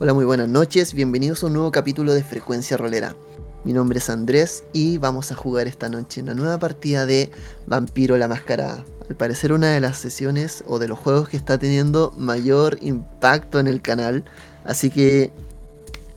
Hola, 0.00 0.14
muy 0.14 0.24
buenas 0.24 0.48
noches, 0.48 0.94
bienvenidos 0.94 1.42
a 1.42 1.46
un 1.46 1.54
nuevo 1.54 1.72
capítulo 1.72 2.14
de 2.14 2.22
Frecuencia 2.22 2.76
Rolera. 2.76 3.16
Mi 3.64 3.72
nombre 3.72 3.98
es 3.98 4.08
Andrés 4.08 4.62
y 4.72 4.96
vamos 4.98 5.32
a 5.32 5.34
jugar 5.34 5.66
esta 5.66 5.88
noche 5.88 6.22
una 6.22 6.34
nueva 6.34 6.56
partida 6.60 7.04
de 7.04 7.32
Vampiro 7.66 8.16
la 8.16 8.28
Mascarada. 8.28 8.84
Al 9.10 9.16
parecer 9.16 9.52
una 9.52 9.72
de 9.72 9.80
las 9.80 9.98
sesiones 9.98 10.62
o 10.68 10.78
de 10.78 10.86
los 10.86 11.00
juegos 11.00 11.28
que 11.28 11.36
está 11.36 11.58
teniendo 11.58 12.14
mayor 12.16 12.78
impacto 12.80 13.58
en 13.58 13.66
el 13.66 13.82
canal, 13.82 14.24
así 14.64 14.88
que 14.88 15.32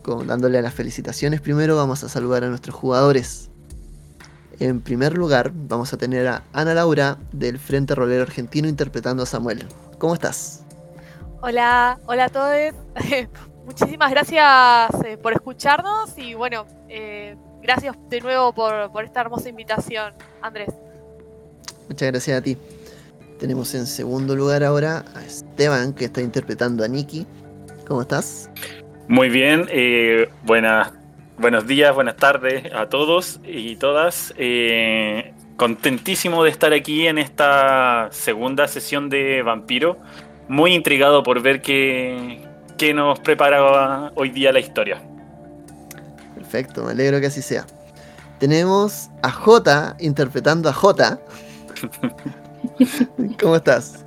como 0.03 0.25
dándole 0.25 0.61
las 0.61 0.75
felicitaciones 0.75 1.41
primero 1.41 1.75
vamos 1.75 2.03
a 2.03 2.09
saludar 2.09 2.43
a 2.43 2.49
nuestros 2.49 2.75
jugadores. 2.75 3.49
En 4.59 4.81
primer 4.81 5.17
lugar 5.17 5.53
vamos 5.55 5.91
a 5.91 5.97
tener 5.97 6.27
a 6.27 6.43
Ana 6.53 6.75
Laura 6.75 7.17
del 7.31 7.57
Frente 7.57 7.95
Rolero 7.95 8.21
Argentino 8.21 8.67
interpretando 8.67 9.23
a 9.23 9.25
Samuel. 9.25 9.65
¿Cómo 9.97 10.13
estás? 10.13 10.61
Hola, 11.41 11.99
hola 12.05 12.25
a 12.25 12.29
todos. 12.29 12.75
Muchísimas 13.65 14.11
gracias 14.11 14.89
eh, 15.05 15.17
por 15.17 15.33
escucharnos 15.33 16.17
y 16.17 16.33
bueno, 16.33 16.65
eh, 16.89 17.35
gracias 17.61 17.95
de 18.09 18.21
nuevo 18.21 18.53
por, 18.53 18.91
por, 18.91 19.03
esta 19.03 19.21
hermosa 19.21 19.49
invitación, 19.49 20.13
Andrés. 20.41 20.69
Muchas 21.87 22.11
gracias 22.11 22.37
a 22.39 22.41
ti. 22.41 22.57
Tenemos 23.39 23.73
en 23.73 23.87
segundo 23.87 24.35
lugar 24.35 24.63
ahora 24.63 25.03
a 25.15 25.23
Esteban, 25.23 25.93
que 25.93 26.05
está 26.05 26.21
interpretando 26.21 26.83
a 26.83 26.87
Nikki. 26.87 27.25
¿Cómo 27.87 28.01
estás? 28.03 28.49
Muy 29.07 29.29
bien, 29.29 29.67
eh, 29.69 30.29
buenas, 30.43 30.93
buenos 31.37 31.67
días, 31.67 31.93
buenas 31.93 32.15
tardes 32.17 32.71
a 32.73 32.87
todos 32.87 33.41
y 33.43 33.75
todas. 33.75 34.33
Eh, 34.37 35.33
contentísimo 35.57 36.43
de 36.43 36.51
estar 36.51 36.71
aquí 36.71 37.07
en 37.07 37.17
esta 37.17 38.09
segunda 38.11 38.67
sesión 38.67 39.09
de 39.09 39.41
Vampiro. 39.41 39.97
Muy 40.47 40.73
intrigado 40.73 41.23
por 41.23 41.41
ver 41.41 41.61
qué, 41.61 42.39
qué 42.81 42.95
nos 42.95 43.19
prepara 43.19 44.11
hoy 44.15 44.31
día 44.31 44.51
la 44.51 44.59
historia. 44.59 44.99
Perfecto, 46.33 46.83
me 46.83 46.93
alegro 46.93 47.21
que 47.21 47.27
así 47.27 47.43
sea. 47.43 47.63
Tenemos 48.39 49.11
a 49.21 49.29
J 49.29 49.95
interpretando 49.99 50.67
a 50.67 50.73
J. 50.73 51.19
¿Cómo 53.39 53.55
estás? 53.57 54.03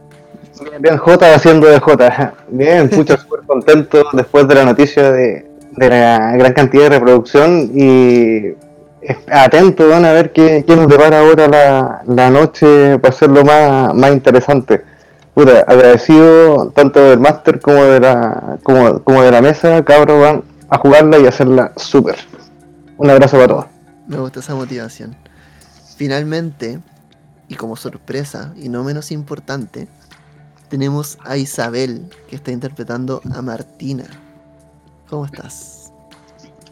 Bien, 0.60 0.82
bien, 0.82 0.96
J 0.96 1.34
haciendo 1.36 1.68
de 1.68 1.78
J. 1.78 2.34
Bien, 2.48 2.90
pucha, 2.90 3.16
súper 3.16 3.42
contento 3.46 4.06
después 4.12 4.48
de 4.48 4.54
la 4.56 4.64
noticia 4.64 5.12
de, 5.12 5.46
de, 5.70 5.88
la 5.88 6.36
gran 6.36 6.52
cantidad 6.52 6.90
de 6.90 6.98
reproducción 6.98 7.70
y 7.72 8.56
atento 9.30 9.88
van 9.88 10.04
a 10.04 10.12
ver 10.12 10.32
qué, 10.32 10.64
qué 10.66 10.74
nos 10.74 10.88
depara 10.88 11.20
ahora 11.20 11.46
la, 11.46 12.02
la, 12.08 12.28
noche 12.28 12.98
para 12.98 13.14
hacerlo 13.14 13.44
más, 13.44 13.94
más 13.94 14.10
interesante. 14.10 14.93
Puta, 15.34 15.60
agradecido 15.66 16.70
tanto 16.70 17.00
del 17.00 17.18
máster 17.18 17.60
como 17.60 17.82
de 17.84 18.00
la 18.00 18.58
como, 18.62 19.02
como 19.02 19.22
de 19.22 19.32
la 19.32 19.42
mesa, 19.42 19.84
cabros 19.84 20.20
van 20.20 20.44
a 20.68 20.78
jugarla 20.78 21.18
y 21.18 21.26
hacerla 21.26 21.72
súper. 21.76 22.16
Un 22.96 23.10
abrazo 23.10 23.36
para 23.36 23.48
todos. 23.48 23.66
Me 24.06 24.18
gusta 24.18 24.40
esa 24.40 24.54
motivación. 24.54 25.16
Finalmente, 25.96 26.80
y 27.48 27.56
como 27.56 27.74
sorpresa, 27.74 28.54
y 28.56 28.68
no 28.68 28.84
menos 28.84 29.10
importante, 29.10 29.88
tenemos 30.68 31.18
a 31.24 31.36
Isabel, 31.36 32.02
que 32.28 32.36
está 32.36 32.52
interpretando 32.52 33.20
a 33.34 33.42
Martina. 33.42 34.04
¿Cómo 35.08 35.26
estás? 35.26 35.92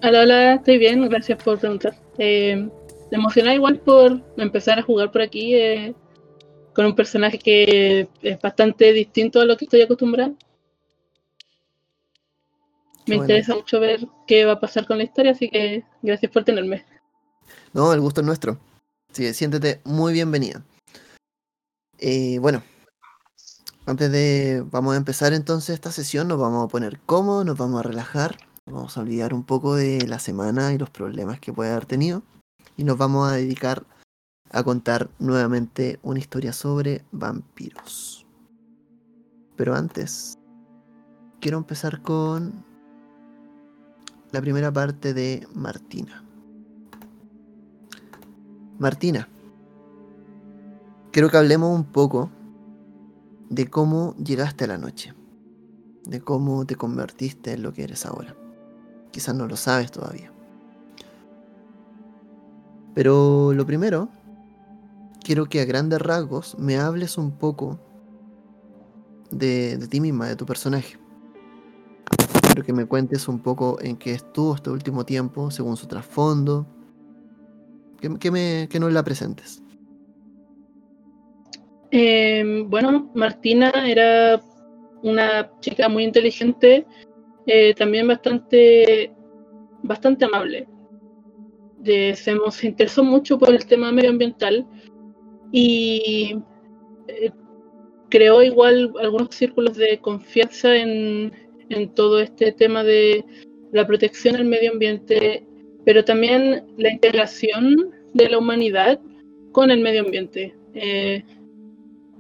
Hola, 0.03 0.23
hola, 0.23 0.55
estoy 0.55 0.79
bien, 0.79 1.09
gracias 1.09 1.43
por 1.43 1.59
preguntar. 1.59 1.95
Eh, 2.19 2.69
emocionada 3.11 3.55
igual 3.55 3.79
por 3.79 4.21
empezar 4.37 4.79
a 4.79 4.83
jugar 4.83 5.11
por 5.11 5.23
aquí 5.23 5.55
eh, 5.55 5.95
con 6.75 6.87
un 6.87 6.95
personaje 6.95 7.39
que 7.39 8.09
es 8.23 8.41
bastante 8.41 8.93
distinto 8.93 9.41
a 9.41 9.45
lo 9.45 9.57
que 9.57 9.67
estoy 9.67 9.83
acostumbrado. 9.83 10.35
Me 13.07 13.17
bueno. 13.17 13.23
interesa 13.25 13.55
mucho 13.55 13.81
ver 13.81 14.07
qué 14.27 14.45
va 14.45 14.53
a 14.53 14.61
pasar 14.61 14.87
con 14.87 14.99
la 14.99 15.05
historia, 15.05 15.33
así 15.33 15.51
que 15.51 15.85
gracias 16.03 16.31
por 16.31 16.45
tenerme. 16.45 16.85
No, 17.73 17.93
el 17.93 18.01
gusto 18.01 18.21
es 18.21 18.27
nuestro. 18.27 18.59
Sí, 19.13 19.33
siéntete 19.35 19.81
muy 19.85 20.13
bienvenida. 20.13 20.65
Eh, 21.99 22.39
bueno, 22.39 22.63
antes 23.87 24.11
de. 24.13 24.65
Vamos 24.71 24.95
a 24.95 24.97
empezar 24.97 25.33
entonces 25.33 25.75
esta 25.75 25.91
sesión, 25.91 26.29
nos 26.29 26.39
vamos 26.39 26.65
a 26.65 26.69
poner 26.69 27.01
cómodos, 27.01 27.45
nos 27.45 27.59
vamos 27.59 27.81
a 27.81 27.83
relajar, 27.83 28.37
vamos 28.67 28.97
a 28.97 29.01
olvidar 29.01 29.35
un 29.35 29.45
poco 29.45 29.75
de 29.75 30.07
la 30.07 30.19
semana 30.19 30.73
y 30.73 30.79
los 30.79 30.91
problemas 30.91 31.41
que 31.41 31.53
puede 31.53 31.73
haber 31.73 31.87
tenido. 31.87 32.23
Y 32.77 32.85
nos 32.85 32.97
vamos 32.97 33.31
a 33.31 33.35
dedicar 33.35 33.85
a 34.53 34.63
contar 34.63 35.11
nuevamente 35.19 35.99
una 36.03 36.19
historia 36.19 36.53
sobre 36.53 37.05
vampiros. 37.11 38.27
Pero 39.57 39.75
antes, 39.75 40.39
quiero 41.41 41.59
empezar 41.59 42.03
con 42.03 42.65
la 44.31 44.41
primera 44.41 44.73
parte 44.73 45.15
de 45.15 45.47
Martina. 45.55 46.23
Martina, 48.79 49.29
quiero 51.13 51.31
que 51.31 51.37
hablemos 51.37 51.75
un 51.75 51.85
poco 51.85 52.31
de 53.49 53.69
cómo 53.69 54.15
llegaste 54.17 54.65
a 54.65 54.69
la 54.69 54.79
noche, 54.79 55.15
de 56.05 56.21
cómo 56.21 56.67
te 56.67 56.75
convertiste 56.75 57.53
en 57.53 57.63
lo 57.63 57.73
que 57.73 57.85
eres 57.85 58.05
ahora. 58.07 58.35
Quizás 59.11 59.35
no 59.35 59.47
lo 59.47 59.57
sabes 59.57 59.91
todavía. 59.91 60.33
Pero 62.95 63.53
lo 63.53 63.65
primero, 63.67 64.09
quiero 65.23 65.47
que 65.47 65.61
a 65.61 65.65
grandes 65.65 66.01
rasgos 66.01 66.59
me 66.59 66.77
hables 66.77 67.17
un 67.19 67.39
poco 67.39 67.79
de, 69.31 69.79
ti 69.91 70.01
misma, 70.01 70.29
de 70.29 70.37
tu 70.37 70.45
personaje. 70.47 70.99
Quiero 72.43 72.65
que 72.65 72.73
me 72.73 72.87
cuentes 72.87 73.29
un 73.29 73.41
poco 73.41 73.79
en 73.81 73.97
qué 73.97 74.13
estuvo 74.13 74.55
este 74.55 74.71
último 74.71 75.05
tiempo, 75.05 75.51
según 75.51 75.77
su 75.77 75.87
trasfondo. 75.87 76.67
Que, 78.01 78.81
nos 78.81 78.93
la 78.93 79.05
presentes. 79.05 79.63
Eh, 81.93 82.65
bueno, 82.67 83.11
Martina 83.15 83.71
era 83.87 84.41
una 85.03 85.51
chica 85.61 85.89
muy 85.89 86.05
inteligente, 86.05 86.85
eh, 87.47 87.75
también 87.75 88.09
bastante, 88.09 89.13
bastante 89.83 90.25
amable. 90.25 90.67
De, 91.79 92.15
se, 92.17 92.37
se 92.51 92.67
interesó 92.67 93.05
mucho 93.05 93.39
por 93.39 93.51
el 93.51 93.65
tema 93.67 93.93
medioambiental 93.93 94.67
y 95.53 96.37
eh, 97.07 97.31
creó 98.09 98.43
igual 98.43 98.93
algunos 99.01 99.35
círculos 99.35 99.77
de 99.77 99.99
confianza 99.99 100.75
en, 100.75 101.33
en 101.69 101.95
todo 101.95 102.21
este 102.21 102.53
tema 102.53 102.83
de 102.83 103.25
la 103.73 103.87
protección 103.87 104.37
al 104.37 104.45
medio 104.45 104.73
ambiente, 104.73 105.47
pero 105.85 106.05
también 106.05 106.65
la 106.77 106.93
integración 106.93 107.91
de 108.15 108.29
la 108.29 108.39
humanidad 108.39 109.01
con 109.53 109.71
el 109.71 109.81
medio 109.81 110.03
ambiente. 110.03 110.55
Eh, 110.75 111.23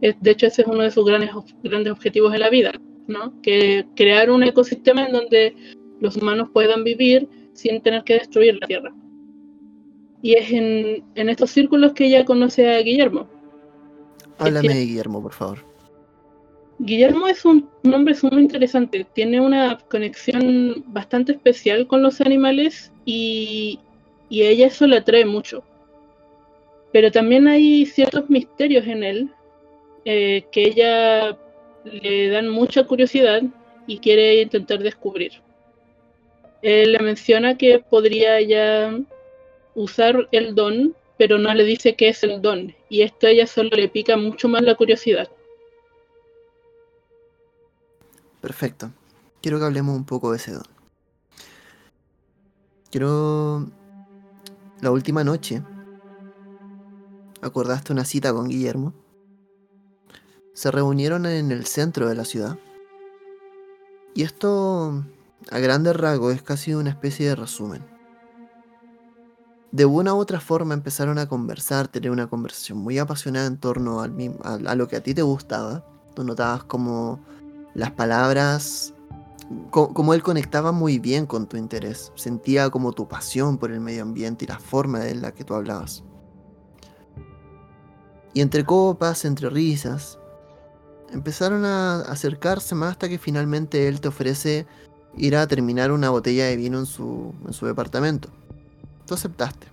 de 0.00 0.30
hecho, 0.30 0.46
ese 0.46 0.62
es 0.62 0.68
uno 0.68 0.82
de 0.82 0.90
sus 0.90 1.04
grandes, 1.04 1.30
grandes 1.62 1.92
objetivos 1.92 2.34
en 2.34 2.40
la 2.40 2.50
vida, 2.50 2.72
¿no? 3.06 3.40
Que 3.40 3.86
crear 3.94 4.30
un 4.30 4.42
ecosistema 4.42 5.06
en 5.06 5.12
donde 5.12 5.54
los 6.00 6.16
humanos 6.16 6.48
puedan 6.52 6.82
vivir 6.84 7.28
sin 7.52 7.80
tener 7.80 8.02
que 8.02 8.14
destruir 8.14 8.58
la 8.60 8.66
Tierra. 8.66 8.94
Y 10.22 10.34
es 10.34 10.50
en, 10.52 11.04
en 11.14 11.28
estos 11.28 11.50
círculos 11.50 11.92
que 11.92 12.06
ella 12.06 12.24
conoce 12.24 12.72
a 12.72 12.78
Guillermo. 12.78 13.26
Háblame 14.38 14.74
de 14.74 14.86
Guillermo, 14.86 15.20
por 15.22 15.32
favor. 15.32 15.72
Guillermo 16.78 17.28
es 17.28 17.44
un, 17.44 17.68
un 17.84 17.94
hombre 17.94 18.14
muy 18.22 18.42
interesante, 18.42 19.06
tiene 19.12 19.40
una 19.40 19.78
conexión 19.88 20.82
bastante 20.88 21.32
especial 21.32 21.86
con 21.86 22.02
los 22.02 22.20
animales 22.20 22.90
y, 23.04 23.78
y 24.28 24.42
a 24.42 24.48
ella 24.48 24.66
eso 24.66 24.86
le 24.86 24.96
atrae 24.96 25.24
mucho. 25.24 25.62
Pero 26.92 27.10
también 27.12 27.46
hay 27.46 27.86
ciertos 27.86 28.28
misterios 28.28 28.86
en 28.86 29.04
él 29.04 29.30
eh, 30.04 30.44
que 30.50 30.64
ella 30.64 31.38
le 31.84 32.28
dan 32.28 32.48
mucha 32.48 32.84
curiosidad 32.84 33.42
y 33.86 33.98
quiere 33.98 34.42
intentar 34.42 34.80
descubrir. 34.80 35.32
Él 36.62 36.92
le 36.92 36.98
menciona 36.98 37.56
que 37.56 37.78
podría 37.78 38.40
ya 38.40 38.98
usar 39.74 40.28
el 40.32 40.54
don, 40.54 40.94
pero 41.18 41.38
no 41.38 41.52
le 41.54 41.64
dice 41.64 41.96
qué 41.96 42.08
es 42.08 42.22
el 42.22 42.42
don, 42.42 42.74
y 42.88 43.02
esto 43.02 43.26
a 43.26 43.30
ella 43.30 43.46
solo 43.46 43.70
le 43.70 43.88
pica 43.88 44.16
mucho 44.16 44.48
más 44.48 44.62
la 44.62 44.74
curiosidad. 44.74 45.30
Perfecto. 48.40 48.90
Quiero 49.40 49.58
que 49.58 49.64
hablemos 49.64 49.96
un 49.96 50.04
poco 50.04 50.32
de 50.32 50.36
ese 50.36 50.52
don. 50.52 50.66
Quiero... 52.90 53.70
La 54.80 54.90
última 54.90 55.22
noche, 55.22 55.62
¿acordaste 57.40 57.92
una 57.92 58.04
cita 58.04 58.32
con 58.32 58.48
Guillermo? 58.48 58.92
Se 60.54 60.72
reunieron 60.72 61.24
en 61.24 61.52
el 61.52 61.66
centro 61.66 62.08
de 62.08 62.16
la 62.16 62.24
ciudad. 62.24 62.58
Y 64.12 64.24
esto, 64.24 65.04
a 65.52 65.58
grandes 65.60 65.94
rasgos, 65.94 66.34
es 66.34 66.42
casi 66.42 66.74
una 66.74 66.90
especie 66.90 67.28
de 67.28 67.36
resumen. 67.36 67.91
De 69.72 69.86
una 69.86 70.12
u 70.12 70.18
otra 70.18 70.38
forma 70.38 70.74
empezaron 70.74 71.18
a 71.18 71.26
conversar, 71.26 71.88
tener 71.88 72.10
una 72.10 72.26
conversación 72.26 72.78
muy 72.78 72.98
apasionada 72.98 73.46
en 73.46 73.56
torno 73.56 74.02
al, 74.02 74.14
a, 74.44 74.54
a 74.70 74.74
lo 74.74 74.86
que 74.86 74.96
a 74.96 75.02
ti 75.02 75.14
te 75.14 75.22
gustaba. 75.22 75.82
Tú 76.14 76.24
notabas 76.24 76.64
como 76.64 77.18
las 77.74 77.90
palabras 77.92 78.92
co- 79.70 79.94
como 79.94 80.12
él 80.12 80.22
conectaba 80.22 80.72
muy 80.72 80.98
bien 80.98 81.24
con 81.24 81.46
tu 81.46 81.56
interés, 81.56 82.12
sentía 82.16 82.68
como 82.68 82.92
tu 82.92 83.08
pasión 83.08 83.56
por 83.56 83.72
el 83.72 83.80
medio 83.80 84.02
ambiente 84.02 84.44
y 84.44 84.48
la 84.48 84.58
forma 84.58 85.08
en 85.08 85.22
la 85.22 85.32
que 85.32 85.44
tú 85.44 85.54
hablabas. 85.54 86.04
Y 88.34 88.42
entre 88.42 88.64
copas, 88.64 89.24
entre 89.24 89.48
risas, 89.48 90.18
empezaron 91.12 91.64
a 91.64 92.00
acercarse 92.02 92.74
más 92.74 92.92
hasta 92.92 93.08
que 93.08 93.18
finalmente 93.18 93.88
él 93.88 94.02
te 94.02 94.08
ofrece 94.08 94.66
ir 95.16 95.36
a 95.36 95.46
terminar 95.46 95.92
una 95.92 96.10
botella 96.10 96.46
de 96.46 96.56
vino 96.56 96.78
en 96.78 96.86
su, 96.86 97.34
en 97.46 97.52
su 97.52 97.66
departamento. 97.66 98.28
Tú 99.06 99.14
aceptaste, 99.14 99.66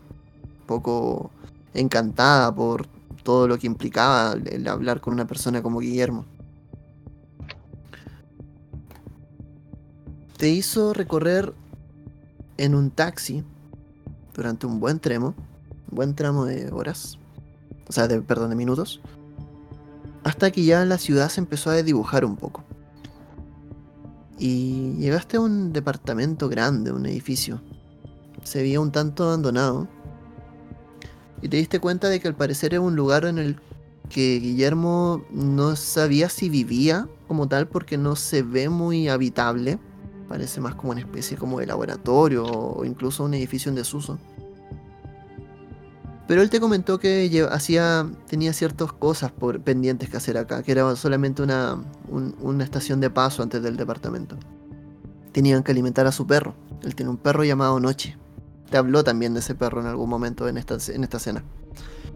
un 0.61 0.65
poco 0.65 1.31
encantada 1.73 2.53
por 2.53 2.87
todo 3.23 3.47
lo 3.47 3.57
que 3.57 3.67
implicaba 3.67 4.33
el- 4.33 4.67
hablar 4.67 5.01
con 5.01 5.13
una 5.13 5.27
persona 5.27 5.61
como 5.61 5.79
Guillermo. 5.79 6.25
Te 10.37 10.49
hizo 10.49 10.93
recorrer 10.93 11.53
en 12.57 12.73
un 12.73 12.91
taxi 12.91 13.43
durante 14.33 14.65
un 14.65 14.79
buen 14.79 14.99
tramo, 14.99 15.35
un 15.91 15.95
buen 15.95 16.15
tramo 16.15 16.45
de 16.45 16.71
horas, 16.71 17.19
o 17.87 17.91
sea, 17.91 18.07
de, 18.07 18.21
perdón, 18.21 18.49
de 18.49 18.55
minutos, 18.55 19.01
hasta 20.23 20.51
que 20.51 20.63
ya 20.63 20.85
la 20.85 20.97
ciudad 20.97 21.29
se 21.29 21.41
empezó 21.41 21.69
a 21.69 21.73
desdibujar 21.73 22.23
un 22.23 22.37
poco. 22.37 22.63
Y 24.37 24.93
llegaste 24.93 25.37
a 25.37 25.41
un 25.41 25.73
departamento 25.73 26.47
grande, 26.47 26.93
un 26.93 27.05
edificio. 27.05 27.61
Se 28.43 28.61
veía 28.61 28.79
un 28.79 28.91
tanto 28.91 29.25
abandonado. 29.25 29.87
Y 31.41 31.49
te 31.49 31.57
diste 31.57 31.79
cuenta 31.79 32.09
de 32.09 32.19
que 32.19 32.27
al 32.27 32.35
parecer 32.35 32.73
era 32.73 32.81
un 32.81 32.95
lugar 32.95 33.25
en 33.25 33.37
el 33.37 33.57
que 34.09 34.39
Guillermo 34.39 35.23
no 35.31 35.75
sabía 35.75 36.29
si 36.29 36.49
vivía 36.49 37.07
como 37.27 37.47
tal 37.47 37.67
porque 37.67 37.97
no 37.97 38.15
se 38.15 38.41
ve 38.43 38.69
muy 38.69 39.07
habitable. 39.07 39.79
Parece 40.27 40.61
más 40.61 40.75
como 40.75 40.91
una 40.91 41.01
especie 41.01 41.37
como 41.37 41.59
de 41.59 41.67
laboratorio 41.67 42.43
o 42.45 42.83
incluso 42.85 43.23
un 43.23 43.33
edificio 43.33 43.69
en 43.69 43.75
desuso. 43.75 44.19
Pero 46.27 46.43
él 46.43 46.49
te 46.51 46.59
comentó 46.59 46.99
que 46.99 47.47
hacía, 47.49 48.07
tenía 48.27 48.53
ciertas 48.53 48.93
cosas 48.93 49.31
por, 49.31 49.61
pendientes 49.61 50.09
que 50.09 50.17
hacer 50.17 50.37
acá, 50.37 50.61
que 50.61 50.71
era 50.71 50.95
solamente 50.95 51.41
una, 51.41 51.81
un- 52.07 52.35
una 52.39 52.63
estación 52.63 52.99
de 52.99 53.09
paso 53.09 53.41
antes 53.41 53.63
del 53.63 53.77
departamento. 53.77 54.37
Tenían 55.31 55.63
que 55.63 55.71
alimentar 55.71 56.05
a 56.05 56.11
su 56.11 56.27
perro. 56.27 56.53
Él 56.83 56.93
tiene 56.93 57.09
un 57.09 57.17
perro 57.17 57.43
llamado 57.43 57.79
Noche. 57.79 58.15
Te 58.69 58.77
habló 58.77 59.03
también 59.03 59.33
de 59.33 59.39
ese 59.39 59.55
perro 59.55 59.81
en 59.81 59.87
algún 59.87 60.09
momento 60.09 60.47
en 60.47 60.57
esta, 60.57 60.77
en 60.93 61.03
esta 61.03 61.17
escena. 61.17 61.43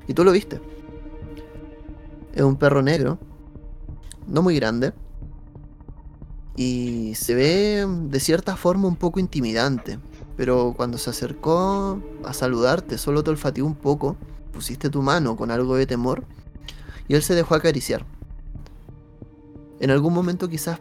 Y 0.08 0.14
tú 0.14 0.24
lo 0.24 0.32
viste. 0.32 0.62
Es 2.34 2.42
un 2.42 2.56
perro 2.56 2.82
negro, 2.82 3.20
no 4.28 4.42
muy 4.42 4.56
grande, 4.56 4.94
y 6.56 7.14
se 7.16 7.36
ve 7.36 7.86
de 7.88 8.20
cierta 8.20 8.56
forma 8.56 8.88
un 8.88 8.96
poco 8.96 9.20
intimidante. 9.20 10.00
Pero 10.36 10.74
cuando 10.76 10.98
se 10.98 11.10
acercó 11.10 12.02
a 12.24 12.34
saludarte, 12.34 12.98
solo 12.98 13.24
te 13.24 13.30
olfateó 13.30 13.66
un 13.66 13.76
poco, 13.76 14.16
pusiste 14.52 14.90
tu 14.90 15.02
mano 15.02 15.36
con 15.36 15.52
algo 15.52 15.76
de 15.76 15.86
temor 15.86 16.24
y 17.08 17.16
él 17.16 17.22
se 17.22 17.36
dejó 17.36 17.56
acariciar. 17.56 18.06
En 19.80 19.92
algún 19.92 20.14
momento 20.14 20.50
quizás 20.50 20.80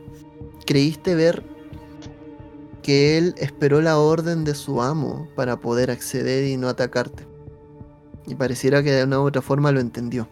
creíste 0.65 1.15
ver 1.15 1.45
que 2.83 3.17
él 3.19 3.35
esperó 3.39 3.81
la 3.81 3.99
orden 3.99 4.45
de 4.45 4.55
su 4.55 4.83
amo 4.83 5.29
para 5.37 5.61
poder 5.61 5.91
acceder 5.91 6.45
y 6.45 6.57
no 6.57 6.69
atacarte. 6.69 7.27
Y 8.27 8.35
pareciera 8.35 8.83
que 8.83 8.93
de 8.93 9.05
una 9.05 9.21
u 9.21 9.25
otra 9.25 9.43
forma 9.43 9.73
lo 9.73 9.81
entendió. 9.81 10.29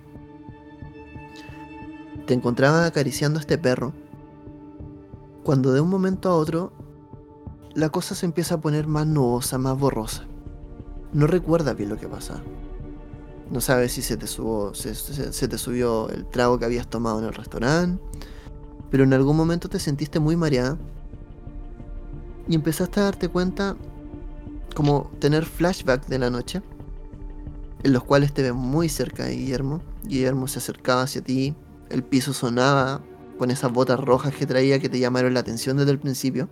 Te 2.26 2.34
encontraba 2.34 2.86
acariciando 2.86 3.38
a 3.38 3.40
este 3.40 3.58
perro 3.58 3.92
cuando 5.42 5.72
de 5.72 5.80
un 5.80 5.88
momento 5.88 6.28
a 6.28 6.36
otro 6.36 6.72
la 7.74 7.88
cosa 7.88 8.14
se 8.14 8.26
empieza 8.26 8.56
a 8.56 8.60
poner 8.60 8.86
más 8.86 9.06
nubosa, 9.06 9.58
más 9.58 9.78
borrosa. 9.78 10.26
No 11.12 11.26
recuerdas 11.26 11.76
bien 11.76 11.88
lo 11.88 11.96
que 11.96 12.08
pasa. 12.08 12.42
No 13.50 13.60
sabes 13.60 13.92
si 13.92 14.02
se 14.02 14.16
te, 14.16 14.26
se, 14.28 14.94
se- 14.94 15.32
se 15.32 15.48
te 15.48 15.58
subió 15.58 16.08
el 16.10 16.26
trago 16.26 16.58
que 16.58 16.64
habías 16.66 16.86
tomado 16.88 17.18
en 17.18 17.24
el 17.24 17.34
restaurante, 17.34 18.00
pero 18.90 19.02
en 19.02 19.12
algún 19.12 19.36
momento 19.36 19.68
te 19.68 19.80
sentiste 19.80 20.20
muy 20.20 20.36
mareada 20.36 20.78
y 22.50 22.56
empezaste 22.56 22.98
a 22.98 23.04
darte 23.04 23.28
cuenta 23.28 23.76
como 24.74 25.08
tener 25.20 25.46
flashback 25.46 26.06
de 26.08 26.18
la 26.18 26.30
noche, 26.30 26.62
en 27.84 27.92
los 27.92 28.02
cuales 28.02 28.34
te 28.34 28.42
ves 28.42 28.54
muy 28.54 28.88
cerca 28.88 29.24
de 29.24 29.36
Guillermo. 29.36 29.80
Guillermo 30.02 30.48
se 30.48 30.58
acercaba 30.58 31.02
hacia 31.02 31.22
ti, 31.22 31.54
el 31.90 32.02
piso 32.02 32.32
sonaba 32.32 33.02
con 33.38 33.52
esas 33.52 33.72
botas 33.72 34.00
rojas 34.00 34.34
que 34.34 34.46
traía 34.46 34.80
que 34.80 34.88
te 34.88 34.98
llamaron 34.98 35.32
la 35.32 35.40
atención 35.40 35.76
desde 35.76 35.92
el 35.92 36.00
principio. 36.00 36.48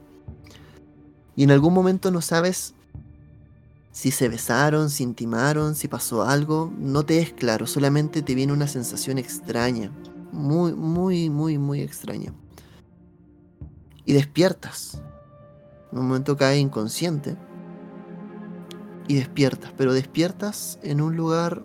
Y 1.35 1.43
en 1.43 1.51
algún 1.51 1.75
momento 1.75 2.13
no 2.13 2.21
sabes 2.21 2.75
si 3.91 4.13
se 4.13 4.29
besaron, 4.29 4.91
si 4.91 5.03
intimaron, 5.03 5.75
si 5.75 5.89
pasó 5.89 6.23
algo. 6.23 6.73
No 6.79 7.05
te 7.05 7.19
es 7.19 7.33
claro, 7.33 7.67
solamente 7.67 8.23
te 8.23 8.37
viene 8.37 8.53
una 8.53 8.69
sensación 8.69 9.19
extraña. 9.19 9.91
Muy, 10.31 10.75
muy, 10.75 11.29
muy, 11.29 11.59
muy 11.59 11.81
extraña. 11.81 12.33
Y 14.05 14.13
despiertas. 14.13 15.03
En 15.93 15.99
un 15.99 16.09
momento 16.09 16.37
caes 16.37 16.61
inconsciente. 16.61 17.37
Y 19.07 19.15
despiertas, 19.17 19.73
pero 19.77 19.93
despiertas 19.93 20.79
en 20.83 21.01
un 21.01 21.17
lugar 21.17 21.65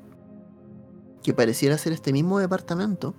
que 1.23 1.33
pareciera 1.33 1.77
ser 1.77 1.93
este 1.93 2.13
mismo 2.13 2.39
departamento. 2.39 3.13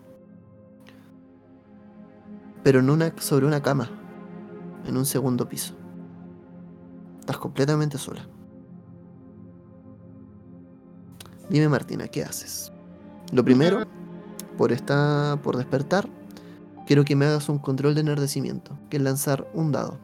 Pero 2.63 2.81
en 2.81 2.89
una, 2.89 3.13
sobre 3.19 3.47
una 3.47 3.63
cama. 3.63 3.91
En 4.87 4.97
un 4.97 5.05
segundo 5.05 5.49
piso. 5.49 5.75
Estás 7.21 7.39
completamente 7.39 7.99
sola. 7.99 8.27
Dime 11.49 11.69
Martina, 11.69 12.09
¿qué 12.09 12.25
haces? 12.25 12.73
Lo 13.33 13.45
primero, 13.45 13.85
por 14.57 14.73
esta, 14.73 15.39
por 15.43 15.57
despertar, 15.57 16.09
quiero 16.87 17.05
que 17.05 17.17
me 17.17 17.27
hagas 17.27 17.49
un 17.49 17.59
control 17.59 17.95
de 17.95 18.01
enardecimiento, 18.01 18.79
que 18.89 18.97
es 18.97 19.03
lanzar 19.03 19.51
un 19.55 19.73
dado. 19.73 19.99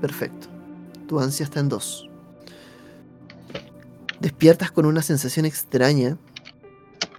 Perfecto. 0.00 0.48
Tu 1.06 1.20
ansia 1.20 1.44
está 1.44 1.60
en 1.60 1.68
dos. 1.68 2.08
Despiertas 4.20 4.70
con 4.70 4.86
una 4.86 5.02
sensación 5.02 5.46
extraña, 5.46 6.16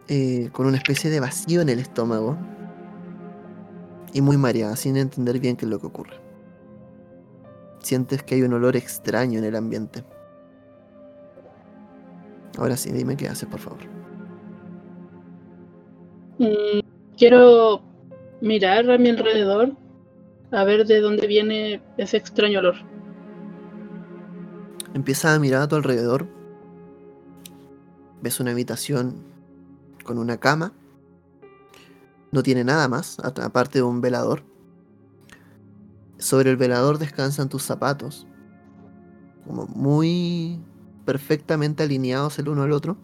eh, 0.08 0.50
con 0.52 0.66
una 0.66 0.78
especie 0.78 1.10
de 1.10 1.20
vacío 1.20 1.62
en 1.62 1.70
el 1.70 1.80
estómago 1.80 2.38
y 4.14 4.22
muy 4.22 4.38
mareada, 4.38 4.76
sin 4.76 4.98
entender 4.98 5.40
bien 5.40 5.56
qué 5.56 5.66
es 5.66 5.72
lo 5.72 5.80
que 5.80 5.88
ocurre. 5.88 6.20
Sientes 7.80 8.24
que 8.24 8.36
hay 8.36 8.44
un 8.44 8.54
olor 8.54 8.76
extraño 8.76 9.40
en 9.40 9.46
el 9.46 9.56
ambiente. 9.56 10.04
Ahora 12.58 12.78
sí, 12.78 12.92
dime 12.92 13.18
qué 13.18 13.28
haces, 13.28 13.50
por 13.50 13.60
favor. 13.60 13.80
Mm, 16.38 16.80
quiero 17.18 17.82
mirar 18.42 18.90
a 18.90 18.98
mi 18.98 19.10
alrededor 19.10 19.76
a 20.51 20.63
ver 20.63 20.86
de 20.86 21.00
dónde 21.00 21.27
viene 21.27 21.81
ese 21.98 22.17
extraño 22.17 22.60
olor. 22.60 22.75
Empiezas 24.93 25.36
a 25.36 25.39
mirar 25.39 25.62
a 25.62 25.67
tu 25.67 25.75
alrededor. 25.75 26.27
Ves 28.22 28.39
una 28.39 28.51
habitación 28.51 29.24
con 30.03 30.17
una 30.17 30.38
cama. 30.38 30.74
No 32.31 32.43
tiene 32.43 32.63
nada 32.63 32.88
más, 32.88 33.17
aparte 33.20 33.79
de 33.79 33.84
un 33.84 34.01
velador. 34.01 34.43
Sobre 36.17 36.51
el 36.51 36.58
velador 36.58 36.98
descansan 36.98 37.50
tus 37.50 37.63
zapatos. 37.63 38.27
Como 39.48 39.65
muy 39.67 40.60
perfectamente 41.05 41.84
alineados 41.84 42.38
el 42.39 42.50
uno 42.50 42.63
al 42.63 42.74
otro. 42.74 42.98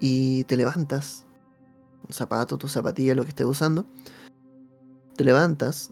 Y 0.00 0.44
te 0.44 0.56
levantas. 0.56 1.26
Un 2.06 2.12
zapato, 2.12 2.58
tu 2.58 2.66
zapatilla, 2.68 3.14
lo 3.14 3.22
que 3.22 3.30
estés 3.30 3.46
usando. 3.46 3.86
Te 5.20 5.24
levantas 5.24 5.90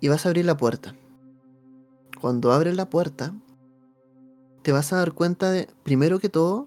y 0.00 0.08
vas 0.08 0.26
a 0.26 0.30
abrir 0.30 0.46
la 0.46 0.56
puerta. 0.56 0.96
Cuando 2.20 2.50
abres 2.50 2.74
la 2.74 2.90
puerta, 2.90 3.32
te 4.62 4.72
vas 4.72 4.92
a 4.92 4.96
dar 4.96 5.12
cuenta 5.12 5.52
de, 5.52 5.68
primero 5.84 6.18
que 6.18 6.28
todo, 6.28 6.66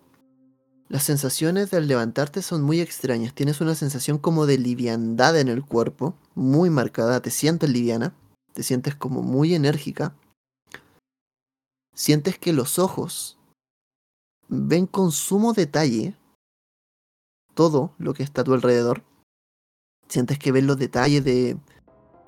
las 0.88 1.04
sensaciones 1.04 1.70
del 1.70 1.90
levantarte 1.90 2.44
son 2.44 2.62
muy 2.62 2.80
extrañas. 2.80 3.34
Tienes 3.34 3.60
una 3.60 3.76
sensación 3.76 4.20
como 4.20 4.46
de 4.46 4.58
liviandad 4.58 5.38
en 5.38 5.50
el 5.50 5.66
cuerpo, 5.66 6.16
muy 6.34 6.70
marcada. 6.70 7.22
Te 7.22 7.30
sientes 7.30 7.70
liviana, 7.70 8.16
te 8.54 8.64
sientes 8.64 8.96
como 8.96 9.22
muy 9.22 9.54
enérgica. 9.54 10.16
Sientes 11.94 12.40
que 12.40 12.54
los 12.54 12.80
ojos 12.80 13.38
ven 14.48 14.88
con 14.88 15.12
sumo 15.12 15.52
detalle 15.52 16.16
todo 17.54 17.92
lo 17.98 18.14
que 18.14 18.24
está 18.24 18.44
a 18.44 18.46
tu 18.46 18.54
alrededor. 18.54 19.09
Sientes 20.10 20.40
que 20.40 20.52
ven 20.52 20.66
los 20.66 20.78
detalles 20.78 21.24
de, 21.24 21.56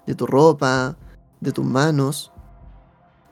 de 0.05 0.15
tu 0.15 0.27
ropa, 0.27 0.97
de 1.39 1.51
tus 1.51 1.65
manos. 1.65 2.31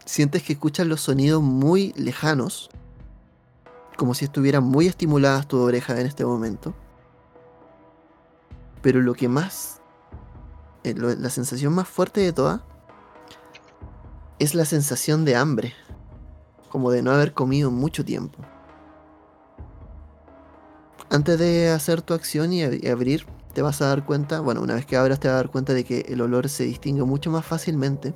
Sientes 0.06 0.42
que 0.44 0.54
escuchas 0.54 0.88
los 0.88 1.02
sonidos 1.02 1.42
muy 1.44 1.94
lejanos, 1.96 2.70
como 3.96 4.16
si 4.16 4.26
estuvieran 4.26 4.64
muy 4.64 4.88
estimuladas 4.88 5.48
tus 5.48 5.62
orejas 5.62 6.00
en 6.00 6.08
este 6.08 6.26
momento. 6.26 6.74
Pero 8.82 9.02
lo 9.02 9.14
que 9.14 9.28
más, 9.28 9.82
eh, 10.84 10.96
la 10.96 11.30
sensación 11.30 11.74
más 11.74 11.88
fuerte 11.88 12.22
de 12.22 12.34
todas, 12.34 12.62
es 14.40 14.56
la 14.56 14.66
sensación 14.66 15.26
de 15.26 15.36
hambre, 15.36 15.74
como 16.70 16.90
de 16.90 17.04
no 17.04 17.12
haber 17.12 17.34
comido 17.34 17.70
mucho 17.70 18.04
tiempo. 18.04 18.40
Antes 21.12 21.38
de 21.38 21.70
hacer 21.70 22.02
tu 22.02 22.14
acción 22.14 22.54
y 22.54 22.64
abrir, 22.88 23.26
te 23.60 23.64
vas 23.64 23.82
a 23.82 23.88
dar 23.88 24.06
cuenta, 24.06 24.40
bueno, 24.40 24.62
una 24.62 24.76
vez 24.76 24.86
que 24.86 24.96
abras 24.96 25.20
te 25.20 25.28
vas 25.28 25.34
a 25.34 25.38
dar 25.40 25.52
cuenta 25.52 25.74
de 25.74 25.84
que 25.84 26.06
el 26.08 26.22
olor 26.22 26.48
se 26.48 26.64
distingue 26.64 27.04
mucho 27.04 27.30
más 27.30 27.46
fácilmente. 27.46 28.14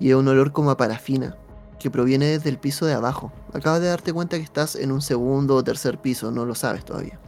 Y 0.00 0.10
es 0.10 0.16
un 0.16 0.26
olor 0.26 0.50
como 0.50 0.72
a 0.72 0.76
parafina, 0.76 1.36
que 1.78 1.92
proviene 1.92 2.26
desde 2.26 2.50
el 2.50 2.58
piso 2.58 2.84
de 2.84 2.92
abajo. 2.92 3.30
Acabas 3.52 3.80
de 3.80 3.86
darte 3.86 4.12
cuenta 4.12 4.38
que 4.38 4.42
estás 4.42 4.74
en 4.74 4.90
un 4.90 5.00
segundo 5.00 5.54
o 5.54 5.62
tercer 5.62 5.98
piso, 5.98 6.32
no 6.32 6.44
lo 6.44 6.56
sabes 6.56 6.84
todavía. 6.84 7.20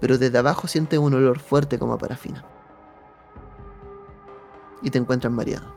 Pero 0.00 0.18
desde 0.18 0.36
abajo 0.36 0.66
sientes 0.66 0.98
un 0.98 1.14
olor 1.14 1.38
fuerte 1.38 1.78
como 1.78 1.92
a 1.92 1.98
parafina. 1.98 2.44
Y 4.82 4.90
te 4.90 4.98
encuentras 4.98 5.32
mareado. 5.32 5.72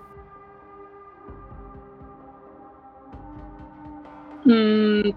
Mm, 4.46 5.12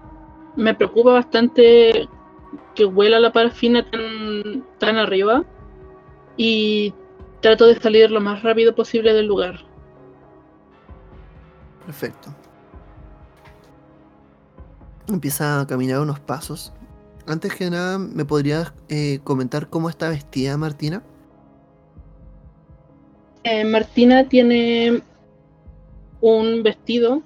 me 0.57 0.75
preocupa 0.75 1.13
bastante 1.13 2.07
que 2.75 2.85
huela 2.85 3.19
la 3.19 3.31
parafina 3.31 3.89
tan, 3.89 4.63
tan 4.79 4.97
arriba 4.97 5.43
y 6.37 6.93
trato 7.41 7.67
de 7.67 7.79
salir 7.79 8.09
lo 8.11 8.21
más 8.21 8.41
rápido 8.43 8.73
posible 8.73 9.13
del 9.13 9.27
lugar. 9.27 9.59
Perfecto. 11.85 12.33
Empieza 15.07 15.61
a 15.61 15.67
caminar 15.67 15.99
unos 15.99 16.19
pasos. 16.19 16.73
Antes 17.27 17.55
que 17.55 17.69
nada, 17.69 17.97
¿me 17.97 18.25
podrías 18.25 18.73
eh, 18.89 19.19
comentar 19.23 19.69
cómo 19.69 19.89
está 19.89 20.09
vestida 20.09 20.57
Martina? 20.57 21.03
Eh, 23.43 23.65
Martina 23.65 24.27
tiene 24.27 25.01
un 26.21 26.63
vestido 26.63 27.21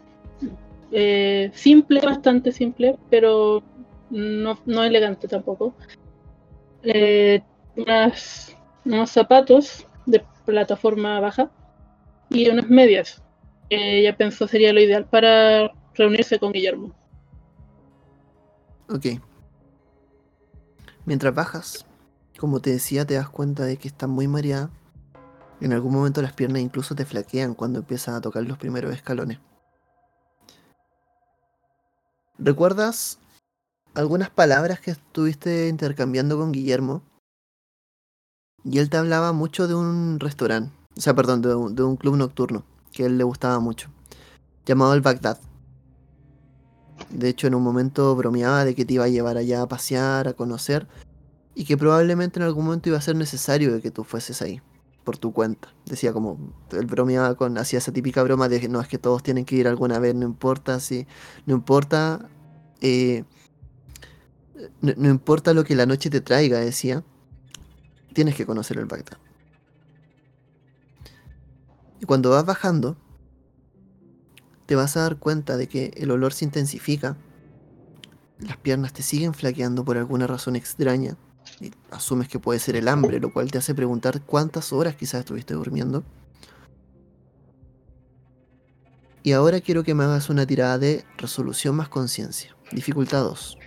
eh, 0.92 1.52
simple, 1.54 2.02
bastante 2.02 2.52
simple, 2.52 2.98
pero 3.10 3.62
no, 4.10 4.60
no 4.66 4.84
elegante 4.84 5.28
tampoco. 5.28 5.74
Eh, 6.84 7.42
unos 7.76 9.10
zapatos 9.12 9.86
de 10.06 10.24
plataforma 10.46 11.20
baja 11.20 11.52
y 12.30 12.50
unas 12.50 12.70
medias. 12.70 13.22
que 13.70 14.00
ella 14.00 14.16
pensó 14.16 14.48
sería 14.48 14.72
lo 14.74 14.80
ideal 14.80 15.06
para 15.06 15.72
reunirse 15.94 16.40
con 16.40 16.54
Guillermo. 16.54 16.96
Ok. 18.90 19.22
Mientras 21.06 21.34
bajas, 21.36 21.86
como 22.38 22.62
te 22.62 22.72
decía, 22.72 23.06
te 23.06 23.16
das 23.16 23.30
cuenta 23.30 23.66
de 23.66 23.78
que 23.78 23.90
estás 23.90 24.10
muy 24.10 24.28
mareada. 24.28 24.70
En 25.60 25.74
algún 25.74 25.94
momento 25.94 26.22
las 26.22 26.34
piernas 26.34 26.62
incluso 26.62 26.96
te 26.96 27.06
flaquean 27.06 27.56
cuando 27.56 27.80
empiezas 27.80 28.16
a 28.16 28.22
tocar 28.22 28.44
los 28.44 28.58
primeros 28.58 28.94
escalones. 28.94 29.40
¿Recuerdas 32.38 33.20
algunas 33.98 34.30
palabras 34.30 34.80
que 34.80 34.92
estuviste 34.92 35.68
intercambiando 35.68 36.38
con 36.38 36.52
Guillermo? 36.52 37.02
Y 38.64 38.78
él 38.78 38.90
te 38.90 38.98
hablaba 38.98 39.34
mucho 39.34 39.68
de 39.68 39.74
un 39.74 40.20
restaurante, 40.20 40.72
o 40.96 41.02
sea, 41.02 41.16
perdón, 41.16 41.42
de 41.42 41.84
un, 41.84 41.98
club 41.98 42.16
nocturno 42.16 42.64
que 42.92 43.06
él 43.06 43.18
le 43.18 43.24
gustaba 43.24 43.60
mucho, 43.60 43.90
llamado 44.66 44.94
el 44.94 45.02
Bagdad. 45.02 45.40
De 47.10 47.30
hecho, 47.30 47.48
en 47.48 47.56
un 47.56 47.64
momento 47.64 48.16
bromeaba 48.16 48.66
de 48.66 48.76
que 48.76 48.86
te 48.86 48.96
iba 48.96 49.06
a 49.06 49.10
llevar 49.10 49.38
allá 49.38 49.62
a 49.64 49.68
pasear, 49.68 50.28
a 50.28 50.34
conocer, 50.34 50.88
y 51.56 51.66
que 51.66 51.78
probablemente 51.78 52.40
en 52.40 52.46
algún 52.46 52.66
momento 52.66 52.90
iba 52.90 52.98
a 52.98 53.02
ser 53.02 53.16
necesario 53.16 53.82
que 53.82 53.92
tú 53.92 54.04
fueses 54.04 54.42
ahí, 54.44 54.62
por 55.04 55.18
tu 55.18 55.34
cuenta. 55.34 55.74
Decía 55.86 56.14
como, 56.14 56.38
él 56.72 56.86
bromeaba 56.86 57.34
con, 57.36 57.58
hacía 57.58 57.80
esa 57.80 57.92
típica 57.92 58.22
broma 58.22 58.48
de 58.48 58.60
que 58.60 58.70
no 58.70 58.80
es 58.80 58.88
que 58.88 59.00
todos 59.00 59.24
tienen 59.24 59.46
que 59.46 59.56
ir 59.56 59.68
alguna 59.68 59.98
vez, 59.98 60.14
no 60.14 60.26
importa 60.26 60.80
si, 60.80 61.08
no 61.46 61.56
importa, 61.56 62.28
eh, 62.82 63.24
no, 64.82 65.10
importa 65.10 65.54
lo 65.54 65.64
que 65.64 65.76
la 65.76 65.86
noche 65.86 66.10
te 66.10 66.22
traiga, 66.22 66.60
decía, 66.60 67.04
tienes 68.14 68.36
que 68.36 68.46
conocer 68.46 68.78
el 68.78 68.86
Bagdad. 68.86 69.18
Y 72.00 72.06
cuando 72.06 72.32
vas 72.32 72.46
bajando, 72.46 72.98
te 74.66 74.76
vas 74.76 74.98
a 74.98 75.02
dar 75.02 75.18
cuenta 75.18 75.58
de 75.58 75.68
que 75.68 75.94
el 75.98 76.12
olor 76.12 76.34
se 76.34 76.46
intensifica. 76.46 77.18
Las 78.40 78.58
piernas 78.58 78.94
te 78.94 79.02
siguen 79.02 79.34
flaqueando 79.34 79.84
por 79.84 79.98
alguna 79.98 80.28
razón 80.28 80.56
extraña. 80.56 81.18
Y 81.60 81.72
asumes 81.90 82.28
que 82.28 82.40
puede 82.40 82.60
ser 82.60 82.76
el 82.76 82.88
hambre, 82.88 83.20
lo 83.20 83.32
cual 83.32 83.50
te 83.50 83.58
hace 83.58 83.74
preguntar 83.74 84.22
cuántas 84.22 84.74
horas 84.74 84.96
quizás 84.96 85.22
estuviste 85.22 85.54
durmiendo. 85.54 86.04
Y 89.24 89.32
ahora 89.32 89.60
quiero 89.60 89.84
que 89.84 89.96
me 89.96 90.04
hagas 90.04 90.30
una 90.30 90.46
tirada 90.46 90.78
de 90.78 91.04
resolución 91.18 91.76
más 91.76 91.90
conciencia. 91.90 92.56
Dificultad 92.72 93.24
2. 93.24 93.58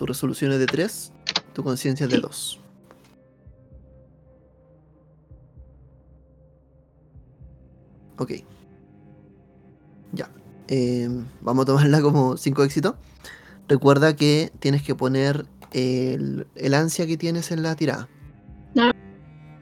Tu 0.00 0.06
resolución 0.06 0.50
es 0.52 0.58
de 0.58 0.64
3, 0.64 1.12
tu 1.52 1.62
conciencia 1.62 2.06
es 2.06 2.10
de 2.10 2.20
2. 2.20 2.58
Ok. 8.16 8.32
Ya. 10.14 10.30
Eh, 10.68 11.06
vamos 11.42 11.64
a 11.64 11.66
tomarla 11.66 12.00
como 12.00 12.38
5 12.38 12.64
éxitos. 12.64 12.94
Recuerda 13.68 14.16
que 14.16 14.50
tienes 14.58 14.82
que 14.82 14.94
poner 14.94 15.44
el, 15.72 16.46
el 16.54 16.72
ansia 16.72 17.06
que 17.06 17.18
tienes 17.18 17.50
en 17.50 17.62
la 17.62 17.76
tirada. 17.76 18.08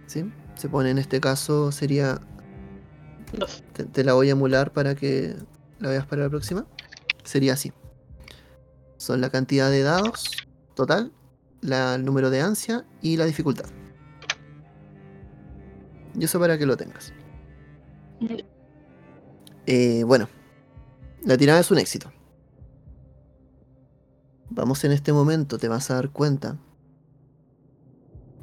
¿Sí? 0.07 0.25
Se 0.55 0.69
pone 0.69 0.91
en 0.91 0.99
este 0.99 1.19
caso, 1.19 1.73
sería. 1.73 2.21
Dos. 3.37 3.65
Te, 3.73 3.87
te 3.87 4.05
la 4.05 4.13
voy 4.13 4.29
a 4.29 4.33
emular 4.33 4.73
para 4.73 4.95
que 4.95 5.35
la 5.81 5.89
veas 5.89 6.07
para 6.07 6.23
la 6.23 6.31
próxima. 6.31 6.65
Sería 7.25 7.55
así. 7.55 7.73
Son 8.99 9.21
la 9.21 9.31
cantidad 9.31 9.71
de 9.71 9.83
dados 9.83 10.31
total, 10.75 11.13
la, 11.63 11.95
el 11.95 12.05
número 12.05 12.31
de 12.31 12.43
ansia 12.43 12.85
y 13.01 13.17
la 13.17 13.25
dificultad. 13.25 13.71
Y 16.19 16.25
eso 16.25 16.39
para 16.39 16.59
que 16.59 16.67
lo 16.67 16.77
tengas. 16.77 17.13
Eh, 19.67 20.03
bueno, 20.05 20.29
la 21.25 21.37
tirada 21.37 21.61
es 21.61 21.71
un 21.71 21.79
éxito. 21.79 22.13
Vamos 24.51 24.83
en 24.85 24.93
este 24.93 25.13
momento, 25.13 25.59
te 25.59 25.69
vas 25.69 25.91
a 25.91 25.95
dar 25.95 26.11
cuenta 26.11 26.59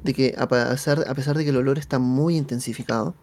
de 0.04 0.14
que 0.14 0.34
a 0.38 0.48
pesar, 0.48 1.04
a 1.08 1.14
pesar 1.14 1.36
de 1.36 1.44
que 1.44 1.50
el 1.50 1.56
olor 1.56 1.78
está 1.78 1.98
muy 1.98 2.36
intensificado, 2.36 3.14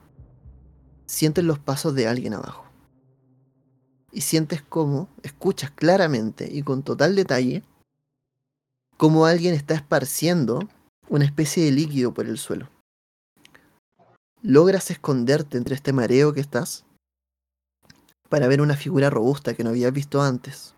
sientes 1.05 1.43
los 1.43 1.59
pasos 1.59 1.95
de 1.95 2.07
alguien 2.07 2.33
abajo. 2.33 2.65
Y 4.13 4.21
sientes 4.21 4.61
cómo, 4.61 5.09
escuchas 5.23 5.71
claramente 5.71 6.47
y 6.49 6.61
con 6.61 6.83
total 6.83 7.15
detalle, 7.15 7.63
cómo 8.95 9.25
alguien 9.25 9.53
está 9.53 9.73
esparciendo 9.73 10.69
una 11.09 11.25
especie 11.25 11.65
de 11.65 11.71
líquido 11.71 12.13
por 12.13 12.27
el 12.27 12.37
suelo. 12.37 12.69
Logras 14.41 14.91
esconderte 14.91 15.57
entre 15.57 15.75
este 15.75 15.93
mareo 15.93 16.31
que 16.31 16.41
estás 16.41 16.85
para 18.29 18.47
ver 18.47 18.61
una 18.61 18.75
figura 18.75 19.09
robusta 19.09 19.53
que 19.53 19.63
no 19.63 19.71
habías 19.71 19.91
visto 19.91 20.21
antes. 20.21 20.75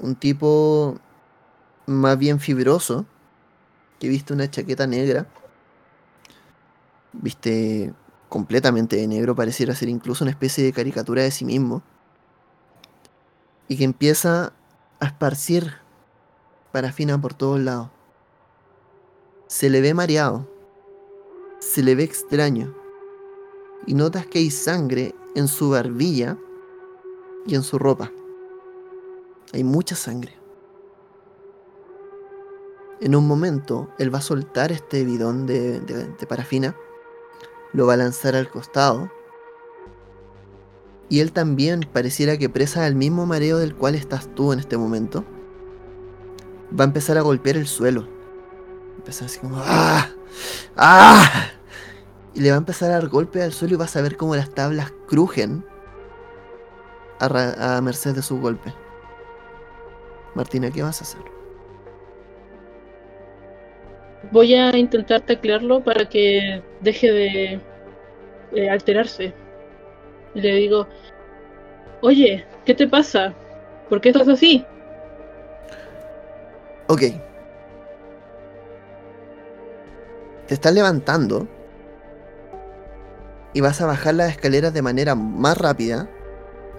Un 0.00 0.16
tipo 0.16 0.98
más 1.86 2.18
bien 2.18 2.40
fibroso, 2.40 3.06
que 3.98 4.08
viste 4.08 4.32
una 4.32 4.50
chaqueta 4.50 4.86
negra, 4.86 5.26
viste 7.12 7.94
completamente 8.28 8.96
de 8.96 9.06
negro, 9.06 9.34
pareciera 9.34 9.74
ser 9.74 9.88
incluso 9.88 10.24
una 10.24 10.30
especie 10.30 10.64
de 10.64 10.72
caricatura 10.72 11.22
de 11.22 11.30
sí 11.30 11.44
mismo, 11.44 11.82
y 13.68 13.76
que 13.76 13.84
empieza 13.84 14.52
a 15.00 15.06
esparcir 15.06 15.74
parafina 16.72 17.20
por 17.20 17.34
todos 17.34 17.60
lados. 17.60 17.88
Se 19.46 19.68
le 19.70 19.80
ve 19.80 19.94
mareado, 19.94 20.48
se 21.58 21.82
le 21.82 21.94
ve 21.94 22.04
extraño, 22.04 22.74
y 23.86 23.94
notas 23.94 24.26
que 24.26 24.38
hay 24.38 24.50
sangre 24.50 25.14
en 25.34 25.48
su 25.48 25.70
barbilla 25.70 26.36
y 27.46 27.54
en 27.54 27.62
su 27.62 27.78
ropa. 27.78 28.10
Hay 29.52 29.64
mucha 29.64 29.94
sangre. 29.96 30.34
En 33.00 33.16
un 33.16 33.26
momento, 33.26 33.88
él 33.98 34.14
va 34.14 34.18
a 34.18 34.22
soltar 34.22 34.70
este 34.70 35.04
bidón 35.04 35.46
de, 35.46 35.80
de- 35.80 36.06
de 36.06 36.26
parafina, 36.26 36.76
lo 37.72 37.86
va 37.86 37.94
a 37.94 37.96
lanzar 37.96 38.36
al 38.36 38.48
costado, 38.48 39.10
y 41.12 41.20
él 41.20 41.30
también 41.30 41.80
pareciera 41.92 42.38
que 42.38 42.48
presa 42.48 42.84
del 42.84 42.94
mismo 42.94 43.26
mareo 43.26 43.58
del 43.58 43.74
cual 43.74 43.94
estás 43.94 44.34
tú 44.34 44.54
en 44.54 44.60
este 44.60 44.78
momento, 44.78 45.26
va 46.72 46.84
a 46.84 46.86
empezar 46.86 47.18
a 47.18 47.20
golpear 47.20 47.58
el 47.58 47.66
suelo. 47.66 48.08
Empieza 48.96 49.26
así 49.26 49.38
como 49.38 49.58
¡Ah! 49.58 50.08
¡Ah! 50.74 51.50
Y 52.32 52.40
le 52.40 52.48
va 52.48 52.54
a 52.54 52.58
empezar 52.58 52.90
a 52.90 52.94
dar 52.94 53.08
golpe 53.08 53.42
al 53.42 53.52
suelo 53.52 53.74
y 53.74 53.76
vas 53.76 53.94
a 53.94 54.00
ver 54.00 54.16
cómo 54.16 54.34
las 54.34 54.54
tablas 54.54 54.90
crujen 55.06 55.62
a, 57.18 57.78
merced 57.82 58.14
de 58.14 58.22
su 58.22 58.40
golpe. 58.40 58.72
Martina, 60.34 60.70
¿qué 60.70 60.82
vas 60.82 61.02
a 61.02 61.04
hacer? 61.04 61.20
Voy 64.30 64.54
a 64.54 64.74
intentar 64.78 65.20
taclearlo 65.20 65.84
para 65.84 66.08
que 66.08 66.62
deje 66.80 67.60
de 68.50 68.70
alterarse. 68.70 69.41
Y 70.34 70.40
le 70.40 70.54
digo, 70.56 70.86
oye, 72.00 72.44
¿qué 72.64 72.74
te 72.74 72.88
pasa? 72.88 73.34
¿Por 73.88 74.00
qué 74.00 74.10
estás 74.10 74.28
así? 74.28 74.64
Ok. 76.88 77.00
Te 80.46 80.54
estás 80.54 80.72
levantando 80.74 81.46
y 83.54 83.60
vas 83.60 83.80
a 83.80 83.86
bajar 83.86 84.14
las 84.14 84.30
escaleras 84.30 84.72
de 84.72 84.82
manera 84.82 85.14
más 85.14 85.56
rápida, 85.58 86.08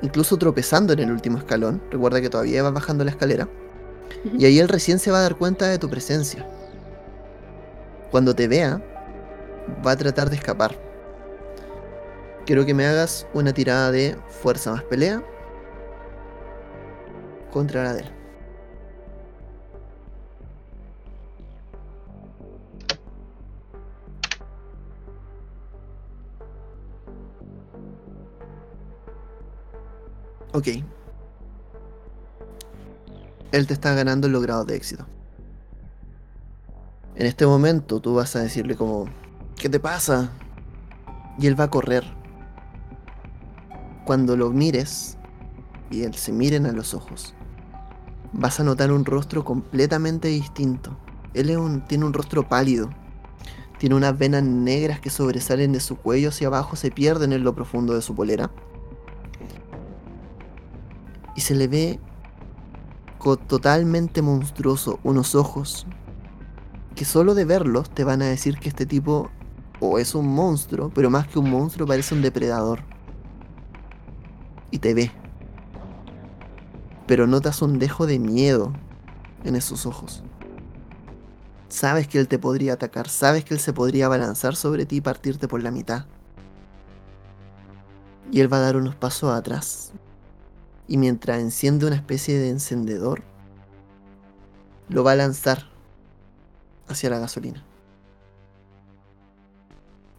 incluso 0.02 0.38
tropezando 0.38 0.94
en 0.94 1.00
el 1.00 1.12
último 1.12 1.38
escalón. 1.38 1.82
Recuerda 1.92 2.22
que 2.22 2.30
todavía 2.30 2.64
vas 2.64 2.74
bajando 2.74 3.04
la 3.04 3.12
escalera. 3.12 3.48
Y 4.38 4.46
ahí 4.46 4.60
él 4.60 4.70
recién 4.70 5.00
se 5.00 5.12
va 5.12 5.20
a 5.20 5.24
dar 5.24 5.36
cuenta 5.36 5.68
de 5.68 5.78
tu 5.78 5.90
presencia. 5.90 6.46
Cuando 8.12 8.36
te 8.36 8.48
vea, 8.48 8.82
va 9.86 9.92
a 9.92 9.98
tratar 9.98 10.30
de 10.30 10.36
escapar. 10.36 10.76
Quiero 12.46 12.66
que 12.66 12.74
me 12.74 12.86
hagas 12.86 13.26
una 13.34 13.54
tirada 13.54 13.90
de 13.92 14.18
fuerza 14.28 14.72
más 14.72 14.84
pelea 14.84 15.24
contra 17.52 17.84
la 17.84 17.94
de 17.94 18.02
él. 18.02 18.12
Ok. 30.52 30.68
Él 33.54 33.68
te 33.68 33.74
está 33.74 33.94
ganando 33.96 34.28
los 34.28 34.42
grados 34.44 34.68
de 34.68 34.76
éxito. 34.76 35.06
En 37.16 37.26
este 37.26 37.46
momento 37.46 38.02
tú 38.02 38.16
vas 38.16 38.36
a 38.36 38.42
decirle 38.42 38.76
como, 38.76 39.06
¿qué 39.56 39.70
te 39.70 39.80
pasa? 39.80 40.32
Y 41.40 41.48
él 41.48 41.60
va 41.60 41.66
a 41.66 41.70
correr. 41.70 42.23
Cuando 44.06 44.36
lo 44.36 44.50
mires 44.50 45.18
y 45.90 46.04
él 46.04 46.14
se 46.16 46.34
miren 46.34 46.66
a 46.66 46.72
los 46.72 46.94
ojos, 46.94 47.34
vas 48.34 48.60
a 48.60 48.64
notar 48.64 48.92
un 48.92 49.06
rostro 49.06 49.46
completamente 49.46 50.28
distinto. 50.28 50.98
Él 51.34 51.50
es 51.50 51.58
un- 51.58 51.86
tiene 51.88 52.06
un 52.06 52.14
rostro 52.14 52.48
pálido. 52.48 52.90
Tiene 53.80 53.96
unas 53.96 54.18
venas 54.18 54.44
negras 54.44 55.00
que 55.00 55.10
sobresalen 55.10 55.72
de 55.72 55.80
su 55.80 55.98
cuello 55.98 56.30
hacia 56.30 56.48
abajo, 56.48 56.76
se 56.76 56.92
pierden 56.92 57.34
en 57.34 57.44
lo 57.44 57.54
profundo 57.54 57.94
de 57.94 58.02
su 58.02 58.16
polera. 58.16 58.52
Y 61.36 61.42
se 61.42 61.56
le 61.56 61.68
ve 61.68 62.00
totalmente 63.48 64.22
monstruoso, 64.22 65.00
unos 65.04 65.34
ojos 65.34 65.88
que 66.96 67.06
solo 67.06 67.36
de 67.36 67.46
verlos 67.46 67.90
te 67.90 68.04
van 68.04 68.22
a 68.22 68.26
decir 68.26 68.58
que 68.58 68.70
este 68.70 68.86
tipo 68.86 69.32
o 69.80 69.98
es 69.98 70.14
un 70.14 70.28
monstruo, 70.28 70.92
pero 70.94 71.10
más 71.10 71.28
que 71.28 71.40
un 71.40 71.50
monstruo 71.50 71.88
parece 71.88 72.14
un 72.14 72.22
depredador. 72.22 72.93
Y 74.74 74.80
te 74.80 74.96
ve. 74.96 75.12
Pero 77.06 77.28
notas 77.28 77.62
un 77.62 77.78
dejo 77.78 78.08
de 78.08 78.18
miedo 78.18 78.74
en 79.44 79.56
esos 79.56 79.86
ojos. 79.86 80.24
Sabes 81.70 82.08
que 82.08 82.18
él 82.18 82.28
te 82.28 82.40
podría 82.40 82.74
atacar, 82.74 83.08
sabes 83.08 83.46
que 83.46 83.54
él 83.54 83.60
se 83.60 83.72
podría 83.72 84.08
abalanzar 84.08 84.56
sobre 84.56 84.88
ti 84.88 84.96
y 84.96 85.02
partirte 85.02 85.48
por 85.48 85.62
la 85.62 85.70
mitad. 85.70 86.08
Y 88.32 88.40
él 88.40 88.52
va 88.52 88.58
a 88.58 88.62
dar 88.62 88.76
unos 88.76 88.96
pasos 88.96 89.32
atrás. 89.32 89.92
Y 90.88 90.98
mientras 90.98 91.40
enciende 91.40 91.86
una 91.86 91.96
especie 91.96 92.40
de 92.40 92.50
encendedor, 92.50 93.22
lo 94.90 95.04
va 95.04 95.12
a 95.12 95.16
lanzar 95.18 95.70
hacia 96.88 97.12
la 97.12 97.20
gasolina. 97.20 97.64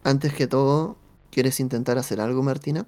Antes 0.05 0.33
que 0.33 0.47
todo, 0.47 0.95
¿quieres 1.29 1.59
intentar 1.59 1.97
hacer 1.97 2.21
algo, 2.21 2.41
Martina? 2.41 2.87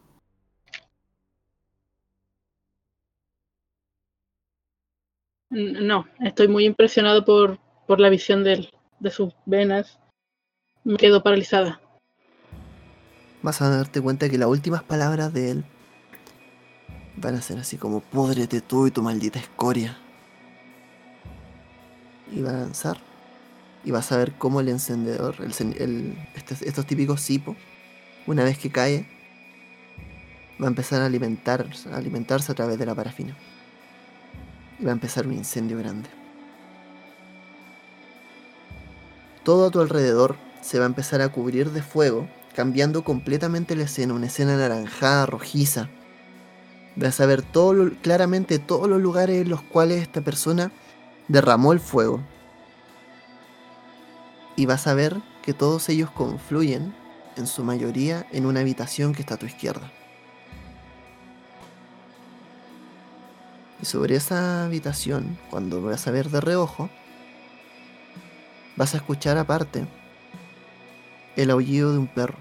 No, 5.49 6.05
estoy 6.19 6.47
muy 6.47 6.65
impresionado 6.65 7.23
por, 7.23 7.60
por 7.88 7.99
la 7.99 8.10
visión 8.10 8.43
de 8.43 8.53
él, 8.53 8.73
de 8.99 9.12
sus 9.12 9.33
venas. 9.45 9.99
Me 10.83 10.97
quedo 10.97 11.23
paralizada. 11.23 11.81
Vas 13.41 13.62
a 13.62 13.69
darte 13.69 14.01
cuenta 14.01 14.29
que 14.29 14.38
las 14.38 14.49
últimas 14.49 14.83
palabras 14.83 15.33
de 15.33 15.51
él 15.51 15.65
van 17.15 17.36
a 17.36 17.41
ser 17.41 17.60
así 17.60 17.77
como 17.77 18.01
púdrete 18.01 18.62
tú 18.62 18.88
y 18.88 18.91
tu 18.91 19.01
maldita 19.01 19.39
escoria. 19.39 19.97
Y 22.31 22.41
va 22.41 22.49
a 22.49 22.53
lanzar. 22.53 22.97
Y 23.86 23.91
vas 23.91 24.12
a 24.12 24.17
ver 24.17 24.33
cómo 24.33 24.60
el 24.60 24.67
encendedor, 24.67 25.36
el, 25.39 25.53
el- 25.79 26.17
estos, 26.36 26.86
típicos 26.86 27.21
cipo, 27.21 27.55
una 28.25 28.43
vez 28.43 28.57
que 28.57 28.69
cae, 28.69 29.07
va 30.62 30.65
a 30.65 30.69
empezar 30.69 31.01
a 31.01 31.05
alimentar, 31.05 31.65
a 31.91 31.95
alimentarse 31.95 32.51
a 32.51 32.55
través 32.55 32.77
de 32.77 32.86
la 32.86 32.95
parafina. 32.95 33.38
Va 34.85 34.89
a 34.89 34.93
empezar 34.93 35.25
un 35.25 35.33
incendio 35.33 35.79
grande. 35.79 36.09
Todo 39.43 39.67
a 39.67 39.71
tu 39.71 39.79
alrededor 39.79 40.35
se 40.61 40.77
va 40.77 40.85
a 40.85 40.87
empezar 40.87 41.21
a 41.21 41.29
cubrir 41.29 41.71
de 41.71 41.81
fuego, 41.81 42.27
cambiando 42.55 43.03
completamente 43.03 43.75
la 43.75 43.83
escena, 43.83 44.13
una 44.13 44.27
escena 44.27 44.53
anaranjada, 44.53 45.25
rojiza. 45.25 45.89
Vas 46.95 47.19
a 47.21 47.25
ver 47.25 47.41
todo 47.41 47.91
claramente 48.01 48.59
todos 48.59 48.87
los 48.87 49.01
lugares 49.01 49.41
en 49.41 49.49
los 49.49 49.61
cuales 49.61 50.01
esta 50.01 50.21
persona 50.21 50.71
derramó 51.27 51.73
el 51.73 51.79
fuego. 51.79 52.21
Y 54.55 54.65
vas 54.65 54.85
a 54.87 54.93
ver 54.93 55.21
que 55.41 55.53
todos 55.53 55.89
ellos 55.89 56.11
confluyen, 56.11 56.93
en 57.35 57.47
su 57.47 57.63
mayoría, 57.63 58.27
en 58.31 58.45
una 58.45 58.59
habitación 58.59 59.13
que 59.13 59.21
está 59.21 59.35
a 59.35 59.37
tu 59.37 59.45
izquierda. 59.45 59.91
Y 63.81 63.85
sobre 63.85 64.15
esa 64.15 64.65
habitación, 64.65 65.37
cuando 65.49 65.81
vas 65.81 66.07
a 66.07 66.11
ver 66.11 66.29
de 66.29 66.41
reojo, 66.41 66.89
vas 68.75 68.93
a 68.93 68.97
escuchar 68.97 69.37
aparte 69.37 69.85
el 71.35 71.51
aullido 71.51 71.91
de 71.91 71.99
un 71.99 72.07
perro. 72.07 72.37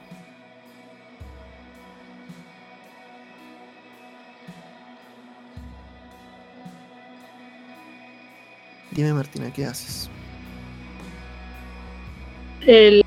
Dime 8.90 9.12
Martina, 9.12 9.52
¿qué 9.52 9.66
haces? 9.66 10.08
El, 12.62 13.04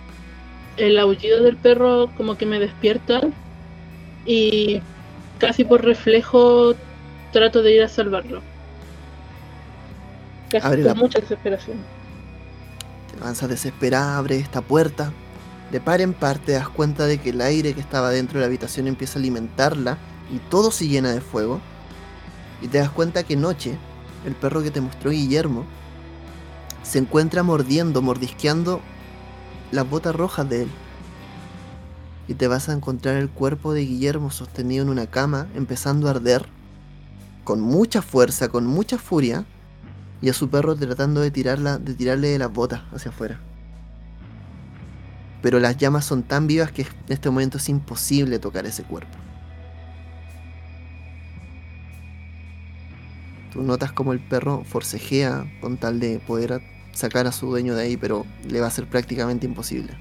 el 0.77 0.99
aullido 0.99 1.41
del 1.43 1.57
perro 1.57 2.11
como 2.15 2.37
que 2.37 2.45
me 2.45 2.59
despierta 2.59 3.21
y 4.25 4.81
casi 5.39 5.63
por 5.63 5.83
reflejo 5.83 6.75
trato 7.31 7.61
de 7.61 7.73
ir 7.75 7.83
a 7.83 7.87
salvarlo. 7.87 8.41
Casi 10.49 10.65
Abre 10.65 10.79
con 10.83 10.87
la- 10.87 10.93
mucha 10.95 11.19
desesperación. 11.19 11.77
Te 13.11 13.19
avanzas 13.21 13.49
desesperada, 13.49 14.17
abres 14.17 14.41
esta 14.41 14.61
puerta. 14.61 15.11
De 15.71 15.79
par 15.79 16.01
en 16.01 16.13
par 16.13 16.39
te 16.39 16.53
das 16.53 16.67
cuenta 16.69 17.05
de 17.05 17.19
que 17.19 17.29
el 17.29 17.41
aire 17.41 17.73
que 17.73 17.81
estaba 17.81 18.09
dentro 18.09 18.39
de 18.39 18.41
la 18.41 18.47
habitación 18.47 18.87
empieza 18.87 19.19
a 19.19 19.21
alimentarla 19.21 19.97
y 20.33 20.39
todo 20.49 20.71
se 20.71 20.87
llena 20.87 21.11
de 21.11 21.21
fuego. 21.21 21.59
Y 22.61 22.67
te 22.67 22.79
das 22.79 22.89
cuenta 22.89 23.23
que 23.23 23.35
Noche, 23.35 23.77
el 24.25 24.33
perro 24.35 24.63
que 24.63 24.71
te 24.71 24.81
mostró 24.81 25.11
Guillermo, 25.11 25.65
se 26.83 26.97
encuentra 26.97 27.43
mordiendo, 27.43 28.01
mordisqueando 28.01 28.81
las 29.71 29.87
botas 29.87 30.15
rojas 30.15 30.49
de 30.49 30.63
él. 30.63 30.69
Y 32.27 32.33
te 32.33 32.47
vas 32.47 32.69
a 32.69 32.73
encontrar 32.73 33.15
el 33.17 33.29
cuerpo 33.29 33.73
de 33.73 33.85
Guillermo 33.85 34.31
sostenido 34.31 34.83
en 34.83 34.89
una 34.89 35.07
cama, 35.07 35.47
empezando 35.55 36.07
a 36.07 36.11
arder, 36.11 36.47
con 37.49 37.61
mucha 37.61 38.03
fuerza, 38.03 38.49
con 38.49 38.67
mucha 38.67 38.99
furia, 38.99 39.43
y 40.21 40.29
a 40.29 40.33
su 40.33 40.51
perro 40.51 40.75
tratando 40.75 41.19
de, 41.19 41.31
tirarla, 41.31 41.79
de 41.79 41.95
tirarle 41.95 42.27
de 42.27 42.37
las 42.37 42.53
botas 42.53 42.83
hacia 42.93 43.09
afuera. 43.09 43.39
Pero 45.41 45.59
las 45.59 45.75
llamas 45.75 46.05
son 46.05 46.21
tan 46.21 46.45
vivas 46.45 46.71
que 46.71 46.83
en 46.83 46.89
este 47.07 47.27
momento 47.31 47.57
es 47.57 47.67
imposible 47.67 48.37
tocar 48.37 48.67
ese 48.67 48.83
cuerpo. 48.83 49.17
Tú 53.51 53.63
notas 53.63 53.93
como 53.93 54.13
el 54.13 54.19
perro 54.19 54.63
forcejea 54.63 55.51
con 55.59 55.77
tal 55.77 55.99
de 55.99 56.19
poder 56.19 56.61
sacar 56.93 57.25
a 57.25 57.31
su 57.31 57.47
dueño 57.47 57.73
de 57.73 57.81
ahí, 57.81 57.97
pero 57.97 58.27
le 58.47 58.61
va 58.61 58.67
a 58.67 58.69
ser 58.69 58.87
prácticamente 58.87 59.47
imposible. 59.47 59.97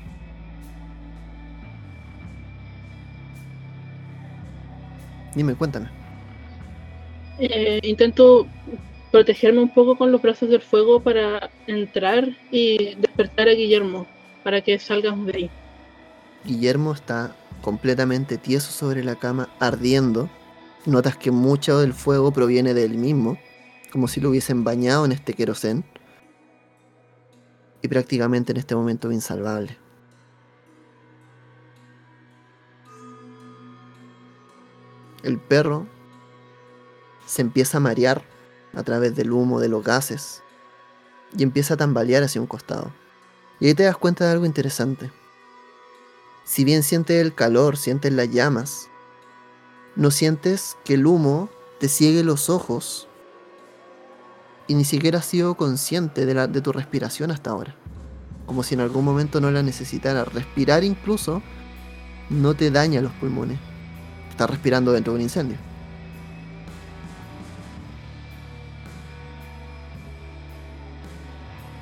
Dime, 5.34 5.54
cuéntame. 5.54 6.07
Eh, 7.38 7.80
intento 7.84 8.46
protegerme 9.12 9.60
un 9.60 9.72
poco 9.72 9.96
con 9.96 10.10
los 10.12 10.20
brazos 10.20 10.50
del 10.50 10.60
fuego 10.60 11.00
para 11.00 11.50
entrar 11.66 12.28
y 12.50 12.96
despertar 12.96 13.48
a 13.48 13.52
Guillermo 13.52 14.06
para 14.42 14.60
que 14.60 14.78
salgamos 14.78 15.26
de 15.26 15.36
ahí. 15.36 15.50
Guillermo 16.44 16.92
está 16.92 17.34
completamente 17.62 18.38
tieso 18.38 18.70
sobre 18.72 19.04
la 19.04 19.16
cama, 19.16 19.48
ardiendo. 19.60 20.28
Notas 20.86 21.16
que 21.16 21.30
mucho 21.30 21.80
del 21.80 21.92
fuego 21.92 22.32
proviene 22.32 22.74
de 22.74 22.84
él 22.84 22.94
mismo, 22.94 23.38
como 23.92 24.08
si 24.08 24.20
lo 24.20 24.30
hubiesen 24.30 24.64
bañado 24.64 25.04
en 25.04 25.12
este 25.12 25.34
querosén. 25.34 25.84
Y 27.82 27.88
prácticamente 27.88 28.52
en 28.52 28.58
este 28.58 28.74
momento 28.74 29.12
insalvable. 29.12 29.76
El 35.22 35.38
perro 35.38 35.86
se 37.28 37.42
empieza 37.42 37.76
a 37.76 37.80
marear 37.80 38.24
a 38.74 38.82
través 38.82 39.14
del 39.14 39.32
humo 39.32 39.60
de 39.60 39.68
los 39.68 39.84
gases 39.84 40.42
y 41.36 41.42
empieza 41.42 41.74
a 41.74 41.76
tambalear 41.76 42.22
hacia 42.22 42.40
un 42.40 42.46
costado. 42.46 42.90
Y 43.60 43.66
ahí 43.66 43.74
te 43.74 43.82
das 43.82 43.98
cuenta 43.98 44.24
de 44.24 44.32
algo 44.32 44.46
interesante. 44.46 45.12
Si 46.44 46.64
bien 46.64 46.82
sientes 46.82 47.20
el 47.20 47.34
calor, 47.34 47.76
sientes 47.76 48.12
las 48.12 48.30
llamas, 48.30 48.88
no 49.94 50.10
sientes 50.10 50.78
que 50.84 50.94
el 50.94 51.06
humo 51.06 51.50
te 51.78 51.88
ciegue 51.88 52.24
los 52.24 52.48
ojos 52.48 53.08
y 54.66 54.74
ni 54.74 54.84
siquiera 54.84 55.18
has 55.18 55.26
sido 55.26 55.54
consciente 55.54 56.24
de, 56.24 56.34
la, 56.34 56.46
de 56.46 56.62
tu 56.62 56.72
respiración 56.72 57.30
hasta 57.30 57.50
ahora. 57.50 57.76
Como 58.46 58.62
si 58.62 58.74
en 58.74 58.80
algún 58.80 59.04
momento 59.04 59.40
no 59.40 59.50
la 59.50 59.62
necesitara. 59.62 60.24
Respirar 60.24 60.82
incluso 60.82 61.42
no 62.30 62.54
te 62.54 62.70
daña 62.70 63.02
los 63.02 63.12
pulmones. 63.12 63.58
Estás 64.30 64.48
respirando 64.48 64.92
dentro 64.92 65.12
de 65.12 65.18
un 65.18 65.22
incendio. 65.22 65.67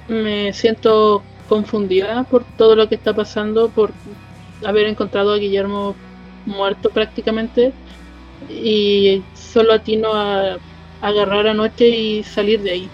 Me 0.08 0.52
siento 0.52 1.22
confundida 1.48 2.24
por 2.24 2.44
todo 2.56 2.76
lo 2.76 2.88
que 2.88 2.94
está 2.94 3.14
pasando, 3.14 3.68
por 3.68 3.92
haber 4.64 4.86
encontrado 4.86 5.32
a 5.32 5.38
Guillermo 5.38 5.94
muerto 6.46 6.90
prácticamente 6.90 7.72
y 8.48 9.22
solo 9.34 9.72
atino 9.72 10.14
a 10.14 10.58
agarrar 11.02 11.48
anoche 11.48 11.88
y 11.88 12.22
salir 12.22 12.62
de 12.62 12.70
ahí. 12.70 12.90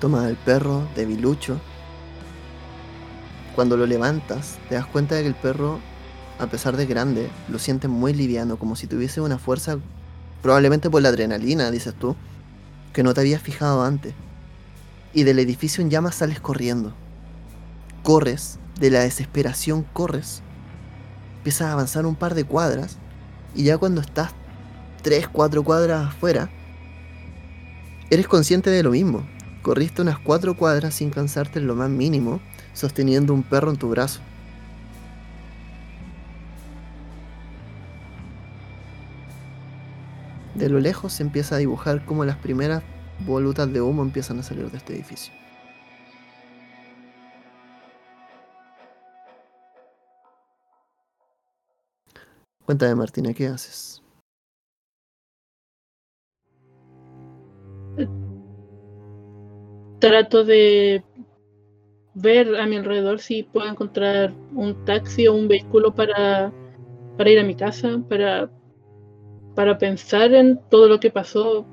Toma 0.00 0.28
el 0.28 0.36
perro 0.36 0.86
debilucho. 0.94 1.58
Cuando 3.54 3.76
lo 3.76 3.86
levantas, 3.86 4.58
te 4.68 4.74
das 4.74 4.86
cuenta 4.86 5.14
de 5.14 5.22
que 5.22 5.28
el 5.28 5.34
perro, 5.34 5.78
a 6.38 6.46
pesar 6.46 6.76
de 6.76 6.86
grande, 6.86 7.30
lo 7.48 7.58
siente 7.58 7.88
muy 7.88 8.12
liviano, 8.12 8.56
como 8.56 8.76
si 8.76 8.86
tuviese 8.86 9.20
una 9.20 9.38
fuerza, 9.38 9.78
probablemente 10.42 10.90
por 10.90 11.02
la 11.02 11.10
adrenalina, 11.10 11.70
dices 11.70 11.94
tú, 11.94 12.16
que 12.92 13.02
no 13.02 13.14
te 13.14 13.20
habías 13.20 13.40
fijado 13.40 13.82
antes. 13.82 14.14
Y 15.14 15.22
del 15.22 15.38
edificio 15.38 15.82
en 15.82 15.90
llamas 15.90 16.16
sales 16.16 16.40
corriendo. 16.40 16.92
Corres, 18.02 18.58
de 18.78 18.90
la 18.90 19.00
desesperación 19.00 19.86
corres. 19.92 20.42
Empiezas 21.38 21.68
a 21.68 21.72
avanzar 21.72 22.04
un 22.04 22.16
par 22.16 22.34
de 22.34 22.44
cuadras 22.44 22.98
y 23.54 23.64
ya 23.64 23.78
cuando 23.78 24.00
estás 24.00 24.32
tres, 25.02 25.28
cuatro 25.28 25.62
cuadras 25.62 26.08
afuera, 26.08 26.50
eres 28.10 28.26
consciente 28.26 28.70
de 28.70 28.82
lo 28.82 28.90
mismo. 28.90 29.26
Corriste 29.62 30.02
unas 30.02 30.18
cuatro 30.18 30.56
cuadras 30.56 30.94
sin 30.94 31.10
cansarte 31.10 31.58
en 31.58 31.66
lo 31.66 31.74
más 31.74 31.88
mínimo, 31.88 32.40
sosteniendo 32.72 33.32
un 33.32 33.42
perro 33.42 33.70
en 33.70 33.76
tu 33.76 33.88
brazo. 33.88 34.20
De 40.54 40.68
lo 40.68 40.80
lejos 40.80 41.12
se 41.12 41.22
empieza 41.22 41.56
a 41.56 41.58
dibujar 41.58 42.04
como 42.04 42.24
las 42.24 42.36
primeras 42.36 42.82
volutas 43.26 43.72
de 43.72 43.80
humo 43.80 44.02
empiezan 44.02 44.38
a 44.38 44.42
salir 44.42 44.70
de 44.70 44.76
este 44.76 44.94
edificio. 44.94 45.32
Cuéntame, 52.64 52.94
Martina, 52.94 53.34
¿qué 53.34 53.46
haces? 53.46 54.02
Trato 60.00 60.44
de 60.44 61.04
ver 62.14 62.56
a 62.56 62.66
mi 62.66 62.76
alrededor 62.76 63.20
si 63.20 63.42
puedo 63.42 63.68
encontrar 63.68 64.32
un 64.54 64.84
taxi 64.84 65.26
o 65.26 65.34
un 65.34 65.48
vehículo 65.48 65.94
para, 65.94 66.52
para 67.16 67.30
ir 67.30 67.38
a 67.38 67.44
mi 67.44 67.54
casa, 67.54 68.00
para, 68.08 68.50
para 69.54 69.76
pensar 69.76 70.32
en 70.32 70.58
todo 70.70 70.88
lo 70.88 71.00
que 71.00 71.10
pasó. 71.10 71.66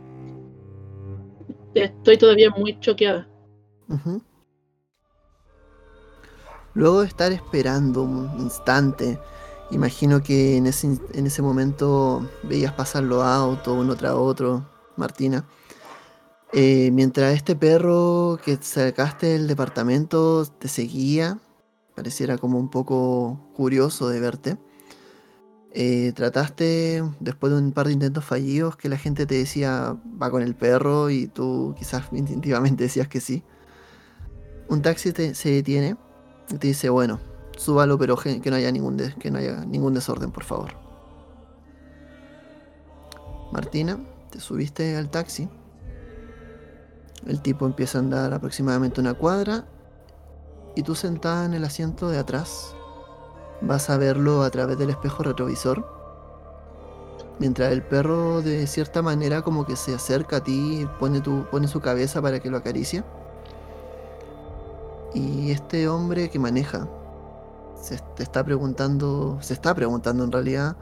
Estoy 1.73 2.17
todavía 2.17 2.49
muy 2.49 2.79
choqueada. 2.79 3.27
Luego 6.73 7.01
de 7.01 7.07
estar 7.07 7.31
esperando 7.31 8.03
un 8.03 8.39
instante, 8.39 9.19
imagino 9.71 10.23
que 10.23 10.57
en 10.57 10.67
ese, 10.67 10.99
en 11.13 11.27
ese 11.27 11.41
momento 11.41 12.27
veías 12.43 12.73
pasar 12.73 13.03
los 13.03 13.23
autos 13.23 13.77
uno 13.77 13.95
tras 13.95 14.13
otro, 14.13 14.69
Martina. 14.95 15.45
Eh, 16.53 16.91
mientras 16.91 17.33
este 17.33 17.55
perro 17.55 18.37
que 18.43 18.57
sacaste 18.61 19.27
del 19.27 19.47
departamento 19.47 20.45
te 20.45 20.67
seguía, 20.67 21.39
pareciera 21.95 22.37
como 22.37 22.59
un 22.59 22.69
poco 22.69 23.51
curioso 23.55 24.09
de 24.09 24.19
verte. 24.19 24.57
Eh, 25.73 26.11
trataste, 26.13 27.03
después 27.19 27.53
de 27.53 27.59
un 27.59 27.71
par 27.71 27.87
de 27.87 27.93
intentos 27.93 28.25
fallidos, 28.25 28.75
que 28.75 28.89
la 28.89 28.97
gente 28.97 29.25
te 29.25 29.35
decía 29.35 29.95
va 30.21 30.29
con 30.29 30.41
el 30.41 30.55
perro 30.55 31.09
y 31.09 31.27
tú 31.27 31.73
quizás 31.77 32.05
instintivamente 32.11 32.83
decías 32.83 33.07
que 33.07 33.21
sí. 33.21 33.43
Un 34.67 34.81
taxi 34.81 35.11
te- 35.11 35.33
se 35.35 35.49
detiene 35.51 35.95
y 36.49 36.55
te 36.57 36.67
dice, 36.67 36.89
bueno, 36.89 37.19
súbalo, 37.57 37.97
pero 37.97 38.15
que 38.17 38.41
no 38.49 38.55
haya 38.55 38.71
ningún, 38.71 38.97
que 38.97 39.31
no 39.31 39.39
haya 39.39 39.65
ningún 39.65 39.93
desorden, 39.93 40.31
por 40.31 40.43
favor. 40.43 40.71
Martina, 43.51 43.99
te 44.29 44.39
subiste 44.39 44.95
al 44.95 45.09
taxi. 45.09 45.49
El 47.25 47.41
tipo 47.41 47.65
empieza 47.65 47.97
a 47.97 48.01
andar 48.01 48.33
aproximadamente 48.33 48.99
una 48.99 49.13
cuadra 49.13 49.65
y 50.75 50.83
tú 50.83 50.95
sentada 50.95 51.45
en 51.45 51.53
el 51.53 51.63
asiento 51.65 52.09
de 52.09 52.17
atrás 52.17 52.75
vas 53.61 53.89
a 53.89 53.97
verlo 53.97 54.43
a 54.43 54.49
través 54.49 54.77
del 54.77 54.89
espejo 54.89 55.23
retrovisor. 55.23 55.85
Mientras 57.39 57.71
el 57.71 57.81
perro 57.81 58.41
de 58.41 58.67
cierta 58.67 59.01
manera 59.01 59.41
como 59.41 59.65
que 59.65 59.75
se 59.75 59.95
acerca 59.95 60.37
a 60.37 60.43
ti, 60.43 60.87
pone, 60.99 61.21
tu, 61.21 61.45
pone 61.49 61.67
su 61.67 61.79
cabeza 61.79 62.21
para 62.21 62.39
que 62.39 62.49
lo 62.49 62.57
acaricie. 62.57 63.03
Y 65.13 65.51
este 65.51 65.87
hombre 65.87 66.29
que 66.29 66.39
maneja 66.39 66.87
se 67.75 67.97
te 68.15 68.23
está 68.23 68.43
preguntando, 68.43 69.39
se 69.41 69.53
está 69.53 69.73
preguntando 69.73 70.23
en 70.23 70.31
realidad 70.31 70.77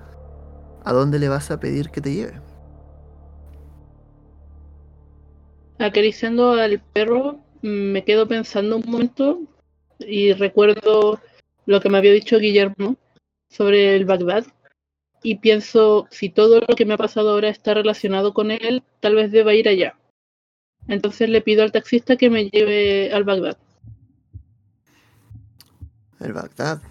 a 0.83 0.93
dónde 0.93 1.19
le 1.19 1.29
vas 1.29 1.49
a 1.51 1.59
pedir 1.59 1.89
que 1.89 2.01
te 2.01 2.13
lleve. 2.13 2.41
Acariciando 5.79 6.51
al 6.51 6.81
perro, 6.93 7.39
me 7.61 8.03
quedo 8.03 8.27
pensando 8.27 8.77
un 8.77 8.83
momento 8.85 9.39
y 9.99 10.33
recuerdo 10.33 11.19
lo 11.69 11.79
que 11.79 11.89
me 11.89 11.99
había 11.99 12.13
dicho 12.13 12.39
Guillermo 12.39 12.97
sobre 13.47 13.95
el 13.95 14.05
Bagdad. 14.05 14.43
Y 15.21 15.35
pienso, 15.35 16.07
si 16.09 16.29
todo 16.29 16.61
lo 16.67 16.75
que 16.75 16.83
me 16.83 16.95
ha 16.95 16.97
pasado 16.97 17.29
ahora 17.29 17.49
está 17.49 17.75
relacionado 17.75 18.33
con 18.33 18.49
él, 18.49 18.81
tal 19.01 19.13
vez 19.13 19.31
deba 19.31 19.53
ir 19.53 19.69
allá. 19.69 19.95
Entonces 20.87 21.29
le 21.29 21.41
pido 21.41 21.61
al 21.61 21.71
taxista 21.71 22.15
que 22.15 22.31
me 22.31 22.49
lleve 22.49 23.13
al 23.13 23.23
Bagdad. 23.23 23.55
El 26.19 26.33
Bagdad. 26.33 26.81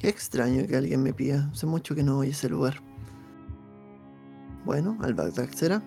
Qué 0.00 0.08
extraño 0.08 0.66
que 0.66 0.76
alguien 0.76 1.02
me 1.02 1.12
pida. 1.12 1.50
Hace 1.52 1.66
mucho 1.66 1.94
que 1.94 2.02
no 2.02 2.16
voy 2.16 2.28
a 2.28 2.30
ese 2.30 2.48
lugar. 2.48 2.80
Bueno, 4.64 4.96
al 5.02 5.12
Bagdad 5.12 5.50
será. 5.50 5.82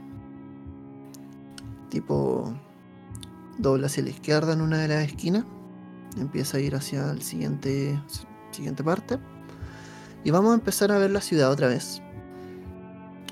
Tipo 1.90 2.56
dobla 3.58 3.88
hacia 3.88 4.04
la 4.04 4.12
izquierda 4.12 4.54
en 4.54 4.62
una 4.62 4.78
de 4.78 4.88
las 4.90 5.04
esquinas. 5.08 5.46
Empieza 6.18 6.58
a 6.58 6.60
ir 6.60 6.76
hacia 6.76 7.12
el 7.12 7.22
siguiente 7.22 8.00
siguiente 8.52 8.84
parte. 8.84 9.20
Y 10.24 10.32
vamos 10.32 10.52
a 10.52 10.56
empezar 10.56 10.92
a 10.92 10.98
ver 10.98 11.12
la 11.12 11.22
ciudad 11.22 11.52
otra 11.52 11.68
vez. 11.68 12.02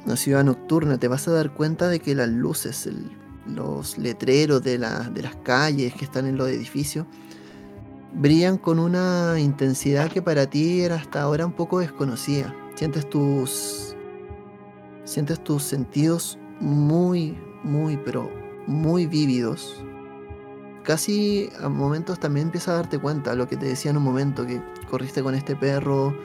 Una 0.05 0.15
ciudad 0.15 0.43
nocturna. 0.43 0.97
Te 0.97 1.07
vas 1.07 1.27
a 1.27 1.31
dar 1.31 1.53
cuenta 1.53 1.89
de 1.89 1.99
que 1.99 2.15
las 2.15 2.29
luces, 2.29 2.89
los 3.45 3.97
letreros 3.97 4.63
de, 4.63 4.77
de 4.77 5.21
las 5.21 5.35
calles 5.43 5.93
que 5.93 6.05
están 6.05 6.27
en 6.27 6.37
los 6.37 6.47
edificios, 6.49 7.05
brillan 8.13 8.57
con 8.57 8.79
una 8.79 9.35
intensidad 9.39 10.09
que 10.09 10.21
para 10.21 10.49
ti 10.49 10.81
era 10.81 10.95
hasta 10.95 11.21
ahora 11.21 11.45
un 11.45 11.53
poco 11.53 11.79
desconocida. 11.79 12.55
Sientes 12.75 13.09
tus. 13.09 13.95
Sientes 15.03 15.43
tus 15.43 15.63
sentidos 15.63 16.37
muy, 16.59 17.37
muy, 17.63 17.97
pero 17.97 18.29
muy 18.65 19.07
vívidos. 19.07 19.83
Casi 20.87 21.49
a 21.61 21.67
momentos 21.67 22.17
también 22.17 22.47
empiezas 22.47 22.69
a 22.69 22.73
darte 22.75 22.97
cuenta, 22.97 23.35
lo 23.35 23.49
que 23.49 23.57
te 23.57 23.65
decía 23.65 23.91
en 23.91 23.97
un 23.97 24.03
momento, 24.03 24.45
que 24.45 24.61
corriste 24.89 25.21
con 25.21 25.35
este 25.35 25.53
perro 25.53 26.17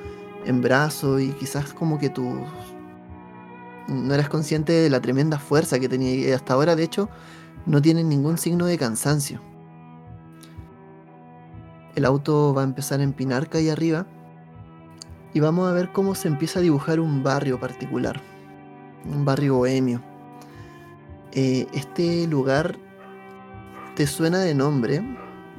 en 0.44 0.60
brazo 0.60 1.18
y 1.18 1.30
quizás 1.30 1.72
como 1.72 1.98
que 1.98 2.10
tus 2.10 2.32
no 3.88 4.14
eras 4.14 4.28
consciente 4.28 4.72
de 4.72 4.88
la 4.88 5.00
tremenda 5.00 5.40
fuerza 5.40 5.80
que 5.80 5.88
tenía 5.88 6.14
y 6.14 6.30
hasta 6.30 6.54
ahora, 6.54 6.76
de 6.76 6.84
hecho, 6.84 7.08
no 7.66 7.82
tienen 7.82 8.08
ningún 8.08 8.38
signo 8.38 8.66
de 8.66 8.78
cansancio. 8.78 9.40
El 11.96 12.04
auto 12.04 12.54
va 12.54 12.60
a 12.60 12.64
empezar 12.64 13.00
a 13.00 13.02
empinar 13.02 13.48
calle 13.48 13.72
arriba 13.72 14.06
y 15.34 15.40
vamos 15.40 15.68
a 15.68 15.72
ver 15.72 15.90
cómo 15.90 16.14
se 16.14 16.28
empieza 16.28 16.60
a 16.60 16.62
dibujar 16.62 17.00
un 17.00 17.24
barrio 17.24 17.58
particular, 17.58 18.20
un 19.12 19.24
barrio 19.24 19.56
bohemio. 19.56 20.00
Eh, 21.32 21.66
este 21.72 22.28
lugar 22.28 22.78
te 23.94 24.06
suena 24.06 24.40
de 24.40 24.54
nombre, 24.54 25.02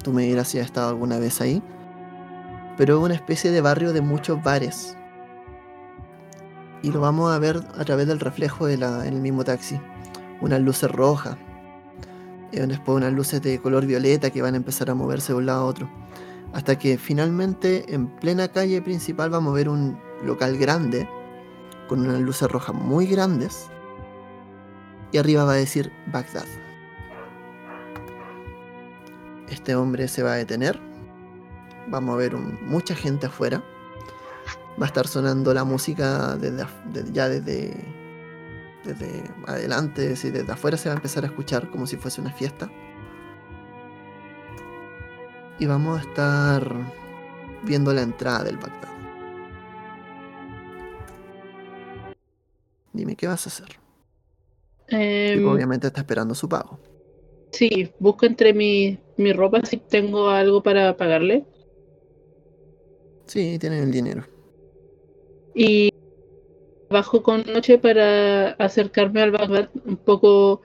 tú 0.02 0.12
me 0.12 0.24
dirás 0.24 0.48
si 0.48 0.58
has 0.58 0.66
estado 0.66 0.88
alguna 0.88 1.18
vez 1.18 1.40
ahí, 1.40 1.62
pero 2.76 2.98
es 2.98 3.04
una 3.04 3.14
especie 3.14 3.50
de 3.50 3.60
barrio 3.60 3.92
de 3.92 4.00
muchos 4.00 4.42
bares. 4.42 4.96
Y 6.82 6.90
lo 6.90 7.00
vamos 7.00 7.32
a 7.32 7.38
ver 7.38 7.62
a 7.78 7.84
través 7.84 8.06
del 8.06 8.20
reflejo 8.20 8.66
de 8.66 8.76
la, 8.76 9.06
en 9.06 9.14
el 9.14 9.20
mismo 9.20 9.44
taxi. 9.44 9.80
Unas 10.40 10.60
luces 10.60 10.90
rojas, 10.90 11.36
eh, 12.52 12.66
después 12.66 12.96
unas 12.96 13.12
luces 13.12 13.40
de 13.40 13.58
color 13.60 13.86
violeta 13.86 14.30
que 14.30 14.42
van 14.42 14.54
a 14.54 14.58
empezar 14.58 14.90
a 14.90 14.94
moverse 14.94 15.32
de 15.32 15.38
un 15.38 15.46
lado 15.46 15.62
a 15.62 15.66
otro. 15.66 15.88
Hasta 16.52 16.78
que 16.78 16.98
finalmente 16.98 17.94
en 17.94 18.08
plena 18.08 18.48
calle 18.48 18.82
principal 18.82 19.30
vamos 19.30 19.52
a 19.52 19.56
ver 19.56 19.68
un 19.68 19.98
local 20.24 20.58
grande, 20.58 21.08
con 21.88 22.00
unas 22.00 22.20
luces 22.20 22.50
rojas 22.50 22.74
muy 22.74 23.06
grandes. 23.06 23.68
Y 25.12 25.18
arriba 25.18 25.44
va 25.44 25.52
a 25.52 25.56
decir 25.56 25.92
Bagdad. 26.12 26.63
Este 29.48 29.74
hombre 29.74 30.08
se 30.08 30.22
va 30.22 30.32
a 30.32 30.36
detener. 30.36 30.80
Vamos 31.88 32.14
a 32.14 32.18
ver 32.18 32.34
un- 32.34 32.58
mucha 32.66 32.94
gente 32.94 33.26
afuera. 33.26 33.62
Va 34.80 34.84
a 34.84 34.88
estar 34.88 35.06
sonando 35.06 35.52
la 35.54 35.64
música 35.64 36.36
desde, 36.36 36.62
af- 36.64 36.84
desde- 36.92 37.12
ya 37.12 37.28
desde, 37.28 37.74
desde 38.84 39.22
adelante, 39.46 40.08
decir, 40.08 40.32
desde 40.32 40.50
afuera 40.52 40.76
se 40.76 40.88
va 40.88 40.94
a 40.94 40.96
empezar 40.96 41.24
a 41.24 41.28
escuchar 41.28 41.70
como 41.70 41.86
si 41.86 41.96
fuese 41.96 42.20
una 42.20 42.32
fiesta. 42.32 42.70
Y 45.58 45.66
vamos 45.66 46.00
a 46.00 46.02
estar 46.02 46.74
viendo 47.62 47.92
la 47.92 48.02
entrada 48.02 48.42
del 48.44 48.56
Bagdad. 48.56 48.88
Dime, 52.92 53.16
¿qué 53.16 53.26
vas 53.26 53.46
a 53.46 53.48
hacer? 53.50 53.78
Em, 54.88 55.46
obviamente 55.48 55.86
está 55.86 56.00
esperando 56.00 56.34
su 56.34 56.48
pago. 56.48 56.78
Sí, 57.54 57.90
busco 57.98 58.26
entre 58.26 58.52
mi, 58.52 58.98
mi 59.16 59.32
ropa 59.32 59.60
si 59.64 59.76
tengo 59.76 60.28
algo 60.28 60.62
para 60.62 60.96
pagarle. 60.96 61.44
Sí, 63.26 63.58
tienen 63.58 63.84
el 63.84 63.90
dinero. 63.90 64.24
Y 65.54 65.90
bajo 66.90 67.22
con 67.22 67.44
noche 67.46 67.78
para 67.78 68.50
acercarme 68.52 69.22
al 69.22 69.30
Bagdad 69.30 69.70
un 69.84 69.96
poco 69.96 70.62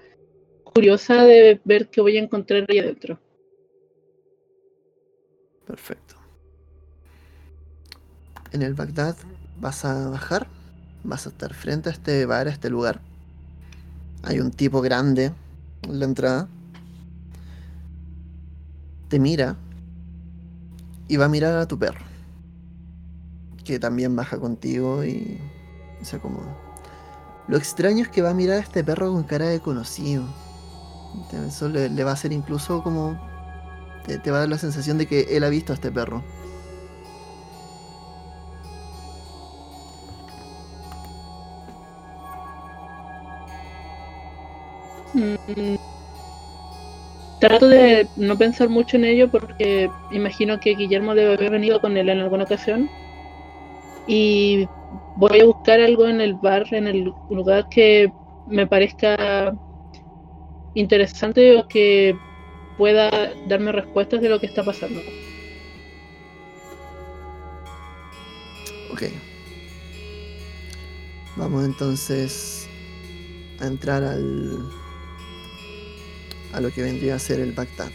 curiosa 0.63 1.23
de 1.23 1.60
ver 1.63 1.89
qué 1.89 2.02
voy 2.02 2.17
a 2.17 2.21
encontrar 2.21 2.65
ahí 2.69 2.80
adentro. 2.80 3.19
Perfecto. 5.65 6.15
En 8.52 8.62
el 8.62 8.73
Bagdad 8.73 9.15
vas 9.60 9.86
a 9.86 10.10
bajar, 10.10 10.47
vas 11.04 11.28
a 11.28 11.30
estar 11.30 11.54
frente 11.54 11.89
a 11.89 11.91
este 11.91 12.25
bar, 12.25 12.47
a 12.47 12.52
este 12.52 12.69
lugar. 12.69 13.02
Hay 14.23 14.39
un 14.39 14.52
tipo 14.52 14.82
grande 14.82 15.32
en 15.84 15.99
la 15.99 16.06
entrada. 16.06 16.49
Te 19.10 19.19
mira 19.19 19.58
y 21.08 21.17
va 21.17 21.26
a 21.26 21.30
mirar 21.30 21.58
a 21.58 21.67
tu 21.67 21.78
perro, 21.78 22.06
que 23.63 23.80
también 23.80 24.15
baja 24.15 24.39
contigo 24.39 25.04
y 25.04 25.39
se 26.04 26.17
acomoda. 26.17 26.56
Lo 27.48 27.58
extraño 27.58 28.04
es 28.04 28.10
que 28.10 28.22
va 28.22 28.30
a 28.30 28.34
mirar 28.36 28.58
a 28.58 28.60
este 28.60 28.84
perro 28.84 29.12
con 29.12 29.24
cara 29.24 29.48
de 29.48 29.60
conocido. 29.60 30.24
Eso 31.48 31.67
le, 31.67 32.04
va 32.04 32.12
a 32.12 32.13
hacer 32.13 32.32
incluso 32.32 32.84
como 32.84 33.19
te, 34.06 34.19
te 34.19 34.30
va 34.30 34.38
a 34.38 34.39
dar 34.41 34.50
la 34.50 34.60
sensación 34.60 35.00
de 35.00 35.08
que 35.08 35.36
él 35.36 35.43
ha 35.43 35.50
visto 35.50 35.74
a 35.74 35.76
este 35.76 35.91
perro. 35.91 36.24
Trato 47.39 47.69
de 47.69 48.08
no 48.17 48.38
pensar 48.38 48.67
mucho 48.67 48.97
en 48.97 49.06
ello 49.06 49.30
porque 49.32 49.89
imagino 50.12 50.60
que 50.60 50.75
Guillermo 50.75 51.15
debe 51.15 51.36
haber 51.36 51.52
venido 51.52 51.80
con 51.80 51.95
él 51.95 52.10
en 52.10 52.19
alguna 52.19 52.43
ocasión. 52.43 52.89
Y 54.08 54.67
voy 55.15 55.39
a 55.39 55.45
buscar 55.45 55.80
algo 55.80 56.08
en 56.08 56.19
el 56.19 56.34
bar, 56.34 56.65
en 56.73 56.88
el 56.88 57.13
lugar 57.30 57.69
que 57.69 58.12
me 58.47 58.67
parezca 58.67 59.56
interesante 60.73 61.58
o 61.58 61.67
que 61.67 62.15
pueda 62.78 63.10
darme 63.47 63.71
respuestas 63.71 64.21
de 64.21 64.30
lo 64.30 64.39
que 64.39 64.47
está 64.47 64.63
pasando. 64.63 64.99
Ok. 68.91 69.04
Vamos 71.38 71.63
entonces 71.63 72.67
a 73.60 73.67
entrar 73.67 74.04
al 74.04 74.78
a 76.53 76.62
lo 76.62 76.71
que 76.71 76.81
vendría 76.81 77.15
a 77.15 77.19
ser 77.19 77.39
el 77.39 77.53
Bagdad. 77.53 77.91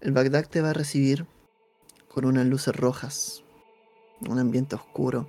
El 0.00 0.12
Bagdad 0.12 0.46
te 0.48 0.60
va 0.60 0.70
a 0.70 0.74
recibir 0.74 1.26
con 2.08 2.24
unas 2.24 2.46
luces 2.46 2.74
rojas, 2.74 3.42
un 4.28 4.38
ambiente 4.38 4.76
oscuro 4.76 5.28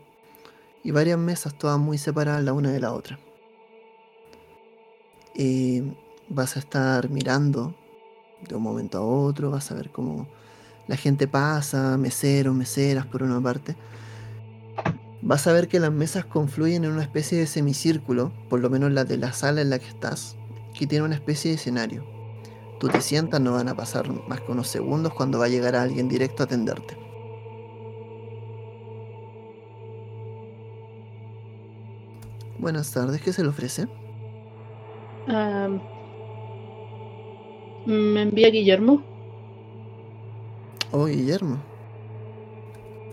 y 0.84 0.92
varias 0.92 1.18
mesas 1.18 1.58
todas 1.58 1.80
muy 1.80 1.98
separadas 1.98 2.44
la 2.44 2.54
una 2.54 2.72
de 2.72 2.80
la 2.80 2.94
otra. 2.94 3.20
Y 5.36 5.82
vas 6.30 6.56
a 6.56 6.60
estar 6.60 7.10
mirando 7.10 7.76
de 8.48 8.56
un 8.56 8.64
momento 8.64 8.98
a 8.98 9.02
otro, 9.02 9.52
vas 9.52 9.72
a 9.72 9.76
ver 9.76 9.92
cómo 9.92 10.28
la 10.88 10.98
gente 10.98 11.28
pasa, 11.28 11.98
meseros, 11.98 12.54
meseras 12.54 13.06
por 13.06 13.24
una 13.24 13.42
parte. 13.42 13.76
Vas 15.22 15.48
a 15.48 15.54
ver 15.54 15.70
que 15.70 15.80
las 15.80 15.92
mesas 15.92 16.26
confluyen 16.26 16.84
en 16.84 16.92
una 16.92 17.04
especie 17.04 17.38
de 17.38 17.48
semicírculo, 17.48 18.34
por 18.50 18.60
lo 18.60 18.70
menos 18.70 18.92
la 18.92 19.06
de 19.06 19.18
la 19.18 19.32
sala 19.32 19.62
en 19.62 19.70
la 19.70 19.80
que 19.80 19.88
estás, 19.88 20.36
que 20.74 20.88
tiene 20.88 21.06
una 21.06 21.16
especie 21.16 21.52
de 21.52 21.56
escenario. 21.56 22.04
Tú 22.80 22.90
te 22.90 23.00
sientas, 23.02 23.40
no 23.40 23.54
van 23.54 23.70
a 23.70 23.76
pasar 23.76 24.10
más 24.28 24.42
que 24.42 24.52
unos 24.52 24.68
segundos 24.68 25.14
cuando 25.14 25.40
va 25.40 25.46
a 25.46 25.50
llegar 25.50 25.76
alguien 25.76 26.10
directo 26.10 26.44
a 26.44 26.46
atenderte. 26.46 26.98
Buenas 32.60 32.92
tardes, 32.92 33.22
¿qué 33.22 33.34
se 33.34 33.44
le 33.44 33.50
ofrece? 33.50 33.88
Ah, 35.28 35.70
me 37.86 38.22
envía 38.22 38.50
Guillermo. 38.50 39.04
Oh, 40.92 41.06
Guillermo. 41.06 41.58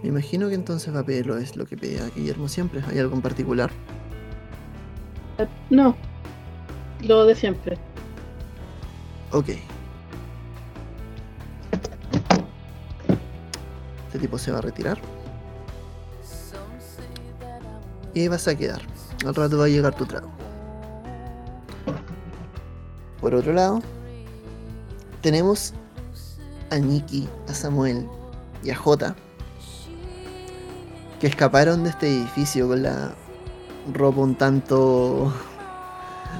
Me 0.02 0.08
imagino 0.08 0.48
que 0.48 0.54
entonces 0.54 0.94
va 0.94 1.00
a 1.00 1.04
pedirlo, 1.04 1.36
es 1.36 1.56
lo 1.56 1.66
que 1.66 1.76
pide 1.76 2.00
a 2.00 2.08
Guillermo 2.10 2.48
siempre. 2.48 2.82
¿Hay 2.88 2.98
algo 2.98 3.14
en 3.14 3.22
particular? 3.22 3.70
Ah, 5.38 5.46
No, 5.70 5.96
lo 7.02 7.24
de 7.24 7.34
siempre. 7.34 7.78
Ok. 9.32 9.50
Este 14.06 14.18
tipo 14.18 14.38
se 14.38 14.50
va 14.50 14.58
a 14.58 14.62
retirar. 14.62 14.98
Y 18.12 18.20
ahí 18.20 18.28
vas 18.28 18.48
a 18.48 18.56
quedar. 18.56 18.82
Al 19.24 19.34
rato 19.34 19.58
va 19.58 19.66
a 19.66 19.68
llegar 19.68 19.94
tu 19.94 20.04
trago. 20.04 20.30
Por 23.20 23.34
otro 23.34 23.52
lado, 23.52 23.80
tenemos 25.20 25.74
a 26.70 26.78
Nicky, 26.78 27.28
a 27.48 27.54
Samuel 27.54 28.08
y 28.64 28.70
a 28.70 28.76
Jota 28.76 29.14
que 31.20 31.26
escaparon 31.26 31.84
de 31.84 31.90
este 31.90 32.08
edificio 32.08 32.66
con 32.66 32.82
la 32.82 33.12
ropa 33.92 34.20
un 34.20 34.34
tanto 34.34 35.32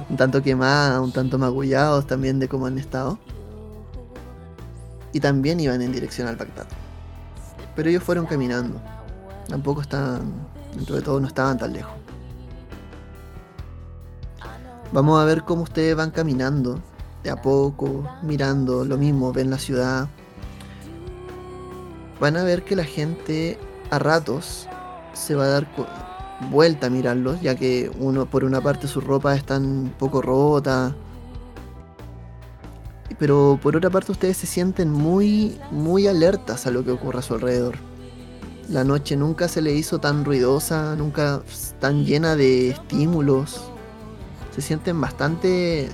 un 0.09 0.17
tanto 0.17 0.41
quemada, 0.41 1.01
un 1.01 1.11
tanto 1.11 1.37
magullados 1.37 2.05
también 2.07 2.39
de 2.39 2.47
cómo 2.47 2.65
han 2.65 2.77
estado. 2.77 3.17
Y 5.13 5.19
también 5.19 5.59
iban 5.59 5.81
en 5.81 5.91
dirección 5.91 6.27
al 6.27 6.35
Bagdad. 6.35 6.67
Pero 7.75 7.89
ellos 7.89 8.03
fueron 8.03 8.25
caminando. 8.25 8.81
Tampoco 9.47 9.81
estaban, 9.81 10.33
dentro 10.75 10.95
de 10.95 11.01
todo 11.01 11.19
no 11.19 11.27
estaban 11.27 11.57
tan 11.57 11.73
lejos. 11.73 11.93
Vamos 14.93 15.21
a 15.21 15.25
ver 15.25 15.43
cómo 15.43 15.63
ustedes 15.63 15.95
van 15.95 16.11
caminando, 16.11 16.81
de 17.23 17.29
a 17.29 17.41
poco, 17.41 18.09
mirando 18.23 18.83
lo 18.83 18.97
mismo, 18.97 19.31
ven 19.31 19.49
la 19.49 19.57
ciudad. 19.57 20.09
Van 22.19 22.35
a 22.35 22.43
ver 22.43 22.63
que 22.63 22.75
la 22.75 22.83
gente 22.83 23.57
a 23.89 23.99
ratos 23.99 24.67
se 25.13 25.35
va 25.35 25.45
a 25.45 25.47
dar 25.47 25.67
vuelta 26.49 26.87
a 26.87 26.89
mirarlos, 26.89 27.41
ya 27.41 27.55
que 27.55 27.91
uno 27.99 28.25
por 28.25 28.43
una 28.43 28.61
parte 28.61 28.87
su 28.87 29.01
ropa 29.01 29.35
está 29.35 29.57
un 29.57 29.93
poco 29.97 30.21
rota. 30.21 30.95
Pero 33.19 33.59
por 33.61 33.75
otra 33.75 33.89
parte 33.89 34.11
ustedes 34.11 34.37
se 34.37 34.47
sienten 34.47 34.91
muy, 34.91 35.59
muy 35.69 36.07
alertas 36.07 36.65
a 36.65 36.71
lo 36.71 36.83
que 36.83 36.91
ocurre 36.91 37.19
a 37.19 37.21
su 37.21 37.35
alrededor. 37.35 37.75
La 38.69 38.83
noche 38.83 39.15
nunca 39.17 39.47
se 39.47 39.61
le 39.61 39.73
hizo 39.73 39.99
tan 39.99 40.23
ruidosa, 40.23 40.95
nunca 40.95 41.41
tan 41.79 42.05
llena 42.05 42.35
de 42.35 42.69
estímulos. 42.69 43.61
Se 44.55 44.61
sienten 44.61 44.99
bastante, 44.99 45.89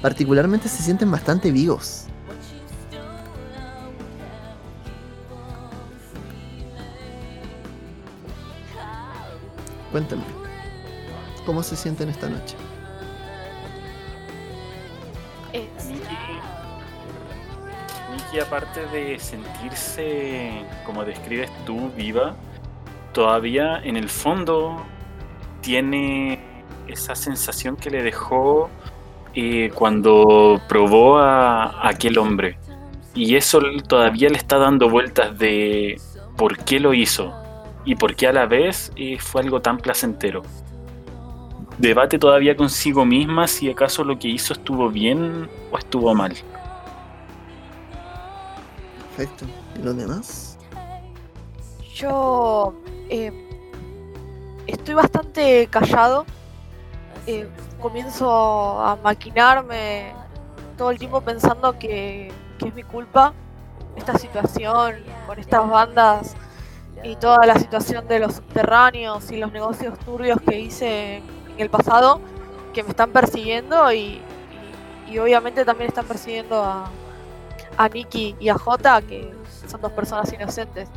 particularmente 0.00 0.68
se 0.68 0.82
sienten 0.82 1.10
bastante 1.10 1.50
vivos. 1.50 2.06
Cuéntame, 9.90 10.22
¿cómo 11.44 11.62
se 11.62 11.76
sienten 11.76 12.08
esta 12.08 12.28
noche? 12.28 12.56
Eh, 15.52 15.68
Miki, 18.12 18.38
aparte 18.38 18.86
de 18.86 19.18
sentirse, 19.18 20.64
como 20.86 21.04
describes 21.04 21.50
tú, 21.64 21.90
viva, 21.96 22.36
todavía 23.12 23.80
en 23.82 23.96
el 23.96 24.08
fondo 24.08 24.84
tiene 25.60 26.64
esa 26.86 27.16
sensación 27.16 27.76
que 27.76 27.90
le 27.90 28.04
dejó 28.04 28.70
eh, 29.34 29.72
cuando 29.74 30.60
probó 30.68 31.18
a 31.18 31.88
aquel 31.88 32.16
hombre. 32.18 32.58
Y 33.12 33.34
eso 33.34 33.60
todavía 33.88 34.28
le 34.28 34.36
está 34.36 34.58
dando 34.58 34.88
vueltas 34.88 35.36
de 35.36 36.00
por 36.36 36.58
qué 36.58 36.78
lo 36.78 36.94
hizo 36.94 37.39
y 37.90 37.96
por 37.96 38.14
qué 38.14 38.28
a 38.28 38.32
la 38.32 38.46
vez 38.46 38.92
eh, 38.94 39.18
fue 39.18 39.42
algo 39.42 39.60
tan 39.60 39.76
placentero. 39.76 40.42
Debate 41.76 42.20
todavía 42.20 42.56
consigo 42.56 43.04
misma 43.04 43.48
si 43.48 43.68
acaso 43.68 44.04
lo 44.04 44.16
que 44.16 44.28
hizo 44.28 44.52
estuvo 44.52 44.88
bien 44.90 45.50
o 45.72 45.76
estuvo 45.76 46.14
mal. 46.14 46.32
Perfecto. 49.16 49.44
¿Y 49.74 49.82
los 49.82 49.96
demás? 49.96 50.56
Yo 51.92 52.74
eh, 53.08 53.32
estoy 54.68 54.94
bastante 54.94 55.66
callado. 55.68 56.26
Eh, 57.26 57.48
comienzo 57.80 58.30
a 58.80 58.94
maquinarme 59.02 60.12
todo 60.78 60.92
el 60.92 60.98
tiempo 61.00 61.20
pensando 61.22 61.76
que, 61.76 62.30
que 62.56 62.68
es 62.68 62.74
mi 62.74 62.84
culpa 62.84 63.34
esta 63.96 64.16
situación 64.16 64.94
con 65.26 65.40
estas 65.40 65.68
bandas 65.68 66.36
y 67.02 67.16
toda 67.16 67.46
la 67.46 67.54
situación 67.56 68.06
de 68.08 68.18
los 68.20 68.34
subterráneos 68.36 69.30
y 69.30 69.38
los 69.38 69.52
negocios 69.52 69.98
turbios 70.00 70.38
que 70.42 70.58
hice 70.60 71.16
en 71.16 71.22
el 71.58 71.70
pasado 71.70 72.20
que 72.74 72.82
me 72.82 72.90
están 72.90 73.10
persiguiendo 73.10 73.90
y, 73.92 74.20
y- 75.10 75.18
obviamente 75.18 75.64
también 75.64 75.88
están 75.88 76.06
persiguiendo 76.06 76.62
a, 76.62 76.88
a 77.76 77.88
Nikki 77.88 78.36
y 78.38 78.48
a 78.48 78.54
Jota 78.54 79.00
que 79.02 79.32
son 79.66 79.80
dos 79.80 79.92
personas 79.92 80.32
inocentes. 80.32 80.88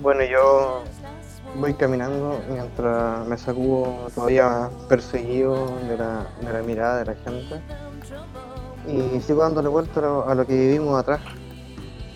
Bueno, 0.00 0.22
yo 0.24 0.82
voy 1.56 1.72
caminando 1.74 2.40
mientras 2.50 3.26
me 3.26 3.38
sacudo 3.38 4.08
todavía 4.14 4.68
perseguido 4.88 5.66
de 5.88 5.96
la, 5.96 6.26
de 6.40 6.52
la 6.52 6.62
mirada 6.62 6.98
de 6.98 7.04
la 7.06 7.14
gente 7.14 7.60
y 8.86 9.20
sigo 9.20 9.40
dándole 9.42 9.68
vuelta 9.68 10.00
a 10.26 10.34
lo 10.34 10.46
que 10.46 10.52
vivimos 10.52 11.00
atrás. 11.00 11.20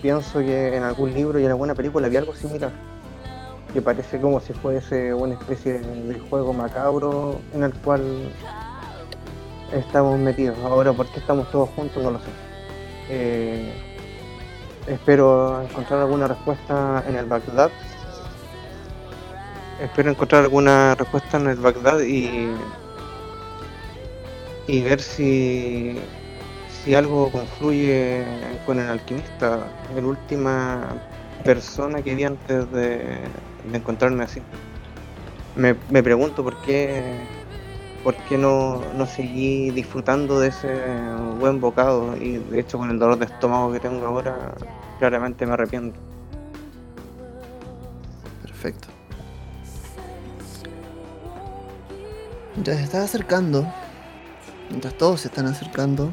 Pienso 0.00 0.38
que 0.38 0.76
en 0.76 0.82
algún 0.84 1.12
libro 1.12 1.40
y 1.40 1.44
en 1.44 1.50
alguna 1.50 1.74
película 1.74 2.06
había 2.06 2.20
algo 2.20 2.34
similar, 2.34 2.70
que 3.72 3.82
parece 3.82 4.20
como 4.20 4.40
si 4.40 4.52
fuese 4.52 5.12
una 5.12 5.34
especie 5.34 5.80
de 5.80 6.18
juego 6.20 6.52
macabro 6.52 7.40
en 7.52 7.64
el 7.64 7.72
cual 7.74 8.32
estamos 9.72 10.18
metidos. 10.18 10.56
Ahora, 10.64 10.92
¿por 10.92 11.06
qué 11.08 11.18
estamos 11.18 11.50
todos 11.50 11.68
juntos? 11.70 12.02
No 12.02 12.12
lo 12.12 12.18
sé. 12.18 12.30
Eh, 13.10 13.72
espero 14.86 15.62
encontrar 15.62 16.00
alguna 16.00 16.28
respuesta 16.28 17.02
en 17.08 17.16
el 17.16 17.26
Bagdad. 17.26 17.70
Espero 19.80 20.10
encontrar 20.10 20.44
alguna 20.44 20.94
respuesta 20.94 21.36
en 21.38 21.48
el 21.48 21.56
Bagdad 21.56 22.00
y, 22.00 22.50
y 24.66 24.82
ver 24.82 25.00
si, 25.00 25.98
si 26.88 26.94
algo 26.94 27.30
confluye 27.30 28.24
con 28.64 28.80
el 28.80 28.88
alquimista, 28.88 29.68
la 29.94 30.00
última 30.00 30.88
persona 31.44 32.00
que 32.00 32.14
vi 32.14 32.24
antes 32.24 32.72
de, 32.72 33.18
encontrarme 33.74 34.24
así. 34.24 34.40
Me, 35.54 35.76
me 35.90 36.02
pregunto 36.02 36.42
por 36.42 36.56
qué, 36.62 37.02
por 38.02 38.14
qué 38.14 38.38
no, 38.38 38.80
no 38.96 39.04
seguí 39.04 39.70
disfrutando 39.70 40.40
de 40.40 40.48
ese 40.48 40.80
buen 41.38 41.60
bocado 41.60 42.16
y 42.16 42.38
de 42.38 42.60
hecho 42.60 42.78
con 42.78 42.88
el 42.88 42.98
dolor 42.98 43.18
de 43.18 43.26
estómago 43.26 43.70
que 43.70 43.80
tengo 43.80 44.06
ahora 44.06 44.54
claramente 44.98 45.44
me 45.44 45.52
arrepiento. 45.52 46.00
Perfecto. 48.40 48.88
Mientras 52.54 52.78
se 52.78 52.84
está 52.84 53.02
acercando, 53.04 53.70
mientras 54.70 54.96
todos 54.96 55.20
se 55.20 55.28
están 55.28 55.44
acercando, 55.48 56.10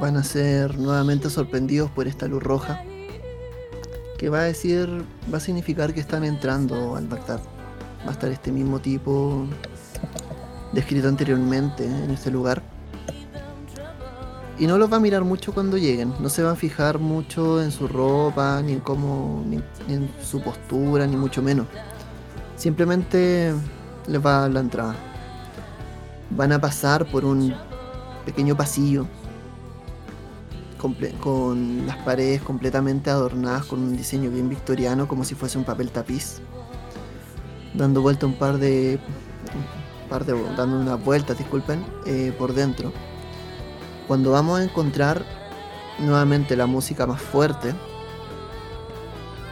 van 0.00 0.16
a 0.16 0.22
ser 0.22 0.78
nuevamente 0.78 1.28
sorprendidos 1.28 1.90
por 1.90 2.06
esta 2.06 2.26
luz 2.26 2.42
roja. 2.42 2.82
Que 4.16 4.28
va 4.28 4.40
a 4.40 4.44
decir, 4.44 5.04
va 5.32 5.38
a 5.38 5.40
significar 5.40 5.94
que 5.94 6.00
están 6.00 6.24
entrando 6.24 6.96
al 6.96 7.06
Bagdad. 7.06 7.40
Va 8.04 8.10
a 8.10 8.12
estar 8.12 8.30
este 8.30 8.52
mismo 8.52 8.80
tipo 8.80 9.46
descrito 10.72 11.08
anteriormente 11.08 11.84
en 11.84 12.10
este 12.10 12.30
lugar. 12.30 12.62
Y 14.58 14.66
no 14.66 14.76
los 14.76 14.92
va 14.92 14.96
a 14.96 15.00
mirar 15.00 15.22
mucho 15.22 15.52
cuando 15.52 15.76
lleguen. 15.76 16.12
No 16.20 16.28
se 16.28 16.42
va 16.42 16.52
a 16.52 16.56
fijar 16.56 16.98
mucho 16.98 17.62
en 17.62 17.70
su 17.70 17.86
ropa, 17.86 18.60
ni 18.62 18.72
en 18.72 18.80
cómo, 18.80 19.44
ni, 19.46 19.60
ni 19.86 19.94
en 19.94 20.10
su 20.22 20.40
postura, 20.40 21.06
ni 21.06 21.16
mucho 21.16 21.42
menos. 21.42 21.66
Simplemente 22.56 23.54
les 24.08 24.24
va 24.24 24.38
a 24.38 24.40
dar 24.42 24.50
la 24.50 24.60
entrada. 24.60 24.96
Van 26.30 26.52
a 26.52 26.60
pasar 26.60 27.06
por 27.06 27.24
un 27.24 27.54
pequeño 28.26 28.56
pasillo 28.56 29.06
con 30.78 31.86
las 31.86 31.96
paredes 31.98 32.40
completamente 32.42 33.10
adornadas 33.10 33.66
con 33.66 33.80
un 33.80 33.96
diseño 33.96 34.30
bien 34.30 34.48
victoriano, 34.48 35.08
como 35.08 35.24
si 35.24 35.34
fuese 35.34 35.58
un 35.58 35.64
papel 35.64 35.90
tapiz. 35.90 36.40
Dando 37.74 38.00
vuelta 38.00 38.26
un 38.26 38.34
par 38.34 38.58
de. 38.58 38.98
un 40.02 40.08
par 40.08 40.24
de 40.24 40.34
dando 40.56 40.80
unas 40.80 41.04
vueltas, 41.04 41.36
disculpen, 41.36 41.84
eh, 42.06 42.32
por 42.38 42.54
dentro. 42.54 42.92
Cuando 44.06 44.30
vamos 44.30 44.60
a 44.60 44.64
encontrar 44.64 45.24
nuevamente 45.98 46.56
la 46.56 46.66
música 46.66 47.06
más 47.06 47.20
fuerte. 47.20 47.74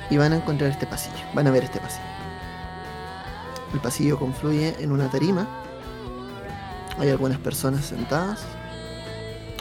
Y 0.09 0.17
van 0.17 0.33
a 0.33 0.37
encontrar 0.37 0.71
este 0.71 0.87
pasillo. 0.87 1.17
Van 1.35 1.47
a 1.49 1.51
ver 1.51 1.65
este 1.65 1.81
pasillo. 1.81 2.07
El 3.75 3.81
pasillo 3.81 4.19
confluye 4.19 4.77
en 4.79 4.93
una 4.93 5.11
tarima. 5.11 5.47
Hay 6.99 7.11
algunas 7.11 7.39
personas 7.39 7.85
sentadas. 7.85 8.45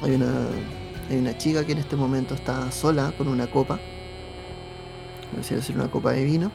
Hay 0.03 0.13
una, 0.13 0.27
hay 1.09 1.17
una 1.17 1.37
chica 1.37 1.65
que 1.65 1.73
en 1.73 1.77
este 1.79 1.95
momento 1.95 2.33
está 2.33 2.71
sola 2.71 3.13
con 3.17 3.27
una 3.27 3.47
copa. 3.47 3.79
No 5.35 5.43
sé 5.43 5.55
decir 5.55 5.75
una 5.75 5.89
copa 5.89 6.11
de 6.11 6.23
vino. 6.23 6.51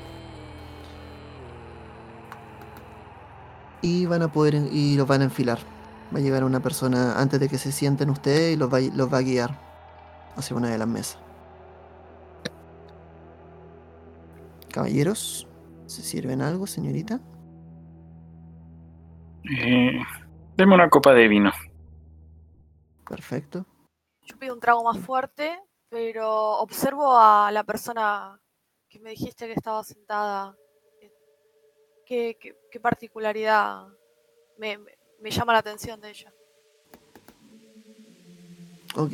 Y 3.82 4.06
van 4.06 4.22
a 4.22 4.32
poder 4.32 4.54
y 4.72 4.96
los 4.96 5.06
van 5.06 5.22
a 5.22 5.24
enfilar. 5.24 5.58
Va 6.14 6.18
a 6.18 6.22
llegar 6.22 6.44
una 6.44 6.60
persona 6.60 7.18
antes 7.20 7.38
de 7.40 7.48
que 7.48 7.58
se 7.58 7.72
sienten 7.72 8.10
ustedes 8.10 8.54
y 8.54 8.56
los 8.56 8.72
va, 8.72 8.78
a- 8.78 8.94
los 8.96 9.12
va 9.12 9.18
a 9.18 9.22
guiar 9.22 9.56
hacia 10.36 10.56
una 10.56 10.68
de 10.68 10.78
las 10.78 10.88
mesas. 10.88 11.18
Caballeros, 14.72 15.46
¿se 15.86 16.02
sirven 16.02 16.42
algo, 16.42 16.66
señorita? 16.66 17.20
Eh, 19.58 20.00
deme 20.56 20.74
una 20.74 20.88
copa 20.88 21.12
de 21.12 21.26
vino. 21.28 21.50
Perfecto. 23.08 23.66
Yo 24.30 24.38
pido 24.38 24.54
un 24.54 24.60
trago 24.60 24.84
más 24.84 24.98
fuerte, 24.98 25.58
pero 25.88 26.58
observo 26.58 27.16
a 27.18 27.50
la 27.52 27.64
persona 27.64 28.40
que 28.88 29.00
me 29.00 29.10
dijiste 29.10 29.46
que 29.46 29.52
estaba 29.54 29.82
sentada. 29.82 30.56
¿Qué, 32.06 32.36
qué- 32.40 32.56
qué 32.70 32.80
particularidad 32.80 33.86
me, 34.56 34.78
me- 34.78 34.98
me 35.20 35.30
llama 35.30 35.52
la 35.52 35.60
atención 35.60 36.00
de 36.00 36.10
ella? 36.10 36.32
Ok. 38.96 39.12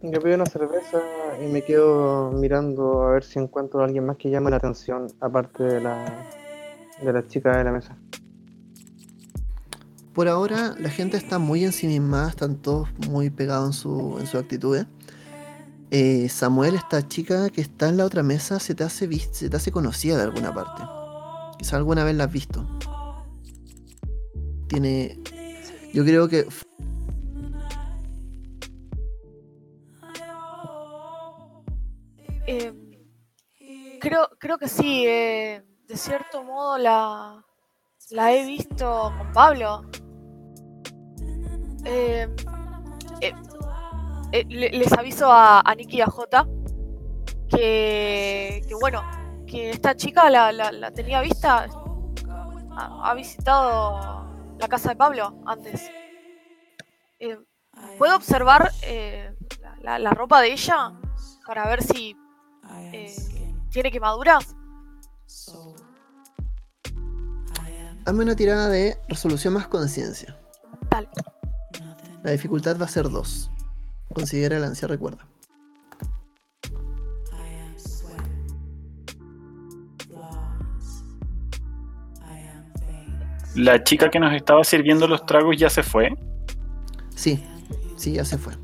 Yo 0.00 0.20
pido 0.20 0.34
una 0.36 0.46
cerveza 0.46 1.00
y 1.40 1.46
me 1.46 1.62
quedo 1.62 2.30
mirando 2.30 3.02
a 3.02 3.12
ver 3.12 3.24
si 3.24 3.38
encuentro 3.40 3.80
a 3.80 3.84
alguien 3.84 4.06
más 4.06 4.16
que 4.16 4.30
llame 4.30 4.50
la 4.50 4.56
atención, 4.56 5.08
aparte 5.20 5.62
de 5.64 5.80
la, 5.80 6.30
de 7.02 7.12
la 7.12 7.26
chica 7.26 7.56
de 7.56 7.64
la 7.64 7.72
mesa. 7.72 7.96
Por 10.18 10.26
ahora 10.26 10.74
la 10.80 10.90
gente 10.90 11.16
está 11.16 11.38
muy 11.38 11.64
ensimismada, 11.64 12.30
están 12.30 12.56
todos 12.56 12.88
muy 13.06 13.30
pegados 13.30 13.68
en 13.68 13.72
su, 13.72 14.18
en 14.18 14.26
su 14.26 14.36
actitud. 14.36 14.84
Eh, 15.92 16.28
Samuel, 16.28 16.74
esta 16.74 17.06
chica 17.06 17.48
que 17.50 17.60
está 17.60 17.88
en 17.88 17.98
la 17.98 18.04
otra 18.04 18.24
mesa, 18.24 18.58
se 18.58 18.74
te 18.74 18.82
hace 18.82 19.08
se 19.16 19.48
te 19.48 19.56
hace 19.56 19.70
conocida 19.70 20.16
de 20.16 20.24
alguna 20.24 20.52
parte. 20.52 20.82
Quizá 21.56 21.76
alguna 21.76 22.02
vez 22.02 22.16
la 22.16 22.24
has 22.24 22.32
visto. 22.32 22.66
Tiene. 24.66 25.20
Yo 25.94 26.04
creo 26.04 26.28
que. 26.28 26.48
Eh, 32.48 32.72
creo, 34.00 34.28
creo 34.40 34.58
que 34.58 34.66
sí, 34.66 35.06
eh, 35.06 35.62
de 35.86 35.96
cierto 35.96 36.42
modo 36.42 36.76
la, 36.76 37.46
la 38.10 38.34
he 38.34 38.44
visto 38.44 39.12
con 39.16 39.32
Pablo. 39.32 39.84
Eh, 41.84 42.28
eh, 43.20 43.34
eh, 44.32 44.44
le- 44.48 44.70
les 44.70 44.92
aviso 44.92 45.30
a, 45.32 45.60
a 45.60 45.74
Nicky 45.74 45.98
y 45.98 46.00
a 46.00 46.06
Jota 46.06 46.46
que, 47.48 48.62
que 48.68 48.74
bueno, 48.80 49.02
que 49.46 49.70
esta 49.70 49.94
chica 49.96 50.28
la, 50.28 50.52
la- 50.52 50.72
la 50.72 50.90
tenía 50.90 51.20
vista, 51.20 51.66
ha, 52.76 53.10
ha 53.10 53.14
visitado 53.14 54.26
la 54.58 54.68
casa 54.68 54.90
de 54.90 54.96
Pablo 54.96 55.40
antes. 55.46 55.90
Eh, 57.20 57.38
¿Puedo 57.96 58.16
observar 58.16 58.70
eh, 58.82 59.34
la, 59.82 59.98
la- 59.98 60.10
ropa 60.10 60.40
de 60.40 60.52
ella 60.52 60.92
para 61.46 61.66
ver 61.68 61.82
si 61.82 62.16
tiene 63.70 63.90
quemaduras? 63.90 64.54
Hazme 68.04 68.24
una 68.24 68.36
tirada 68.36 68.68
de 68.68 68.98
resolución 69.08 69.54
más 69.54 69.68
conciencia. 69.68 70.36
Dale. 70.90 71.08
La 72.22 72.32
dificultad 72.32 72.78
va 72.80 72.84
a 72.84 72.88
ser 72.88 73.08
2. 73.08 73.50
Considera 74.12 74.56
el 74.56 74.64
ansia 74.64 74.88
recuerda. 74.88 75.26
La 83.54 83.82
chica 83.82 84.08
que 84.08 84.20
nos 84.20 84.32
estaba 84.34 84.62
sirviendo 84.62 85.08
los 85.08 85.26
tragos 85.26 85.56
ya 85.56 85.68
se 85.68 85.82
fue. 85.82 86.10
Sí, 87.14 87.42
sí, 87.96 88.12
ya 88.12 88.24
se 88.24 88.38
fue. 88.38 88.54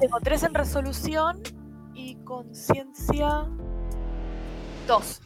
Tengo 0.00 0.18
3 0.22 0.42
en 0.44 0.54
resolución 0.54 1.42
y 1.94 2.16
conciencia 2.24 3.46
2. 4.86 5.20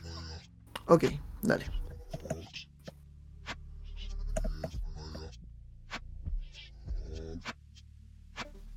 Ok, 0.88 1.04
dale. 1.42 1.83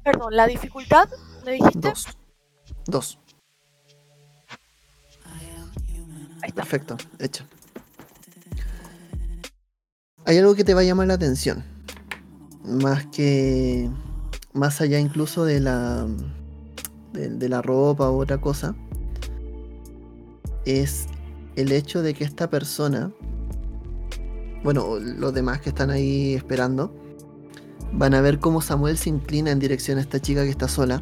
Perdón, 0.08 0.38
la 0.38 0.47
dificultad, 0.47 1.10
¿me 1.45 1.51
dijiste? 1.51 1.89
2. 1.89 2.08
2. 2.86 3.20
Ahí 6.41 6.47
está. 6.47 6.62
Perfecto, 6.62 6.95
hecho. 7.20 7.43
Hay 10.24 10.38
algo 10.38 10.55
que 10.55 10.64
te 10.64 10.74
va 10.74 10.80
a 10.80 10.84
llamar 10.86 11.08
la 11.08 11.16
atención. 11.16 11.62
Más 12.64 13.05
que. 13.08 13.89
Más 14.53 14.80
allá 14.80 14.97
incluso 14.97 15.43
de 15.43 15.60
la. 15.60 16.08
De, 17.12 17.28
de 17.28 17.49
la 17.49 17.62
ropa 17.62 18.10
u 18.10 18.22
otra 18.22 18.39
cosa. 18.39 18.78
Es 20.64 21.08
el 21.58 21.74
hecho 21.74 22.01
de 22.01 22.14
que 22.14 22.24
esta 22.24 22.49
persona. 22.49 23.12
Bueno, 24.64 24.99
los 24.99 25.34
demás 25.34 25.60
que 25.60 25.68
están 25.68 25.89
ahí 25.89 26.34
esperando. 26.34 26.95
Van 27.93 28.13
a 28.13 28.21
ver 28.21 28.39
cómo 28.39 28.61
Samuel 28.61 28.97
se 28.97 29.09
inclina 29.09 29.51
en 29.51 29.59
dirección 29.59 29.97
a 29.97 30.01
esta 30.01 30.19
chica 30.19 30.43
que 30.43 30.49
está 30.49 30.67
sola. 30.67 31.01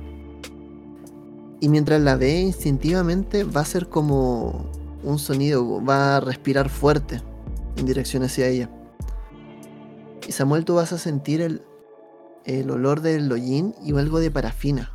Y 1.59 1.69
mientras 1.69 2.01
la 2.01 2.15
ve 2.15 2.39
instintivamente 2.39 3.43
va 3.43 3.61
a 3.61 3.65
ser 3.65 3.89
como 3.89 4.71
un 5.03 5.19
sonido, 5.19 5.83
va 5.83 6.17
a 6.17 6.19
respirar 6.19 6.69
fuerte 6.69 7.21
en 7.77 7.85
dirección 7.85 8.23
hacia 8.23 8.47
ella. 8.47 8.69
Y 10.27 10.31
Samuel, 10.31 10.65
tú 10.65 10.75
vas 10.75 10.91
a 10.91 10.97
sentir 10.97 11.41
el, 11.41 11.61
el 12.45 12.69
olor 12.69 13.01
del 13.01 13.31
hollín 13.31 13.75
y 13.83 13.95
algo 13.97 14.19
de 14.19 14.31
parafina. 14.31 14.91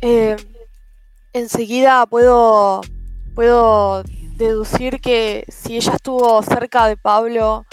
Eh, 0.00 0.36
enseguida 1.32 2.06
puedo, 2.06 2.80
puedo 3.36 4.02
deducir 4.42 5.00
que 5.00 5.44
si 5.48 5.76
ella 5.76 5.92
estuvo 5.94 6.42
cerca 6.42 6.86
de 6.86 6.96
Pablo 6.96 7.64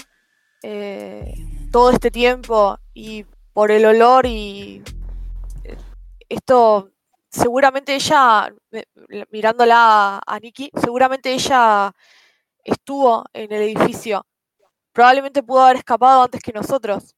eh, 0.61 1.33
todo 1.71 1.91
este 1.91 2.11
tiempo 2.11 2.77
y 2.93 3.25
por 3.53 3.71
el 3.71 3.85
olor 3.85 4.25
y 4.25 4.83
eh, 5.63 5.77
esto, 6.29 6.91
seguramente 7.29 7.95
ella, 7.95 8.53
mirándola 9.31 10.21
a, 10.25 10.39
Nikki, 10.39 10.69
seguramente 10.81 11.33
ella 11.33 11.91
estuvo 12.63 13.25
en 13.33 13.51
el 13.51 13.61
edificio. 13.63 14.25
Probablemente 14.91 15.43
pudo 15.43 15.61
haber 15.61 15.77
escapado 15.77 16.23
antes 16.23 16.41
que 16.41 16.51
nosotros. 16.51 17.15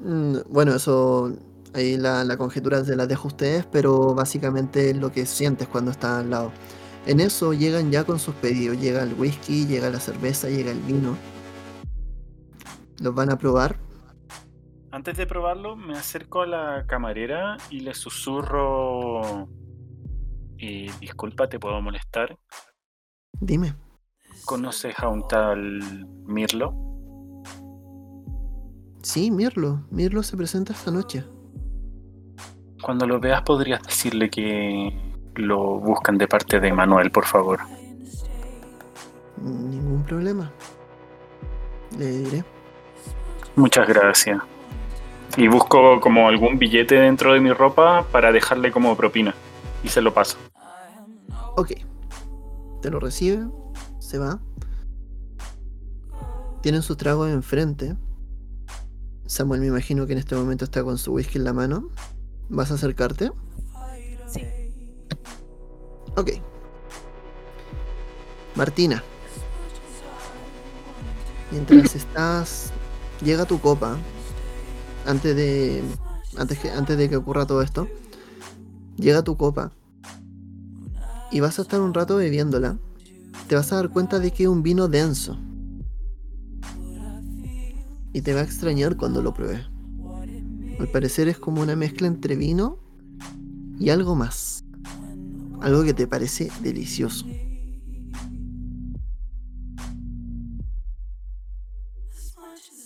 Mm, 0.00 0.38
Bueno, 0.48 0.74
eso 0.74 1.36
ahí 1.74 1.96
la, 1.96 2.24
la 2.24 2.36
conjetura 2.36 2.84
se 2.84 2.96
la 2.96 3.06
dejo 3.06 3.28
a 3.28 3.32
ustedes, 3.32 3.66
pero 3.66 4.14
básicamente 4.14 4.90
es 4.90 4.96
lo 4.96 5.12
que 5.12 5.26
sientes 5.26 5.68
cuando 5.68 5.90
estás 5.90 6.20
al 6.20 6.30
lado. 6.30 6.52
En 7.06 7.20
eso 7.20 7.52
llegan 7.52 7.90
ya 7.90 8.04
con 8.04 8.18
sus 8.18 8.34
pedidos. 8.36 8.80
Llega 8.80 9.02
el 9.02 9.14
whisky, 9.14 9.66
llega 9.66 9.90
la 9.90 10.00
cerveza, 10.00 10.48
llega 10.48 10.70
el 10.70 10.80
vino. 10.80 11.16
Los 13.00 13.14
van 13.14 13.30
a 13.30 13.36
probar. 13.36 13.76
Antes 14.90 15.16
de 15.16 15.26
probarlo, 15.26 15.76
me 15.76 15.94
acerco 15.98 16.42
a 16.42 16.46
la 16.46 16.86
camarera 16.86 17.56
y 17.68 17.80
le 17.80 17.94
susurro. 17.94 19.48
eh, 20.58 20.90
disculpa, 21.00 21.48
te 21.48 21.58
puedo 21.58 21.80
molestar. 21.82 22.38
Dime. 23.40 23.74
¿Conoces 24.44 24.94
a 24.98 25.08
un 25.08 25.26
tal 25.26 26.06
Mirlo? 26.26 26.72
Sí, 29.02 29.30
Mirlo. 29.30 29.86
Mirlo 29.90 30.22
se 30.22 30.36
presenta 30.36 30.72
esta 30.72 30.90
noche. 30.90 31.24
Cuando 32.82 33.06
lo 33.06 33.18
veas, 33.18 33.42
podrías 33.42 33.82
decirle 33.82 34.30
que 34.30 35.03
lo 35.36 35.78
buscan 35.78 36.18
de 36.18 36.28
parte 36.28 36.60
de 36.60 36.72
Manuel, 36.72 37.10
por 37.10 37.26
favor. 37.26 37.60
Ningún 39.40 40.04
problema. 40.04 40.50
Le 41.98 42.06
diré. 42.06 42.44
Muchas 43.56 43.86
gracias. 43.88 44.40
Y 45.36 45.48
busco 45.48 46.00
como 46.00 46.28
algún 46.28 46.58
billete 46.58 46.96
dentro 46.96 47.34
de 47.34 47.40
mi 47.40 47.52
ropa 47.52 48.06
para 48.10 48.32
dejarle 48.32 48.72
como 48.72 48.96
propina. 48.96 49.34
Y 49.82 49.88
se 49.88 50.00
lo 50.00 50.14
paso. 50.14 50.38
Ok. 51.56 51.72
Te 52.80 52.90
lo 52.90 53.00
recibe. 53.00 53.46
Se 53.98 54.18
va. 54.18 54.38
Tienen 56.62 56.82
sus 56.82 56.96
tragos 56.96 57.30
enfrente. 57.30 57.96
Samuel 59.26 59.60
me 59.60 59.66
imagino 59.66 60.06
que 60.06 60.12
en 60.12 60.18
este 60.18 60.34
momento 60.34 60.64
está 60.64 60.84
con 60.84 60.98
su 60.98 61.12
whisky 61.12 61.38
en 61.38 61.44
la 61.44 61.52
mano. 61.52 61.88
¿Vas 62.48 62.70
a 62.70 62.74
acercarte? 62.74 63.30
Sí. 64.26 64.42
Ok. 66.16 66.30
Martina. 68.54 69.02
Mientras 71.50 71.94
estás. 71.94 72.72
Llega 73.22 73.44
tu 73.44 73.60
copa. 73.60 73.96
Antes 75.06 75.36
de. 75.36 75.82
Antes, 76.36 76.58
que, 76.58 76.70
antes 76.70 76.98
de 76.98 77.08
que 77.08 77.16
ocurra 77.16 77.46
todo 77.46 77.62
esto. 77.62 77.88
Llega 78.96 79.22
tu 79.22 79.36
copa. 79.36 79.72
Y 81.30 81.40
vas 81.40 81.58
a 81.58 81.62
estar 81.62 81.80
un 81.80 81.94
rato 81.94 82.16
bebiéndola. 82.16 82.78
Te 83.48 83.56
vas 83.56 83.72
a 83.72 83.76
dar 83.76 83.90
cuenta 83.90 84.18
de 84.18 84.30
que 84.30 84.44
es 84.44 84.48
un 84.48 84.62
vino 84.62 84.88
denso. 84.88 85.36
Y 88.12 88.22
te 88.22 88.32
va 88.32 88.40
a 88.40 88.44
extrañar 88.44 88.96
cuando 88.96 89.20
lo 89.20 89.34
pruebes. 89.34 89.66
Al 90.78 90.88
parecer 90.88 91.28
es 91.28 91.38
como 91.38 91.60
una 91.60 91.76
mezcla 91.76 92.06
entre 92.06 92.36
vino 92.36 92.78
y 93.78 93.90
algo 93.90 94.14
más. 94.14 94.53
Algo 95.64 95.82
que 95.82 95.94
te 95.94 96.06
parece 96.06 96.50
delicioso. 96.60 97.24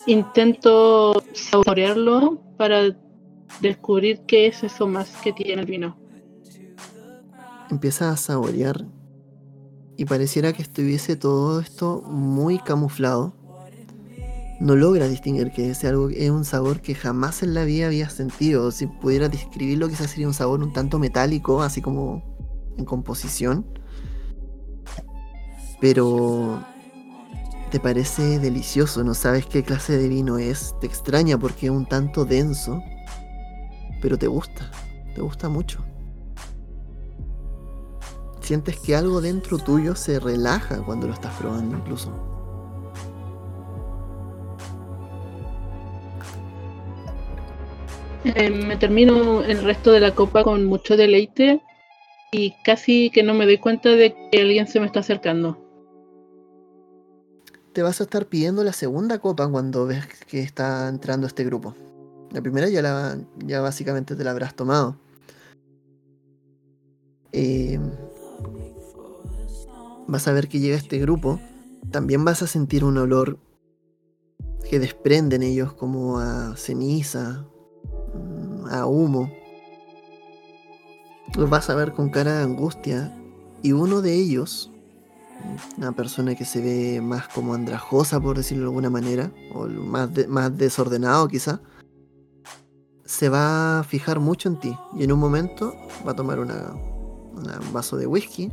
Intento 0.07 1.25
saborearlo 1.33 2.41
para 2.57 2.97
descubrir 3.61 4.21
qué 4.29 4.47
es 4.47 4.63
eso 4.63 4.87
más 4.87 5.11
que 5.25 5.33
tiene 5.33 5.63
el 5.63 5.67
vino. 5.67 5.99
Empiezas 7.69 8.13
a 8.13 8.17
saborear 8.17 8.87
y 9.97 10.05
pareciera 10.05 10.53
que 10.53 10.63
estuviese 10.63 11.17
todo 11.17 11.59
esto 11.59 12.03
muy 12.03 12.61
camuflado. 12.61 13.35
No 14.61 14.77
logras 14.77 15.11
distinguir 15.11 15.51
que 15.51 15.71
es 15.71 15.85
algo 15.85 16.11
es 16.11 16.31
un 16.31 16.45
sabor 16.45 16.81
que 16.81 16.95
jamás 16.95 17.43
en 17.43 17.55
la 17.55 17.65
vida 17.65 17.87
habías 17.87 18.13
sentido. 18.13 18.71
Si 18.71 18.87
pudiera 18.87 19.29
describirlo, 19.29 19.89
quizás 19.89 20.13
sería 20.13 20.29
un 20.29 20.35
sabor 20.35 20.63
un 20.63 20.73
tanto 20.73 21.01
metálico, 21.01 21.61
así 21.61 21.83
como 21.83 22.38
en 22.79 22.85
composición. 22.85 23.67
Pero 25.81 26.63
te 27.71 27.79
parece 27.81 28.39
delicioso, 28.39 29.05
no 29.05 29.15
sabes 29.15 29.47
qué 29.47 29.63
clase 29.63 29.99
de 29.99 30.09
vino 30.09 30.39
es, 30.39 30.75
te 30.81 30.87
extraña 30.87 31.39
porque 31.39 31.67
es 31.67 31.73
un 31.73 31.87
tanto 31.87 32.25
denso, 32.25 32.83
pero 34.01 34.17
te 34.17 34.27
gusta, 34.27 34.71
te 35.15 35.21
gusta 35.21 35.49
mucho. 35.49 35.85
Sientes 38.41 38.79
que 38.79 38.97
algo 38.97 39.21
dentro 39.21 39.59
tuyo 39.59 39.95
se 39.95 40.19
relaja 40.19 40.83
cuando 40.83 41.07
lo 41.07 41.13
estás 41.13 41.35
probando 41.35 41.77
incluso. 41.77 42.11
Eh, 48.25 48.51
me 48.51 48.77
termino 48.77 49.43
el 49.43 49.63
resto 49.63 49.93
de 49.93 50.01
la 50.01 50.15
copa 50.15 50.43
con 50.43 50.65
mucho 50.65 50.97
deleite 50.97 51.63
y 52.31 52.55
casi 52.65 53.11
que 53.11 53.23
no 53.23 53.35
me 53.35 53.47
doy 53.47 53.59
cuenta 53.59 53.91
de 53.91 54.15
que 54.31 54.41
alguien 54.41 54.67
se 54.67 54.81
me 54.81 54.87
está 54.87 55.01
acercando. 55.01 55.59
Te 57.73 57.83
vas 57.83 58.01
a 58.01 58.05
estar 58.05 58.27
pidiendo 58.27 58.65
la 58.65 58.73
segunda 58.73 59.19
copa 59.19 59.49
cuando 59.49 59.87
ves 59.87 60.07
que 60.27 60.41
está 60.41 60.89
entrando 60.89 61.27
este 61.27 61.45
grupo. 61.45 61.75
La 62.33 62.43
primera 62.43 62.69
ya, 62.69 62.83
la, 62.83 63.19
ya 63.39 63.61
básicamente 63.61 64.17
te 64.17 64.25
la 64.25 64.33
habrás 64.33 64.55
tomado. 64.55 64.97
Eh, 67.33 67.79
vas 70.07 70.27
a 70.27 70.33
ver 70.33 70.49
que 70.49 70.59
llega 70.59 70.77
este 70.77 70.99
grupo. 70.99 71.41
También 71.91 72.25
vas 72.25 72.43
a 72.43 72.47
sentir 72.47 72.85
un 72.85 72.99
olor 72.99 73.39
que 74.69 74.79
desprenden 74.79 75.43
ellos 75.43 75.73
como 75.73 76.19
a 76.19 76.57
ceniza, 76.57 77.47
mm, 78.15 78.67
a 78.67 78.87
humo. 78.87 79.31
Los 81.37 81.49
vas 81.51 81.71
a 81.71 81.75
ver 81.75 81.93
con 81.93 82.11
cara 82.11 82.39
de 82.39 82.43
angustia. 82.45 83.15
Y 83.63 83.73
uno 83.73 84.01
de 84.03 84.15
ellos, 84.15 84.71
una 85.77 85.93
persona 85.93 86.35
que 86.35 86.45
se 86.45 86.61
ve 86.61 87.01
más 87.01 87.29
como 87.29 87.55
andrajosa, 87.55 88.21
por 88.21 88.37
decirlo 88.37 88.65
de 88.65 88.69
alguna 88.69 88.91
manera, 88.91 89.31
o 89.53 89.67
más, 89.67 90.13
de- 90.15 90.29
más 90.29 90.57
desordenado 90.57 91.27
quizá, 91.29 91.61
se 93.05 93.29
va 93.29 93.81
a 93.81 93.85
fijar 93.85 94.21
mucho 94.21 94.49
en 94.49 94.61
ti. 94.61 94.79
Y 94.97 95.05
en 95.05 95.13
un 95.13 95.19
momento 95.19 95.75
va 96.07 96.13
a 96.13 96.17
tomar 96.17 96.39
una, 96.39 96.73
una- 97.33 97.59
un 97.61 97.73
vaso 97.73 97.97
de 97.97 98.07
whisky 98.07 98.53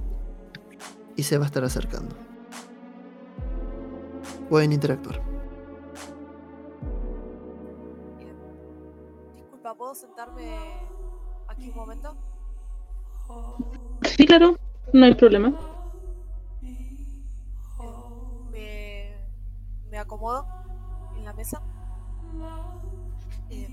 y 1.15 1.23
se 1.23 1.37
va 1.37 1.45
a 1.45 1.47
estar 1.47 1.63
acercando. 1.63 2.15
Pueden 4.49 4.71
interactuar. 4.73 5.21
Disculpa, 9.35 9.75
¿puedo 9.75 9.93
sentarme 9.95 10.55
aquí 11.47 11.69
un 11.69 11.75
momento? 11.75 12.15
Sí, 14.03 14.25
claro, 14.25 14.55
no 14.93 15.05
hay 15.05 15.13
problema. 15.15 15.53
Me, 18.51 19.15
me 19.89 19.97
acomodo 19.97 20.47
en 21.15 21.23
la 21.25 21.33
mesa. 21.33 21.61
Eh, 23.49 23.69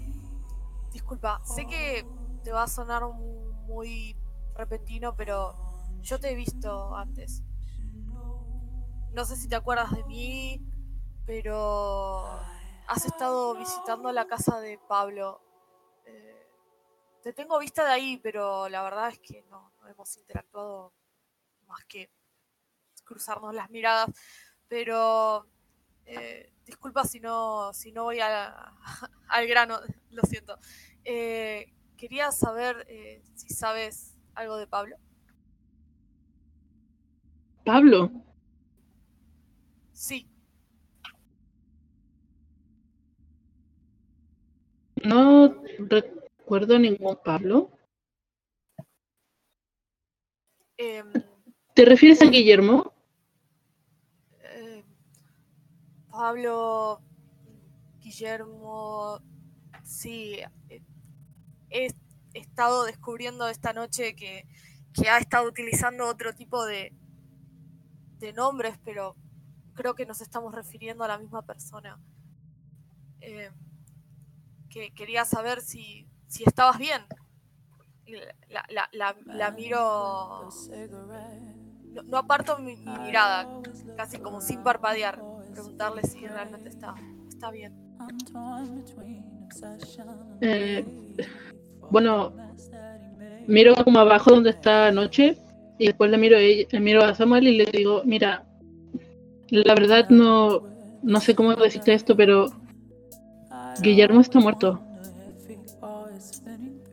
disculpa, 0.92 1.40
sé 1.44 1.66
que 1.66 2.06
te 2.42 2.52
va 2.52 2.64
a 2.64 2.68
sonar 2.68 3.02
mu- 3.04 3.52
muy 3.66 4.16
repentino, 4.54 5.14
pero 5.16 5.56
yo 6.02 6.18
te 6.20 6.30
he 6.30 6.34
visto 6.34 6.94
antes. 6.96 7.42
No 9.12 9.24
sé 9.24 9.36
si 9.36 9.48
te 9.48 9.56
acuerdas 9.56 9.90
de 9.92 10.04
mí, 10.04 10.60
pero 11.26 12.50
has 12.86 13.04
estado 13.04 13.54
visitando 13.56 14.12
la 14.12 14.26
casa 14.26 14.60
de 14.60 14.78
Pablo. 14.88 15.40
Eh, 16.06 16.41
te 17.22 17.32
tengo 17.32 17.58
vista 17.58 17.84
de 17.84 17.92
ahí, 17.92 18.16
pero 18.22 18.68
la 18.68 18.82
verdad 18.82 19.08
es 19.10 19.18
que 19.20 19.42
no, 19.50 19.72
no 19.80 19.88
hemos 19.88 20.16
interactuado 20.16 20.92
más 21.66 21.84
que 21.86 22.10
cruzarnos 23.04 23.54
las 23.54 23.70
miradas. 23.70 24.10
Pero 24.68 25.46
eh, 26.06 26.52
disculpa 26.64 27.04
si 27.04 27.20
no, 27.20 27.72
si 27.72 27.92
no 27.92 28.04
voy 28.04 28.20
a- 28.20 28.74
al 29.28 29.46
grano, 29.46 29.78
lo 30.10 30.22
siento. 30.22 30.58
Eh, 31.04 31.72
quería 31.96 32.32
saber 32.32 32.84
eh, 32.88 33.22
si 33.34 33.48
sabes 33.50 34.16
algo 34.34 34.56
de 34.56 34.66
Pablo. 34.66 34.96
Pablo, 37.64 38.10
Sí, 39.92 40.28
no 45.04 45.62
recuerdo 46.52 46.78
ningún 46.78 47.16
Pablo. 47.24 47.70
em, 50.76 51.10
¿Te 51.74 51.86
refieres 51.86 52.20
a 52.20 52.26
Guillermo? 52.26 52.92
eh, 54.42 54.84
Pablo, 56.10 57.00
Guillermo, 58.00 59.18
sí, 59.82 60.40
eh, 60.68 60.82
he 61.70 61.88
estado 62.34 62.84
descubriendo 62.84 63.48
esta 63.48 63.72
noche 63.72 64.14
que, 64.14 64.46
que 64.92 65.08
ha 65.08 65.16
estado 65.16 65.48
utilizando 65.48 66.06
otro 66.06 66.34
tipo 66.34 66.66
de, 66.66 66.92
de 68.18 68.32
nombres, 68.34 68.78
pero 68.84 69.16
creo 69.72 69.94
que 69.94 70.04
nos 70.04 70.20
estamos 70.20 70.54
refiriendo 70.54 71.02
a 71.02 71.08
la 71.08 71.16
misma 71.16 71.46
persona. 71.46 71.98
Eh, 73.22 73.50
que 74.68 74.92
quería 74.92 75.24
saber 75.24 75.62
si, 75.62 76.11
si 76.32 76.44
estabas 76.44 76.78
bien. 76.78 77.02
La, 78.48 78.64
la- 78.70 78.88
la- 78.92 79.16
la 79.26 79.50
miro. 79.50 80.48
No, 81.94 82.02
no 82.04 82.16
aparto 82.16 82.58
mi, 82.58 82.74
mi 82.76 82.98
mirada, 82.98 83.46
casi 83.96 84.18
como 84.18 84.40
sin 84.40 84.62
parpadear, 84.62 85.20
preguntarle 85.52 86.02
si 86.04 86.26
realmente 86.26 86.70
está, 86.70 86.94
está 87.28 87.50
bien. 87.50 87.72
Eh, 90.40 90.84
bueno, 91.90 92.32
miro 93.46 93.74
como 93.84 93.98
abajo 93.98 94.30
donde 94.30 94.50
está 94.50 94.90
Noche 94.90 95.36
y 95.78 95.86
después 95.88 96.10
le 96.10 96.16
miro, 96.18 96.36
a 96.38 96.40
ella- 96.40 96.66
le 96.70 96.80
miro 96.80 97.04
a 97.04 97.14
Samuel 97.14 97.46
y 97.48 97.56
le 97.58 97.66
digo, 97.66 98.02
mira, 98.06 98.44
la 99.50 99.74
verdad 99.74 100.08
no, 100.08 100.62
no 101.02 101.20
sé 101.20 101.34
cómo 101.34 101.54
decirte 101.54 101.92
esto, 101.92 102.16
pero 102.16 102.46
Guillermo 103.82 104.20
está 104.22 104.40
muerto. 104.40 104.82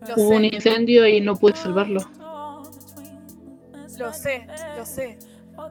Lo 0.09 0.15
Hubo 0.15 0.29
un 0.37 0.45
incendio 0.45 1.05
y 1.07 1.21
no 1.21 1.35
pude 1.35 1.55
salvarlo. 1.55 2.01
lo 3.97 4.13
sé, 4.13 4.47
lo 4.75 4.85
sé. 4.85 5.19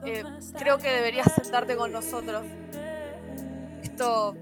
Eh, 0.05 0.23
creo 0.57 0.79
que 0.79 0.89
deberías 0.89 1.33
sentarte 1.35 1.77
con 1.77 1.91
nosotros. 1.91 2.45
Esto. 3.83 4.37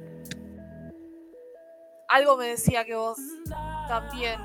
Algo 2.08 2.36
me 2.36 2.48
decía 2.48 2.84
que 2.84 2.94
vos 2.94 3.16
también 3.88 4.38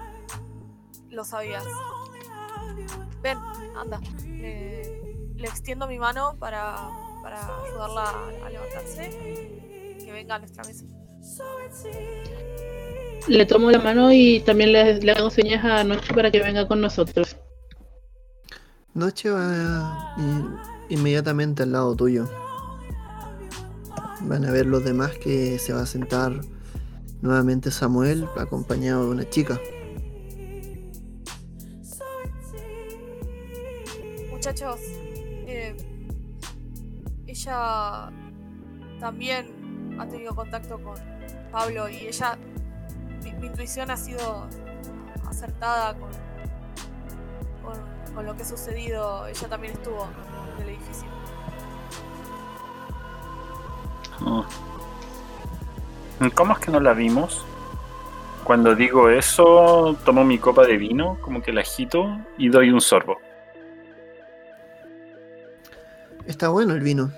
lo 1.10 1.26
sabías. 1.26 1.66
Ven, 3.22 3.38
anda. 3.76 3.99
Le, 4.26 5.34
le 5.36 5.47
extiendo 5.47 5.86
mi 5.86 5.99
mano 5.99 6.38
para, 6.39 6.89
para 7.22 7.41
ayudarla 7.66 8.04
a, 8.04 8.45
a 8.45 8.49
levantarse. 8.49 9.10
Que 10.02 10.12
venga 10.14 10.36
a 10.36 10.39
nuestra 10.39 10.64
mesa. 10.64 10.86
Le 13.28 13.46
tomo 13.46 13.72
la 13.72 13.80
mano 13.80 14.12
y 14.12 14.40
también 14.42 14.72
le, 14.72 15.00
le 15.00 15.12
hago 15.12 15.30
señas 15.30 15.64
a 15.64 15.84
Noche 15.84 16.14
para 16.14 16.32
que 16.32 16.40
venga 16.40 16.68
con 16.68 16.82
nosotros. 16.82 17.38
Noche 18.94 19.30
va 19.30 20.16
inmediatamente 20.90 21.64
al 21.64 21.72
lado 21.72 21.96
tuyo. 21.96 22.30
Van 24.22 24.46
a 24.46 24.52
ver 24.52 24.66
los 24.66 24.84
demás 24.84 25.18
que 25.18 25.58
se 25.60 25.74
va 25.74 25.82
a 25.82 25.86
sentar 25.86 26.42
nuevamente 27.22 27.72
Samuel 27.72 28.28
acompañado 28.38 29.06
de 29.06 29.12
una 29.12 29.30
chica. 29.30 29.60
Muchachos, 34.32 34.80
eh, 35.48 35.76
ella 37.28 38.12
también 39.00 39.96
ha 40.00 40.08
tenido 40.08 40.36
contacto 40.36 40.82
con 40.82 40.96
Pablo 41.52 41.88
y 41.90 42.08
ella, 42.08 42.38
mi, 43.42 43.48
intuición 43.48 43.92
ha 43.92 43.98
sido 43.98 44.48
acertada 45.28 45.96
con, 45.96 46.10
con, 47.64 48.14
con 48.14 48.26
lo 48.26 48.36
que 48.36 48.44
ha 48.44 48.46
sucedido. 48.46 49.28
Ella 49.28 49.48
también 49.50 49.74
estuvo 49.74 50.08
en 50.58 50.64
el 50.64 50.70
edificio. 50.70 51.08
Oh. 54.24 54.46
¿Cómo 56.36 56.54
es 56.54 56.60
que 56.60 56.72
no 56.72 56.80
la 56.80 56.94
vimos? 56.94 57.44
Cuando 58.44 58.76
digo 58.76 59.10
eso, 59.10 59.96
tomo 60.06 60.24
mi 60.24 60.38
copa 60.38 60.66
de 60.66 60.78
vino, 60.78 61.18
como 61.22 61.42
que 61.42 61.52
la 61.52 61.62
agito 61.62 62.18
y 62.38 62.50
doy 62.50 62.70
un 62.70 62.82
sorbo. 62.82 63.18
Está 66.26 66.50
bueno 66.50 66.74
el 66.74 66.82
vino. 66.82 67.12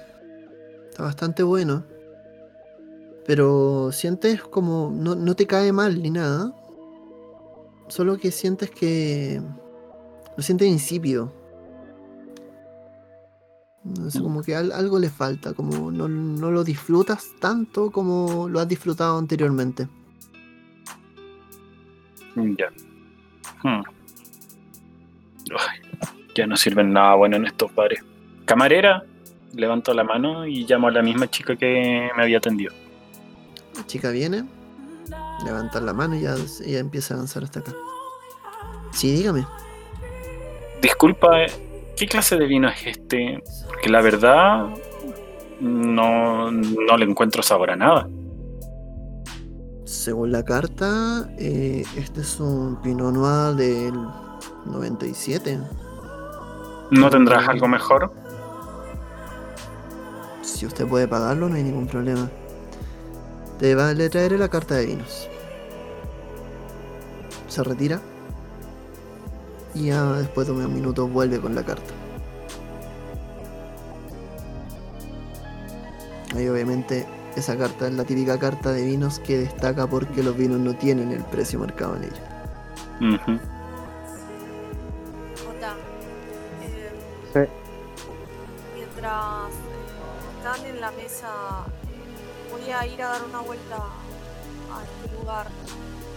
Está 0.89 1.03
bastante 1.03 1.43
bueno. 1.43 1.84
Pero 3.26 3.91
sientes 3.91 4.41
como. 4.43 4.91
No, 4.93 5.15
no 5.15 5.36
te 5.36 5.47
cae 5.47 5.71
mal 5.71 6.01
ni 6.01 6.09
nada. 6.09 6.53
Solo 7.88 8.17
que 8.17 8.32
sientes 8.32 8.69
que. 8.71 9.41
Lo 10.36 10.43
sientes 10.43 10.67
insípido. 10.67 11.32
No 13.84 14.09
sé, 14.09 14.21
como 14.21 14.41
que 14.41 14.55
al- 14.55 14.71
algo 14.71 14.97
le 14.99 15.09
falta. 15.09 15.53
Como 15.53 15.91
no, 15.91 16.07
no 16.07 16.51
lo 16.51 16.63
disfrutas 16.63 17.32
tanto 17.39 17.91
como 17.91 18.47
lo 18.49 18.59
has 18.59 18.67
disfrutado 18.67 19.17
anteriormente. 19.17 19.88
Ya. 22.36 22.69
Hmm. 23.63 23.84
Ya 26.36 26.47
no 26.47 26.57
sirven 26.57 26.91
nada 26.93 27.15
bueno 27.15 27.36
en 27.38 27.45
estos 27.45 27.74
bares. 27.76 28.03
Camarera, 28.45 29.03
levanto 29.53 29.93
la 29.93 30.03
mano 30.03 30.47
y 30.47 30.65
llamo 30.65 30.88
a 30.88 30.91
la 30.91 31.03
misma 31.03 31.30
chica 31.30 31.55
que 31.55 32.09
me 32.17 32.24
había 32.24 32.39
atendido. 32.39 32.74
La 33.76 33.86
chica 33.86 34.09
viene. 34.09 34.45
levantar 35.45 35.84
la 35.84 35.93
mano 35.93 36.15
y 36.15 36.21
ya, 36.21 36.36
ya 36.65 36.80
empieza 36.80 37.13
a 37.13 37.17
avanzar 37.17 37.43
hasta 37.43 37.59
acá. 37.59 37.74
Sí, 38.91 39.11
dígame. 39.11 39.45
Disculpa, 40.82 41.30
¿qué 41.97 42.07
clase 42.07 42.38
de 42.38 42.45
vino 42.45 42.69
es 42.69 42.86
este? 42.86 43.41
Porque 43.67 43.89
la 43.89 44.01
verdad 44.01 44.69
no, 45.59 46.51
no 46.51 46.97
le 46.97 47.05
encuentro 47.05 47.41
sabor 47.41 47.71
a 47.71 47.76
nada. 47.76 48.07
Según 49.86 50.32
la 50.32 50.43
carta, 50.43 51.30
eh, 51.38 51.84
este 51.97 52.21
es 52.21 52.39
un 52.39 52.82
Pinot 52.82 53.13
Noir 53.13 53.55
del 53.55 53.93
97. 54.65 55.59
¿No 56.91 57.09
tendrás 57.09 57.47
algo 57.47 57.67
mejor? 57.67 58.11
Si 60.41 60.65
usted 60.65 60.88
puede 60.88 61.07
pagarlo, 61.07 61.47
no 61.47 61.55
hay 61.55 61.63
ningún 61.63 61.88
problema. 61.88 62.30
Te 63.60 63.76
va, 63.76 63.93
le 63.93 64.10
traeré 64.10 64.38
la 64.38 64.49
carta 64.49 64.76
de 64.76 64.86
vinos. 64.88 65.30
Se 67.47 67.64
retira. 67.64 68.01
Y 69.76 69.88
ya 69.88 70.04
después 70.14 70.47
de 70.47 70.54
unos 70.54 70.70
minutos 70.70 71.10
vuelve 71.12 71.39
con 71.39 71.56
la 71.56 71.64
carta. 71.64 71.93
Ahí 76.36 76.47
obviamente 76.47 77.06
esa 77.36 77.58
carta 77.58 77.88
es 77.88 77.93
la 77.93 78.04
típica 78.04 78.38
carta 78.39 78.72
de 78.72 78.84
vinos 78.86 79.20
que 79.20 79.38
destaca 79.39 79.88
porque 79.88 80.24
los 80.24 80.36
vinos 80.36 80.60
no 80.60 80.76
tienen 80.76 81.12
el 81.12 81.24
precio 81.24 81.60
marcado 81.60 81.95
en 81.97 82.04
ella. 82.06 83.16
Ujú. 83.16 83.39
Jota, 85.45 85.76
eh, 86.64 86.91
Sí. 87.34 87.39
mientras 88.76 89.49
eh, 89.51 90.38
están 90.38 90.66
en 90.66 90.82
la 90.82 90.91
mesa, 90.91 91.30
voy 92.54 92.72
a 92.72 92.86
ir 92.86 93.01
a 93.01 93.10
dar 93.10 93.24
una 93.24 93.39
vuelta 93.39 93.76
a 93.76 94.84
este 94.84 95.18
lugar. 95.18 95.47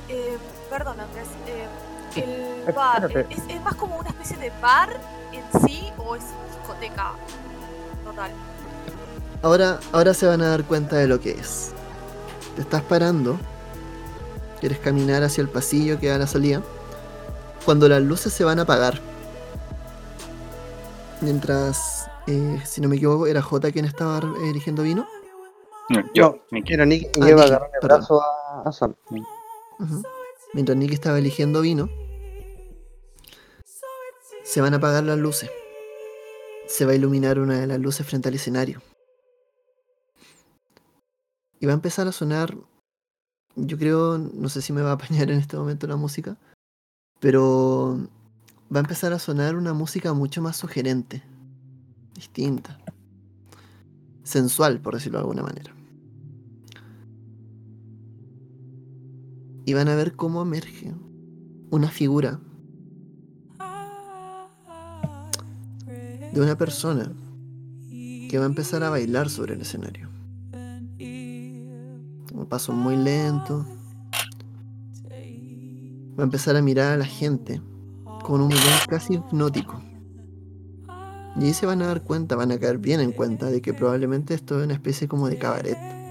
Eh, 0.08 0.38
perdón, 0.70 1.00
Andrés, 1.00 1.28
eh, 1.46 2.64
el 2.66 2.72
bar. 2.72 3.10
¿es, 3.30 3.42
es 3.48 3.62
más 3.62 3.74
como 3.74 3.96
una 3.96 4.10
especie 4.10 4.36
de 4.36 4.50
bar 4.60 4.90
en 5.32 5.60
sí 5.62 5.90
o 5.98 6.14
es 6.14 6.24
discoteca 6.50 7.12
total? 8.04 8.30
Ahora, 9.42 9.80
ahora 9.92 10.14
se 10.14 10.26
van 10.26 10.42
a 10.42 10.48
dar 10.48 10.64
cuenta 10.64 10.96
de 10.96 11.08
lo 11.08 11.20
que 11.20 11.32
es. 11.32 11.72
Te 12.54 12.62
estás 12.62 12.82
parando. 12.82 13.38
Quieres 14.60 14.78
caminar 14.78 15.22
hacia 15.22 15.42
el 15.42 15.48
pasillo 15.48 15.98
que 16.00 16.08
da 16.08 16.16
a 16.16 16.18
la 16.18 16.26
salida. 16.26 16.62
Cuando 17.64 17.88
las 17.88 18.02
luces 18.02 18.32
se 18.32 18.44
van 18.44 18.58
a 18.58 18.62
apagar. 18.62 19.00
Mientras, 21.20 22.08
eh, 22.26 22.62
si 22.64 22.80
no 22.80 22.88
me 22.88 22.96
equivoco, 22.96 23.26
era 23.26 23.42
J 23.42 23.72
quien 23.72 23.84
estaba 23.84 24.18
eh, 24.18 24.50
eligiendo 24.50 24.82
Yo, 26.14 26.40
No. 26.50 26.58
Era 26.66 26.84
Nick 26.84 27.02
y 27.16 27.22
Ah, 27.22 27.24
Nick, 27.26 27.38
agarrando 27.38 27.76
el 27.80 27.86
brazo 27.88 28.20
a, 28.22 28.62
a 28.68 28.72
Sam. 28.72 28.94
Mientras 30.52 30.76
Nick 30.76 30.92
estaba 30.92 31.18
eligiendo 31.18 31.60
vino, 31.60 31.88
se 34.44 34.60
van 34.60 34.74
a 34.74 34.78
apagar 34.78 35.04
las 35.04 35.18
luces. 35.18 35.50
Se 36.66 36.84
va 36.84 36.92
a 36.92 36.94
iluminar 36.94 37.38
una 37.38 37.60
de 37.60 37.66
las 37.66 37.78
luces 37.78 38.06
frente 38.06 38.28
al 38.28 38.34
escenario. 38.34 38.82
Y 41.60 41.66
va 41.66 41.72
a 41.72 41.74
empezar 41.74 42.06
a 42.08 42.12
sonar, 42.12 42.56
yo 43.54 43.78
creo, 43.78 44.18
no 44.18 44.48
sé 44.48 44.62
si 44.62 44.72
me 44.72 44.82
va 44.82 44.90
a 44.90 44.94
apañar 44.94 45.30
en 45.30 45.38
este 45.38 45.56
momento 45.56 45.86
la 45.86 45.96
música, 45.96 46.36
pero 47.20 47.98
va 48.74 48.78
a 48.78 48.80
empezar 48.80 49.12
a 49.12 49.18
sonar 49.18 49.56
una 49.56 49.72
música 49.72 50.12
mucho 50.12 50.42
más 50.42 50.56
sugerente, 50.56 51.22
distinta, 52.14 52.78
sensual, 54.22 54.80
por 54.80 54.94
decirlo 54.94 55.18
de 55.18 55.22
alguna 55.22 55.42
manera. 55.42 55.75
Y 59.66 59.74
van 59.74 59.88
a 59.88 59.96
ver 59.96 60.14
cómo 60.14 60.42
emerge 60.42 60.94
una 61.70 61.90
figura 61.90 62.40
de 66.32 66.40
una 66.40 66.56
persona 66.56 67.12
que 67.90 68.38
va 68.38 68.44
a 68.44 68.46
empezar 68.46 68.84
a 68.84 68.90
bailar 68.90 69.28
sobre 69.28 69.54
el 69.54 69.60
escenario. 69.60 70.08
Un 72.32 72.46
paso 72.48 72.72
muy 72.72 72.96
lento. 72.96 73.66
Va 76.16 76.22
a 76.22 76.24
empezar 76.24 76.54
a 76.54 76.62
mirar 76.62 76.92
a 76.92 76.96
la 76.98 77.04
gente 77.04 77.60
con 78.22 78.40
un 78.40 78.48
mirón 78.48 78.62
casi 78.88 79.14
hipnótico. 79.14 79.82
Y 81.40 81.44
ahí 81.44 81.54
se 81.54 81.66
van 81.66 81.82
a 81.82 81.88
dar 81.88 82.02
cuenta, 82.02 82.36
van 82.36 82.52
a 82.52 82.58
caer 82.58 82.78
bien 82.78 83.00
en 83.00 83.10
cuenta 83.10 83.46
de 83.46 83.60
que 83.60 83.74
probablemente 83.74 84.32
esto 84.34 84.60
es 84.60 84.64
una 84.64 84.74
especie 84.74 85.08
como 85.08 85.28
de 85.28 85.38
cabaret. 85.38 86.05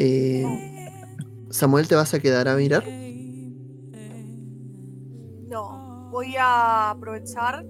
Eh, 0.00 0.44
Samuel, 1.50 1.88
¿te 1.88 1.96
vas 1.96 2.14
a 2.14 2.20
quedar 2.20 2.46
a 2.46 2.54
mirar? 2.54 2.84
No, 5.48 6.08
voy 6.12 6.36
a 6.36 6.90
aprovechar 6.90 7.66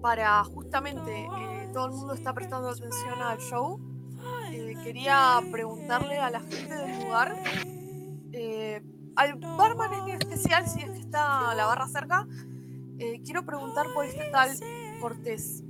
para 0.00 0.42
justamente, 0.44 1.24
eh, 1.24 1.70
todo 1.72 1.86
el 1.86 1.92
mundo 1.92 2.14
está 2.14 2.32
prestando 2.32 2.70
atención 2.70 3.20
al 3.20 3.38
show. 3.38 3.78
Eh, 4.52 4.74
quería 4.82 5.40
preguntarle 5.52 6.18
a 6.18 6.30
la 6.30 6.40
gente 6.40 6.74
del 6.74 7.04
lugar, 7.04 7.36
eh, 8.32 8.82
al 9.16 9.34
barman 9.34 9.92
en 10.08 10.16
especial, 10.20 10.66
si 10.66 10.80
es 10.80 10.90
que 10.90 11.00
está 11.00 11.54
la 11.54 11.66
barra 11.66 11.88
cerca, 11.88 12.26
quiero 13.24 13.44
preguntar 13.44 13.86
por 13.94 14.06
este 14.06 14.24
tal 14.30 14.50
Cortés. 15.00 15.62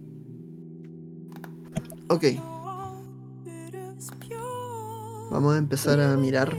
Ok. 2.08 2.24
Vamos 5.30 5.54
a 5.54 5.58
empezar 5.58 6.00
a 6.00 6.16
mirar. 6.16 6.56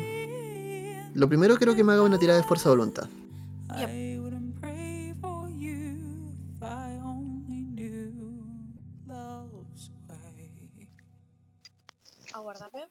Lo 1.13 1.29
primero 1.29 1.55
creo 1.57 1.75
que 1.75 1.83
me 1.83 1.93
haga 1.93 2.01
una 2.01 2.19
tirada 2.19 2.39
de 2.39 2.45
fuerza 2.45 2.69
de 2.69 2.75
voluntad. 2.75 3.07
Aguárdame. 12.33 12.89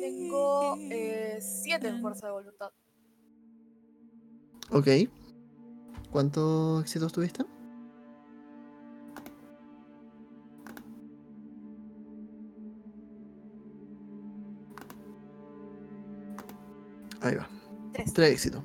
Tengo 0.00 0.76
7 1.40 1.88
en 1.88 2.00
fuerza 2.00 2.26
de 2.26 2.32
voluntad. 2.32 2.70
Ok. 4.70 4.88
¿Cuántos 6.10 6.82
éxitos 6.82 7.12
tuviste? 7.12 7.44
Ahí 17.22 17.36
va. 17.36 17.48
Tres. 17.92 18.12
Tres 18.12 18.32
éxitos. 18.32 18.62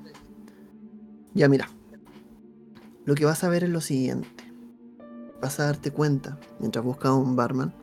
Ya 1.34 1.48
mira. 1.48 1.70
Lo 3.06 3.16
que 3.16 3.26
vas 3.26 3.44
a 3.44 3.50
ver 3.50 3.64
es 3.64 3.70
lo 3.70 3.80
siguiente. 3.80 4.44
Vas 5.42 5.60
a 5.60 5.66
darte 5.66 5.92
cuenta, 5.92 6.38
mientras 6.60 6.84
buscas 6.84 7.12
a 7.12 7.16
un 7.16 7.36
barman, 7.36 7.74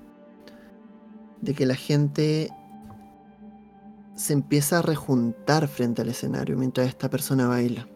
de 1.40 1.54
que 1.54 1.64
la 1.66 1.76
gente 1.76 2.50
se 4.16 4.32
empieza 4.32 4.78
a 4.78 4.82
rejuntar 4.82 5.68
frente 5.68 6.02
al 6.02 6.08
escenario 6.08 6.56
mientras 6.56 6.86
esta 6.88 7.10
persona 7.10 7.48
baila. 7.48 7.88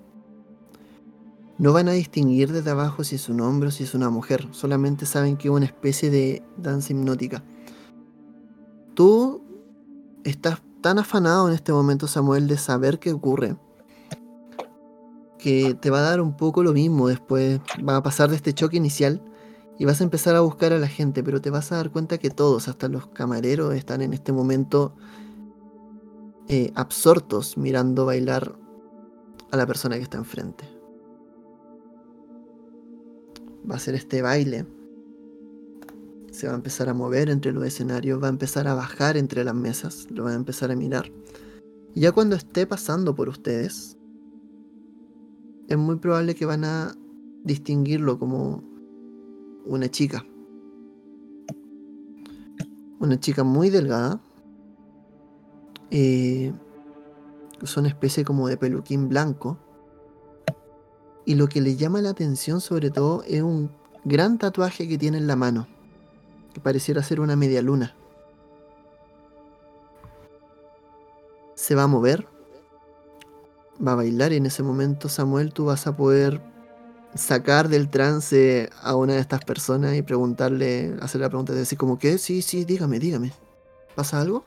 No 1.59 1.73
van 1.73 1.89
a 1.89 1.93
distinguir 1.93 2.53
desde 2.53 2.71
abajo 2.71 3.03
si 3.03 3.17
es 3.17 3.29
un 3.29 3.41
hombre 3.41 3.69
o 3.69 3.73
si 3.73 3.85
es 3.85 3.95
una 3.95 4.11
mujer, 4.11 4.47
solamente 4.53 5.07
saben 5.07 5.37
que 5.37 5.49
es 5.49 5.55
una 5.55 5.67
especie 5.67 6.11
de 6.11 6.43
danza 6.57 6.93
hipnótica. 6.93 7.43
Tú 8.95 9.43
estás 10.25 10.61
tan 10.81 10.99
afanado 10.99 11.49
en 11.49 11.55
este 11.55 11.73
momento, 11.73 12.07
Samuel, 12.07 12.47
de 12.47 12.57
saber 12.57 12.99
qué 12.99 13.13
ocurre, 13.13 13.57
que 15.39 15.75
te 15.75 15.91
va 15.91 15.99
a 15.99 16.03
dar 16.03 16.21
un 16.21 16.37
poco 16.37 16.63
lo 16.63 16.73
mismo 16.73 17.09
después. 17.09 17.61
Va 17.87 17.97
a 17.97 18.03
pasar 18.03 18.31
de 18.31 18.37
este 18.37 18.53
choque 18.53 18.77
inicial 18.77 19.23
y 19.79 19.85
vas 19.85 20.01
a 20.01 20.05
empezar 20.05 20.35
a 20.37 20.41
buscar 20.41 20.73
a 20.73 20.79
la 20.79 20.89
gente, 20.89 21.23
pero 21.23 21.41
te 21.41 21.51
vas 21.51 21.73
a 21.73 21.77
dar 21.77 21.91
cuenta 21.91 22.19
que 22.19 22.31
todos, 22.31 22.69
hasta 22.69 22.89
los 22.89 23.07
camareros, 23.09 23.75
están 23.75 24.03
en 24.03 24.13
este 24.13 24.33
momento 24.33 24.95
eh, 26.49 26.73
absortos 26.75 27.57
mirando 27.57 28.07
bailar 28.07 28.57
a 29.51 29.57
la 29.57 29.67
persona 29.67 29.97
que 29.97 30.03
está 30.03 30.19
enfrente. 30.19 30.65
Va 33.71 33.77
a 33.77 33.79
ser 33.79 33.95
este 33.95 34.23
baile. 34.23 34.67
Se 36.39 36.47
va 36.47 36.53
a 36.53 36.57
empezar 36.57 36.89
a 36.89 36.95
mover 36.95 37.31
entre 37.31 37.51
los 37.51 37.65
escenarios, 37.65 38.23
va 38.23 38.29
a 38.29 38.31
empezar 38.31 38.69
a 38.69 38.75
bajar 38.75 39.17
entre 39.17 39.43
las 39.43 39.57
mesas, 39.57 40.07
lo 40.09 40.23
van 40.23 40.35
a 40.35 40.37
empezar 40.37 40.71
a 40.71 40.77
mirar. 40.77 41.11
Ya 41.97 42.13
cuando 42.13 42.37
esté 42.37 42.65
pasando 42.65 43.13
por 43.13 43.29
ustedes, 43.29 43.97
es 45.67 45.77
muy 45.77 45.97
probable 45.97 46.37
que 46.37 46.47
van 46.47 46.63
a 46.63 46.95
distinguirlo 47.43 48.21
como 48.21 48.63
una 49.67 49.91
chica. 49.91 50.25
Una 53.01 53.19
chica 53.19 53.43
muy 53.43 53.69
delgada. 53.69 54.21
Eh, 55.91 56.53
una 57.77 57.89
especie 57.89 58.25
como 58.25 58.47
de 58.47 58.57
peluquín 58.57 59.09
blanco. 59.09 59.59
Y 61.27 61.35
lo 61.35 61.49
que 61.49 61.61
le 61.61 61.75
llama 61.75 62.01
la 62.01 62.11
atención 62.11 62.61
sobre 62.61 62.93
todo 62.93 63.25
es 63.25 63.43
un 63.43 63.73
gran 64.05 64.39
tatuaje 64.39 64.87
que 64.87 64.99
tiene 64.99 65.19
en 65.19 65.27
la 65.27 65.35
mano, 65.35 65.67
que 66.59 66.65
pareciera 66.65 67.05
ser 67.05 67.21
una 67.21 67.37
media 67.37 67.63
luna. 67.63 67.95
Se 71.55 71.77
va 71.77 71.85
a 71.85 71.87
mover, 71.87 72.27
va 73.85 73.93
a 73.93 73.95
bailar 73.95 74.33
y 74.33 74.37
en 74.37 74.47
ese 74.47 74.65
momento 74.65 75.09
Samuel 75.09 75.53
tú 75.53 75.67
vas 75.67 75.87
a 75.87 75.97
poder 75.97 76.41
sacar 77.15 77.69
del 77.69 77.89
trance 77.89 78.71
a 78.83 78.97
una 78.97 79.15
de 79.15 79.21
estas 79.21 79.45
personas 79.45 79.95
y 79.95 80.03
preguntarle, 80.03 80.97
hacer 81.01 81.21
la 81.21 81.29
pregunta 81.29 81.53
de 81.53 81.61
decir 81.61 81.79
como 81.79 81.97
que, 81.97 82.19
sí, 82.19 82.43
sí, 82.43 82.65
dígame, 82.65 82.99
dígame. 82.99 83.33
¿Pasa 83.95 84.21
algo? 84.21 84.45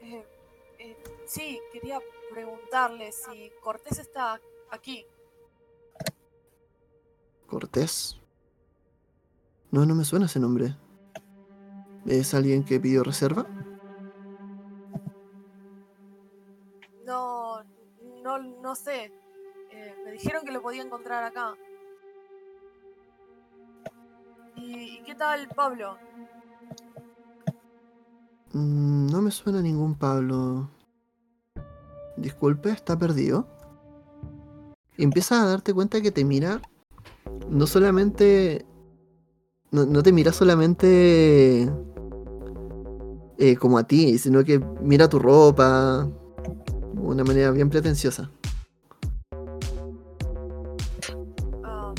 Eh, 0.00 0.24
eh, 0.78 0.96
sí, 1.26 1.60
quería 1.72 1.98
preguntarle 2.32 3.10
si 3.10 3.50
Cortés 3.62 3.98
está 3.98 4.40
aquí. 4.70 5.04
Cortés. 7.48 8.16
No, 9.72 9.84
no 9.84 9.96
me 9.96 10.04
suena 10.04 10.26
ese 10.26 10.38
nombre. 10.38 10.76
¿Es 12.06 12.34
alguien 12.34 12.64
que 12.64 12.78
pidió 12.78 13.02
reserva? 13.02 13.46
No, 17.06 17.62
no, 18.22 18.38
no 18.38 18.74
sé. 18.74 19.10
Eh, 19.70 19.94
me 20.04 20.12
dijeron 20.12 20.44
que 20.44 20.52
lo 20.52 20.62
podía 20.62 20.82
encontrar 20.82 21.24
acá. 21.24 21.54
¿Y, 24.56 25.02
qué 25.04 25.14
tal 25.14 25.48
Pablo? 25.48 25.98
Mm, 28.52 29.10
no 29.10 29.22
me 29.22 29.30
suena 29.30 29.62
ningún 29.62 29.94
Pablo. 29.94 30.68
Disculpe, 32.16 32.70
¿está 32.70 32.98
perdido? 32.98 33.48
Y 34.96 35.04
empiezas 35.04 35.40
a 35.40 35.46
darte 35.46 35.74
cuenta 35.74 36.00
que 36.00 36.12
te 36.12 36.24
mira. 36.24 36.60
No 37.48 37.66
solamente. 37.66 38.64
No, 39.70 39.86
no 39.86 40.02
te 40.02 40.12
mira 40.12 40.32
solamente. 40.32 41.68
Eh, 43.38 43.56
como 43.56 43.78
a 43.78 43.84
ti, 43.84 44.18
sino 44.18 44.44
que 44.44 44.58
mira 44.80 45.08
tu 45.08 45.18
ropa. 45.18 46.08
De 46.92 47.00
una 47.00 47.24
manera 47.24 47.50
bien 47.50 47.68
pretenciosa. 47.70 48.30
Ah, 51.62 51.92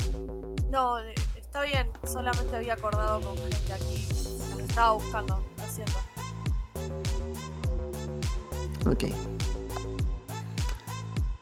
no, 0.70 0.98
está 1.36 1.62
bien. 1.62 1.88
Solamente 2.04 2.56
había 2.56 2.74
acordado 2.74 3.20
con 3.20 3.36
gente 3.36 3.72
aquí. 3.72 4.06
Los 4.50 4.60
estaba 4.68 4.92
buscando. 4.92 5.42
Lo 5.58 5.64
siento. 5.72 5.98
Ok. 8.90 9.04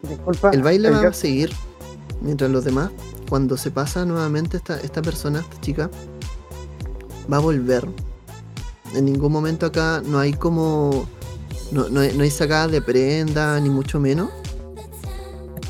Disculpa. 0.02 0.50
El 0.50 0.62
baile 0.62 0.88
el 0.88 0.94
va 0.94 1.08
a 1.08 1.12
seguir 1.12 1.50
mientras 2.24 2.50
los 2.50 2.64
demás, 2.64 2.90
cuando 3.28 3.56
se 3.56 3.70
pasa 3.70 4.04
nuevamente 4.04 4.56
esta, 4.56 4.80
esta 4.80 5.02
persona, 5.02 5.40
esta 5.40 5.60
chica, 5.60 5.90
va 7.32 7.36
a 7.36 7.40
volver. 7.40 7.86
En 8.94 9.04
ningún 9.04 9.32
momento 9.32 9.66
acá 9.66 10.02
no 10.04 10.18
hay 10.18 10.32
como. 10.32 11.08
No, 11.72 11.88
no 11.88 12.00
hay, 12.00 12.30
sacada 12.30 12.68
de 12.68 12.80
prenda, 12.80 13.58
ni 13.60 13.70
mucho 13.70 13.98
menos. 13.98 14.30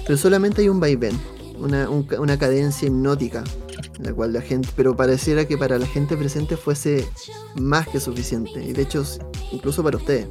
Pero 0.06 0.18
solamente 0.18 0.60
hay 0.60 0.68
un 0.68 0.80
vaivén, 0.80 1.18
una, 1.58 1.88
una 1.88 2.38
cadencia 2.38 2.88
hipnótica. 2.88 3.44
La 4.00 4.12
cual 4.12 4.32
la 4.32 4.40
gente. 4.40 4.68
Pero 4.76 4.96
pareciera 4.96 5.46
que 5.46 5.56
para 5.56 5.78
la 5.78 5.86
gente 5.86 6.16
presente 6.16 6.56
fuese 6.56 7.06
más 7.54 7.88
que 7.88 8.00
suficiente. 8.00 8.62
Y 8.62 8.72
de 8.72 8.82
hecho, 8.82 9.04
incluso 9.52 9.82
para 9.82 9.96
ustedes. 9.96 10.28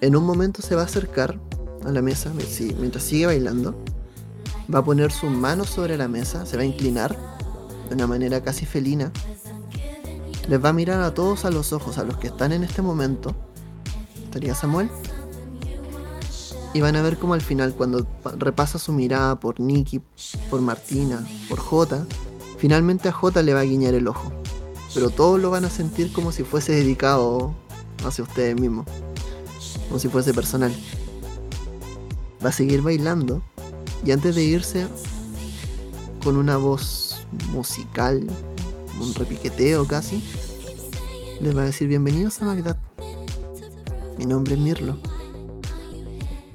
En 0.00 0.16
un 0.16 0.24
momento 0.24 0.62
se 0.62 0.74
va 0.74 0.82
a 0.82 0.84
acercar 0.86 1.38
a 1.84 1.90
la 1.90 2.02
mesa, 2.02 2.32
mientras 2.78 3.04
sigue 3.04 3.26
bailando, 3.26 3.74
va 4.72 4.80
a 4.80 4.84
poner 4.84 5.12
sus 5.12 5.30
manos 5.30 5.68
sobre 5.68 5.96
la 5.96 6.08
mesa, 6.08 6.46
se 6.46 6.56
va 6.56 6.62
a 6.62 6.66
inclinar 6.66 7.16
de 7.88 7.94
una 7.94 8.06
manera 8.06 8.42
casi 8.42 8.66
felina, 8.66 9.12
les 10.48 10.62
va 10.62 10.70
a 10.70 10.72
mirar 10.72 11.00
a 11.02 11.14
todos 11.14 11.44
a 11.44 11.50
los 11.50 11.72
ojos, 11.72 11.98
a 11.98 12.04
los 12.04 12.16
que 12.16 12.28
están 12.28 12.52
en 12.52 12.64
este 12.64 12.82
momento, 12.82 13.34
estaría 14.24 14.54
Samuel, 14.54 14.90
y 16.72 16.80
van 16.80 16.94
a 16.96 17.02
ver 17.02 17.18
como 17.18 17.34
al 17.34 17.40
final, 17.40 17.74
cuando 17.74 18.04
pa- 18.04 18.34
repasa 18.36 18.78
su 18.78 18.92
mirada 18.92 19.38
por 19.40 19.58
Nikki, 19.60 20.00
por 20.48 20.60
Martina, 20.60 21.24
por 21.48 21.58
Jota, 21.58 22.06
finalmente 22.58 23.08
a 23.08 23.12
Jota 23.12 23.42
le 23.42 23.54
va 23.54 23.60
a 23.60 23.64
guiñar 23.64 23.94
el 23.94 24.06
ojo, 24.06 24.32
pero 24.94 25.10
todos 25.10 25.40
lo 25.40 25.50
van 25.50 25.64
a 25.64 25.70
sentir 25.70 26.12
como 26.12 26.30
si 26.32 26.44
fuese 26.44 26.72
dedicado 26.72 27.54
hacia 28.04 28.24
ustedes 28.24 28.58
mismos, 28.60 28.86
como 29.88 29.98
si 29.98 30.08
fuese 30.08 30.32
personal. 30.32 30.72
Va 32.44 32.48
a 32.48 32.52
seguir 32.52 32.82
bailando 32.82 33.42
y 34.04 34.12
antes 34.12 34.34
de 34.34 34.42
irse 34.44 34.86
con 36.24 36.36
una 36.36 36.56
voz 36.56 37.26
musical, 37.52 38.26
un 39.00 39.14
repiqueteo 39.14 39.86
casi, 39.86 40.22
les 41.40 41.56
va 41.56 41.62
a 41.62 41.64
decir 41.66 41.88
bienvenidos 41.88 42.40
a 42.42 42.46
Bagdad. 42.46 42.76
Mi 44.18 44.26
nombre 44.26 44.54
es 44.54 44.60
Mirlo. 44.60 44.98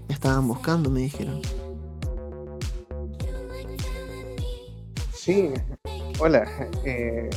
Estaban 0.08 0.48
buscando, 0.48 0.90
me 0.90 1.02
dijeron. 1.02 1.42
Sí, 5.14 5.50
hola. 6.20 6.46
eh, 6.86 7.30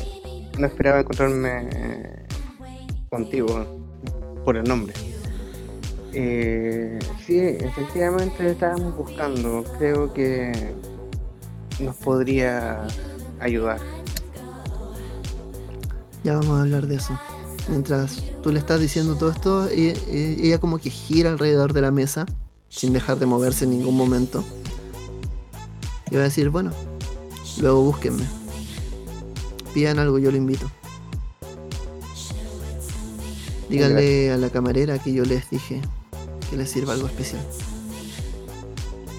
no 0.58 0.66
esperaba 0.66 1.00
encontrarme 1.00 1.68
eh, 1.72 2.26
contigo 3.08 3.46
por 4.44 4.56
el 4.56 4.64
nombre. 4.64 4.92
Eh, 6.12 6.98
sí, 7.24 7.38
efectivamente 7.38 8.50
estábamos 8.50 8.96
buscando. 8.96 9.64
Creo 9.78 10.12
que 10.12 10.52
nos 11.80 11.96
podría 11.96 12.86
ayudar. 13.40 13.97
Ya 16.28 16.34
vamos 16.34 16.58
a 16.58 16.60
hablar 16.60 16.86
de 16.86 16.96
eso. 16.96 17.18
Mientras 17.70 18.22
tú 18.42 18.52
le 18.52 18.58
estás 18.58 18.78
diciendo 18.78 19.16
todo 19.16 19.30
esto, 19.30 19.66
e- 19.70 19.96
e- 20.08 20.36
ella 20.42 20.60
como 20.60 20.76
que 20.76 20.90
gira 20.90 21.30
alrededor 21.30 21.72
de 21.72 21.80
la 21.80 21.90
mesa, 21.90 22.26
sin 22.68 22.92
dejar 22.92 23.18
de 23.18 23.24
moverse 23.24 23.64
en 23.64 23.70
ningún 23.70 23.96
momento. 23.96 24.44
Y 26.10 26.16
va 26.16 26.20
a 26.20 26.24
decir, 26.24 26.50
bueno, 26.50 26.70
luego 27.62 27.80
búsquenme. 27.82 28.24
Pidan 29.72 29.98
algo, 29.98 30.18
yo 30.18 30.30
lo 30.30 30.36
invito. 30.36 30.70
Díganle 33.70 34.30
a 34.30 34.36
la 34.36 34.50
camarera 34.50 34.98
que 34.98 35.14
yo 35.14 35.24
les 35.24 35.48
dije 35.48 35.80
que 36.50 36.58
les 36.58 36.68
sirva 36.70 36.92
algo 36.92 37.06
especial. 37.06 37.40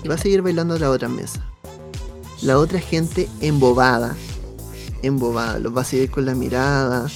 Y 0.04 0.08
va 0.08 0.14
a 0.14 0.20
seguir 0.20 0.44
bailando 0.44 0.76
a 0.76 0.78
la 0.78 0.92
otra 0.92 1.10
mesa. 1.10 1.44
La 2.44 2.60
otra 2.60 2.80
gente 2.80 3.28
embobada, 3.42 4.16
embobada, 5.04 5.60
los 5.60 5.76
va 5.76 5.82
a 5.82 5.86
seguir 5.86 6.10
con 6.12 6.26
la 6.26 6.36
mirada. 6.36 7.08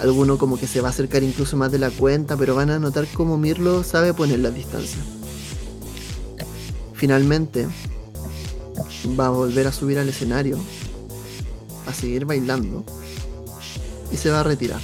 Alguno 0.00 0.38
como 0.38 0.58
que 0.58 0.66
se 0.66 0.80
va 0.80 0.88
a 0.88 0.90
acercar 0.90 1.22
incluso 1.22 1.56
más 1.56 1.70
de 1.70 1.78
la 1.78 1.90
cuenta, 1.90 2.36
pero 2.36 2.54
van 2.54 2.70
a 2.70 2.78
notar 2.78 3.06
como 3.08 3.36
Mirlo 3.36 3.84
sabe 3.84 4.14
poner 4.14 4.38
la 4.38 4.50
distancia. 4.50 4.98
Finalmente, 6.94 7.66
va 9.18 9.26
a 9.26 9.30
volver 9.30 9.66
a 9.66 9.72
subir 9.72 9.98
al 9.98 10.08
escenario, 10.08 10.58
a 11.86 11.92
seguir 11.92 12.24
bailando, 12.24 12.84
y 14.12 14.16
se 14.16 14.30
va 14.30 14.40
a 14.40 14.42
retirar. 14.42 14.80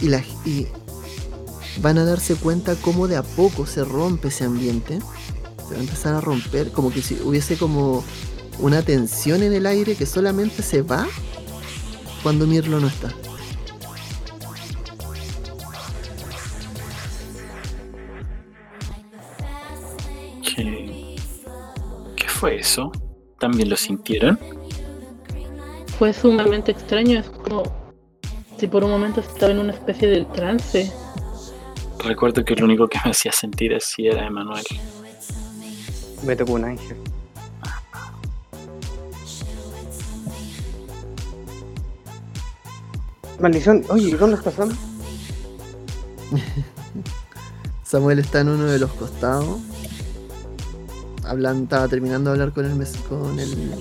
Y, 0.00 0.08
la, 0.08 0.24
y 0.44 0.66
van 1.82 1.98
a 1.98 2.04
darse 2.04 2.34
cuenta 2.34 2.74
cómo 2.76 3.06
de 3.08 3.16
a 3.16 3.22
poco 3.22 3.66
se 3.66 3.84
rompe 3.84 4.28
ese 4.28 4.44
ambiente. 4.44 4.98
Se 5.68 5.74
va 5.74 5.80
a 5.80 5.84
empezar 5.84 6.14
a 6.14 6.20
romper, 6.20 6.72
como 6.72 6.90
que 6.90 7.02
si 7.02 7.20
hubiese 7.22 7.56
como 7.56 8.02
una 8.60 8.82
tensión 8.82 9.42
en 9.42 9.52
el 9.52 9.66
aire 9.66 9.94
que 9.94 10.06
solamente 10.06 10.62
se 10.62 10.82
va 10.82 11.06
cuando 12.22 12.46
Mirlo 12.46 12.80
no 12.80 12.88
está. 12.88 13.12
¿Qué, 20.42 21.16
¿Qué 22.16 22.28
fue 22.28 22.56
eso? 22.56 22.92
¿También 23.38 23.70
lo 23.70 23.76
sintieron? 23.76 24.38
Fue 25.98 26.12
sumamente 26.12 26.72
extraño, 26.72 27.20
es 27.20 27.30
como 27.30 27.62
si 28.58 28.66
por 28.66 28.84
un 28.84 28.90
momento 28.90 29.20
estaba 29.20 29.52
en 29.52 29.58
una 29.58 29.72
especie 29.72 30.08
de 30.08 30.24
trance. 30.26 30.92
Recuerdo 32.04 32.44
que 32.44 32.54
lo 32.54 32.66
único 32.66 32.88
que 32.88 32.98
me 33.04 33.10
hacía 33.10 33.32
sentir 33.32 33.74
así 33.74 34.06
era 34.06 34.26
Emanuel. 34.26 34.64
Me 36.24 36.36
tocó 36.36 36.52
un 36.52 36.64
ángel. 36.66 36.98
Maldición, 43.40 43.84
oye, 43.88 44.16
¿dónde 44.16 44.36
está 44.36 44.50
Sam? 44.50 44.70
Samuel 47.84 48.18
está 48.18 48.40
en 48.40 48.48
uno 48.50 48.64
de 48.66 48.78
los 48.78 48.90
costados. 48.92 49.58
Hablan, 51.24 51.64
estaba 51.64 51.88
terminando 51.88 52.30
de 52.30 52.34
hablar 52.34 52.52
con 52.52 52.66
el, 52.66 52.74
mes- 52.74 52.96
con 53.08 53.38
el 53.38 53.74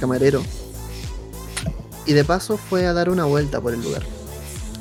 camarero. 0.00 0.42
Y 2.06 2.12
de 2.12 2.24
paso 2.24 2.56
fue 2.56 2.86
a 2.86 2.92
dar 2.92 3.08
una 3.08 3.24
vuelta 3.24 3.60
por 3.60 3.72
el 3.72 3.82
lugar. 3.82 4.02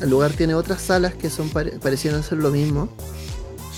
El 0.01 0.09
lugar 0.09 0.31
tiene 0.31 0.55
otras 0.55 0.81
salas 0.81 1.13
que 1.13 1.29
son 1.29 1.49
pare- 1.49 1.77
parecieran 1.79 2.23
ser 2.23 2.39
lo 2.39 2.49
mismo. 2.49 2.89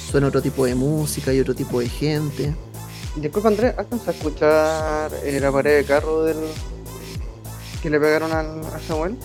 Suena 0.10 0.28
otro 0.28 0.41
tipo 0.41 0.66
de 0.66 0.76
música 0.76 1.34
y 1.34 1.39
otro 1.39 1.53
tipo 1.53 1.80
de 1.80 1.89
gente. 1.89 2.56
Disculpa 3.18 3.49
Andrés, 3.49 3.76
¿alcanza 3.78 4.12
a 4.12 4.14
escuchar 4.14 5.12
eh, 5.24 5.39
la 5.39 5.51
pared 5.51 5.78
de 5.78 5.84
carro 5.86 6.24
del, 6.24 6.38
que 7.82 7.89
le 7.89 7.99
pegaron 7.99 8.32
al- 8.32 8.62
a 8.74 8.80
Samuel? 8.88 9.18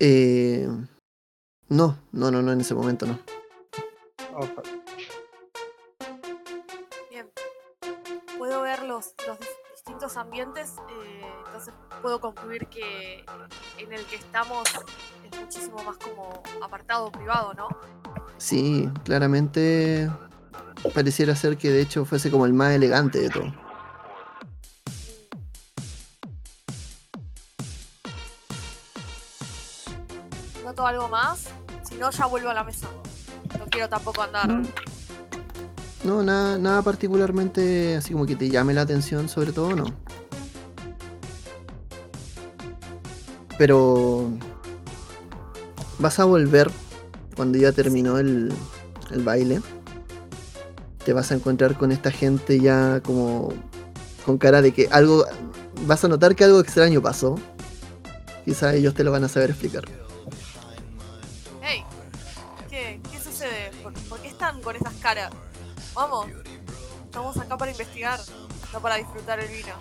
Eh, 0.00 0.66
no, 1.68 1.98
no, 2.12 2.30
no, 2.30 2.40
no, 2.42 2.52
en 2.52 2.60
ese 2.62 2.74
momento 2.74 3.06
no. 3.06 3.18
Bien. 7.10 7.30
Puedo 8.38 8.62
ver 8.62 8.82
los, 8.84 9.14
los 9.26 9.38
dis- 9.38 9.46
distintos 9.74 10.16
ambientes, 10.16 10.76
eh, 10.90 11.22
entonces 11.46 11.74
puedo 12.00 12.18
concluir 12.20 12.66
que 12.68 13.24
en 13.78 13.92
el 13.92 14.04
que 14.06 14.16
estamos 14.16 14.66
es 15.30 15.38
muchísimo 15.38 15.82
más 15.84 15.98
como 15.98 16.42
apartado, 16.62 17.12
privado, 17.12 17.52
¿no? 17.54 17.68
Sí, 18.38 18.88
claramente 19.04 20.10
pareciera 20.94 21.36
ser 21.36 21.58
que 21.58 21.70
de 21.70 21.82
hecho 21.82 22.06
fuese 22.06 22.30
como 22.30 22.46
el 22.46 22.54
más 22.54 22.72
elegante 22.72 23.18
de 23.20 23.28
todo. 23.28 23.54
¿Noto 30.80 30.86
algo 30.86 31.08
más? 31.08 31.48
Si 31.82 31.96
no, 31.96 32.10
ya 32.10 32.24
vuelvo 32.24 32.48
a 32.48 32.54
la 32.54 32.64
mesa. 32.64 32.86
No 33.58 33.66
quiero 33.66 33.86
tampoco 33.90 34.22
andar. 34.22 34.62
No, 36.04 36.22
nada, 36.22 36.56
nada 36.56 36.80
particularmente 36.80 37.96
así 37.96 38.14
como 38.14 38.24
que 38.24 38.34
te 38.34 38.48
llame 38.48 38.72
la 38.72 38.80
atención, 38.80 39.28
sobre 39.28 39.52
todo 39.52 39.76
no. 39.76 39.84
Pero 43.58 44.30
vas 45.98 46.18
a 46.18 46.24
volver 46.24 46.70
cuando 47.36 47.58
ya 47.58 47.72
terminó 47.72 48.16
el, 48.16 48.50
el 49.10 49.22
baile. 49.22 49.60
Te 51.04 51.12
vas 51.12 51.30
a 51.30 51.34
encontrar 51.34 51.76
con 51.76 51.92
esta 51.92 52.10
gente 52.10 52.58
ya 52.58 53.02
como 53.02 53.52
con 54.24 54.38
cara 54.38 54.62
de 54.62 54.72
que 54.72 54.88
algo... 54.90 55.26
Vas 55.86 56.02
a 56.04 56.08
notar 56.08 56.34
que 56.34 56.44
algo 56.44 56.58
extraño 56.58 57.02
pasó. 57.02 57.38
Quizá 58.46 58.74
ellos 58.74 58.94
te 58.94 59.04
lo 59.04 59.12
van 59.12 59.24
a 59.24 59.28
saber 59.28 59.50
explicar. 59.50 59.84
Caras? 65.14 65.32
Vamos. 65.94 66.26
Estamos 67.04 67.36
acá 67.38 67.56
para 67.56 67.70
investigar, 67.72 68.20
no 68.72 68.80
para 68.80 68.96
disfrutar 68.96 69.40
el 69.40 69.48
vino. 69.48 69.74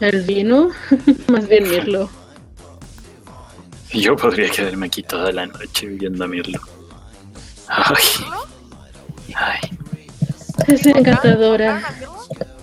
El 0.00 0.22
vino, 0.22 0.68
más 1.28 1.48
bien 1.48 1.68
Mirlo. 1.68 2.08
Yo 3.92 4.16
podría 4.16 4.48
quedarme 4.48 4.86
aquí 4.86 5.02
toda 5.02 5.32
la 5.32 5.46
noche 5.46 5.86
viendo 5.86 6.24
a 6.24 6.28
Mirlo. 6.28 6.60
Ay, 7.66 8.04
ay, 9.34 9.58
Es 10.68 10.86
encantadora. 10.86 11.82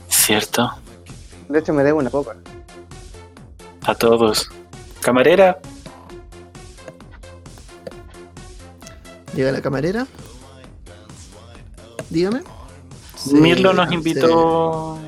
Cierto. 0.08 0.72
De 1.49 1.60
hecho, 1.60 1.74
me 1.74 1.84
debo 1.84 1.99
una 1.99 2.10
copa. 2.10 2.36
A 3.84 3.95
todos. 3.95 4.49
Camarera, 5.02 5.60
Llega 9.34 9.52
la 9.52 9.62
camarera. 9.62 10.08
Dígame. 12.10 12.42
Sí, 13.16 13.34
Mirlo 13.36 13.74
nos 13.74 13.90
sí. 13.90 13.96
invitó 13.96 15.00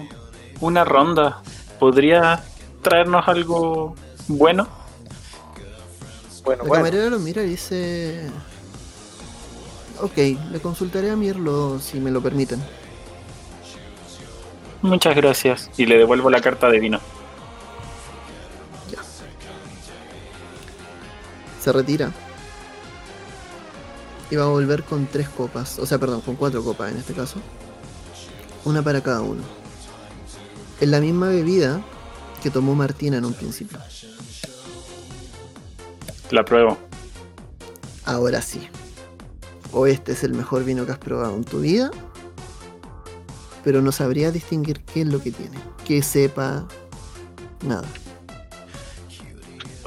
una 0.62 0.84
ronda. 0.86 1.42
¿Podría 1.80 2.44
traernos 2.82 3.28
algo 3.28 3.96
bueno? 4.28 4.68
Bueno, 6.44 6.64
La 6.64 6.70
bueno. 6.70 6.84
camarera 6.86 7.10
lo 7.10 7.20
mira 7.20 7.44
y 7.44 7.50
dice... 7.50 8.30
Ok, 10.02 10.18
le 10.52 10.60
consultaré 10.62 11.10
a 11.12 11.16
Mirlo 11.16 11.80
si 11.80 12.00
me 12.00 12.12
lo 12.12 12.22
permiten. 12.22 12.62
Muchas 14.82 15.16
gracias. 15.16 15.70
Y 15.78 15.86
le 15.86 15.98
devuelvo 15.98 16.30
la 16.30 16.42
carta 16.42 16.70
de 16.70 16.80
vino. 16.80 17.00
Se 21.62 21.72
retira. 21.72 22.12
Y 24.34 24.36
va 24.36 24.46
a 24.46 24.48
volver 24.48 24.82
con 24.82 25.06
tres 25.06 25.30
copas. 25.30 25.78
O 25.78 25.86
sea, 25.86 26.00
perdón, 26.00 26.22
con 26.22 26.36
cuatro 26.36 26.64
copas 26.64 26.92
en 26.92 26.98
este 26.98 27.14
caso. 27.14 27.40
Una 28.66 28.82
para 28.82 29.00
cada 29.00 29.22
uno. 29.22 29.44
Es 30.82 30.90
la 30.90 31.00
misma 31.00 31.30
bebida 31.30 31.84
que 32.42 32.50
tomó 32.50 32.74
Martina 32.74 33.18
en 33.18 33.26
un 33.26 33.36
principio. 33.36 33.78
La 36.32 36.44
pruebo. 36.44 36.80
Ahora 38.06 38.42
sí. 38.42 38.68
O 39.72 39.86
este 39.86 40.14
es 40.14 40.24
el 40.24 40.34
mejor 40.34 40.64
vino 40.64 40.84
que 40.88 40.94
has 40.94 40.98
probado 40.98 41.36
en 41.36 41.44
tu 41.44 41.60
vida. 41.60 41.92
Pero 43.64 43.84
no 43.84 43.92
sabría 43.92 44.32
distinguir 44.32 44.82
qué 44.82 45.02
es 45.02 45.08
lo 45.10 45.22
que 45.22 45.30
tiene. 45.30 45.60
Que 45.86 46.02
sepa. 46.02 46.66
Nada. 47.62 47.88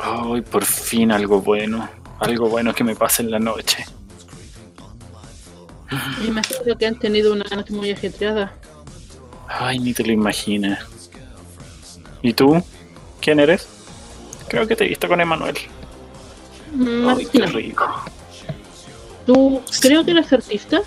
Ay, 0.01 0.41
por 0.43 0.65
fin 0.65 1.11
algo 1.11 1.41
bueno. 1.43 1.89
Algo 2.21 2.49
bueno 2.49 2.73
que 2.73 2.85
me 2.85 2.95
pase 2.95 3.23
en 3.23 3.33
la 3.33 3.41
noche. 3.41 3.85
Me 6.21 6.27
imagino 6.27 6.77
que 6.77 6.87
han 6.87 6.99
tenido 6.99 7.33
una 7.33 7.45
noche 7.45 7.73
muy 7.73 7.91
ajetreada. 7.91 8.53
Ay, 9.49 9.79
ni 9.79 9.95
te 9.95 10.03
lo 10.05 10.13
imaginas. 10.13 10.81
¿Y 12.23 12.33
tú? 12.33 12.63
¿Quién 13.21 13.39
eres? 13.41 13.67
Creo 14.49 14.67
que 14.67 14.75
te 14.77 14.85
he 14.85 14.89
visto 14.89 15.07
con 15.09 15.21
Emanuel. 15.21 15.57
Mm, 16.73 17.09
Ay, 17.09 17.27
qué 17.33 17.47
rico. 17.47 18.05
¿tú 19.27 19.61
creo 19.81 20.05
que 20.05 20.13
eres 20.13 20.33
artista? 20.33 20.81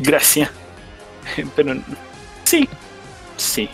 Gracias. 0.00 0.50
Pero 1.56 1.74
sí, 2.44 2.68
sí. 3.36 3.68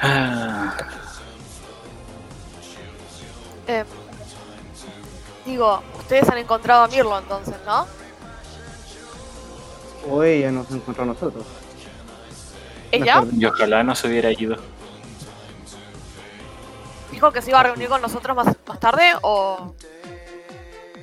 Ah, 0.00 0.76
Em, 3.68 3.84
digo, 5.46 5.82
ustedes 5.98 6.28
han 6.28 6.38
encontrado 6.38 6.82
a 6.82 6.88
Mirlo 6.88 7.18
entonces, 7.18 7.54
¿no? 7.64 7.86
O 10.10 10.22
ella 10.22 10.50
nos 10.50 10.70
encontró 10.70 11.04
a 11.04 11.06
nosotros. 11.06 11.44
¿Ella? 12.92 13.24
Y 13.32 13.44
ojalá 13.44 13.82
no 13.82 13.94
se 13.94 14.08
hubiera 14.08 14.30
ido. 14.30 14.56
¿Dijo 17.10 17.32
que 17.32 17.40
se 17.40 17.50
iba 17.50 17.60
a 17.60 17.62
reunir 17.62 17.88
con 17.88 18.02
nosotros 18.02 18.36
más, 18.36 18.54
más 18.66 18.80
tarde 18.80 19.12
o...? 19.22 19.74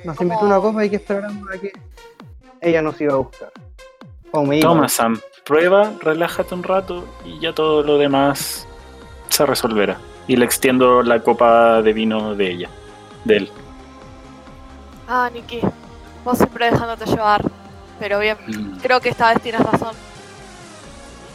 Nos 0.04 0.20
invitó 0.20 0.44
una 0.44 0.60
copa 0.60 0.84
y 0.84 0.90
que 0.90 0.96
esperáramos 0.96 1.48
a 1.50 1.58
que 1.58 1.72
ella 2.60 2.82
nos 2.82 3.00
iba 3.00 3.14
a 3.14 3.16
buscar. 3.16 3.52
O 4.30 4.44
me 4.44 4.58
iba. 4.58 4.68
Toma, 4.68 4.88
Sam. 4.88 5.20
Prueba, 5.44 5.92
relájate 6.00 6.54
un 6.54 6.62
rato 6.62 7.04
y 7.24 7.38
ya 7.40 7.52
todo 7.52 7.82
lo 7.82 7.98
demás 7.98 8.66
se 9.28 9.44
resolverá. 9.44 9.98
Y 10.26 10.36
le 10.36 10.44
extiendo 10.44 11.02
la 11.02 11.20
copa 11.20 11.82
de 11.82 11.92
vino 11.92 12.34
de 12.34 12.50
ella. 12.50 12.70
De 13.24 13.36
él. 13.38 13.50
Ah, 15.08 15.30
Nikki, 15.32 15.60
vos 16.24 16.38
siempre 16.38 16.70
dejándote 16.70 17.04
llevar. 17.06 17.42
Pero 17.98 18.18
bien, 18.18 18.36
Mm. 18.46 18.78
creo 18.80 19.00
que 19.00 19.08
esta 19.10 19.32
vez 19.32 19.42
tienes 19.42 19.60
razón. 19.62 19.94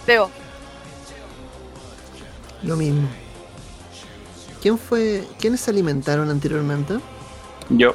Debo. 0.06 0.30
Lo 2.64 2.76
mismo. 2.76 3.08
¿Quién 4.62 4.78
fue. 4.78 5.26
¿Quiénes 5.40 5.62
se 5.62 5.72
alimentaron 5.72 6.30
anteriormente? 6.30 7.00
Yo. 7.70 7.94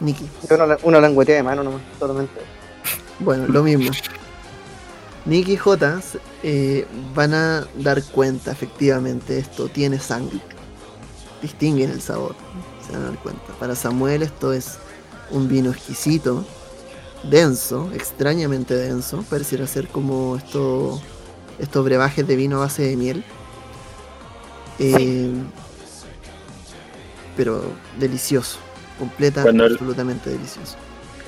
Nikki. 0.00 0.28
Yo 0.48 0.54
una, 0.64 0.76
una 0.82 1.00
languetea 1.00 1.36
de 1.36 1.42
mano 1.42 1.62
nomás, 1.62 1.82
totalmente. 1.98 2.40
Bueno, 3.18 3.46
lo 3.48 3.62
mismo. 3.62 3.90
Nick 5.26 5.48
y 5.48 5.56
J 5.56 6.00
eh, 6.42 6.86
van 7.14 7.34
a 7.34 7.66
dar 7.74 8.02
cuenta, 8.04 8.52
efectivamente, 8.52 9.38
esto 9.38 9.68
tiene 9.68 9.98
sangre. 9.98 10.38
Distinguen 11.42 11.90
el 11.90 12.00
sabor, 12.00 12.34
se 12.88 12.92
van 12.94 13.02
a 13.02 13.10
dar 13.10 13.18
cuenta. 13.18 13.52
Para 13.60 13.74
Samuel 13.76 14.22
esto 14.22 14.52
es 14.52 14.78
un 15.30 15.46
vino 15.48 15.70
exquisito, 15.70 16.44
denso, 17.22 17.90
extrañamente 17.94 18.74
denso. 18.74 19.24
Pareciera 19.30 19.66
ser 19.66 19.88
como 19.88 20.36
esto, 20.36 21.00
estos 21.58 21.84
brebajes 21.84 22.26
de 22.26 22.34
vino 22.36 22.56
a 22.56 22.60
base 22.60 22.82
de 22.82 22.96
miel. 22.96 23.24
Eh, 24.78 25.30
Pero 27.36 27.62
delicioso, 27.98 28.58
completa, 28.98 29.42
Cuando 29.42 29.66
el- 29.66 29.72
absolutamente 29.74 30.30
delicioso. 30.30 30.76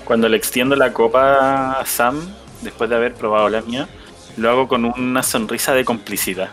Cuando 0.05 0.29
le 0.29 0.37
extiendo 0.37 0.75
la 0.75 0.93
copa 0.93 1.73
a 1.81 1.87
Sam, 1.87 2.21
después 2.63 2.91
de 2.91 2.97
haber 2.97 3.15
probado 3.15 3.49
la 3.49 3.63
mía, 3.63 3.89
lo 4.37 4.51
hago 4.51 4.67
con 4.67 4.85
una 4.85 5.23
sonrisa 5.23 5.73
de 5.73 5.85
complicidad. 5.85 6.51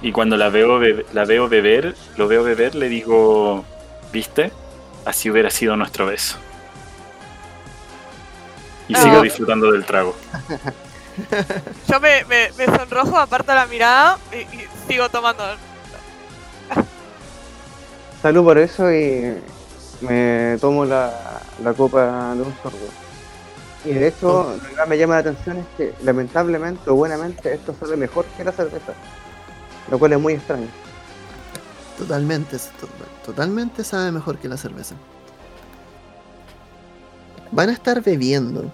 Y 0.00 0.12
cuando 0.12 0.36
la 0.38 0.48
veo, 0.48 0.80
la 1.12 1.24
veo 1.26 1.48
beber, 1.48 1.94
lo 2.16 2.28
veo 2.28 2.42
beber, 2.44 2.74
le 2.74 2.88
digo, 2.88 3.64
¿viste? 4.12 4.52
Así 5.04 5.30
hubiera 5.30 5.50
sido 5.50 5.76
nuestro 5.76 6.06
beso. 6.06 6.36
Y 8.88 8.94
sigo 8.94 9.22
disfrutando 9.22 9.72
del 9.72 9.84
trago. 9.84 10.14
Yo 11.88 12.00
me, 12.00 12.24
me, 12.26 12.50
me 12.52 12.66
sonrojo, 12.66 13.16
aparto 13.16 13.54
la 13.54 13.66
mirada 13.66 14.18
y, 14.32 14.36
y 14.36 14.68
sigo 14.88 15.08
tomando. 15.08 15.42
Salud 18.22 18.44
por 18.44 18.58
eso 18.58 18.92
y 18.92 19.34
me 20.00 20.56
tomo 20.60 20.84
la, 20.84 21.40
la 21.62 21.72
copa 21.72 22.34
de 22.34 22.42
un 22.42 22.54
sorbo. 22.62 22.88
Y 23.84 23.92
de 23.92 24.08
hecho, 24.08 24.56
lo 24.60 24.68
que 24.68 24.74
más 24.76 24.88
me 24.88 24.98
llama 24.98 25.14
la 25.14 25.20
atención 25.20 25.58
es 25.58 25.66
que 25.76 25.94
lamentablemente 26.02 26.90
o 26.90 26.94
buenamente 26.94 27.54
esto 27.54 27.74
sale 27.78 27.96
mejor 27.96 28.24
que 28.36 28.44
la 28.44 28.52
cerveza. 28.52 28.94
Lo 29.90 29.98
cual 29.98 30.12
es 30.12 30.18
muy 30.18 30.34
extraño. 30.34 30.68
Totalmente, 31.98 32.58
to- 32.58 32.88
totalmente 33.24 33.82
sabe 33.82 34.12
mejor 34.12 34.38
que 34.38 34.48
la 34.48 34.56
cerveza. 34.56 34.94
Van 37.52 37.68
a 37.70 37.72
estar 37.72 38.02
bebiendo. 38.02 38.70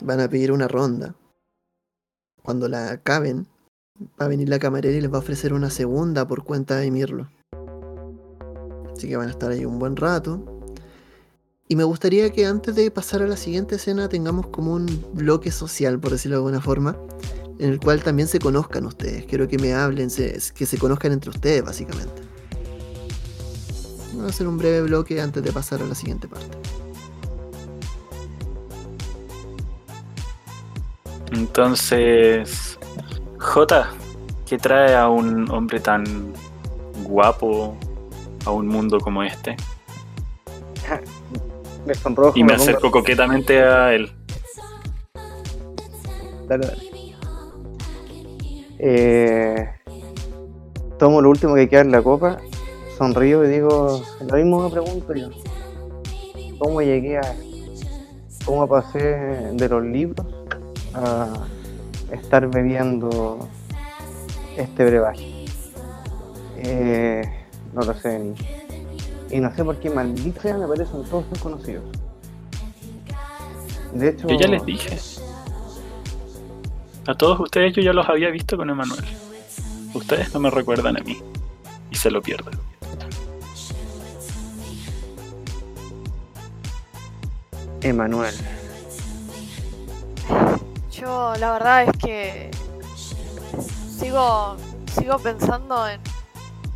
Van 0.00 0.20
a 0.20 0.28
pedir 0.28 0.52
una 0.52 0.68
ronda. 0.68 1.14
Cuando 2.42 2.68
la 2.68 2.90
acaben, 2.90 3.46
va 4.20 4.26
a 4.26 4.28
venir 4.28 4.48
la 4.48 4.58
camarera 4.58 4.96
y 4.96 5.00
les 5.00 5.12
va 5.12 5.16
a 5.16 5.20
ofrecer 5.20 5.52
una 5.52 5.70
segunda 5.70 6.26
por 6.26 6.44
cuenta 6.44 6.76
de 6.76 6.90
Mirlo. 6.90 7.28
Así 8.94 9.08
que 9.08 9.16
van 9.16 9.28
a 9.28 9.30
estar 9.32 9.50
ahí 9.50 9.64
un 9.64 9.78
buen 9.78 9.96
rato. 9.96 10.42
Y 11.68 11.76
me 11.76 11.84
gustaría 11.84 12.30
que 12.30 12.46
antes 12.46 12.74
de 12.74 12.90
pasar 12.90 13.22
a 13.22 13.26
la 13.26 13.36
siguiente 13.36 13.74
escena 13.76 14.08
tengamos 14.08 14.46
como 14.48 14.72
un 14.74 14.86
bloque 15.12 15.50
social, 15.50 15.98
por 16.00 16.12
decirlo 16.12 16.36
de 16.36 16.40
alguna 16.40 16.60
forma, 16.60 16.96
en 17.58 17.70
el 17.70 17.78
cual 17.80 18.02
también 18.02 18.28
se 18.28 18.38
conozcan 18.38 18.86
ustedes. 18.86 19.26
Quiero 19.26 19.46
que 19.48 19.58
me 19.58 19.74
hablen, 19.74 20.08
que 20.10 20.66
se 20.66 20.78
conozcan 20.78 21.12
entre 21.12 21.30
ustedes, 21.30 21.62
básicamente. 21.62 22.22
Vamos 24.18 24.32
a 24.32 24.34
hacer 24.34 24.48
un 24.48 24.58
breve 24.58 24.82
bloque 24.82 25.20
antes 25.20 25.44
de 25.44 25.52
pasar 25.52 25.80
a 25.80 25.84
la 25.84 25.94
siguiente 25.94 26.26
parte. 26.26 26.58
Entonces, 31.30 32.76
J, 33.38 33.90
¿qué 34.44 34.58
trae 34.58 34.96
a 34.96 35.08
un 35.08 35.48
hombre 35.52 35.78
tan 35.78 36.32
guapo 37.04 37.76
a 38.44 38.50
un 38.50 38.66
mundo 38.66 38.98
como 38.98 39.22
este? 39.22 39.54
Me 41.86 41.94
sonrojo. 41.94 42.36
Y 42.36 42.42
me 42.42 42.54
acerco 42.54 42.90
coquetamente 42.90 43.62
a 43.62 43.94
él. 43.94 44.12
Dale, 46.48 46.66
dale. 46.66 46.88
Eh, 48.80 49.70
tomo 50.98 51.22
lo 51.22 51.30
último 51.30 51.54
que 51.54 51.68
queda 51.68 51.82
en 51.82 51.92
la 51.92 52.02
copa, 52.02 52.38
sonrío 52.98 53.44
y 53.44 53.48
digo, 53.48 54.02
lo 54.28 54.36
mismo 54.36 54.62
me 54.64 54.70
pregunto 54.70 55.14
yo. 55.14 55.30
¿Cómo 56.58 56.82
llegué 56.82 57.18
a 57.18 57.34
cómo 58.44 58.66
pasé 58.66 58.98
de 59.52 59.68
los 59.68 59.84
libros 59.84 60.26
a 60.94 61.46
estar 62.12 62.48
bebiendo 62.50 63.38
este 64.56 64.84
brebaje? 64.84 65.44
Eh, 66.56 67.22
no 67.72 67.82
lo 67.82 67.94
sé 67.94 68.18
ni. 68.18 68.34
Y 69.30 69.40
no 69.40 69.54
sé 69.54 69.64
por 69.64 69.76
qué 69.76 69.90
maldita 69.90 70.42
sea, 70.42 70.58
me 70.58 70.66
parecen 70.66 71.04
todos 71.04 71.30
desconocidos. 71.30 71.84
De 73.92 74.08
hecho, 74.10 74.26
Yo 74.26 74.36
ya 74.36 74.48
les 74.48 74.64
dije. 74.64 74.98
A 77.06 77.14
todos 77.14 77.40
ustedes 77.40 77.74
yo 77.74 77.80
ya 77.80 77.92
los 77.92 78.08
había 78.08 78.30
visto 78.30 78.56
con 78.56 78.68
Emanuel. 78.68 79.04
Ustedes 79.94 80.34
no 80.34 80.40
me 80.40 80.50
recuerdan 80.50 80.98
a 80.98 81.00
mí. 81.00 81.18
Y 81.90 81.96
se 81.96 82.10
lo 82.10 82.20
pierden. 82.20 82.67
Emanuel. 87.82 88.34
Yo 90.90 91.34
la 91.38 91.52
verdad 91.52 91.84
es 91.84 91.92
que 91.98 92.50
sigo 93.98 94.56
sigo 94.98 95.18
pensando 95.18 95.88
en, 95.88 96.00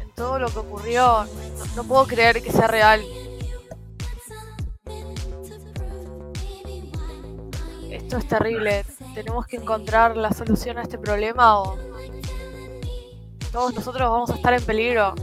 en 0.00 0.10
todo 0.14 0.38
lo 0.38 0.48
que 0.48 0.58
ocurrió. 0.58 1.24
No, 1.58 1.64
no 1.76 1.84
puedo 1.84 2.06
creer 2.06 2.42
que 2.42 2.52
sea 2.52 2.66
real. 2.66 3.02
Esto 7.90 8.16
es 8.18 8.28
terrible. 8.28 8.84
Tenemos 9.14 9.46
que 9.46 9.56
encontrar 9.56 10.16
la 10.16 10.32
solución 10.32 10.78
a 10.78 10.82
este 10.82 10.98
problema 10.98 11.60
o 11.60 11.76
todos 13.52 13.74
nosotros 13.74 14.08
vamos 14.08 14.30
a 14.30 14.34
estar 14.34 14.54
en 14.54 14.62
peligro. 14.64 15.14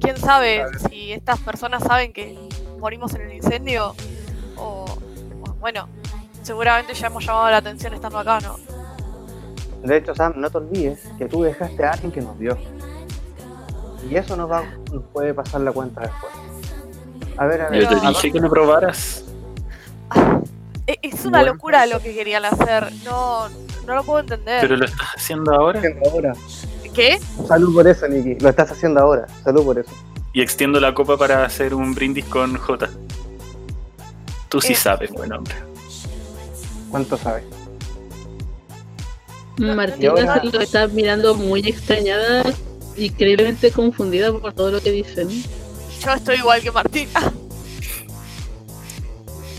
¿Quién 0.00 0.16
sabe 0.16 0.64
si 0.88 1.12
estas 1.12 1.40
personas 1.40 1.82
saben 1.84 2.12
que 2.12 2.36
morimos 2.78 3.14
en 3.14 3.22
el 3.22 3.32
incendio? 3.34 3.94
O, 4.56 4.84
bueno, 5.60 5.88
seguramente 6.42 6.94
ya 6.94 7.06
hemos 7.08 7.24
llamado 7.24 7.50
la 7.50 7.56
atención 7.58 7.94
estando 7.94 8.18
acá, 8.18 8.40
¿no? 8.40 8.56
De 9.82 9.96
hecho, 9.98 10.14
Sam, 10.14 10.34
no 10.36 10.48
te 10.50 10.58
olvides 10.58 11.00
que 11.18 11.26
tú 11.26 11.42
dejaste 11.42 11.84
a 11.84 11.90
alguien 11.92 12.10
que 12.12 12.20
nos 12.22 12.38
vio. 12.38 12.56
Y 14.10 14.16
eso 14.16 14.36
nos, 14.36 14.50
va, 14.50 14.62
nos 14.92 15.02
puede 15.12 15.34
pasar 15.34 15.60
la 15.62 15.72
cuenta 15.72 16.00
después. 16.02 16.32
A 17.36 17.46
ver, 17.46 17.62
a 17.62 17.68
ver. 17.70 17.82
Yo 17.82 17.88
te 17.88 18.06
dije 18.08 18.32
que 18.32 18.40
no 18.40 18.48
probaras. 18.50 19.24
Es 20.86 21.24
una 21.24 21.38
Bueno. 21.38 21.54
locura 21.54 21.86
lo 21.86 21.98
que 22.00 22.14
querían 22.14 22.44
hacer. 22.44 22.92
No, 23.04 23.48
no 23.86 23.94
lo 23.94 24.02
puedo 24.04 24.20
entender. 24.20 24.60
Pero 24.60 24.76
lo 24.76 24.84
estás 24.84 25.08
haciendo 25.16 25.54
ahora. 25.54 25.80
ahora. 26.12 26.34
¿Qué? 26.94 27.18
Salud 27.48 27.74
por 27.74 27.88
eso, 27.88 28.06
Niki. 28.06 28.38
Lo 28.38 28.50
estás 28.50 28.70
haciendo 28.70 29.00
ahora. 29.00 29.26
Salud 29.42 29.64
por 29.64 29.78
eso. 29.78 29.90
Y 30.34 30.42
extiendo 30.42 30.78
la 30.80 30.92
copa 30.92 31.16
para 31.16 31.42
hacer 31.44 31.74
un 31.74 31.94
brindis 31.94 32.26
con 32.26 32.58
J. 32.58 32.90
Tú 34.54 34.60
sí 34.60 34.74
Eh. 34.74 34.76
sabes, 34.76 35.10
buen 35.10 35.32
hombre. 35.32 35.52
¿Cuánto 36.88 37.18
sabes? 37.18 37.42
Martina 39.58 40.40
se 40.40 40.46
lo 40.52 40.60
está 40.60 40.86
mirando 40.86 41.34
muy 41.34 41.58
extrañada 41.66 42.44
y 42.96 43.06
increíblemente 43.06 43.72
confundida 43.72 44.32
por 44.32 44.52
todo 44.52 44.70
lo 44.70 44.80
que 44.80 44.92
dicen. 44.92 45.28
Yo 45.28 46.12
estoy 46.12 46.36
igual 46.36 46.62
que 46.62 46.70
Martín. 46.70 47.08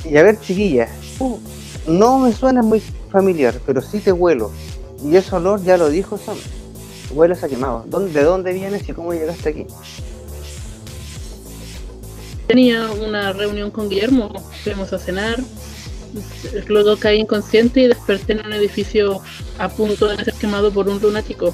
Y 0.05 0.15
a 0.15 0.23
ver, 0.23 0.39
chiquilla. 0.39 0.87
uh, 1.19 1.39
no 1.87 2.17
me 2.19 2.31
suena 2.31 2.61
muy 2.61 2.81
familiar, 3.11 3.59
pero 3.65 3.81
sí 3.81 3.99
te 3.99 4.13
huelo. 4.13 4.49
Y 5.03 5.17
ese 5.17 5.35
olor 5.35 5.61
ya 5.61 5.75
lo 5.75 5.89
dijo 5.89 6.17
Sam. 6.17 6.37
Hueles 7.11 7.43
a 7.43 7.49
quemado. 7.49 7.83
¿Dónde- 7.87 8.13
¿De 8.13 8.23
dónde 8.23 8.53
vienes 8.53 8.87
y 8.87 8.93
cómo 8.93 9.11
llegaste 9.13 9.49
aquí? 9.49 9.67
Tenía 12.47 12.91
una 12.91 13.33
reunión 13.33 13.71
con 13.71 13.89
Guillermo, 13.89 14.31
fuimos 14.63 14.93
a 14.93 14.99
cenar, 14.99 15.39
luego 16.67 16.97
caí 16.97 17.19
inconsciente 17.19 17.81
y 17.81 17.87
desperté 17.87 18.33
en 18.33 18.45
un 18.45 18.53
edificio 18.53 19.21
a 19.57 19.69
punto 19.69 20.07
de 20.07 20.23
ser 20.23 20.33
quemado 20.35 20.71
por 20.71 20.87
un 20.87 21.01
lunático. 21.01 21.53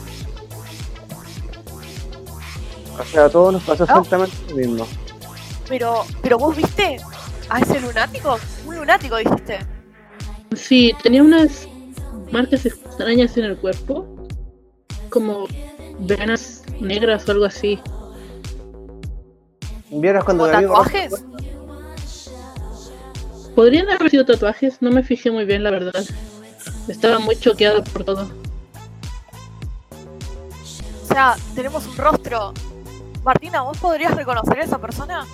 O 2.99 3.05
sea, 3.05 3.25
a 3.25 3.29
todos 3.29 3.53
nos 3.53 3.63
pasó 3.63 3.85
No. 3.85 3.93
exactamente 3.93 4.35
lo 4.49 4.55
mismo. 4.55 4.87
Pero, 5.67 6.03
pero 6.21 6.37
vos 6.37 6.55
viste 6.55 6.97
a 7.49 7.59
ese 7.59 7.79
lunático? 7.79 8.37
Un 8.65 8.75
lunático 8.75 9.17
dijiste. 9.17 9.59
Sí, 10.55 10.93
tenía 11.01 11.23
unas 11.23 11.67
marcas 12.31 12.65
extrañas 12.65 13.37
en 13.37 13.45
el 13.45 13.57
cuerpo, 13.57 14.05
como 15.09 15.47
venas 15.99 16.63
negras 16.79 17.27
o 17.27 17.31
algo 17.31 17.45
así. 17.45 17.79
¿Vieras 19.91 20.23
cuando 20.23 20.43
¿Como 20.45 20.51
mi 20.51 20.57
amigo- 20.65 20.73
tatuajes? 20.83 21.13
Podrían 23.55 23.89
haber 23.89 24.09
sido 24.09 24.25
tatuajes, 24.25 24.81
no 24.81 24.91
me 24.91 25.03
fijé 25.03 25.29
muy 25.29 25.45
bien, 25.45 25.63
la 25.63 25.71
verdad. 25.71 26.03
Estaba 26.87 27.19
muy 27.19 27.35
choqueado 27.35 27.83
por 27.83 28.03
todo. 28.05 28.29
O 31.03 31.07
sea, 31.07 31.35
tenemos 31.53 31.85
un 31.85 31.97
rostro. 31.97 32.53
Martina, 33.23 33.61
¿vos 33.61 33.77
podrías 33.77 34.15
reconocer 34.15 34.59
a 34.61 34.63
esa 34.63 34.79
persona? 34.79 35.27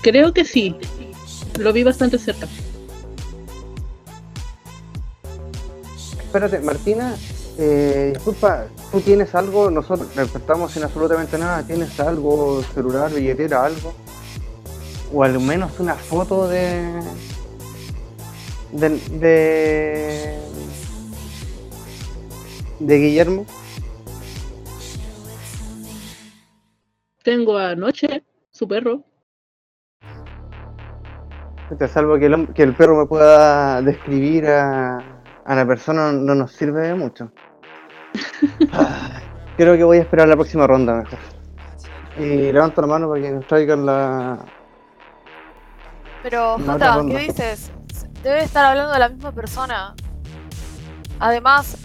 Creo 0.00 0.32
que 0.32 0.44
sí. 0.44 0.74
Lo 1.58 1.72
vi 1.72 1.84
bastante 1.84 2.18
cerca. 2.18 2.48
Espérate, 6.18 6.58
Martina, 6.60 7.14
eh, 7.64 8.10
disculpa, 8.14 8.66
¿tú 8.90 9.00
tienes 9.00 9.36
algo? 9.36 9.70
Nosotros 9.70 10.12
despertamos 10.16 10.72
sin 10.72 10.82
absolutamente 10.82 11.38
nada. 11.38 11.62
¿Tienes 11.64 11.98
algo, 12.00 12.60
celular, 12.74 13.12
billetera, 13.12 13.64
algo? 13.64 13.94
O 15.14 15.22
al 15.22 15.38
menos 15.38 15.78
una 15.78 15.94
foto 15.94 16.48
de. 16.48 17.00
de. 18.72 18.88
de, 19.20 20.38
de 22.80 22.98
Guillermo. 22.98 23.46
Tengo 27.22 27.56
anoche 27.58 28.24
su 28.50 28.66
perro. 28.66 29.04
Te 31.78 31.86
salvo 31.86 32.18
que 32.18 32.26
el, 32.26 32.52
que 32.54 32.64
el 32.64 32.74
perro 32.74 32.98
me 32.98 33.06
pueda 33.06 33.80
describir 33.82 34.48
a, 34.48 34.98
a 35.44 35.54
la 35.54 35.64
persona 35.64 36.10
no 36.10 36.34
nos 36.34 36.50
sirve 36.50 36.88
de 36.88 36.94
mucho. 36.94 37.30
Creo 39.56 39.76
que 39.76 39.84
voy 39.84 39.98
a 39.98 40.00
esperar 40.02 40.28
la 40.28 40.34
próxima 40.36 40.66
ronda 40.66 40.94
mejor. 40.94 41.18
Y 42.18 42.52
levanto 42.52 42.80
la 42.80 42.86
mano 42.86 43.08
para 43.08 43.20
que 43.22 43.30
nos 43.30 43.46
traigan 43.46 43.86
la, 43.86 44.38
Pero, 46.22 46.58
La 46.58 46.72
Jota. 46.74 47.00
¿qué 47.08 47.18
dices? 47.18 47.70
Debe 48.22 48.42
estar 48.44 48.64
hablando 48.64 48.92
de 48.92 48.98
la 48.98 49.08
misma 49.08 49.32
persona. 49.32 49.94
Además, 51.18 51.76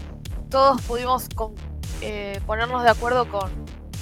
todos 0.50 0.82
pudimos 0.82 1.28
con- 1.34 1.56
eh, 2.02 2.40
ponernos 2.46 2.84
de 2.84 2.90
acuerdo 2.90 3.28
con 3.30 3.50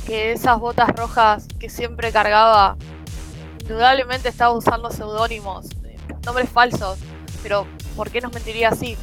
que 0.05 0.31
esas 0.33 0.59
botas 0.59 0.89
rojas 0.95 1.47
que 1.59 1.69
siempre 1.69 2.11
cargaba 2.11 2.75
indudablemente 3.61 4.29
estaba 4.29 4.51
usando 4.53 4.91
seudónimos, 4.91 5.67
eh, 5.85 5.95
nombres 6.25 6.49
falsos, 6.49 6.99
pero 7.41 7.65
¿por 7.95 8.09
qué 8.11 8.21
nos 8.21 8.31
mentiría 8.33 8.69
así? 8.69 8.97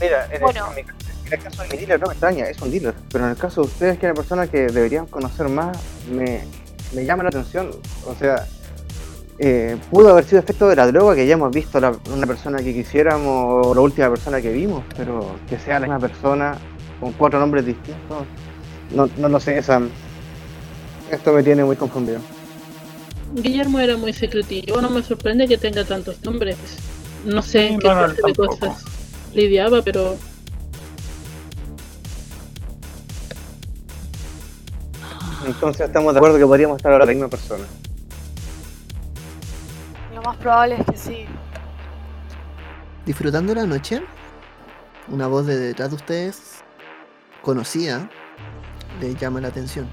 Mira, 0.00 0.26
en, 0.32 0.40
Bueno. 0.40 0.66
el, 0.76 0.86
en 1.30 1.38
el 1.38 1.44
caso 1.44 1.62
de 1.62 1.68
mi 1.68 1.76
dealer 1.78 2.00
no 2.00 2.06
me 2.06 2.12
extraña, 2.12 2.44
es 2.46 2.60
un 2.60 2.70
dealer. 2.70 2.94
Pero 3.12 3.24
en 3.24 3.30
el 3.30 3.36
caso 3.36 3.62
de 3.62 3.66
ustedes, 3.68 3.98
que 3.98 4.06
es 4.06 4.10
una 4.12 4.20
persona 4.20 4.46
que 4.46 4.66
deberían 4.66 5.06
conocer 5.06 5.48
más, 5.48 5.76
me, 6.10 6.40
me 6.94 7.04
llama 7.04 7.22
la 7.24 7.28
atención. 7.30 7.70
O 8.06 8.14
sea, 8.14 8.46
eh, 9.38 9.76
pudo 9.90 10.10
haber 10.10 10.24
sido 10.24 10.40
efecto 10.40 10.68
de 10.68 10.76
la 10.76 10.86
droga, 10.86 11.14
que 11.14 11.26
ya 11.26 11.34
hemos 11.34 11.52
visto 11.52 11.78
la- 11.80 11.96
una 12.12 12.26
persona 12.26 12.58
que 12.58 12.74
quisiéramos, 12.74 13.66
o 13.66 13.74
la 13.74 13.80
última 13.80 14.08
persona 14.10 14.40
que 14.40 14.52
vimos, 14.52 14.82
pero 14.96 15.36
que 15.48 15.58
sea 15.58 15.74
la 15.78 15.86
misma 15.86 16.00
persona 16.00 16.56
con 17.00 17.12
cuatro 17.12 17.38
nombres 17.38 17.64
distintos, 17.66 18.24
no, 18.94 19.08
no 19.18 19.28
lo 19.28 19.38
sé, 19.38 19.62
Sam. 19.62 19.88
Esto 21.10 21.32
me 21.32 21.42
tiene 21.42 21.64
muy 21.64 21.76
confundido. 21.76 22.18
Guillermo 23.34 23.78
era 23.78 23.96
muy 23.96 24.12
secretillo, 24.12 24.80
no 24.80 24.90
me 24.90 25.02
sorprende 25.02 25.46
que 25.46 25.58
tenga 25.58 25.84
tantos 25.84 26.22
nombres. 26.24 26.56
No 27.24 27.42
sé 27.42 27.66
en 27.68 27.72
Sí, 27.74 27.78
qué 27.80 27.88
clase 27.88 28.22
de 28.26 28.34
cosas 28.34 28.84
lidiaba, 29.34 29.82
pero 29.82 30.16
Entonces 35.46 35.86
estamos 35.86 36.12
de 36.14 36.18
acuerdo 36.18 36.38
que 36.38 36.44
podríamos 36.46 36.76
estar 36.78 36.92
ahora 36.92 37.06
la 37.06 37.12
misma 37.12 37.28
persona. 37.28 37.64
Lo 40.14 40.22
más 40.22 40.36
probable 40.36 40.76
es 40.80 40.84
que 40.86 40.96
sí. 40.96 41.26
Disfrutando 43.06 43.54
la 43.54 43.64
noche, 43.64 44.02
una 45.08 45.26
voz 45.28 45.46
de 45.46 45.56
detrás 45.58 45.90
de 45.90 45.96
ustedes, 45.96 46.62
conocida, 47.42 48.10
les 49.00 49.16
llama 49.16 49.40
la 49.40 49.48
atención. 49.48 49.88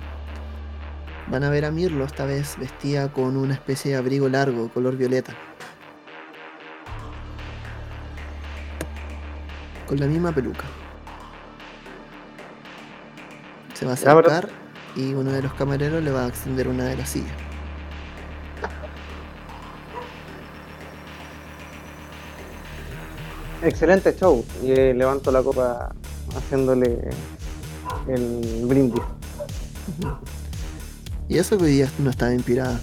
Van 1.28 1.44
a 1.44 1.50
ver 1.50 1.66
a 1.66 1.72
Mirlo 1.72 2.04
esta 2.06 2.26
vez 2.26 2.58
vestida 2.58 3.12
con 3.12 3.38
una 3.38 3.54
especie 3.54 3.92
de 3.92 3.98
abrigo 3.98 4.28
largo, 4.30 4.70
color 4.70 4.96
violeta. 4.98 5.34
Con 9.88 10.00
la 10.00 10.08
misma 10.08 10.32
peluca. 10.32 10.66
Se 13.76 13.86
va 13.86 13.94
a 13.94 13.96
Ya, 13.96 14.02
pero- 14.16 14.20
acercar 14.20 14.65
y 14.96 15.14
uno 15.14 15.32
de 15.32 15.42
los 15.42 15.54
camareros 15.54 16.04
le 16.04 16.12
va 16.12 16.26
a 16.26 16.28
extender 16.28 16.68
una 16.68 16.86
de 16.86 16.98
las 16.98 17.10
sillas. 17.10 17.34
Excelente 23.62 24.16
show. 24.16 24.44
Y 24.64 24.72
eh, 24.72 24.94
levanto 24.94 25.32
la 25.32 25.42
copa 25.42 25.94
haciéndole 26.36 27.10
el 28.08 28.66
brindis. 28.66 29.02
Y 31.28 31.38
eso 31.38 31.58
que 31.58 31.64
hoy 31.66 31.72
día 31.72 31.90
no 32.00 32.10
estaba 32.10 32.34
inspirada. 32.34 32.80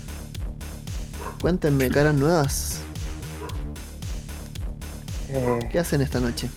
Cuéntenme, 1.40 1.90
caras 1.90 2.14
nuevas, 2.14 2.78
Eh, 5.34 5.60
¿qué 5.70 5.78
hacen 5.78 6.02
esta 6.02 6.20
noche? 6.20 6.50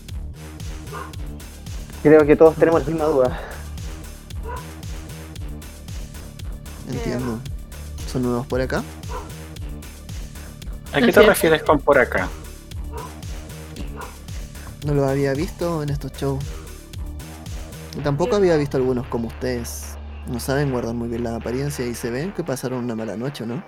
creo 2.03 2.26
que 2.26 2.36
todos 2.36 2.56
tenemos 2.56 2.82
la 2.84 2.88
misma 2.89 3.06
duda. 3.06 3.39
Entiendo. 6.89 7.39
¿Son 8.07 8.21
nuevos 8.21 8.45
por 8.47 8.61
acá? 8.61 8.83
¿A 10.93 11.01
qué 11.01 11.11
te 11.11 11.21
refieres 11.21 11.63
con 11.63 11.79
por 11.79 11.97
acá? 11.97 12.29
No 14.86 14.93
los 14.93 15.09
había 15.09 15.33
visto 15.33 15.81
en 15.83 15.89
estos 15.89 16.11
shows. 16.13 16.43
Y 17.97 18.01
Tampoco 18.01 18.36
había 18.36 18.55
visto 18.55 18.77
algunos 18.77 19.07
como 19.07 19.27
ustedes. 19.27 19.97
No 20.27 20.39
saben 20.39 20.71
guardar 20.71 20.93
muy 20.95 21.07
bien 21.07 21.23
la 21.23 21.36
apariencia 21.36 21.86
y 21.86 21.95
se 21.95 22.09
ven 22.09 22.31
que 22.31 22.43
pasaron 22.43 22.83
una 22.83 22.95
mala 22.95 23.15
noche, 23.17 23.45
¿no? 23.45 23.63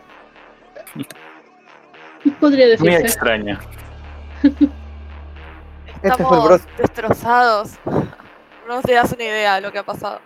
podría 2.39 2.65
Muy 2.79 2.89
decirse. 2.89 3.01
extraña. 3.01 3.59
Este 4.43 4.53
fue 4.55 4.67
el 6.03 6.11
Estamos 6.11 6.43
broche. 6.45 6.65
destrozados. 6.77 7.69
No 8.67 8.81
te 8.81 8.93
das 8.93 9.11
una 9.11 9.23
idea 9.23 9.55
de 9.55 9.61
lo 9.61 9.71
que 9.71 9.79
ha 9.79 9.83
pasado. 9.83 10.19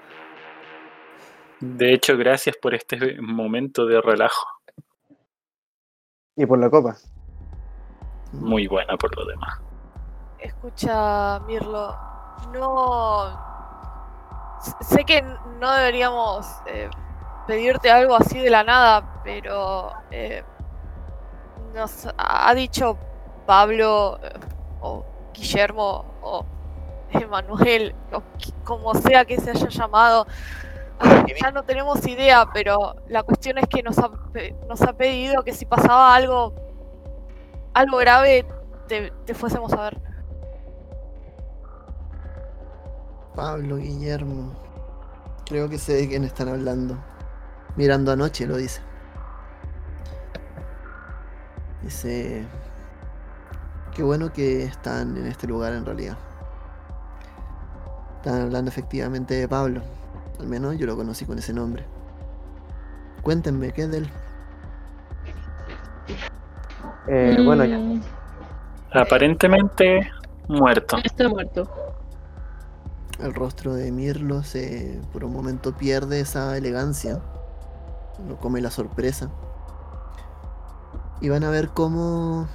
De 1.62 1.93
hecho, 1.93 2.18
gracias 2.18 2.57
por 2.57 2.74
este 2.74 3.22
momento 3.22 3.86
de 3.86 4.01
relajo. 4.01 4.47
Y 6.36 6.45
por 6.47 6.57
la 6.57 6.72
copa. 6.72 6.95
Muy 8.34 8.66
buena 8.66 8.97
por 8.97 9.16
lo 9.16 9.26
demás. 9.26 9.59
Escucha, 10.39 11.39
Mirlo, 11.41 11.95
no... 12.51 13.51
Sé 14.82 15.05
que 15.05 15.22
no 15.22 15.72
deberíamos 15.74 16.47
eh, 16.66 16.89
pedirte 17.45 17.91
algo 17.91 18.16
así 18.16 18.39
de 18.39 18.49
la 18.49 18.64
nada, 18.64 19.22
pero 19.24 19.91
eh, 20.09 20.43
nos 21.74 22.07
ha 22.18 22.53
dicho 22.55 22.97
Pablo 23.45 24.20
eh, 24.22 24.34
o 24.82 25.05
Guillermo 25.34 26.05
o 26.22 26.45
Emanuel, 27.12 27.95
o 28.12 28.24
como 28.64 28.93
sea 28.95 29.26
que 29.26 29.39
se 29.39 29.51
haya 29.51 29.68
llamado. 29.68 30.26
Ya 31.41 31.51
no 31.51 31.63
tenemos 31.63 32.05
idea, 32.07 32.47
pero 32.53 32.95
la 33.07 33.23
cuestión 33.23 33.57
es 33.57 33.67
que 33.67 33.81
nos 33.81 33.97
ha, 33.97 34.11
nos 34.67 34.81
ha 34.81 34.93
pedido 34.93 35.43
que 35.43 35.53
si 35.53 35.65
pasaba 35.65 36.13
algo, 36.13 36.53
algo 37.73 37.97
grave, 37.97 38.45
te, 38.87 39.11
te 39.25 39.33
fuésemos 39.33 39.73
a 39.73 39.83
ver. 39.83 40.01
Pablo, 43.35 43.77
Guillermo. 43.77 44.53
Creo 45.45 45.69
que 45.69 45.77
sé 45.77 45.93
de 45.93 46.07
quién 46.07 46.23
están 46.23 46.49
hablando. 46.49 46.97
Mirando 47.75 48.11
anoche, 48.11 48.45
lo 48.45 48.57
dice. 48.57 48.81
Dice... 51.81 52.45
Qué 53.93 54.03
bueno 54.03 54.31
que 54.31 54.63
están 54.63 55.17
en 55.17 55.27
este 55.27 55.47
lugar 55.47 55.73
en 55.73 55.85
realidad. 55.85 56.17
Están 58.17 58.41
hablando 58.43 58.69
efectivamente 58.69 59.33
de 59.33 59.47
Pablo. 59.49 59.81
Al 60.41 60.47
menos 60.47 60.75
yo 60.79 60.87
lo 60.87 60.95
conocí 60.97 61.23
con 61.23 61.37
ese 61.37 61.53
nombre. 61.53 61.85
Cuéntenme, 63.21 63.71
¿qué 63.71 63.83
es 63.83 63.91
de 63.91 63.97
él? 63.99 64.09
Eh, 67.07 67.37
Bueno, 67.45 67.63
ya. 67.63 67.77
Mm, 67.77 68.01
Aparentemente 68.93 70.11
muerto. 70.47 70.97
Está 71.03 71.29
muerto. 71.29 71.69
El 73.19 73.35
rostro 73.35 73.75
de 73.75 73.91
Mirlo 73.91 74.41
se 74.41 74.99
por 75.13 75.23
un 75.23 75.31
momento 75.31 75.77
pierde 75.77 76.19
esa 76.21 76.57
elegancia. 76.57 77.19
Lo 78.27 78.37
come 78.37 78.61
la 78.61 78.71
sorpresa. 78.71 79.29
Y 81.21 81.29
van 81.29 81.43
a 81.43 81.51
ver 81.51 81.70
cómo 81.70 82.47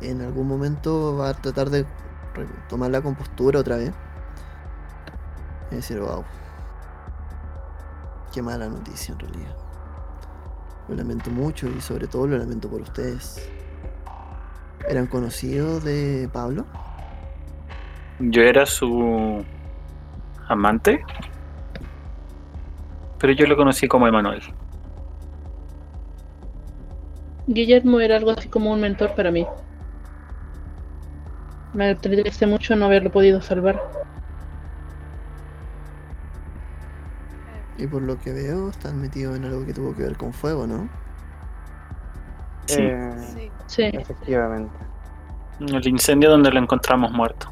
en 0.00 0.22
algún 0.22 0.46
momento 0.46 1.16
va 1.16 1.30
a 1.30 1.34
tratar 1.34 1.70
de 1.70 1.84
tomar 2.68 2.90
la 2.92 3.02
compostura 3.02 3.58
otra 3.58 3.76
vez. 3.78 3.92
Y 5.72 5.74
decir, 5.74 5.98
wow. 5.98 6.22
Qué 8.38 8.42
mala 8.42 8.68
noticia 8.68 9.14
en 9.14 9.18
realidad. 9.18 9.56
Lo 10.88 10.94
lamento 10.94 11.28
mucho 11.28 11.68
y 11.76 11.80
sobre 11.80 12.06
todo 12.06 12.28
lo 12.28 12.38
lamento 12.38 12.70
por 12.70 12.82
ustedes. 12.82 13.50
¿Eran 14.88 15.08
conocidos 15.08 15.82
de 15.82 16.30
Pablo? 16.32 16.64
Yo 18.20 18.42
era 18.42 18.64
su 18.64 19.44
amante, 20.46 21.04
pero 23.18 23.32
yo 23.32 23.44
lo 23.48 23.56
conocí 23.56 23.88
como 23.88 24.06
Emanuel. 24.06 24.40
Guillermo 27.48 27.98
era 27.98 28.18
algo 28.18 28.30
así 28.30 28.48
como 28.48 28.72
un 28.72 28.80
mentor 28.80 29.16
para 29.16 29.32
mí. 29.32 29.48
Me 31.74 31.90
entristece 31.90 32.46
mucho 32.46 32.76
no 32.76 32.84
haberlo 32.84 33.10
podido 33.10 33.42
salvar. 33.42 33.82
Y 37.78 37.86
por 37.86 38.02
lo 38.02 38.18
que 38.18 38.32
veo, 38.32 38.68
están 38.70 39.00
metidos 39.00 39.36
en 39.36 39.44
algo 39.44 39.64
que 39.64 39.72
tuvo 39.72 39.94
que 39.94 40.02
ver 40.02 40.16
con 40.16 40.32
fuego, 40.32 40.66
¿no? 40.66 40.88
Sí. 42.66 42.80
Eh, 42.82 43.14
Sí. 43.34 43.50
Sí. 43.66 43.82
Efectivamente. 43.84 44.74
El 45.60 45.86
incendio 45.86 46.30
donde 46.30 46.50
lo 46.50 46.60
encontramos 46.60 47.12
muerto. 47.12 47.48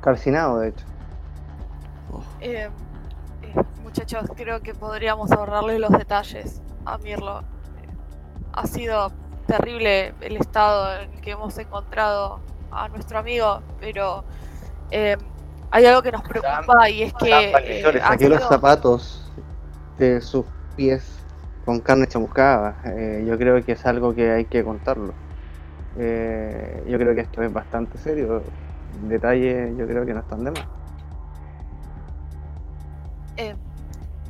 Calcinado, 0.00 0.58
de 0.60 0.68
hecho. 0.68 0.84
Oh, 2.12 2.22
Eh, 2.40 2.68
eh, 3.42 3.54
muchachos, 3.82 4.28
creo 4.36 4.60
que 4.60 4.74
podríamos 4.74 5.32
ahorrarle 5.32 5.78
los 5.78 5.90
detalles 5.90 6.62
a 6.84 6.98
Mirlo. 6.98 7.42
Ha 8.52 8.66
sido 8.66 9.10
terrible 9.46 10.14
el 10.20 10.36
estado 10.36 11.00
en 11.00 11.12
el 11.12 11.20
que 11.20 11.32
hemos 11.32 11.56
encontrado 11.58 12.40
a 12.70 12.88
nuestro 12.88 13.18
amigo, 13.18 13.60
pero 13.80 14.24
eh, 14.90 15.16
hay 15.70 15.86
algo 15.86 16.02
que 16.02 16.12
nos 16.12 16.22
preocupa 16.22 16.88
y 16.90 17.02
es 17.02 17.12
que 17.14 17.52
eh, 17.64 18.00
saqué 18.00 18.28
los 18.28 18.42
zapatos 18.44 19.32
de 19.98 20.20
sus 20.20 20.44
pies 20.76 21.24
con 21.64 21.80
carne 21.80 22.06
chamuscada. 22.06 22.76
Eh, 22.84 23.24
yo 23.26 23.36
creo 23.38 23.62
que 23.64 23.72
es 23.72 23.86
algo 23.86 24.14
que 24.14 24.30
hay 24.30 24.44
que 24.44 24.62
contarlo. 24.64 25.12
Eh, 25.98 26.84
yo 26.88 26.98
creo 26.98 27.14
que 27.14 27.22
esto 27.22 27.42
es 27.42 27.52
bastante 27.52 27.98
serio. 27.98 28.42
Detalles, 29.02 29.76
yo 29.76 29.86
creo 29.86 30.06
que 30.06 30.14
no 30.14 30.20
están 30.20 30.44
de 30.44 30.50
más. 30.52 30.66
eh, 33.36 33.54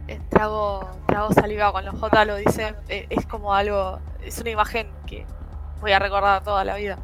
eh, 0.08 0.20
trago, 0.28 0.88
trago 1.06 1.32
saliva 1.32 1.72
cuando 1.72 1.92
J 1.92 2.24
lo 2.24 2.36
dice. 2.36 2.74
Eh, 2.88 3.06
es 3.10 3.26
como 3.26 3.54
algo, 3.54 3.98
es 4.22 4.38
una 4.40 4.50
imagen 4.50 4.88
que 5.06 5.26
voy 5.80 5.92
a 5.92 5.98
recordar 5.98 6.42
toda 6.42 6.64
la 6.64 6.76
vida. 6.76 6.98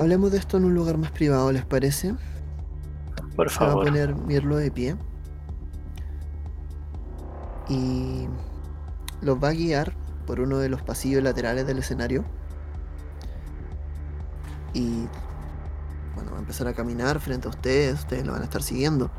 Hablemos 0.00 0.32
de 0.32 0.38
esto 0.38 0.56
en 0.56 0.64
un 0.64 0.74
lugar 0.74 0.96
más 0.96 1.10
privado, 1.10 1.52
¿les 1.52 1.66
parece? 1.66 2.14
Por 3.36 3.50
Se 3.50 3.60
va 3.60 3.66
a 3.66 3.68
favor. 3.68 3.84
poner 3.84 4.14
Mirlo 4.14 4.56
de 4.56 4.70
pie. 4.70 4.96
Y 7.68 8.26
los 9.20 9.36
va 9.36 9.48
a 9.48 9.52
guiar 9.52 9.92
por 10.26 10.40
uno 10.40 10.56
de 10.56 10.70
los 10.70 10.80
pasillos 10.80 11.22
laterales 11.22 11.66
del 11.66 11.80
escenario. 11.80 12.24
Y 14.72 15.06
bueno, 16.14 16.30
va 16.30 16.38
a 16.38 16.40
empezar 16.40 16.66
a 16.66 16.72
caminar 16.72 17.20
frente 17.20 17.48
a 17.48 17.50
ustedes, 17.50 17.98
ustedes 17.98 18.24
lo 18.24 18.32
van 18.32 18.40
a 18.40 18.44
estar 18.44 18.62
siguiendo. 18.62 19.10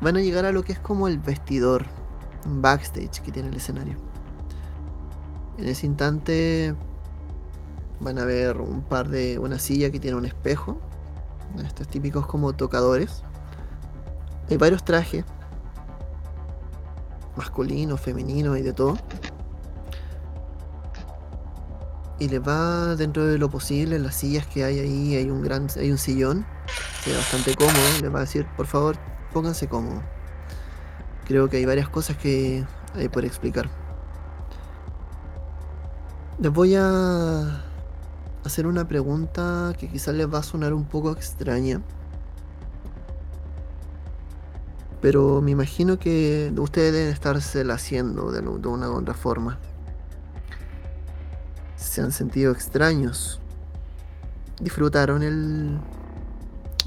Van 0.00 0.16
a 0.16 0.20
llegar 0.20 0.46
a 0.46 0.50
lo 0.50 0.64
que 0.64 0.72
es 0.72 0.80
como 0.80 1.06
el 1.06 1.20
vestidor, 1.20 1.86
backstage 2.44 3.20
que 3.20 3.30
tiene 3.30 3.50
el 3.50 3.56
escenario. 3.56 3.98
En 5.58 5.68
ese 5.68 5.86
instante 5.86 6.74
van 8.00 8.18
a 8.18 8.24
ver 8.24 8.60
un 8.60 8.82
par 8.82 9.08
de 9.08 9.38
una 9.38 9.58
silla 9.58 9.90
que 9.90 9.98
tiene 9.98 10.16
un 10.16 10.26
espejo 10.26 10.78
estos 11.64 11.88
típicos 11.88 12.26
como 12.26 12.52
tocadores. 12.52 13.22
Hay 14.50 14.56
varios 14.56 14.84
trajes. 14.84 15.24
Masculinos, 17.36 18.00
femeninos 18.00 18.58
y 18.58 18.62
de 18.62 18.72
todo. 18.72 18.98
Y 22.18 22.28
les 22.28 22.40
va 22.40 22.96
dentro 22.96 23.26
de 23.26 23.36
lo 23.36 23.50
posible, 23.50 23.96
en 23.96 24.02
las 24.02 24.16
sillas 24.16 24.46
que 24.46 24.64
hay 24.64 24.78
ahí, 24.78 25.16
hay 25.16 25.28
un 25.28 25.42
gran, 25.42 25.66
hay 25.76 25.90
un 25.90 25.98
sillón, 25.98 26.46
que 27.04 27.10
es 27.10 27.16
bastante 27.16 27.54
cómodo, 27.54 27.74
les 28.00 28.14
va 28.14 28.18
a 28.18 28.22
decir, 28.22 28.46
por 28.56 28.66
favor, 28.66 28.96
pónganse 29.34 29.68
cómodos. 29.68 30.02
Creo 31.26 31.50
que 31.50 31.58
hay 31.58 31.66
varias 31.66 31.90
cosas 31.90 32.16
que 32.16 32.64
hay 32.94 33.08
por 33.08 33.26
explicar. 33.26 33.68
Les 36.38 36.50
voy 36.50 36.74
a 36.74 37.65
hacer 38.46 38.66
una 38.66 38.86
pregunta 38.88 39.74
que 39.78 39.88
quizás 39.88 40.14
les 40.14 40.32
va 40.32 40.38
a 40.38 40.42
sonar 40.42 40.72
un 40.72 40.84
poco 40.84 41.12
extraña. 41.12 41.80
Pero 45.00 45.40
me 45.40 45.50
imagino 45.50 45.98
que 45.98 46.52
ustedes 46.56 46.92
deben 46.92 47.12
estársela 47.12 47.74
haciendo 47.74 48.32
de, 48.32 48.40
de 48.40 48.68
una 48.68 48.90
u 48.90 48.96
otra 48.96 49.14
forma. 49.14 49.58
Se 51.76 52.00
han 52.00 52.12
sentido 52.12 52.52
extraños. 52.52 53.40
¿Disfrutaron 54.60 55.22
el 55.22 55.78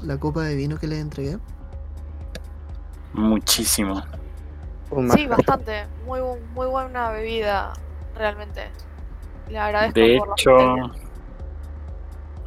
la 0.02 0.18
copa 0.18 0.42
de 0.42 0.56
vino 0.56 0.78
que 0.78 0.86
les 0.86 0.98
entregué? 1.00 1.38
Muchísimo. 3.12 4.02
Sí, 5.14 5.26
bastante. 5.26 5.86
Muy, 6.04 6.20
muy 6.54 6.66
buena 6.66 7.10
bebida, 7.10 7.72
realmente. 8.16 8.70
Le 9.48 9.58
agradezco 9.58 10.00
De 10.00 10.18
por 10.18 10.28
la 10.28 10.34
hecho. 10.34 11.09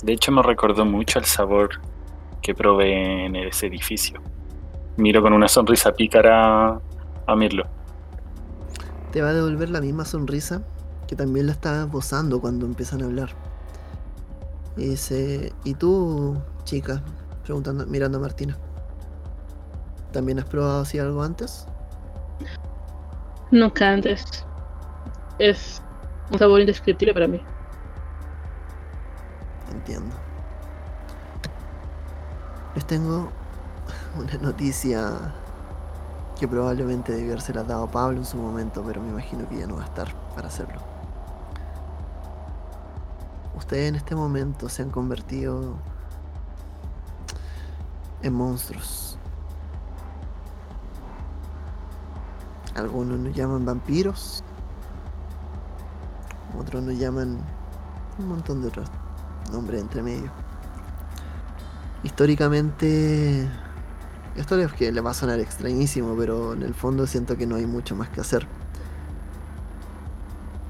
De 0.04 0.14
hecho 0.14 0.32
me 0.32 0.42
recordó 0.42 0.86
mucho 0.86 1.20
el 1.20 1.26
sabor 1.26 1.82
que 2.42 2.54
probé 2.54 3.26
en 3.26 3.36
ese 3.36 3.68
edificio. 3.68 4.22
Miro 4.98 5.22
con 5.22 5.34
una 5.34 5.48
sonrisa 5.48 5.94
pícara 5.94 6.80
a 7.26 7.36
Mirlo. 7.36 7.66
Te 9.12 9.22
va 9.22 9.30
a 9.30 9.34
devolver 9.34 9.70
la 9.70 9.80
misma 9.80 10.06
sonrisa 10.06 10.62
que 11.08 11.16
también 11.16 11.48
la 11.48 11.54
está 11.54 11.84
esbozando 11.84 12.42
cuando 12.42 12.66
empiezan 12.66 13.02
a 13.02 13.06
hablar. 13.06 13.30
Y 14.76 14.90
dice, 14.90 15.54
¿y 15.64 15.74
tú, 15.74 16.38
chica? 16.66 17.02
Preguntando, 17.44 17.86
mirando 17.86 18.18
a 18.18 18.22
Martina. 18.22 18.58
¿También 20.12 20.40
has 20.40 20.46
probado 20.46 20.82
así 20.82 21.00
algo 21.00 21.24
antes? 21.24 21.66
Nunca 23.52 23.90
antes. 23.90 24.46
Es 25.40 25.82
un 26.32 26.40
sabor 26.40 26.60
indescriptible 26.60 27.14
para 27.14 27.28
mí. 27.28 27.42
Entiendo. 29.72 30.16
Les 32.76 32.86
tengo 32.86 33.30
una 34.18 34.34
noticia 34.42 35.34
que 36.40 36.48
probablemente 36.48 37.12
debió 37.12 37.34
haberse 37.34 37.54
dado 37.54 37.88
Pablo 37.88 38.18
en 38.18 38.26
su 38.26 38.38
momento, 38.38 38.84
pero 38.84 39.02
me 39.02 39.10
imagino 39.10 39.48
que 39.48 39.60
ya 39.60 39.68
no 39.68 39.76
va 39.76 39.84
a 39.84 39.86
estar 39.86 40.14
para 40.36 40.48
hacerlo. 40.48 40.82
Ustedes 43.56 43.90
en 43.90 43.96
este 43.96 44.16
momento 44.16 44.68
se 44.70 44.82
han 44.82 44.90
convertido 44.90 45.76
en 48.22 48.34
monstruos. 48.34 49.18
Algunos 52.76 53.20
nos 53.20 53.36
llaman 53.36 53.66
vampiros, 53.66 54.44
otros 56.60 56.82
nos 56.82 56.98
llaman 56.98 57.38
un 58.18 58.28
montón 58.28 58.62
de 58.62 58.70
otros 58.70 58.90
nombres 59.54 59.82
entre 59.82 60.02
medio. 60.04 60.32
Históricamente, 62.04 63.48
esto 64.36 64.60
es 64.60 64.74
que 64.74 64.92
le 64.92 65.02
va 65.02 65.12
a 65.12 65.14
sonar 65.14 65.40
extrañísimo, 65.40 66.16
pero 66.18 66.54
en 66.54 66.64
el 66.64 66.74
fondo 66.74 67.08
siento 67.08 67.38
que 67.38 67.48
no 67.48 67.56
hay 67.56 67.66
mucho 67.66 67.96
más 67.96 68.10
que 68.10 68.22
hacer. 68.22 68.48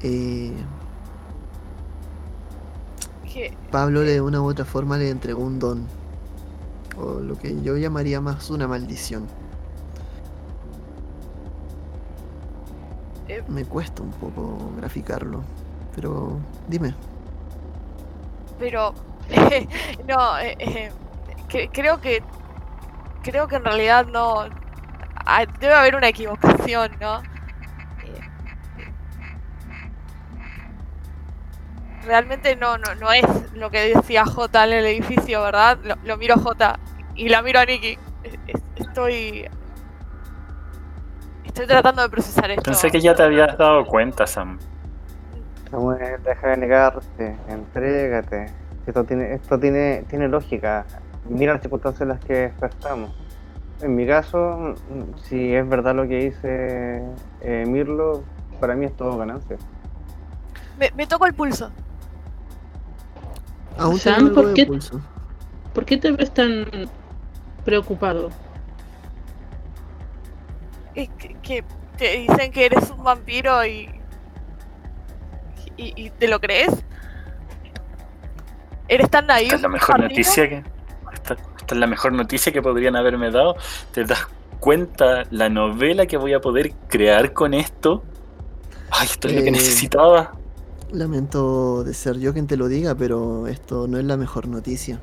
Eh, 0.01 0.67
Pablo 3.71 4.01
de 4.01 4.21
una 4.21 4.41
u 4.41 4.45
otra 4.49 4.65
forma 4.65 4.97
le 4.97 5.09
entregó 5.09 5.43
un 5.43 5.59
don, 5.59 5.87
o 6.95 7.19
lo 7.19 7.37
que 7.37 7.61
yo 7.61 7.77
llamaría 7.77 8.21
más 8.21 8.49
una 8.51 8.67
maldición. 8.67 9.27
eh, 13.27 13.43
Me 13.47 13.65
cuesta 13.65 14.03
un 14.03 14.11
poco 14.11 14.73
graficarlo, 14.77 15.43
pero 15.95 16.39
dime. 16.67 16.95
Pero 18.63 18.93
no, 20.07 20.39
eh, 20.39 20.55
eh, 20.57 20.91
cre- 21.49 21.69
creo 21.73 21.99
que 21.99 22.23
creo 23.21 23.45
que 23.49 23.57
en 23.57 23.65
realidad 23.65 24.05
no 24.05 24.45
ah, 25.25 25.45
debe 25.59 25.73
haber 25.73 25.95
una 25.97 26.07
equivocación, 26.07 26.91
¿no? 27.01 27.19
Eh, 28.03 28.19
Realmente 32.05 32.55
no, 32.55 32.77
no, 32.77 32.95
no 32.95 33.11
es 33.11 33.23
lo 33.53 33.69
que 33.69 33.93
decía 33.95 34.25
J 34.25 34.65
en 34.65 34.73
el 34.73 34.85
edificio, 34.85 35.41
¿verdad? 35.43 35.77
Lo, 36.03 36.17
miro 36.17 36.35
a 36.35 36.37
J 36.37 36.79
y 37.15 37.27
la 37.29 37.41
miro 37.41 37.59
a 37.59 37.65
Nikki. 37.65 37.97
Es- 38.23 38.33
es- 38.47 38.61
Estoy. 38.75 39.45
Estoy 41.43 41.67
tratando 41.67 42.01
de 42.01 42.09
procesar 42.09 42.49
esto. 42.49 42.63
Pensé 42.63 42.89
que 42.89 42.99
ya 43.01 43.13
te 43.13 43.23
habías 43.23 43.57
dado 43.57 43.85
cuenta, 43.85 44.25
Sam. 44.25 44.57
Samuel, 45.73 46.21
deja 46.23 46.49
de 46.49 46.57
negarte, 46.57 47.35
entrégate. 47.47 48.45
Esto 48.85 49.03
tiene, 49.05 49.33
esto 49.33 49.59
tiene, 49.59 50.03
tiene 50.07 50.27
lógica. 50.27 50.85
Mira 51.27 51.53
las 51.53 51.63
circunstancias 51.63 52.01
en 52.03 52.07
las 52.09 52.19
que 52.19 52.51
estamos. 52.61 53.11
En 53.81 53.95
mi 53.95 54.05
caso, 54.05 54.75
si 55.23 55.55
es 55.55 55.67
verdad 55.67 55.95
lo 55.95 56.07
que 56.07 56.25
dice 56.25 57.01
eh, 57.41 57.65
Mirlo, 57.67 58.23
para 58.59 58.75
mí 58.75 58.85
es 58.85 58.95
todo 58.95 59.17
ganancia. 59.17 59.57
Me, 60.77 60.91
me 60.95 61.07
toco 61.07 61.25
el 61.25 61.33
pulso. 61.33 61.71
Aún 63.79 63.97
Sam, 63.97 64.31
¿por 64.31 64.53
qué- 64.53 64.67
pulso. 64.67 65.01
¿Por 65.73 65.85
qué 65.85 65.97
te 65.97 66.11
ves 66.11 66.31
tan 66.31 66.65
preocupado? 67.65 68.29
Es 70.93 71.09
que, 71.17 71.33
que 71.41 71.63
te 71.97 72.15
dicen 72.17 72.51
que 72.51 72.67
eres 72.67 72.91
un 72.91 73.03
vampiro 73.03 73.65
y, 73.65 73.89
y. 75.77 75.93
y 76.05 76.09
te 76.11 76.27
lo 76.27 76.39
crees? 76.39 76.71
¿Eres 78.87 79.09
tan 79.09 79.27
naive? 79.27 79.45
Esta 79.45 79.55
es 79.55 79.61
la 79.61 79.69
mejor 79.69 79.99
noticia 79.99 80.49
que. 80.49 80.63
Esta, 81.13 81.33
esta 81.33 81.75
es 81.75 81.77
la 81.77 81.87
mejor 81.87 82.13
noticia 82.13 82.51
que 82.51 82.61
podrían 82.61 82.95
haberme 82.95 83.31
dado. 83.31 83.55
¿Te 83.91 84.03
das 84.03 84.27
cuenta 84.59 85.23
la 85.31 85.49
novela 85.49 86.05
que 86.05 86.17
voy 86.17 86.33
a 86.33 86.41
poder 86.41 86.73
crear 86.89 87.33
con 87.33 87.53
esto? 87.53 88.03
Ay, 88.91 89.07
esto 89.07 89.27
es 89.27 89.35
lo 89.35 89.41
que 89.41 89.49
Eh, 89.49 89.51
necesitaba. 89.51 90.33
Lamento 90.91 91.83
de 91.83 91.93
ser 91.93 92.19
yo 92.19 92.33
quien 92.33 92.45
te 92.45 92.55
lo 92.57 92.67
diga, 92.67 92.93
pero 92.93 93.47
esto 93.47 93.87
no 93.87 93.97
es 93.97 94.05
la 94.05 94.15
mejor 94.17 94.47
noticia. 94.47 94.99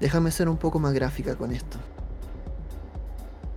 Déjame 0.00 0.30
ser 0.30 0.48
un 0.48 0.58
poco 0.58 0.78
más 0.78 0.92
gráfica 0.92 1.36
con 1.36 1.52
esto. 1.52 1.78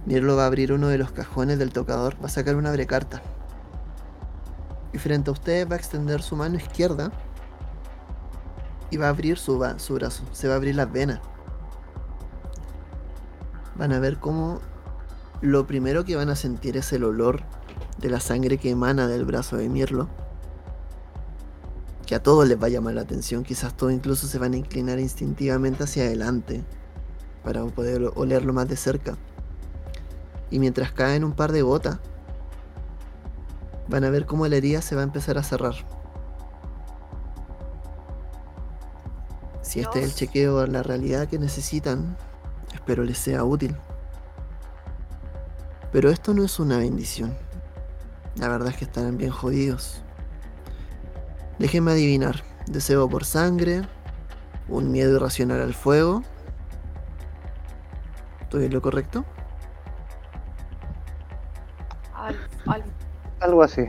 Mirlo 0.06 0.38
va 0.38 0.44
a 0.44 0.48
abrir 0.48 0.72
uno 0.72 0.88
de 0.88 0.98
los 0.98 1.12
cajones 1.12 1.60
del 1.60 1.74
tocador, 1.74 2.16
va 2.22 2.28
a 2.28 2.30
sacar 2.30 2.56
una 2.56 2.70
abrecarta. 2.70 3.22
Y 4.94 4.98
frente 4.98 5.30
a 5.30 5.34
usted 5.34 5.68
va 5.70 5.76
a 5.76 5.78
extender 5.78 6.22
su 6.22 6.36
mano 6.36 6.56
izquierda 6.56 7.12
y 8.90 8.98
va 8.98 9.08
a 9.08 9.10
abrir 9.10 9.38
su 9.38 9.58
brazo. 9.58 10.24
Se 10.32 10.48
va 10.48 10.54
a 10.54 10.58
abrir 10.58 10.76
las 10.76 10.92
venas. 10.92 11.20
Van 13.76 13.94
a 13.94 14.00
ver 14.00 14.18
cómo 14.18 14.60
lo 15.42 15.68
primero 15.68 16.04
que 16.04 16.16
van 16.16 16.30
a 16.30 16.36
sentir 16.36 16.78
es 16.78 16.92
el 16.94 17.04
olor 17.04 17.44
de 18.00 18.10
la 18.10 18.20
sangre 18.20 18.58
que 18.58 18.72
emana 18.72 19.08
del 19.08 19.26
brazo 19.26 19.58
de 19.58 19.70
Mirlo 19.70 20.08
que 22.08 22.16
a 22.16 22.24
todos 22.24 22.48
les 22.48 22.60
va 22.60 22.68
a 22.68 22.70
llamar 22.70 22.94
la 22.94 23.02
atención, 23.02 23.44
quizás 23.44 23.76
todos 23.76 23.92
incluso 23.92 24.28
se 24.28 24.40
van 24.40 24.54
a 24.54 24.58
inclinar 24.58 24.98
instintivamente 24.98 25.84
hacia 25.84 26.04
adelante 26.04 26.64
para 27.44 27.64
poder 27.66 28.12
olerlo 28.16 28.54
más 28.54 28.68
de 28.70 28.78
cerca. 28.78 29.18
Y 30.50 30.60
mientras 30.60 30.94
caen 30.94 31.26
un 31.26 31.34
par 31.34 31.52
de 31.52 31.62
gotas, 31.62 32.00
van 33.88 34.04
a 34.04 34.10
ver 34.10 34.26
cómo 34.26 34.48
la 34.48 34.56
herida 34.58 34.82
se 34.82 34.96
va 34.96 35.02
a 35.02 35.06
empezar 35.06 35.38
a 35.38 35.44
cerrar. 35.44 35.76
Si 39.62 39.82
este 39.82 40.00
es 40.00 40.06
el 40.06 40.14
chequeo 40.16 40.60
a 40.60 40.68
la 40.68 40.82
realidad 40.82 41.28
que 41.28 41.38
necesitan, 41.40 42.18
espero 42.74 43.04
les 43.04 43.18
sea 43.18 43.44
útil. 43.44 43.76
Pero 45.92 46.10
esto 46.10 46.34
no 46.34 46.44
es 46.44 46.60
una 46.60 46.78
bendición. 46.78 47.36
La 48.36 48.48
verdad 48.50 48.70
es 48.70 48.78
que 48.78 48.86
estarán 48.86 49.18
bien 49.18 49.32
jodidos. 49.32 50.02
Déjenme 51.60 51.92
adivinar. 51.92 52.44
Deseo 52.68 53.10
por 53.10 53.26
sangre, 53.26 53.82
un 54.68 54.92
miedo 54.92 55.16
irracional 55.16 55.62
al 55.62 55.74
fuego. 55.74 56.24
¿Estoy 58.42 58.66
en 58.66 58.74
lo 58.74 58.82
correcto? 58.82 59.26
Al, 62.14 62.36
al- 62.68 62.84
Algo 63.40 63.64
así. 63.64 63.84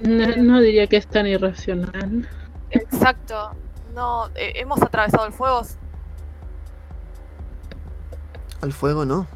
No, 0.00 0.36
no 0.36 0.60
diría 0.60 0.86
que 0.86 0.96
es 0.96 1.06
tan 1.06 1.26
irracional. 1.26 2.28
exacto. 2.70 3.50
No, 3.94 4.28
eh, 4.34 4.52
hemos 4.56 4.80
atravesado 4.82 5.26
el 5.26 5.32
fuego. 5.32 5.62
Al 8.60 8.72
fuego 8.72 9.04
no. 9.04 9.26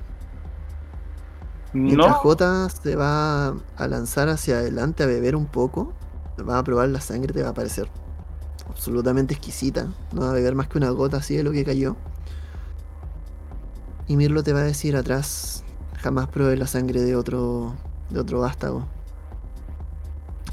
Mientras 1.72 2.08
No, 2.08 2.14
Jota 2.14 2.68
se 2.68 2.94
va 2.94 3.48
a 3.48 3.88
lanzar 3.88 4.28
hacia 4.28 4.58
adelante 4.58 5.02
a 5.02 5.06
beber 5.06 5.34
un 5.34 5.46
poco, 5.46 5.92
va 6.48 6.58
a 6.58 6.62
probar 6.62 6.88
la 6.88 7.00
sangre, 7.00 7.32
te 7.32 7.42
va 7.42 7.48
a 7.48 7.54
parecer 7.54 7.88
absolutamente 8.68 9.34
exquisita. 9.34 9.88
No 10.12 10.22
va 10.22 10.30
a 10.30 10.34
beber 10.34 10.54
más 10.54 10.68
que 10.68 10.78
una 10.78 10.90
gota 10.90 11.16
así 11.16 11.36
de 11.36 11.42
lo 11.42 11.50
que 11.52 11.64
cayó. 11.64 11.96
Y 14.06 14.16
Mirlo 14.16 14.42
te 14.42 14.52
va 14.52 14.60
a 14.60 14.64
decir 14.64 14.96
atrás, 14.96 15.64
jamás 15.98 16.28
pruebe 16.28 16.56
la 16.56 16.66
sangre 16.66 17.00
de 17.00 17.16
otro 17.16 17.74
de 18.10 18.20
otro 18.20 18.40
vástago. 18.40 18.86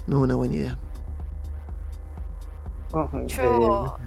No 0.07 0.17
es 0.17 0.23
una 0.23 0.35
buena 0.35 0.55
idea. 0.55 0.77
Yo 3.27 3.97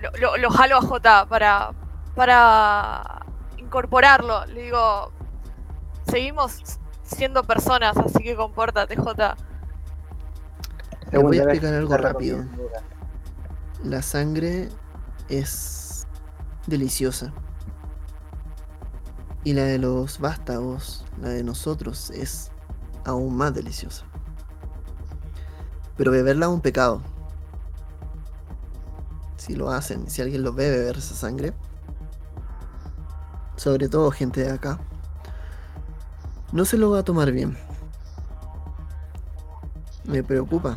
lo, 0.00 0.10
lo- 0.18 0.36
lo 0.36 0.50
jalo 0.50 0.76
a 0.76 0.82
J 0.82 1.26
para, 1.26 1.70
para 2.14 3.24
incorporarlo. 3.56 4.44
Le 4.46 4.62
digo, 4.64 5.10
seguimos 6.08 6.58
siendo 7.04 7.44
personas, 7.44 7.96
así 7.96 8.22
que 8.22 8.36
compórtate, 8.36 8.96
J. 8.96 9.36
Les 11.10 11.22
voy 11.22 11.38
a 11.38 11.42
explicar 11.42 11.74
algo 11.74 11.94
te 11.96 12.02
rápido. 12.02 12.44
La 13.84 14.02
sangre 14.02 14.68
es 15.28 16.06
deliciosa. 16.66 17.32
Y 19.44 19.54
la 19.54 19.64
de 19.64 19.78
los 19.78 20.20
vástagos, 20.20 21.04
la 21.20 21.30
de 21.30 21.42
nosotros, 21.42 22.10
es 22.10 22.50
aún 23.04 23.36
más 23.36 23.52
deliciosa. 23.54 24.04
Pero 25.96 26.10
beberla 26.10 26.46
es 26.46 26.52
un 26.52 26.60
pecado. 26.60 27.02
Si 29.36 29.54
lo 29.54 29.70
hacen, 29.70 30.08
si 30.08 30.22
alguien 30.22 30.42
lo 30.42 30.52
ve 30.52 30.70
beber 30.70 30.96
esa 30.96 31.14
sangre, 31.14 31.52
sobre 33.56 33.88
todo 33.88 34.10
gente 34.10 34.42
de 34.42 34.50
acá, 34.50 34.78
no 36.52 36.64
se 36.64 36.76
lo 36.76 36.90
va 36.90 37.00
a 37.00 37.02
tomar 37.02 37.32
bien. 37.32 37.56
Me 40.04 40.22
preocupa. 40.22 40.76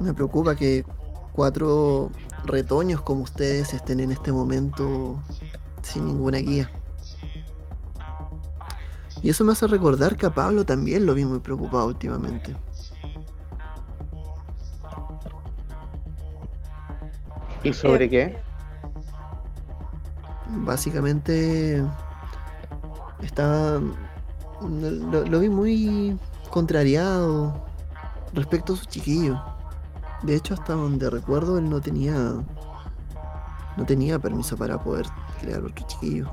Me 0.00 0.12
preocupa 0.12 0.54
que 0.54 0.84
cuatro 1.32 2.10
retoños 2.44 3.00
como 3.00 3.22
ustedes 3.22 3.72
estén 3.72 4.00
en 4.00 4.12
este 4.12 4.32
momento 4.32 5.18
sin 5.82 6.06
ninguna 6.06 6.38
guía. 6.38 6.70
Y 9.22 9.30
eso 9.30 9.44
me 9.44 9.52
hace 9.52 9.66
recordar 9.66 10.16
que 10.16 10.26
a 10.26 10.34
Pablo 10.34 10.66
también 10.66 11.06
lo 11.06 11.14
vi 11.14 11.24
muy 11.24 11.40
preocupado 11.40 11.86
últimamente. 11.86 12.54
¿Y 17.64 17.72
sobre 17.72 18.08
qué? 18.10 18.36
Básicamente 20.48 21.82
estaba... 23.22 23.80
Lo, 24.60 25.24
lo 25.24 25.40
vi 25.40 25.48
muy 25.48 26.18
contrariado 26.50 27.64
respecto 28.32 28.74
a 28.74 28.76
su 28.76 28.84
chiquillo. 28.84 29.42
De 30.22 30.36
hecho, 30.36 30.54
hasta 30.54 30.74
donde 30.74 31.10
recuerdo, 31.10 31.58
él 31.58 31.68
no 31.68 31.80
tenía... 31.80 32.14
No 33.76 33.84
tenía 33.84 34.18
permiso 34.20 34.56
para 34.56 34.78
poder 34.78 35.06
crear 35.40 35.60
otro 35.60 35.84
chiquillo. 35.86 36.30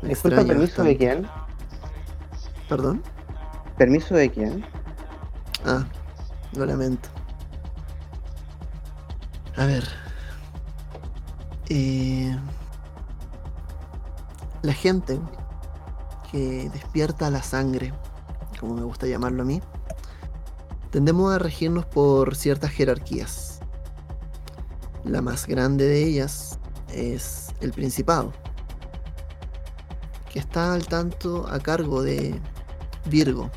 Me 0.00 0.10
Disculpa, 0.10 0.44
¿permiso 0.44 0.82
de 0.82 0.96
quién? 0.96 1.26
¿Perdón? 2.68 3.02
¿Permiso 3.76 4.14
de 4.14 4.30
quién? 4.30 4.64
Ah, 5.66 5.84
lo 6.54 6.64
lamento. 6.64 7.08
A 9.58 9.66
ver. 9.66 9.84
Eh, 11.68 12.32
la 14.62 14.72
gente 14.72 15.18
que 16.30 16.70
despierta 16.72 17.28
la 17.28 17.42
sangre, 17.42 17.92
como 18.60 18.74
me 18.74 18.84
gusta 18.84 19.08
llamarlo 19.08 19.42
a 19.42 19.44
mí, 19.44 19.60
tendemos 20.92 21.34
a 21.34 21.40
regirnos 21.40 21.84
por 21.86 22.36
ciertas 22.36 22.70
jerarquías. 22.70 23.58
La 25.04 25.22
más 25.22 25.48
grande 25.48 25.88
de 25.88 26.04
ellas 26.04 26.60
es 26.88 27.48
el 27.60 27.72
Principado, 27.72 28.32
que 30.32 30.38
está 30.38 30.72
al 30.72 30.86
tanto 30.86 31.48
a 31.48 31.58
cargo 31.58 32.02
de 32.04 32.40
Virgo. 33.06 33.50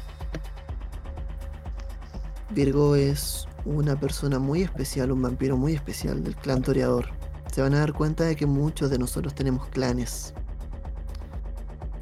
Virgo 2.49 2.95
es 2.95 3.47
una 3.65 3.99
persona 3.99 4.39
muy 4.39 4.61
especial, 4.61 5.11
un 5.11 5.21
vampiro 5.21 5.57
muy 5.57 5.73
especial 5.73 6.23
del 6.23 6.35
clan 6.35 6.61
Toreador. 6.61 7.09
Se 7.51 7.61
van 7.61 7.73
a 7.73 7.79
dar 7.79 7.93
cuenta 7.93 8.23
de 8.23 8.35
que 8.35 8.45
muchos 8.45 8.89
de 8.89 8.97
nosotros 8.97 9.35
tenemos 9.35 9.67
clanes. 9.67 10.33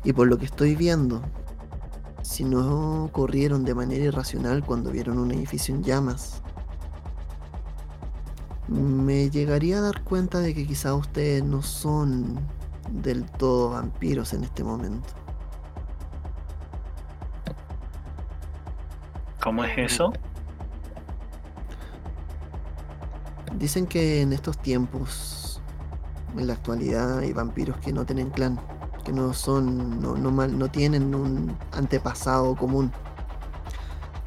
Y 0.03 0.13
por 0.13 0.27
lo 0.27 0.37
que 0.37 0.45
estoy 0.45 0.75
viendo, 0.75 1.21
si 2.21 2.43
no 2.43 3.09
corrieron 3.11 3.65
de 3.65 3.75
manera 3.75 4.05
irracional 4.05 4.63
cuando 4.63 4.91
vieron 4.91 5.19
un 5.19 5.31
edificio 5.31 5.75
en 5.75 5.83
llamas, 5.83 6.41
me 8.67 9.29
llegaría 9.29 9.79
a 9.79 9.81
dar 9.81 10.03
cuenta 10.03 10.39
de 10.39 10.53
que 10.53 10.65
quizá 10.65 10.93
ustedes 10.93 11.43
no 11.43 11.61
son 11.61 12.39
del 12.91 13.25
todo 13.25 13.71
vampiros 13.71 14.33
en 14.33 14.43
este 14.43 14.63
momento. 14.63 15.19
¿cómo 19.49 19.63
es 19.63 19.77
eso? 19.77 20.13
Dicen 23.57 23.87
que 23.87 24.21
en 24.21 24.33
estos 24.33 24.57
tiempos, 24.57 25.61
en 26.37 26.47
la 26.47 26.53
actualidad, 26.53 27.19
hay 27.19 27.33
vampiros 27.33 27.77
que 27.77 27.91
no 27.91 28.05
tienen 28.05 28.29
clan, 28.29 28.59
que 29.03 29.11
no 29.11 29.33
son, 29.33 29.99
no, 29.99 30.15
no 30.15 30.31
no 30.47 30.71
tienen 30.71 31.15
un 31.15 31.57
antepasado 31.71 32.55
común. 32.55 32.91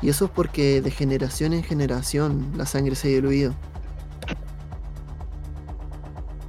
Y 0.02 0.08
eso 0.08 0.24
es 0.24 0.30
porque 0.32 0.82
de 0.82 0.90
generación 0.90 1.52
en 1.52 1.62
generación 1.62 2.52
la 2.56 2.66
sangre 2.66 2.96
se 2.96 3.08
ha 3.08 3.10
diluido. 3.12 3.54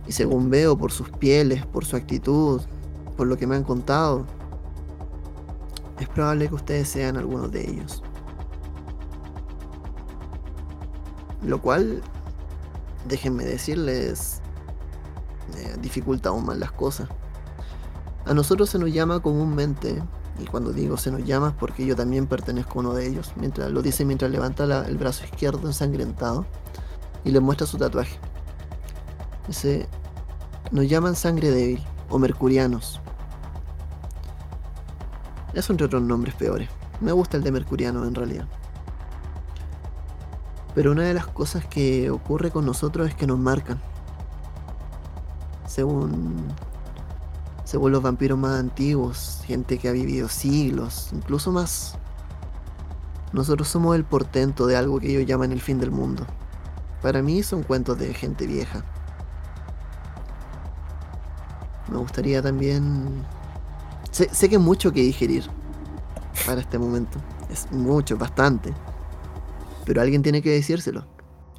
Y 0.08 0.12
según 0.12 0.50
veo 0.50 0.78
por 0.78 0.91
sus 0.91 1.10
pieles, 1.10 1.66
por 1.66 1.86
su 1.86 1.95
actitud, 1.95 2.62
por 3.16 3.28
lo 3.28 3.38
que 3.38 3.45
me 3.45 3.56
han 3.56 3.64
contado, 3.64 4.26
es 6.00 6.10
probable 6.10 6.48
que 6.48 6.56
ustedes 6.56 6.90
sean 6.90 7.16
algunos 7.16 7.52
de 7.52 7.70
ellos. 7.70 8.02
Lo 11.44 11.62
cual 11.62 12.02
déjenme 13.08 13.44
decirles, 13.46 14.42
eh, 15.58 15.76
dificulta 15.82 16.30
aún 16.30 16.46
más 16.46 16.58
las 16.58 16.72
cosas. 16.72 17.10
A 18.26 18.34
nosotros 18.34 18.70
se 18.70 18.80
nos 18.80 18.92
llama 18.94 19.22
comúnmente, 19.22 20.02
y 20.40 20.46
cuando 20.46 20.72
digo 20.72 20.98
se 20.98 21.12
nos 21.12 21.24
llama 21.26 21.50
es 21.50 21.54
porque 21.56 21.86
yo 21.86 21.96
también 21.96 22.26
pertenezco 22.28 22.80
a 22.80 22.82
uno 22.82 22.94
de 22.94 23.08
ellos, 23.08 23.34
mientras 23.36 23.72
lo 23.72 23.82
dice 23.82 24.06
mientras 24.06 24.32
levanta 24.32 24.64
el 24.88 24.98
brazo 24.98 25.26
izquierdo 25.26 25.68
ensangrentado 25.68 26.46
y 27.24 27.32
le 27.32 27.40
muestra 27.40 27.68
su 27.68 27.78
tatuaje. 27.78 28.18
Dice, 29.48 29.88
nos 30.72 30.88
llaman 30.88 31.16
sangre 31.16 31.52
débil 31.52 31.84
o 32.10 32.18
mercurianos. 32.18 33.02
Eso 35.54 35.74
entre 35.74 35.86
otros 35.86 36.02
nombres 36.02 36.34
peores. 36.36 36.70
Me 37.02 37.12
gusta 37.12 37.38
el 37.38 37.44
de 37.44 37.52
mercuriano 37.52 38.06
en 38.06 38.16
realidad. 38.16 38.48
Pero 40.76 40.91
una 40.91 41.04
de 41.04 41.14
las 41.14 41.28
cosas 41.28 41.66
que 41.66 42.10
ocurre 42.10 42.52
con 42.52 42.66
nosotros 42.66 43.08
es 43.08 43.16
que 43.16 43.28
nos 43.28 43.40
marcan. 43.40 43.80
Según. 45.68 46.48
Según 47.64 47.91
los 47.91 48.04
vampiros 48.04 48.38
más 48.38 48.60
antiguos, 48.60 49.41
gente 49.45 49.78
que 49.78 49.90
ha 49.90 49.94
vivido 49.94 50.28
siglos, 50.30 51.10
incluso 51.14 51.52
más. 51.52 51.95
Nosotros 53.32 53.68
somos 53.68 53.95
el 53.95 54.04
portento 54.04 54.68
de 54.68 54.76
algo 54.76 55.00
que 55.00 55.10
ellos 55.10 55.26
llaman 55.26 55.52
el 55.52 55.62
fin 55.62 55.80
del 55.80 55.90
mundo. 55.90 56.26
Para 57.02 57.22
mí 57.22 57.41
son 57.41 57.64
cuentos 57.64 57.98
de 57.98 58.14
gente 58.14 58.45
vieja. 58.45 58.84
me 61.94 61.98
gustaría 62.00 62.41
también... 62.41 63.24
Sé, 64.12 64.50
que 64.50 64.58
mucho 64.58 64.91
que 64.91 65.02
digerir 65.02 65.50
para 66.45 66.62
este 66.62 66.78
momento. 66.78 67.18
Es 67.50 67.72
mucho, 67.72 68.18
bastante. 68.18 68.74
Pero 69.86 70.02
alguien 70.02 70.22
tiene 70.22 70.42
que 70.42 70.52
decírselo. 70.52 71.08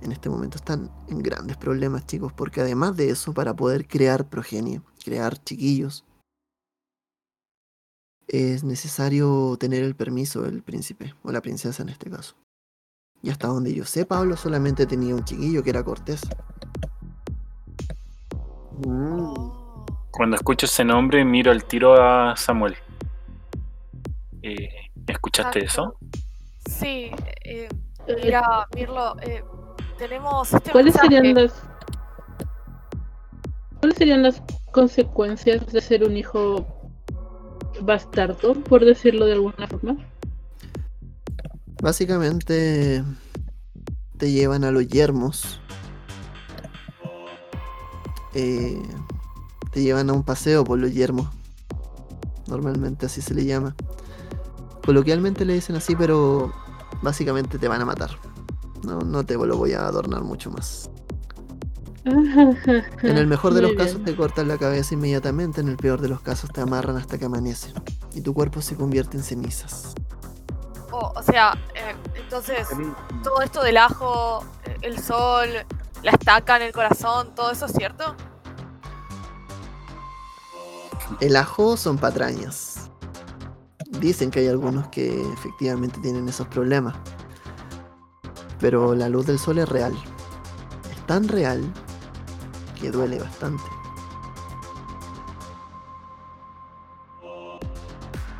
En 0.03 0.13
este 0.13 0.29
momento 0.29 0.57
están 0.57 0.91
en 1.09 1.23
grandes 1.23 1.57
problemas, 1.57 2.07
chicos, 2.07 2.33
porque 2.33 2.61
además 2.61 2.97
de 2.97 3.11
eso, 3.11 3.33
para 3.33 3.55
poder 3.55 3.87
crear 3.87 4.29
progenie, 4.29 4.83
crear 5.03 5.43
chiquillos, 5.43 6.05
es 8.29 8.65
necesario 8.65 9.57
tener 9.59 9.83
el 9.83 9.95
permiso 9.95 10.43
del 10.43 10.63
príncipe, 10.63 11.15
o 11.23 11.33
la 11.33 11.41
princesa 11.41 11.83
en 11.83 11.89
este 11.91 12.11
caso. 12.11 12.35
Y 13.23 13.31
hasta 13.31 13.49
donde 13.49 13.73
yo 13.75 13.85
sé, 13.85 14.05
Pablo 14.05 14.37
solamente 14.37 14.87
tenía 14.87 15.15
un 15.15 15.25
chiquillo 15.25 15.63
que 15.63 15.71
era 15.71 15.83
Cortés. 15.83 16.23
Cuando 20.11 20.37
escucho 20.37 20.67
ese 20.67 20.85
nombre, 20.85 21.25
miro 21.25 21.51
al 21.51 21.65
tiro 21.65 21.95
a 21.95 22.37
Samuel. 22.37 22.77
Eh, 24.43 24.69
¿Escuchaste 25.07 25.61
Exacto. 25.61 25.99
eso? 26.03 26.71
Sí, 26.71 27.11
Eh, 27.47 27.69
mira, 28.22 28.66
Mirlo, 28.74 29.14
eh, 29.22 29.43
tenemos 29.98 30.52
este 30.52 30.70
¿Cuáles 30.70 30.94
mensaje. 30.94 31.16
serían 31.16 31.35
las 31.35 31.62
¿Cuáles 33.81 33.98
serían 33.98 34.22
las 34.22 34.43
consecuencias 34.72 35.66
de 35.66 35.81
ser 35.81 36.05
un 36.05 36.16
hijo 36.16 36.66
bastardo, 37.82 38.55
por 38.55 38.85
decirlo 38.85 39.26
de 39.26 39.35
alguna 39.35 39.66
forma? 39.68 39.97
Básicamente 41.82 43.05
te 44.16 44.32
llevan 44.32 44.64
a 44.64 44.70
los 44.70 44.89
yermos. 44.89 45.60
Eh, 48.35 48.81
te 49.70 49.82
llevan 49.82 50.09
a 50.09 50.14
un 50.14 50.22
paseo 50.22 50.64
por 50.64 50.78
los 50.78 50.94
yermos. 50.94 51.28
Normalmente 52.47 53.06
así 53.06 53.20
se 53.20 53.35
le 53.35 53.44
llama. 53.44 53.76
Coloquialmente 54.85 55.44
le 55.44 55.52
dicen 55.55 55.76
así, 55.76 55.94
pero 55.94 56.55
básicamente 57.03 57.59
te 57.59 57.69
van 57.69 57.83
a 57.83 57.85
matar. 57.85 58.11
No, 58.85 59.01
no 59.01 59.25
te 59.25 59.35
lo 59.35 59.57
voy 59.57 59.73
a 59.73 59.87
adornar 59.87 60.23
mucho 60.23 60.51
más. 60.51 60.91
En 62.05 63.16
el 63.16 63.27
mejor 63.27 63.55
de 63.55 63.62
los 63.62 63.73
casos 63.73 64.05
te 64.05 64.15
cortan 64.15 64.47
la 64.47 64.59
cabeza 64.59 64.93
inmediatamente, 64.93 65.62
en 65.62 65.69
el 65.69 65.77
peor 65.77 66.03
de 66.03 66.09
los 66.09 66.21
casos 66.21 66.51
te 66.51 66.61
amarran 66.61 66.97
hasta 66.97 67.19
que 67.19 67.25
amanece. 67.25 67.73
Y 68.12 68.21
tu 68.21 68.35
cuerpo 68.35 68.61
se 68.61 68.77
convierte 68.77 69.16
en 69.16 69.23
cenizas. 69.23 69.95
Oh, 70.93 71.12
o 71.16 71.23
sea, 71.23 71.59
eh, 71.75 71.97
entonces, 72.15 72.69
todo 73.23 73.41
esto 73.41 73.62
del 73.62 73.79
ajo, 73.79 74.45
eh, 74.65 74.77
el 74.83 74.99
sol, 75.03 75.49
la 76.03 76.11
estaca 76.11 76.57
en 76.57 76.62
el 76.62 76.73
corazón, 76.73 77.35
todo 77.35 77.51
eso 77.51 77.66
es 77.66 77.73
cierto. 77.73 78.15
El 81.21 81.37
ajo 81.37 81.77
son 81.77 81.99
patrañas. 81.99 82.74
Dicen 84.01 84.31
que 84.31 84.41
hay 84.41 84.49
algunos 84.49 84.89
que 84.89 85.21
efectivamente 85.33 86.01
tienen 86.01 86.29
esos 86.29 86.47
problemas. 86.49 86.95
Pero 88.61 88.95
la 88.95 89.09
luz 89.09 89.27
del 89.27 89.39
sol 89.39 89.59
es 89.59 89.69
real. 89.69 89.95
Es 90.91 91.07
tan 91.07 91.29
real 91.29 91.62
que 92.81 92.91
duele 92.91 93.19
bastante. 93.19 93.62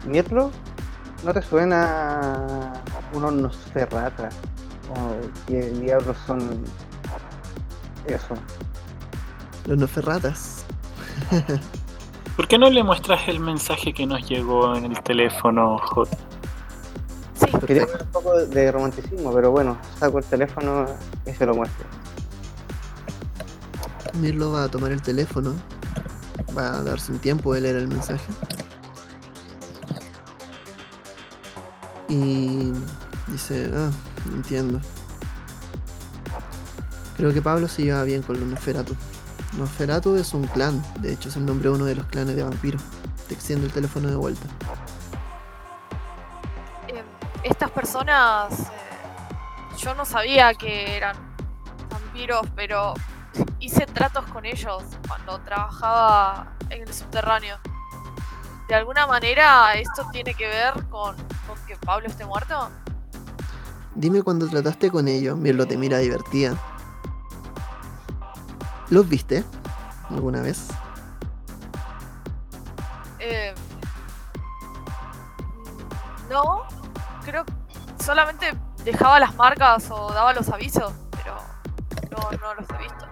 Mirlo, 0.07 0.51
¿no 1.25 1.33
te 1.33 1.41
suena 1.41 2.73
unos 3.15 3.33
Nosferrata? 3.33 4.29
¿O 4.91 5.47
qué 5.47 5.71
diablos 5.71 6.17
son 6.27 6.63
eso? 8.07 8.35
Los 9.67 9.79
noferratas. 9.79 10.65
¿Por 12.37 12.49
qué 12.49 12.59
no 12.59 12.69
le 12.69 12.83
muestras 12.83 13.29
el 13.29 13.39
mensaje 13.39 13.93
que 13.93 14.07
nos 14.07 14.29
llegó 14.29 14.75
en 14.75 14.87
el 14.87 15.01
teléfono, 15.03 15.79
J? 15.79 16.17
Sí, 17.35 17.47
Quería 17.67 17.85
un 17.85 18.09
poco 18.11 18.37
de 18.37 18.73
romanticismo, 18.73 19.33
pero 19.33 19.53
bueno, 19.53 19.79
saco 19.99 20.19
el 20.19 20.25
teléfono 20.25 20.87
y 21.27 21.31
se 21.31 21.47
lo 21.47 21.55
muestro. 21.55 21.87
Mirlo 24.15 24.53
va 24.53 24.65
a 24.65 24.69
tomar 24.69 24.91
el 24.91 25.01
teléfono. 25.01 25.55
Va 26.57 26.79
a 26.79 26.83
darse 26.83 27.13
un 27.13 27.19
tiempo 27.19 27.55
de 27.55 27.61
leer 27.61 27.77
el 27.77 27.89
mensaje. 27.89 28.27
Y 32.09 32.73
dice, 33.29 33.71
ah, 33.75 33.91
entiendo. 34.33 34.81
Creo 37.17 37.33
que 37.33 37.41
Pablo 37.41 37.69
se 37.69 37.85
lleva 37.85 38.03
bien 38.03 38.23
con 38.23 38.39
los 38.39 38.49
Nosferatu. 38.49 38.95
Nosferatu 39.59 40.17
es 40.17 40.35
un 40.35 40.47
clan, 40.49 40.83
de 41.01 41.13
hecho 41.13 41.29
es 41.29 41.37
el 41.37 41.47
nombre 41.47 41.69
de 41.69 41.75
uno 41.77 41.85
de 41.85 41.95
los 41.95 42.07
clanes 42.07 42.35
de 42.35 42.43
vampiros. 42.43 42.83
Te 43.29 43.35
extiendo 43.35 43.67
el 43.67 43.73
teléfono 43.73 44.09
de 44.09 44.17
vuelta. 44.17 44.47
eh, 46.89 47.03
estas 47.45 47.71
personas, 47.71 48.61
eh, 48.61 48.65
yo 49.79 49.95
no 49.95 50.05
sabía 50.05 50.55
que 50.55 50.97
eran 50.97 51.17
vampiros, 51.91 52.47
pero 52.57 52.95
hice 53.61 53.87
tratos 53.87 54.25
con 54.27 54.45
ellos 54.45 54.83
cuando 55.07 55.39
trabajaba 55.41 56.53
en 56.71 56.83
el 56.83 56.93
subterráneo. 56.93 57.59
De 58.69 58.75
alguna 58.75 59.07
manera, 59.07 59.75
esto 59.75 60.07
tiene 60.11 60.35
que 60.35 60.47
ver 60.47 60.73
con, 60.89 61.17
con 61.47 61.59
que 61.67 61.77
Pablo 61.77 62.09
esté 62.09 62.25
muerto. 62.25 62.71
Dime 63.95 64.23
cuando 64.23 64.49
trataste 64.49 64.91
con 64.91 65.07
ellos, 65.07 65.39
Mirlo 65.39 65.67
te 65.67 65.77
mira 65.77 65.99
divertida. 65.99 66.57
¿Los 68.91 69.09
viste? 69.09 69.45
¿Alguna 70.11 70.41
vez? 70.43 70.69
Eh, 73.19 73.55
no, 76.31 76.63
creo 77.25 77.45
que 77.45 77.53
solamente 78.05 78.53
dejaba 78.85 79.19
las 79.19 79.35
marcas 79.37 79.91
o 79.91 80.13
daba 80.13 80.35
los 80.35 80.49
avisos, 80.51 80.93
pero 81.11 81.37
no, 82.11 82.31
no 82.39 82.55
los 82.55 82.69
he 82.71 82.79
visto. 82.83 83.05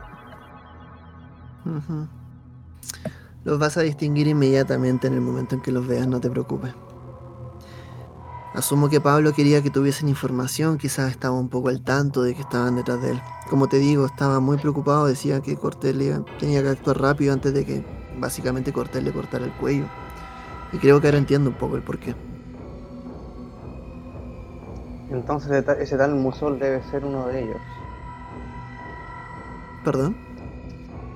Los 3.45 3.59
vas 3.59 3.77
a 3.77 3.81
distinguir 3.81 4.27
inmediatamente 4.29 5.07
en 5.07 5.15
el 5.15 5.21
momento 5.21 5.55
en 5.55 5.63
que 5.63 5.73
los 5.73 5.87
veas, 5.87 6.07
no 6.07 6.21
te 6.21 6.31
preocupes. 6.31 6.75
Asumo 8.55 8.91
que 8.91 9.01
Pablo 9.01 9.33
quería 9.33 9.63
que 9.63 9.71
tuviesen 9.71 10.09
información, 10.11 10.77
quizás 10.77 11.11
estaba 11.11 11.39
un 11.39 11.49
poco 11.49 11.71
al 11.71 11.83
tanto 11.83 12.23
de 12.23 12.35
que 12.35 12.43
estaban 12.43 12.77
detrás 12.77 13.01
de 13.01 13.13
él. 13.13 13.23
Como 13.49 13.67
te 13.67 13.79
digo, 13.79 14.05
estaba 14.05 14.41
muy 14.41 14.59
preocupado, 14.59 15.07
decía 15.07 15.41
que 15.41 15.53
iba- 15.53 16.25
tenía 16.39 16.63
que 16.63 16.69
actuar 16.69 17.01
rápido 17.01 17.33
antes 17.33 17.55
de 17.55 17.65
que 17.65 17.83
básicamente 18.19 18.71
Cortés 18.73 19.03
le 19.03 19.11
cortara 19.13 19.47
el 19.47 19.53
cuello. 19.53 19.87
Y 20.71 20.77
creo 20.79 21.01
que 21.01 21.07
ahora 21.09 21.19
entiendo 21.19 21.49
un 21.49 21.57
poco 21.57 21.77
el 21.77 21.83
porqué. 21.83 22.15
Entonces 25.11 25.65
ese 25.81 25.97
tal 25.97 26.15
Musol 26.15 26.59
debe 26.59 26.83
ser 26.91 27.05
uno 27.07 27.29
de 27.29 27.45
ellos. 27.45 27.61
¿Perdón? 29.85 30.17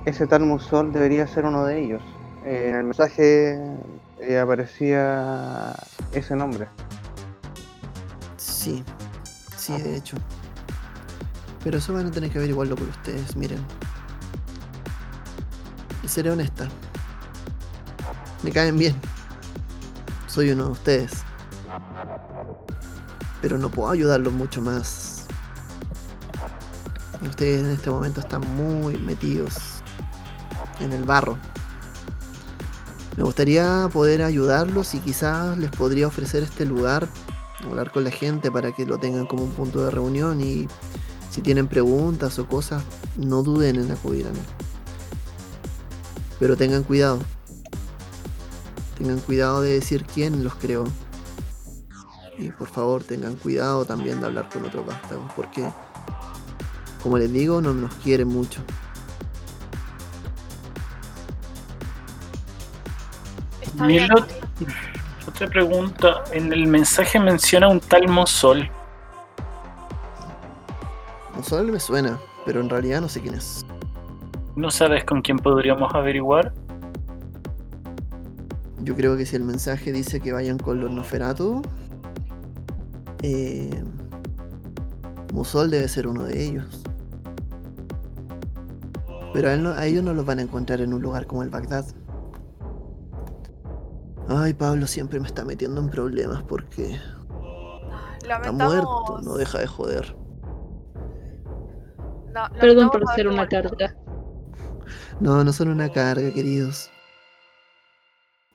Ese 0.05 0.25
tal 0.25 0.41
Musol 0.43 0.91
debería 0.91 1.27
ser 1.27 1.45
uno 1.45 1.65
de 1.65 1.83
ellos. 1.83 2.01
Eh, 2.45 2.67
en 2.69 2.75
el 2.75 2.83
mensaje 2.83 3.59
eh, 4.21 4.39
aparecía 4.39 5.73
ese 6.13 6.35
nombre. 6.35 6.67
Sí, 8.67 8.83
sí, 9.55 9.81
de 9.81 9.95
hecho. 9.95 10.17
Pero 11.63 11.77
eso 11.77 11.93
van 11.93 12.07
a 12.07 12.11
tener 12.11 12.29
que 12.29 12.37
averiguarlo 12.37 12.75
por 12.75 12.89
ustedes, 12.89 13.33
miren. 13.37 13.65
Y 16.03 16.07
seré 16.09 16.31
honesta. 16.31 16.67
Me 18.43 18.51
caen 18.51 18.77
bien. 18.77 18.93
Soy 20.27 20.51
uno 20.51 20.65
de 20.65 20.71
ustedes. 20.71 21.11
Pero 23.41 23.57
no 23.57 23.69
puedo 23.69 23.89
ayudarlos 23.89 24.33
mucho 24.33 24.61
más. 24.61 25.27
Ustedes 27.21 27.63
en 27.63 27.71
este 27.71 27.89
momento 27.89 28.19
están 28.19 28.41
muy 28.57 28.97
metidos 28.97 29.81
en 30.81 30.91
el 30.91 31.05
barro. 31.05 31.37
Me 33.15 33.23
gustaría 33.23 33.89
poder 33.93 34.23
ayudarlos 34.23 34.93
y 34.93 34.99
quizás 34.99 35.57
les 35.57 35.71
podría 35.71 36.07
ofrecer 36.07 36.43
este 36.43 36.65
lugar 36.65 37.07
hablar 37.63 37.91
con 37.91 38.03
la 38.03 38.11
gente 38.11 38.51
para 38.51 38.71
que 38.71 38.85
lo 38.85 38.97
tengan 38.97 39.25
como 39.25 39.43
un 39.43 39.51
punto 39.51 39.83
de 39.83 39.91
reunión 39.91 40.41
y 40.41 40.67
si 41.29 41.41
tienen 41.41 41.67
preguntas 41.67 42.39
o 42.39 42.47
cosas, 42.47 42.83
no 43.15 43.43
duden 43.43 43.77
en 43.77 43.91
acudir 43.91 44.27
a 44.27 44.31
mí. 44.31 44.39
Pero 46.39 46.55
tengan 46.55 46.83
cuidado. 46.83 47.19
Tengan 48.97 49.19
cuidado 49.19 49.61
de 49.61 49.73
decir 49.73 50.05
quién 50.05 50.43
los 50.43 50.55
creó. 50.55 50.85
Y 52.37 52.49
por 52.51 52.67
favor 52.67 53.03
tengan 53.03 53.35
cuidado 53.35 53.85
también 53.85 54.19
de 54.19 54.27
hablar 54.27 54.49
con 54.49 54.63
otros 54.65 54.85
vástagos, 54.85 55.31
porque 55.35 55.67
como 57.01 57.17
les 57.17 57.31
digo, 57.31 57.61
no 57.61 57.73
nos 57.73 57.93
quieren 57.95 58.27
mucho. 58.27 58.61
Está 63.61 63.87
bien. 63.87 64.09
Otra 65.27 65.47
pregunta. 65.47 66.23
En 66.31 66.51
el 66.53 66.67
mensaje 66.67 67.19
menciona 67.19 67.67
un 67.67 67.79
tal 67.79 68.07
Mosol. 68.07 68.69
Solo 71.43 71.71
me 71.71 71.79
suena, 71.79 72.17
pero 72.45 72.61
en 72.61 72.69
realidad 72.69 73.01
no 73.01 73.09
sé 73.09 73.21
quién 73.21 73.35
es. 73.35 73.65
¿No 74.55 74.71
sabes 74.71 75.03
con 75.05 75.21
quién 75.21 75.37
podríamos 75.37 75.93
averiguar? 75.93 76.53
Yo 78.81 78.95
creo 78.95 79.15
que 79.17 79.25
si 79.25 79.35
el 79.35 79.43
mensaje 79.43 79.91
dice 79.91 80.19
que 80.19 80.31
vayan 80.33 80.57
con 80.57 80.79
los 80.79 80.89
Noferatu, 80.89 81.61
eh, 83.21 83.83
Musol 85.33 85.69
debe 85.69 85.87
ser 85.87 86.07
uno 86.07 86.23
de 86.23 86.43
ellos. 86.43 86.81
Pero 89.33 89.49
a, 89.49 89.53
él 89.53 89.61
no- 89.63 89.71
a 89.73 89.85
ellos 89.85 90.03
no 90.03 90.13
los 90.13 90.25
van 90.25 90.39
a 90.39 90.41
encontrar 90.41 90.81
en 90.81 90.93
un 90.93 91.01
lugar 91.01 91.27
como 91.27 91.43
el 91.43 91.49
Bagdad. 91.49 91.85
Ay, 94.29 94.53
Pablo 94.53 94.87
siempre 94.87 95.19
me 95.19 95.27
está 95.27 95.45
metiendo 95.45 95.79
en 95.79 95.89
problemas 95.89 96.43
porque 96.43 96.99
está 98.21 98.51
muerto, 98.51 99.19
no 99.23 99.35
deja 99.35 99.59
de 99.59 99.67
joder. 99.67 100.15
Perdón 102.59 102.89
por 102.89 103.07
ser 103.15 103.27
una 103.27 103.47
carga. 103.47 103.95
No, 105.19 105.43
no 105.43 105.53
son 105.53 105.69
una 105.69 105.91
carga, 105.91 106.31
queridos. 106.31 106.91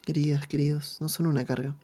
Queridas, 0.02 0.46
queridos, 0.46 1.00
no 1.00 1.08
son 1.08 1.26
una 1.26 1.44
carga. 1.44 1.74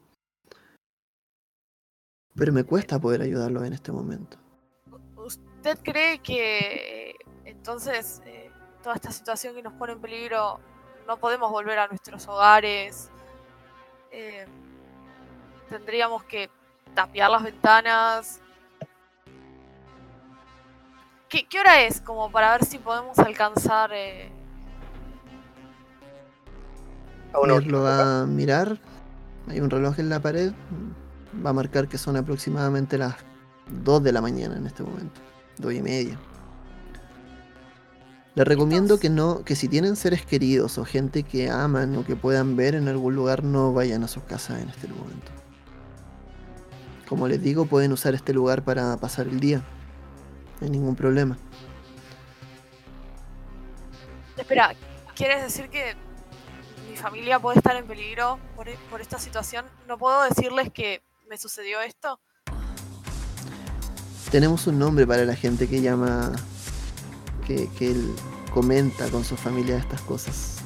Pero 2.34 2.52
me 2.52 2.64
cuesta 2.64 3.00
poder 3.00 3.22
ayudarlos 3.22 3.64
en 3.64 3.72
este 3.72 3.90
momento. 3.90 4.38
¿Usted 5.16 5.78
cree 5.82 6.20
que 6.20 7.16
entonces 7.44 8.22
eh, 8.26 8.50
toda 8.82 8.94
esta 8.94 9.10
situación 9.10 9.54
que 9.54 9.62
nos 9.62 9.72
pone 9.72 9.94
en 9.94 10.00
peligro 10.00 10.60
no 11.06 11.16
podemos 11.18 11.50
volver 11.50 11.78
a 11.78 11.88
nuestros 11.88 12.28
hogares? 12.28 13.10
Eh, 14.10 14.46
tendríamos 15.68 16.24
que 16.24 16.50
tapiar 16.94 17.30
las 17.30 17.42
ventanas. 17.42 18.40
¿Qué, 21.28 21.46
qué 21.46 21.60
hora 21.60 21.82
es? 21.82 22.00
Como 22.00 22.30
para 22.30 22.52
ver 22.52 22.64
si 22.64 22.78
podemos 22.78 23.18
alcanzar. 23.18 23.90
eh, 23.92 24.30
Mir 27.42 27.66
lo 27.66 27.82
va 27.82 28.22
a 28.22 28.26
mirar. 28.26 28.78
Hay 29.48 29.60
un 29.60 29.70
reloj 29.70 29.98
en 29.98 30.08
la 30.08 30.20
pared. 30.20 30.52
Va 31.44 31.50
a 31.50 31.52
marcar 31.52 31.88
que 31.88 31.98
son 31.98 32.16
aproximadamente 32.16 32.96
las 32.98 33.14
2 33.84 34.02
de 34.02 34.12
la 34.12 34.20
mañana 34.20 34.56
en 34.56 34.66
este 34.66 34.82
momento. 34.82 35.20
2 35.58 35.72
y 35.74 35.82
media. 35.82 36.18
Les 38.38 38.46
recomiendo 38.46 39.00
que 39.00 39.10
no, 39.10 39.42
que 39.42 39.56
si 39.56 39.66
tienen 39.66 39.96
seres 39.96 40.24
queridos 40.24 40.78
o 40.78 40.84
gente 40.84 41.24
que 41.24 41.50
aman 41.50 41.96
o 41.96 42.04
que 42.04 42.14
puedan 42.14 42.54
ver 42.54 42.76
en 42.76 42.86
algún 42.86 43.16
lugar, 43.16 43.42
no 43.42 43.72
vayan 43.72 44.04
a 44.04 44.06
sus 44.06 44.22
casas 44.22 44.62
en 44.62 44.68
este 44.68 44.86
momento. 44.86 45.32
Como 47.08 47.26
les 47.26 47.42
digo, 47.42 47.66
pueden 47.66 47.90
usar 47.90 48.14
este 48.14 48.32
lugar 48.32 48.62
para 48.62 48.96
pasar 48.98 49.26
el 49.26 49.40
día. 49.40 49.64
No 50.60 50.66
hay 50.66 50.70
ningún 50.70 50.94
problema. 50.94 51.36
Espera, 54.36 54.72
¿quieres 55.16 55.42
decir 55.42 55.68
que 55.68 55.96
mi 56.88 56.96
familia 56.96 57.40
puede 57.40 57.58
estar 57.58 57.74
en 57.74 57.88
peligro 57.88 58.38
por, 58.54 58.68
e- 58.68 58.78
por 58.88 59.00
esta 59.00 59.18
situación? 59.18 59.64
¿No 59.88 59.98
puedo 59.98 60.22
decirles 60.22 60.70
que 60.72 61.02
me 61.28 61.38
sucedió 61.38 61.80
esto? 61.80 62.20
Tenemos 64.30 64.68
un 64.68 64.78
nombre 64.78 65.08
para 65.08 65.24
la 65.24 65.34
gente 65.34 65.68
que 65.68 65.80
llama, 65.80 66.30
que, 67.48 67.90
él 67.90 68.14
comenta 68.52 69.08
con 69.10 69.24
su 69.24 69.36
familia 69.36 69.78
estas 69.78 70.00
cosas. 70.02 70.56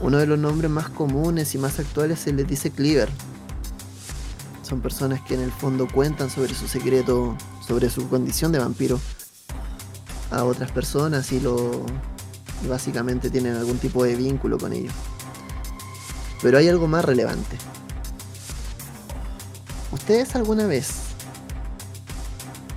Uno 0.00 0.18
de 0.18 0.26
los 0.26 0.38
nombres 0.38 0.70
más 0.70 0.88
comunes 0.88 1.54
y 1.54 1.58
más 1.58 1.78
actuales 1.78 2.20
se 2.20 2.32
les 2.32 2.46
dice 2.46 2.70
Cleaver. 2.70 3.08
Son 4.62 4.80
personas 4.80 5.20
que 5.22 5.34
en 5.34 5.40
el 5.40 5.52
fondo 5.52 5.86
cuentan 5.88 6.30
sobre 6.30 6.54
su 6.54 6.68
secreto, 6.68 7.36
sobre 7.66 7.90
su 7.90 8.08
condición 8.08 8.52
de 8.52 8.58
vampiro 8.58 9.00
a 10.30 10.44
otras 10.44 10.70
personas 10.70 11.32
y 11.32 11.40
lo 11.40 11.84
y 12.62 12.68
básicamente 12.68 13.30
tienen 13.30 13.56
algún 13.56 13.78
tipo 13.78 14.04
de 14.04 14.16
vínculo 14.16 14.58
con 14.58 14.72
ellos. 14.72 14.92
Pero 16.42 16.58
hay 16.58 16.68
algo 16.68 16.86
más 16.86 17.04
relevante. 17.04 17.56
¿Ustedes 19.92 20.34
alguna 20.36 20.66
vez 20.66 20.90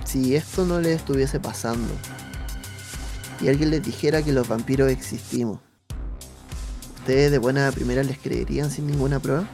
si 0.04 0.36
esto 0.36 0.64
no 0.64 0.80
les 0.80 0.96
estuviese 0.96 1.38
pasando 1.40 1.92
y 3.44 3.48
alguien 3.50 3.70
les 3.70 3.82
dijera 3.82 4.22
que 4.22 4.32
los 4.32 4.48
vampiros 4.48 4.90
existimos, 4.90 5.60
¿ustedes 7.00 7.30
de 7.30 7.36
buena 7.36 7.70
primera 7.72 8.02
les 8.02 8.16
creerían 8.16 8.70
sin 8.70 8.86
ninguna 8.86 9.20
prueba? 9.20 9.46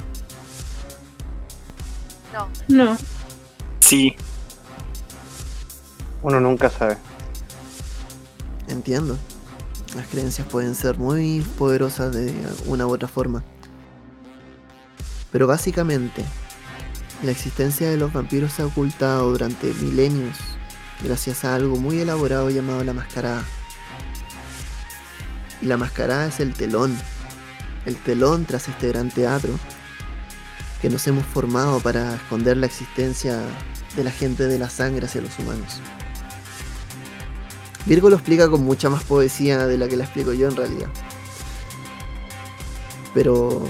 No. 2.33 2.49
No, 2.69 2.97
Sí, 3.81 4.15
Uno 6.23 6.39
nunca 6.39 6.71
sabe. 6.71 6.97
Entiendo. 8.69 9.19
Las 9.97 10.07
creencias 10.07 10.47
pueden 10.47 10.77
ser 10.77 10.97
muy 10.97 11.41
poderosas 11.59 12.15
de 12.15 12.33
una 12.67 12.87
u 12.87 12.93
otra 12.93 13.09
forma. 13.09 13.43
Pero 15.33 15.49
básicamente, 15.49 16.25
la 17.25 17.33
existencia 17.33 17.91
de 17.91 17.97
los 17.97 18.13
vampiros 18.13 18.53
se 18.53 18.63
ha 18.63 18.67
ocultado 18.67 19.33
durante 19.33 19.75
milenios 19.75 20.37
gracias 21.03 21.45
a 21.45 21.57
algo 21.57 21.75
muy 21.77 21.99
elaborado 21.99 22.51
llamado 22.51 22.85
la 22.85 22.93
mascarada. 22.93 23.43
Y 25.63 25.67
la 25.67 25.77
mascarada 25.77 26.27
es 26.27 26.41
el 26.41 26.55
telón, 26.55 26.97
el 27.87 27.97
telón 27.97 28.45
tras 28.45 28.69
este 28.69 28.89
gran 28.89 29.11
teatro 29.11 29.53
que 30.81 30.89
nos 30.89 31.07
hemos 31.07 31.27
formado 31.27 31.81
para 31.81 32.15
esconder 32.15 32.57
la 32.57 32.67
existencia 32.67 33.41
de 33.97 34.05
la 34.05 34.11
gente 34.11 34.47
de 34.47 34.59
la 34.59 34.71
sangre 34.71 35.07
hacia 35.07 35.21
los 35.21 35.39
humanos. 35.39 35.81
Virgo 37.87 38.11
lo 38.11 38.17
explica 38.17 38.49
con 38.49 38.65
mucha 38.65 38.89
más 38.89 39.05
poesía 39.05 39.67
de 39.67 39.79
la 39.79 39.89
que 39.89 39.97
la 39.97 40.05
explico 40.05 40.33
yo 40.33 40.49
en 40.49 40.57
realidad. 40.57 40.89
Pero 43.15 43.67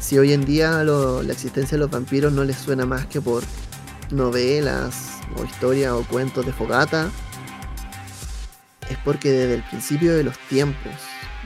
si 0.00 0.18
hoy 0.18 0.32
en 0.32 0.44
día 0.44 0.82
la 0.84 1.32
existencia 1.32 1.76
de 1.76 1.80
los 1.80 1.90
vampiros 1.90 2.32
no 2.32 2.44
les 2.44 2.56
suena 2.56 2.86
más 2.86 3.06
que 3.06 3.20
por 3.20 3.42
novelas 4.10 5.12
o 5.36 5.44
historias 5.44 5.92
o 5.92 6.04
cuentos 6.04 6.44
de 6.44 6.52
fogata, 6.52 7.10
es 8.92 8.98
porque 8.98 9.30
desde 9.30 9.54
el 9.54 9.62
principio 9.62 10.14
de 10.14 10.24
los 10.24 10.38
tiempos, 10.48 10.92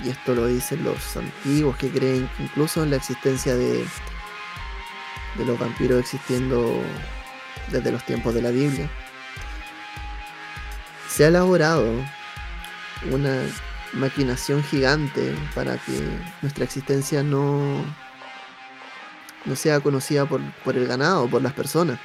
y 0.05 0.11
esto 0.11 0.35
lo 0.35 0.47
dicen 0.47 0.85
los 0.85 1.17
antiguos 1.17 1.77
que 1.77 1.91
creen 1.91 2.29
incluso 2.39 2.83
en 2.83 2.91
la 2.91 2.97
existencia 2.97 3.55
de, 3.55 3.87
de 5.37 5.45
los 5.45 5.59
vampiros 5.59 6.01
existiendo 6.01 6.83
desde 7.71 7.91
los 7.91 8.05
tiempos 8.05 8.35
de 8.35 8.43
la 8.43 8.51
Biblia, 8.51 8.91
se 11.09 11.25
ha 11.25 11.29
elaborado 11.29 11.91
una 13.11 13.43
maquinación 13.93 14.63
gigante 14.63 15.35
para 15.55 15.79
que 15.79 15.99
nuestra 16.43 16.65
existencia 16.65 17.23
no, 17.23 17.83
no 19.45 19.57
sea 19.57 19.81
conocida 19.81 20.27
por, 20.27 20.41
por 20.63 20.77
el 20.77 20.87
ganado, 20.87 21.29
por 21.29 21.43
las 21.43 21.53
personas. 21.53 21.99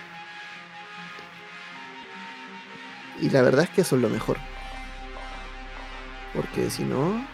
Y 3.19 3.29
la 3.29 3.41
verdad 3.41 3.65
es 3.65 3.69
que 3.69 3.81
eso 3.81 3.95
es 3.95 4.01
lo 4.01 4.09
mejor. 4.09 4.37
Porque 6.33 6.69
si 6.69 6.83
no, 6.83 7.25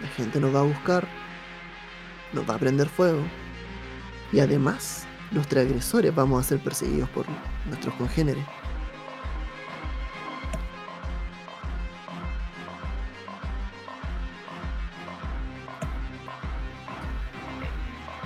la 0.00 0.08
gente 0.16 0.38
nos 0.40 0.54
va 0.54 0.60
a 0.60 0.64
buscar, 0.64 1.06
nos 2.32 2.48
va 2.48 2.54
a 2.54 2.58
prender 2.58 2.88
fuego. 2.88 3.22
Y 4.32 4.40
además, 4.40 5.06
los 5.32 5.46
transgresores 5.48 6.14
vamos 6.14 6.40
a 6.44 6.48
ser 6.48 6.58
perseguidos 6.60 7.08
por 7.10 7.26
nuestros 7.66 7.94
congéneres. 7.94 8.44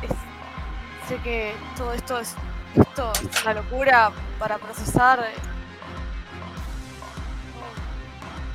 Es- 0.03 1.09
sé 1.09 1.17
que 1.23 1.55
todo 1.77 1.93
esto 1.93 2.19
es, 2.21 2.35
esto 2.75 3.13
es 3.15 3.43
una 3.43 3.55
locura 3.55 4.11
para 4.39 4.59
procesar. 4.59 5.21
eh. 5.21 5.35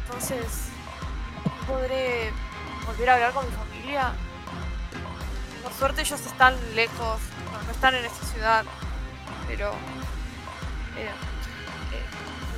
Entonces, 0.05 0.68
¿no 0.69 0.70
podré 1.68 2.32
volver 2.86 3.10
a 3.10 3.14
hablar 3.16 3.32
con 3.34 3.46
mi 3.46 3.52
familia? 3.56 4.14
Por 5.64 5.74
suerte 5.74 6.02
ellos 6.02 6.20
están 6.26 6.56
lejos, 6.76 7.20
no, 7.66 7.72
están 7.72 7.96
en 7.96 8.06
esta 8.06 8.26
ciudad, 8.28 8.66
pero 9.48 9.72
eh, 10.98 11.10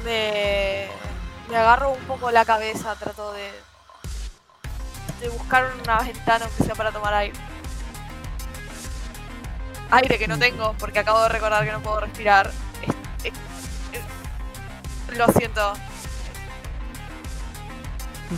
eh, 0.05 0.87
me, 1.47 1.51
me 1.51 1.57
agarro 1.57 1.91
un 1.91 2.03
poco 2.05 2.31
la 2.31 2.45
cabeza, 2.45 2.95
trato 2.95 3.33
de, 3.33 3.51
de 5.19 5.29
buscar 5.29 5.69
una 5.83 5.99
ventana 5.99 6.45
aunque 6.45 6.63
sea 6.63 6.75
para 6.75 6.91
tomar 6.91 7.13
aire. 7.13 7.37
Aire 9.91 10.17
que 10.17 10.27
no 10.27 10.39
tengo 10.39 10.73
porque 10.79 10.99
acabo 10.99 11.21
de 11.23 11.29
recordar 11.29 11.65
que 11.65 11.71
no 11.71 11.81
puedo 11.81 11.99
respirar. 11.99 12.51
Es- 12.81 13.25
es- 13.25 13.33
es- 13.91 15.17
lo 15.17 15.27
siento. 15.33 15.73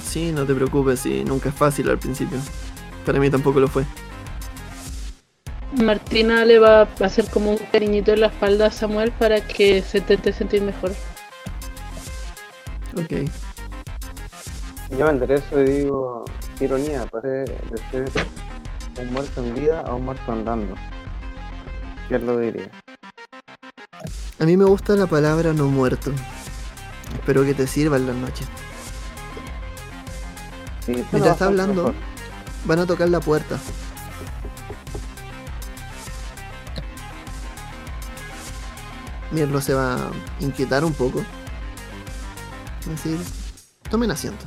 Sí, 0.04 0.32
no 0.32 0.46
te 0.46 0.54
preocupes, 0.54 1.00
sí, 1.00 1.24
nunca 1.26 1.50
es 1.50 1.56
fácil 1.56 1.90
al 1.90 2.00
principio. 2.00 2.40
Para 3.06 3.20
mí 3.20 3.30
tampoco 3.30 3.60
lo 3.60 3.68
fue. 3.68 3.86
Martina 5.82 6.46
le 6.46 6.60
va 6.60 6.82
a 6.82 6.88
hacer 7.02 7.26
como 7.30 7.52
un 7.52 7.58
cariñito 7.58 8.14
en 8.14 8.22
la 8.22 8.28
espalda 8.28 8.68
a 8.68 8.72
Samuel 8.72 9.12
para 9.12 9.42
que 9.42 9.82
se 9.82 9.98
intente 10.00 10.32
sentir 10.32 10.62
mejor. 10.62 10.92
Ok. 12.98 13.30
Yo 14.92 15.06
me 15.06 15.12
enderezo 15.12 15.62
y 15.62 15.66
digo, 15.66 16.26
qué 16.58 16.66
ironía, 16.66 17.06
parece 17.08 17.54
de 17.92 18.08
ser 18.08 18.28
Un 19.02 19.12
muerto 19.12 19.44
en 19.44 19.54
vida 19.56 19.84
o 19.88 19.98
un 19.98 20.06
muerto 20.06 20.32
andando. 20.32 20.76
¿Quién 22.08 22.26
lo 22.26 22.38
diría? 22.38 22.72
A 24.40 24.46
mí 24.46 24.56
me 24.56 24.66
gusta 24.66 24.96
la 24.96 25.08
palabra 25.08 25.54
no 25.54 25.68
muerto. 25.68 26.12
Espero 27.14 27.44
que 27.44 27.54
te 27.54 27.68
sirva 27.68 27.98
en 27.98 28.08
las 28.08 28.16
noches. 28.16 28.48
Sí, 30.86 30.92
Mientras 31.12 31.34
está 31.34 31.46
hablando, 31.46 31.84
mejor. 31.86 31.96
van 32.66 32.80
a 32.80 32.86
tocar 32.86 33.10
la 33.10 33.20
puerta. 33.20 33.58
Mirlo 39.32 39.60
se 39.62 39.74
va 39.74 39.96
a 39.96 40.12
inquietar 40.40 40.86
un 40.86 40.94
poco. 40.94 41.24
Es 42.82 42.88
decir, 42.88 43.20
tomen 43.90 44.12
asiento. 44.12 44.46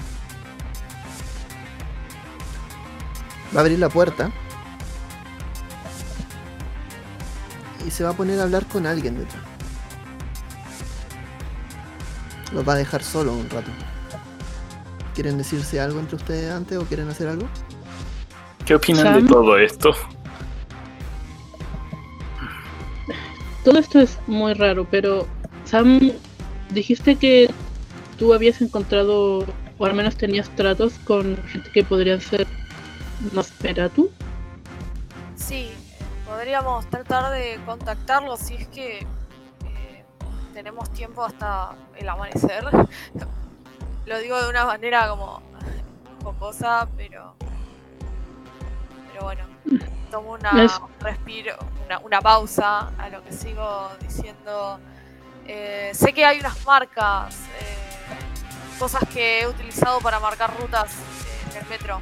Va 3.54 3.60
a 3.60 3.62
abrir 3.62 3.78
la 3.78 3.88
puerta. 3.88 4.30
Y 7.86 7.90
se 7.90 8.04
va 8.04 8.10
a 8.10 8.12
poner 8.12 8.38
a 8.38 8.44
hablar 8.44 8.66
con 8.66 8.86
alguien 8.86 9.18
detrás. 9.18 9.42
Los 12.52 12.66
va 12.66 12.74
a 12.74 12.76
dejar 12.76 13.02
solo 13.02 13.32
un 13.32 13.50
rato. 13.50 13.70
¿Quieren 15.18 15.36
decirse 15.36 15.80
algo 15.80 15.98
entre 15.98 16.14
ustedes 16.14 16.48
antes 16.48 16.78
o 16.78 16.84
quieren 16.84 17.08
hacer 17.08 17.26
algo? 17.26 17.48
¿Qué 18.64 18.76
opinan 18.76 19.02
Sam. 19.02 19.22
de 19.24 19.28
todo 19.28 19.58
esto? 19.58 19.92
Todo 23.64 23.80
esto 23.80 23.98
es 23.98 24.16
muy 24.28 24.54
raro, 24.54 24.86
pero 24.88 25.26
Sam, 25.64 26.12
dijiste 26.70 27.16
que 27.16 27.50
tú 28.16 28.32
habías 28.32 28.62
encontrado, 28.62 29.44
o 29.78 29.86
al 29.86 29.94
menos 29.94 30.14
tenías 30.14 30.48
tratos 30.50 30.92
con 31.00 31.36
gente 31.48 31.68
que 31.72 31.82
podrían 31.82 32.20
ser 32.20 32.46
Nosferatu. 33.32 34.12
Sí, 35.34 35.68
podríamos 36.28 36.86
tratar 36.90 37.32
de 37.32 37.58
contactarlo 37.66 38.36
si 38.36 38.54
es 38.54 38.68
que 38.68 38.98
eh, 38.98 40.04
tenemos 40.54 40.88
tiempo 40.92 41.24
hasta 41.24 41.74
el 41.96 42.08
amanecer. 42.08 42.62
Lo 44.08 44.18
digo 44.18 44.40
de 44.42 44.48
una 44.48 44.64
manera 44.64 45.08
como 45.08 45.42
jocosa, 46.22 46.88
pero. 46.96 47.34
Pero 49.12 49.24
bueno, 49.24 49.44
tomo 50.10 50.32
una 50.32 50.64
Es- 50.64 50.80
respiro, 51.00 51.56
una, 51.84 51.98
una 51.98 52.20
pausa 52.22 52.90
a 52.98 53.08
lo 53.10 53.22
que 53.22 53.32
sigo 53.32 53.90
diciendo. 54.00 54.80
Eh, 55.46 55.90
sé 55.94 56.12
que 56.12 56.24
hay 56.24 56.40
unas 56.40 56.64
marcas, 56.64 57.34
eh, 57.60 58.78
cosas 58.78 59.02
que 59.12 59.40
he 59.42 59.46
utilizado 59.46 59.98
para 60.00 60.20
marcar 60.20 60.54
rutas 60.58 60.90
eh, 60.92 61.50
en 61.52 61.62
el 61.62 61.68
metro. 61.68 62.00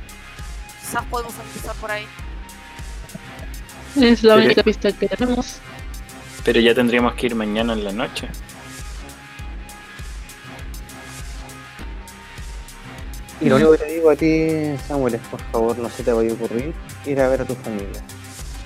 Quizás 0.81 1.05
podemos 1.07 1.35
empezar 1.39 1.75
por 1.77 1.91
ahí. 1.91 2.07
Es 3.97 4.23
la 4.23 4.35
Pero- 4.35 4.47
única 4.47 4.63
pista 4.63 4.93
que 4.93 5.09
tenemos. 5.09 5.59
Pero 6.45 6.61
ya 6.61 6.75
tendríamos 6.75 7.15
que 7.15 7.27
ir 7.27 7.35
mañana 7.35 7.73
en 7.73 7.83
la 7.83 7.93
noche. 7.93 8.29
Y 13.41 13.49
lo 13.49 13.57
único 13.57 13.73
que 13.73 13.79
te 13.79 13.85
digo 13.87 14.11
a 14.11 14.17
ti, 14.17 14.77
Samuel, 14.89 15.15
es 15.17 15.21
por 15.29 15.41
favor 15.53 15.79
no 15.79 15.89
se 15.91 16.03
te 16.03 16.13
vaya 16.13 16.31
a 16.31 16.35
ocurrir 16.35 16.75
ir 17.05 17.21
a 17.21 17.29
ver 17.29 17.43
a 17.43 17.45
tu 17.45 17.55
familia. 17.57 18.01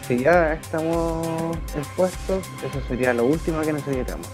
Si 0.06 0.18
ya 0.18 0.52
estamos 0.54 1.56
expuestos, 1.76 2.46
eso 2.64 2.80
sería 2.88 3.12
lo 3.12 3.24
último 3.24 3.60
que 3.62 3.72
necesitamos. 3.72 4.28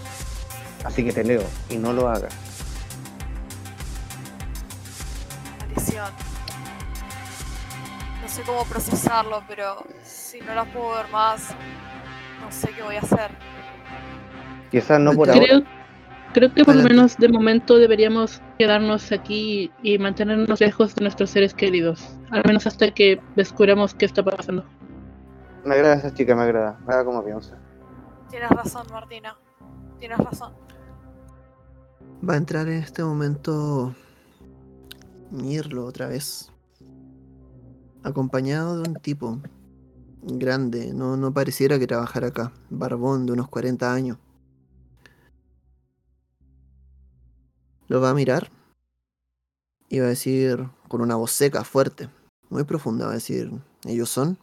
Así 0.83 1.03
que 1.03 1.11
te 1.11 1.23
leo 1.23 1.43
y 1.69 1.77
no 1.77 1.91
lo 1.93 2.07
hagas. 2.07 2.33
maldición. 5.59 6.11
No 8.21 8.29
sé 8.29 8.41
cómo 8.43 8.63
procesarlo, 8.65 9.43
pero 9.47 9.83
si 10.03 10.39
no 10.41 10.53
las 10.55 10.67
puedo 10.69 10.95
ver 10.95 11.07
más, 11.09 11.41
no 12.41 12.51
sé 12.51 12.69
qué 12.75 12.83
voy 12.83 12.95
a 12.95 12.99
hacer. 13.01 13.31
Quizás 14.71 14.99
no 14.99 15.13
por 15.13 15.29
Creo- 15.31 15.55
ahora. 15.55 15.86
Creo, 16.33 16.53
que 16.53 16.63
por 16.63 16.75
lo 16.75 16.83
menos 16.83 17.17
de 17.17 17.29
momento 17.29 17.77
deberíamos 17.77 18.41
quedarnos 18.59 19.11
aquí 19.11 19.71
y 19.81 19.97
mantenernos 19.97 20.59
lejos 20.59 20.93
de 20.95 21.03
nuestros 21.03 21.29
seres 21.29 21.53
queridos. 21.53 22.07
Al 22.29 22.43
menos 22.45 22.67
hasta 22.67 22.91
que 22.91 23.19
descubramos 23.35 23.93
qué 23.93 24.05
está 24.05 24.23
pasando. 24.23 24.63
Me 25.65 25.75
agrada 25.75 25.95
esa 25.95 26.13
chica, 26.13 26.35
me 26.35 26.43
agrada. 26.43 26.77
Me 26.79 26.85
agrada 26.85 27.05
como 27.05 27.23
piensa. 27.23 27.57
Tienes 28.29 28.49
razón, 28.49 28.85
Martina. 28.91 29.35
Tienes 29.99 30.17
razón. 30.17 30.53
Va 32.27 32.33
a 32.33 32.37
entrar 32.37 32.67
en 32.67 32.83
este 32.83 33.03
momento 33.03 33.95
Mirlo 35.31 35.85
otra 35.85 36.07
vez. 36.07 36.51
Acompañado 38.03 38.81
de 38.81 38.89
un 38.89 38.95
tipo 38.95 39.39
grande, 40.21 40.93
no, 40.93 41.17
no 41.17 41.33
pareciera 41.33 41.77
que 41.77 41.87
trabajara 41.87 42.27
acá. 42.27 42.53
Barbón 42.69 43.25
de 43.25 43.33
unos 43.33 43.49
40 43.49 43.93
años. 43.93 44.17
Lo 47.87 48.01
va 48.01 48.09
a 48.09 48.13
mirar 48.13 48.49
y 49.89 49.99
va 49.99 50.05
a 50.05 50.09
decir 50.09 50.67
con 50.87 51.01
una 51.01 51.15
voz 51.15 51.31
seca, 51.31 51.63
fuerte, 51.63 52.09
muy 52.49 52.63
profunda, 52.63 53.05
va 53.05 53.11
a 53.11 53.15
decir, 53.15 53.51
¿ellos 53.85 54.09
son? 54.09 54.37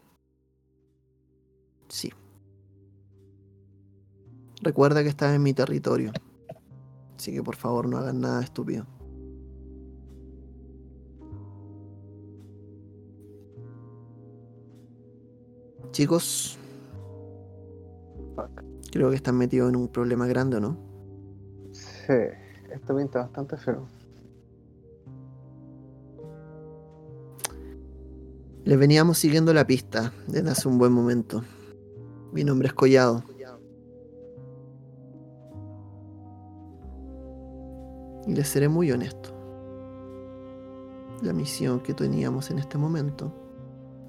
Sí. 1.88 2.12
Recuerda 4.62 5.02
que 5.02 5.10
estás 5.10 5.34
en 5.34 5.42
mi 5.42 5.52
territorio. 5.52 6.12
Así 7.16 7.32
que 7.32 7.42
por 7.42 7.56
favor 7.56 7.86
no 7.88 7.98
hagan 7.98 8.20
nada 8.20 8.42
estúpido. 8.42 8.86
Chicos, 15.92 16.58
creo 18.90 19.10
que 19.10 19.16
están 19.16 19.36
metidos 19.36 19.68
en 19.68 19.76
un 19.76 19.88
problema 19.88 20.26
grande, 20.26 20.56
¿o 20.56 20.60
no? 20.60 20.76
Sí, 21.72 22.14
esto 22.74 22.96
pinta 22.96 23.20
bastante 23.20 23.56
feo. 23.56 23.86
Les 28.64 28.78
veníamos 28.78 29.18
siguiendo 29.18 29.52
la 29.52 29.66
pista 29.66 30.12
desde 30.26 30.50
hace 30.50 30.68
un 30.68 30.78
buen 30.78 30.92
momento. 30.92 31.42
Mi 32.32 32.44
nombre 32.44 32.68
es 32.68 32.74
Collado. 32.74 33.22
Y 38.26 38.34
les 38.34 38.48
seré 38.48 38.68
muy 38.68 38.90
honesto. 38.90 39.30
La 41.22 41.32
misión 41.32 41.80
que 41.80 41.92
teníamos 41.92 42.50
en 42.50 42.58
este 42.58 42.78
momento 42.78 43.32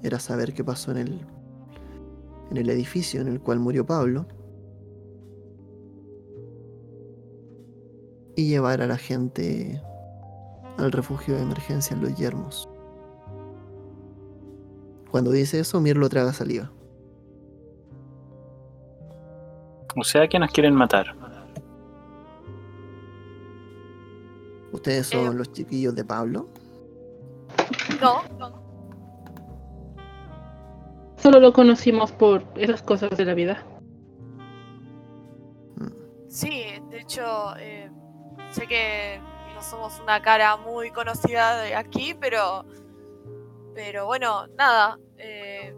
era 0.02 0.18
saber 0.18 0.54
qué 0.54 0.64
pasó 0.64 0.90
en 0.90 0.96
el, 0.96 1.20
en 2.50 2.56
el 2.56 2.70
edificio 2.70 3.20
en 3.20 3.28
el 3.28 3.40
cual 3.40 3.58
murió 3.58 3.84
Pablo 3.84 4.26
y 8.36 8.48
llevar 8.48 8.82
a 8.82 8.86
la 8.86 8.96
gente 8.98 9.80
al 10.78 10.92
refugio 10.92 11.34
de 11.34 11.42
emergencia 11.42 11.94
en 11.94 12.02
Los 12.02 12.14
Yermos. 12.16 12.68
Cuando 15.10 15.30
dice 15.30 15.60
eso, 15.60 15.80
Mirlo 15.80 16.08
traga 16.08 16.32
saliva. 16.32 16.70
O 19.98 20.04
sea 20.04 20.28
que 20.28 20.38
nos 20.38 20.50
quieren 20.52 20.74
matar. 20.74 21.06
¿Ustedes 24.72 25.06
son 25.06 25.32
Eh. 25.32 25.34
los 25.34 25.52
chiquillos 25.52 25.94
de 25.94 26.04
Pablo? 26.04 26.48
No, 28.00 28.22
no. 28.38 28.66
Solo 31.16 31.40
lo 31.40 31.52
conocimos 31.54 32.12
por 32.12 32.44
esas 32.56 32.82
cosas 32.82 33.16
de 33.16 33.24
la 33.24 33.32
vida. 33.34 33.64
Sí, 36.28 36.64
de 36.90 37.00
hecho, 37.00 37.56
eh, 37.58 37.90
sé 38.50 38.66
que 38.66 39.20
no 39.54 39.62
somos 39.62 39.98
una 40.00 40.20
cara 40.22 40.56
muy 40.56 40.90
conocida 40.90 41.58
de 41.62 41.74
aquí, 41.74 42.14
pero, 42.14 42.64
pero 43.74 44.06
bueno, 44.06 44.46
nada. 44.56 44.98
eh, 45.18 45.74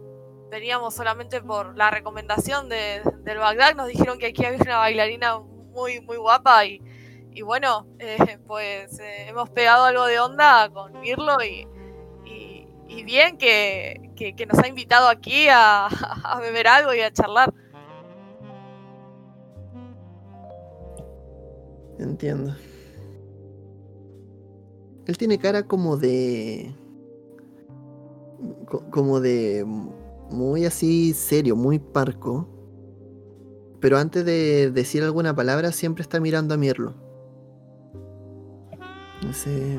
veníamos 0.50 0.94
solamente 0.94 1.42
por 1.42 1.76
la 1.76 1.90
recomendación 1.90 2.68
de, 2.68 3.02
del 3.22 3.38
Bagdad. 3.38 3.74
Nos 3.74 3.88
dijeron 3.88 4.18
que 4.18 4.26
aquí 4.28 4.44
había 4.44 4.60
una 4.62 4.78
bailarina 4.78 5.38
muy, 5.40 6.00
muy 6.00 6.16
guapa 6.16 6.64
y, 6.64 6.80
y 7.32 7.42
bueno, 7.42 7.86
eh, 7.98 8.38
pues 8.46 8.98
eh, 8.98 9.28
hemos 9.28 9.50
pegado 9.50 9.84
algo 9.84 10.06
de 10.06 10.18
onda 10.20 10.70
con 10.70 10.98
Mirlo 11.00 11.36
y, 11.44 11.68
y, 12.24 13.02
bien 13.04 13.38
que, 13.38 14.10
que- 14.16 14.46
nos 14.46 14.58
ha 14.58 14.66
invitado 14.68 15.08
aquí 15.08 15.48
a 15.50 15.88
beber 16.40 16.66
algo 16.68 16.94
y 16.94 17.00
a 17.00 17.12
charlar. 17.12 17.52
Entiendo. 21.98 22.54
Él 25.06 25.16
tiene 25.18 25.38
cara 25.38 25.62
como 25.64 25.96
de. 25.96 26.74
co- 28.66 28.84
como 28.90 29.20
de. 29.20 29.64
muy 30.30 30.64
así 30.64 31.12
serio, 31.14 31.56
muy 31.56 31.78
parco. 31.78 32.46
Pero 33.80 33.96
antes 33.98 34.24
de 34.24 34.70
decir 34.70 35.02
alguna 35.02 35.34
palabra, 35.34 35.72
siempre 35.72 36.02
está 36.02 36.20
mirando 36.20 36.54
a 36.54 36.56
Mirlo. 36.56 36.94
Dice. 39.26 39.78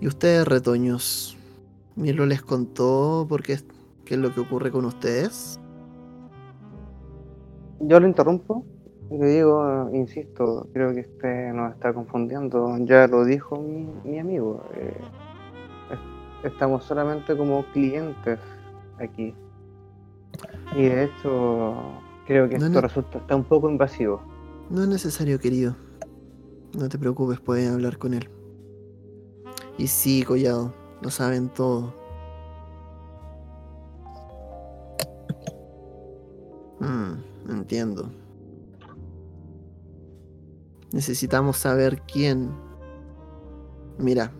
¿Y 0.00 0.06
ustedes, 0.06 0.46
retoños? 0.46 1.36
Mirlo 1.94 2.24
les 2.26 2.42
contó 2.42 3.26
por 3.28 3.42
qué, 3.42 3.58
qué 4.04 4.14
es 4.14 4.20
lo 4.20 4.34
que 4.34 4.40
ocurre 4.40 4.70
con 4.70 4.84
ustedes. 4.86 5.60
Yo 7.80 8.00
lo 8.00 8.06
interrumpo 8.06 8.64
le 9.18 9.26
digo, 9.26 9.90
insisto, 9.92 10.68
creo 10.72 10.92
que 10.94 11.00
usted 11.00 11.52
nos 11.52 11.72
está 11.74 11.92
confundiendo. 11.92 12.76
Ya 12.84 13.06
lo 13.06 13.24
dijo 13.24 13.56
mi, 13.60 13.88
mi 14.04 14.18
amigo. 14.18 14.62
eh, 14.74 14.96
es- 15.90 16.52
estamos 16.52 16.84
solamente 16.84 17.36
como 17.36 17.64
clientes 17.72 18.38
aquí. 18.98 19.34
Y 20.76 20.82
de 20.84 21.04
hecho, 21.04 21.74
creo 22.26 22.48
que 22.48 22.58
No, 22.58 22.66
esto 22.66 22.80
resulta 22.80 23.18
está 23.18 23.34
un 23.36 23.44
poco 23.44 23.68
invasivo. 23.68 24.20
No 24.70 24.82
es 24.82 24.88
necesario, 24.88 25.38
querido. 25.40 25.74
No 26.78 26.88
te 26.88 26.98
preocupes, 26.98 27.40
pueden 27.40 27.72
hablar 27.72 27.98
con 27.98 28.14
él. 28.14 28.28
Y 29.76 29.88
sí, 29.88 30.22
Collado, 30.22 30.72
lo 31.02 31.10
saben 31.10 31.48
todo. 31.48 31.92
Mm, 36.78 37.50
entiendo. 37.50 38.08
Necesitamos 40.92 41.56
saber 41.56 42.02
quién. 42.02 42.50
Mira, 43.98 44.32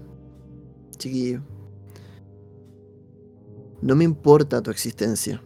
chiquillo. 0.97 1.43
No 3.83 3.97
me 3.97 4.05
importa 4.05 4.61
tu 4.61 4.71
existencia. 4.71 5.43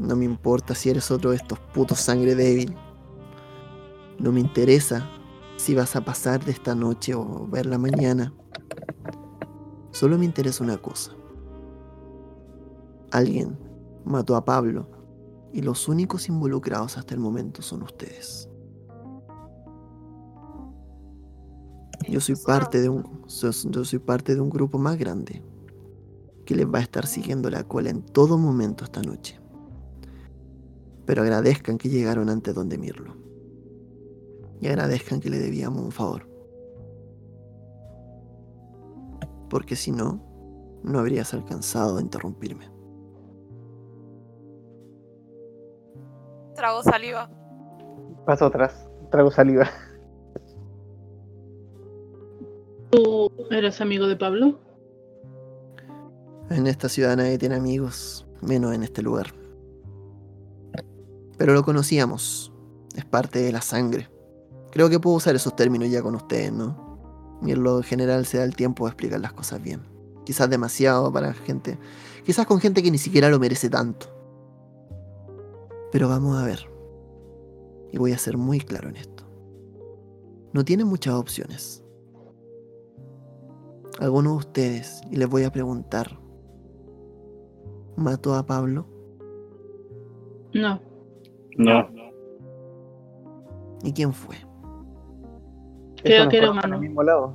No 0.00 0.16
me 0.16 0.24
importa 0.24 0.74
si 0.74 0.90
eres 0.90 1.10
otro 1.10 1.30
de 1.30 1.36
estos 1.36 1.58
putos 1.58 2.00
sangre 2.00 2.34
débil. 2.34 2.76
No 4.18 4.32
me 4.32 4.40
interesa 4.40 5.08
si 5.56 5.74
vas 5.74 5.96
a 5.96 6.04
pasar 6.04 6.44
de 6.44 6.52
esta 6.52 6.74
noche 6.74 7.14
o 7.14 7.46
verla 7.46 7.78
mañana. 7.78 8.32
Solo 9.90 10.18
me 10.18 10.24
interesa 10.24 10.64
una 10.64 10.78
cosa. 10.78 11.12
Alguien 13.10 13.58
mató 14.04 14.36
a 14.36 14.44
Pablo 14.44 14.90
y 15.52 15.62
los 15.62 15.88
únicos 15.88 16.28
involucrados 16.28 16.98
hasta 16.98 17.14
el 17.14 17.20
momento 17.20 17.62
son 17.62 17.82
ustedes. 17.82 18.48
Yo 22.08 22.20
soy 22.20 22.36
parte 22.36 22.80
de 22.80 22.88
un 22.88 23.26
yo 23.26 23.84
soy 23.84 23.98
parte 23.98 24.34
de 24.34 24.40
un 24.40 24.50
grupo 24.50 24.78
más 24.78 24.96
grande 24.96 25.42
que 26.44 26.54
les 26.54 26.66
va 26.66 26.78
a 26.78 26.82
estar 26.82 27.06
siguiendo 27.06 27.50
la 27.50 27.64
cola 27.64 27.90
en 27.90 28.02
todo 28.02 28.38
momento 28.38 28.84
esta 28.84 29.02
noche. 29.02 29.40
Pero 31.04 31.22
agradezcan 31.22 31.78
que 31.78 31.88
llegaron 31.88 32.28
antes 32.28 32.54
donde 32.54 32.78
Mirlo 32.78 33.16
y 34.60 34.68
agradezcan 34.68 35.20
que 35.20 35.30
le 35.30 35.38
debíamos 35.38 35.82
un 35.82 35.92
favor. 35.92 36.28
Porque 39.50 39.76
si 39.76 39.92
no, 39.92 40.20
no 40.82 40.98
habrías 40.98 41.34
alcanzado 41.34 41.98
a 41.98 42.00
interrumpirme. 42.00 42.70
Trago 46.54 46.82
saliva. 46.82 47.30
Paso 48.24 48.46
atrás, 48.46 48.88
trago 49.10 49.30
saliva. 49.30 49.68
¿Tú 52.96 53.30
eres 53.50 53.82
amigo 53.82 54.06
de 54.06 54.16
Pablo? 54.16 54.58
En 56.48 56.66
esta 56.66 56.88
ciudad 56.88 57.14
nadie 57.14 57.36
tiene 57.36 57.56
amigos, 57.56 58.26
menos 58.40 58.74
en 58.74 58.82
este 58.82 59.02
lugar. 59.02 59.34
Pero 61.36 61.52
lo 61.52 61.62
conocíamos, 61.62 62.54
es 62.94 63.04
parte 63.04 63.40
de 63.40 63.52
la 63.52 63.60
sangre. 63.60 64.08
Creo 64.70 64.88
que 64.88 64.98
puedo 64.98 65.16
usar 65.16 65.34
esos 65.34 65.54
términos 65.54 65.90
ya 65.90 66.00
con 66.00 66.14
ustedes, 66.14 66.54
¿no? 66.54 67.38
Mirlo 67.42 67.76
en 67.76 67.82
general 67.82 68.24
se 68.24 68.38
da 68.38 68.44
el 68.44 68.56
tiempo 68.56 68.86
de 68.86 68.92
explicar 68.92 69.20
las 69.20 69.34
cosas 69.34 69.60
bien. 69.62 69.82
Quizás 70.24 70.48
demasiado 70.48 71.12
para 71.12 71.34
gente, 71.34 71.78
quizás 72.24 72.46
con 72.46 72.60
gente 72.60 72.82
que 72.82 72.90
ni 72.90 72.98
siquiera 72.98 73.28
lo 73.28 73.38
merece 73.38 73.68
tanto. 73.68 74.06
Pero 75.92 76.08
vamos 76.08 76.38
a 76.38 76.46
ver. 76.46 76.66
Y 77.92 77.98
voy 77.98 78.12
a 78.12 78.18
ser 78.18 78.38
muy 78.38 78.58
claro 78.58 78.88
en 78.88 78.96
esto. 78.96 79.24
No 80.54 80.64
tienen 80.64 80.86
muchas 80.86 81.12
opciones. 81.12 81.82
Algunos 84.00 84.32
de 84.32 84.38
ustedes, 84.38 85.00
y 85.10 85.16
les 85.16 85.28
voy 85.28 85.44
a 85.44 85.50
preguntar, 85.50 86.18
¿mató 87.96 88.34
a 88.34 88.44
Pablo? 88.44 88.86
No. 90.52 90.80
No. 91.56 91.88
¿Y 93.82 93.92
quién 93.92 94.12
fue? 94.12 94.36
Creo 96.02 96.28
que 96.28 96.38
era 96.38 96.50
humano. 96.50 96.78
mismo 96.78 97.02
lado. 97.02 97.34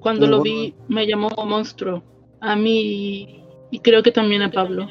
Cuando 0.00 0.26
lo 0.26 0.42
vi 0.42 0.74
me 0.88 1.06
llamó 1.06 1.28
monstruo. 1.46 2.02
A 2.40 2.56
mí 2.56 3.44
y 3.70 3.80
creo 3.80 4.02
que 4.02 4.12
también 4.12 4.42
a 4.42 4.50
Pablo. 4.50 4.86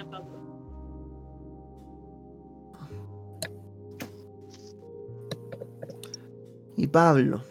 Y 6.76 6.88
Pablo. 6.88 7.41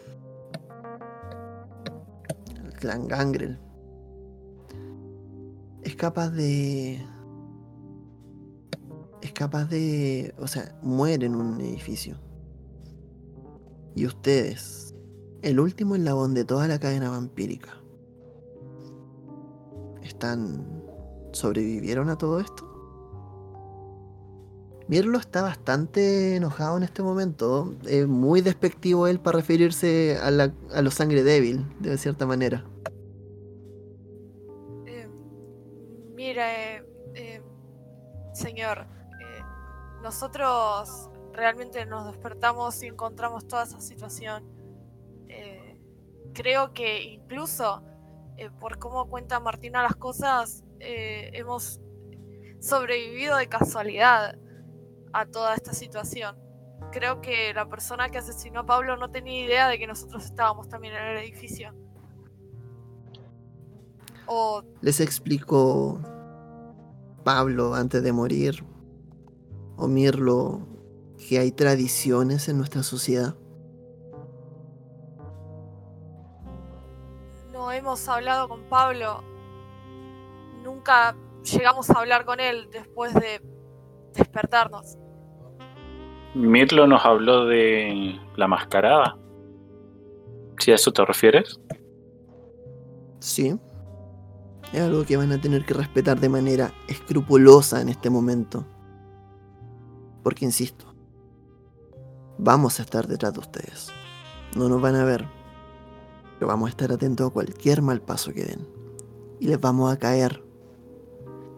El 2.83 2.89
clan 2.89 3.07
Gangrel. 3.07 3.57
Es 5.83 5.95
capaz 5.95 6.31
de... 6.31 7.01
Es 9.21 9.31
capaz 9.31 9.65
de... 9.65 10.35
O 10.37 10.47
sea, 10.47 10.77
muere 10.81 11.25
en 11.27 11.35
un 11.35 11.61
edificio. 11.61 12.17
Y 13.95 14.05
ustedes, 14.05 14.93
el 15.41 15.61
último 15.61 15.95
eslabón 15.95 16.33
de 16.33 16.43
toda 16.43 16.67
la 16.67 16.77
cadena 16.77 17.09
vampírica, 17.09 17.71
¿están... 20.01 20.83
sobrevivieron 21.31 22.09
a 22.09 22.17
todo 22.17 22.41
esto? 22.41 22.72
Mirlo 24.87 25.17
está 25.17 25.41
bastante 25.41 26.35
enojado 26.35 26.77
en 26.77 26.83
este 26.83 27.01
momento. 27.01 27.73
Es 27.85 28.07
muy 28.07 28.41
despectivo 28.41 29.07
él 29.07 29.19
para 29.19 29.37
referirse 29.37 30.17
a, 30.21 30.29
la, 30.29 30.53
a 30.73 30.81
los 30.81 30.93
sangre 30.93 31.23
débil, 31.23 31.65
de 31.79 31.97
cierta 31.97 32.25
manera. 32.25 32.65
Eh, 34.85 35.07
mire, 36.13 36.85
eh, 37.15 37.41
señor, 38.33 38.79
eh, 39.21 39.41
nosotros 40.01 41.09
realmente 41.31 41.85
nos 41.85 42.05
despertamos 42.07 42.83
y 42.83 42.87
encontramos 42.87 43.47
toda 43.47 43.63
esa 43.63 43.79
situación. 43.79 44.43
Eh, 45.29 45.79
creo 46.33 46.73
que 46.73 47.03
incluso 47.03 47.81
eh, 48.37 48.49
por 48.59 48.79
cómo 48.79 49.07
cuenta 49.09 49.39
Martina 49.39 49.81
las 49.81 49.95
cosas, 49.95 50.63
eh, 50.79 51.29
hemos 51.33 51.79
sobrevivido 52.59 53.37
de 53.37 53.47
casualidad 53.47 54.37
a 55.13 55.25
toda 55.25 55.55
esta 55.55 55.73
situación. 55.73 56.35
Creo 56.91 57.21
que 57.21 57.53
la 57.53 57.67
persona 57.69 58.09
que 58.09 58.17
asesinó 58.17 58.61
a 58.61 58.65
Pablo 58.65 58.97
no 58.97 59.09
tenía 59.09 59.45
idea 59.45 59.67
de 59.67 59.79
que 59.79 59.87
nosotros 59.87 60.25
estábamos 60.25 60.67
también 60.67 60.95
en 60.95 61.03
el 61.03 61.17
edificio. 61.17 61.73
O 64.25 64.63
Les 64.81 64.99
explicó 64.99 65.99
Pablo 67.23 67.73
antes 67.73 68.03
de 68.03 68.11
morir, 68.11 68.63
o 69.77 69.87
Mirlo, 69.87 70.67
que 71.27 71.39
hay 71.39 71.51
tradiciones 71.51 72.47
en 72.49 72.57
nuestra 72.57 72.83
sociedad. 72.83 73.35
no 77.63 77.71
hemos 77.71 78.09
hablado 78.09 78.49
con 78.49 78.63
Pablo. 78.63 79.23
Nunca 80.63 81.15
llegamos 81.43 81.89
a 81.89 81.99
hablar 81.99 82.25
con 82.25 82.41
él 82.41 82.67
después 82.71 83.13
de 83.13 83.41
despertarnos. 84.13 84.97
Mirlo 86.35 86.87
nos 86.87 87.05
habló 87.05 87.45
de 87.45 88.19
la 88.35 88.47
mascarada. 88.47 89.17
Si 90.57 90.71
a 90.71 90.75
eso 90.75 90.91
te 90.91 91.05
refieres. 91.05 91.59
Sí. 93.19 93.55
Es 94.71 94.81
algo 94.81 95.05
que 95.05 95.15
van 95.15 95.31
a 95.31 95.39
tener 95.39 95.63
que 95.63 95.75
respetar 95.75 96.19
de 96.19 96.29
manera 96.29 96.73
escrupulosa 96.87 97.81
en 97.81 97.89
este 97.89 98.09
momento. 98.09 98.65
Porque, 100.23 100.45
insisto, 100.45 100.85
vamos 102.39 102.79
a 102.79 102.83
estar 102.83 103.07
detrás 103.07 103.33
de 103.33 103.39
ustedes. 103.39 103.93
No 104.55 104.69
nos 104.69 104.81
van 104.81 104.95
a 104.95 105.05
ver. 105.05 105.27
Pero 106.39 106.47
vamos 106.47 106.67
a 106.67 106.69
estar 106.71 106.91
atentos 106.91 107.29
a 107.29 107.33
cualquier 107.33 107.83
mal 107.83 108.01
paso 108.01 108.33
que 108.33 108.43
den. 108.43 108.67
Y 109.39 109.47
les 109.47 109.61
vamos 109.61 109.93
a 109.93 109.99
caer 109.99 110.43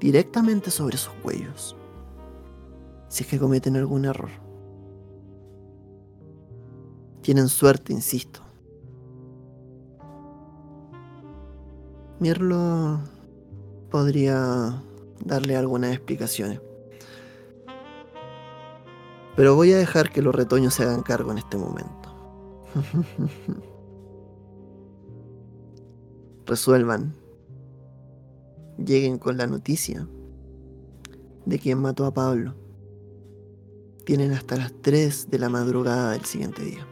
directamente 0.01 0.69
sobre 0.69 0.97
sus 0.97 1.13
cuellos. 1.23 1.77
Si 3.07 3.23
es 3.23 3.29
que 3.29 3.39
cometen 3.39 3.77
algún 3.77 4.03
error. 4.03 4.44
Tienen 7.25 7.49
suerte, 7.49 7.91
insisto. 7.91 8.39
Mirlo 12.19 12.99
podría 13.89 14.79
darle 15.25 15.55
algunas 15.55 15.91
explicaciones. 15.91 16.61
Pero 19.35 19.55
voy 19.55 19.73
a 19.73 19.77
dejar 19.77 20.11
que 20.11 20.21
los 20.21 20.35
retoños 20.35 20.75
se 20.75 20.83
hagan 20.83 21.01
cargo 21.01 21.31
en 21.31 21.39
este 21.39 21.57
momento. 21.57 22.13
Resuelvan 26.45 27.15
lleguen 28.77 29.17
con 29.17 29.37
la 29.37 29.47
noticia 29.47 30.07
de 31.47 31.57
quién 31.57 31.79
mató 31.79 32.05
a 32.05 32.13
Pablo, 32.13 32.53
tienen 34.05 34.31
hasta 34.31 34.57
las 34.57 34.71
3 34.83 35.31
de 35.31 35.39
la 35.39 35.49
madrugada 35.49 36.11
del 36.11 36.25
siguiente 36.25 36.61
día. 36.61 36.85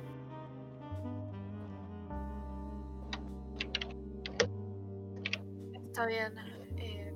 Bien. 6.07 6.33
eh. 6.77 7.13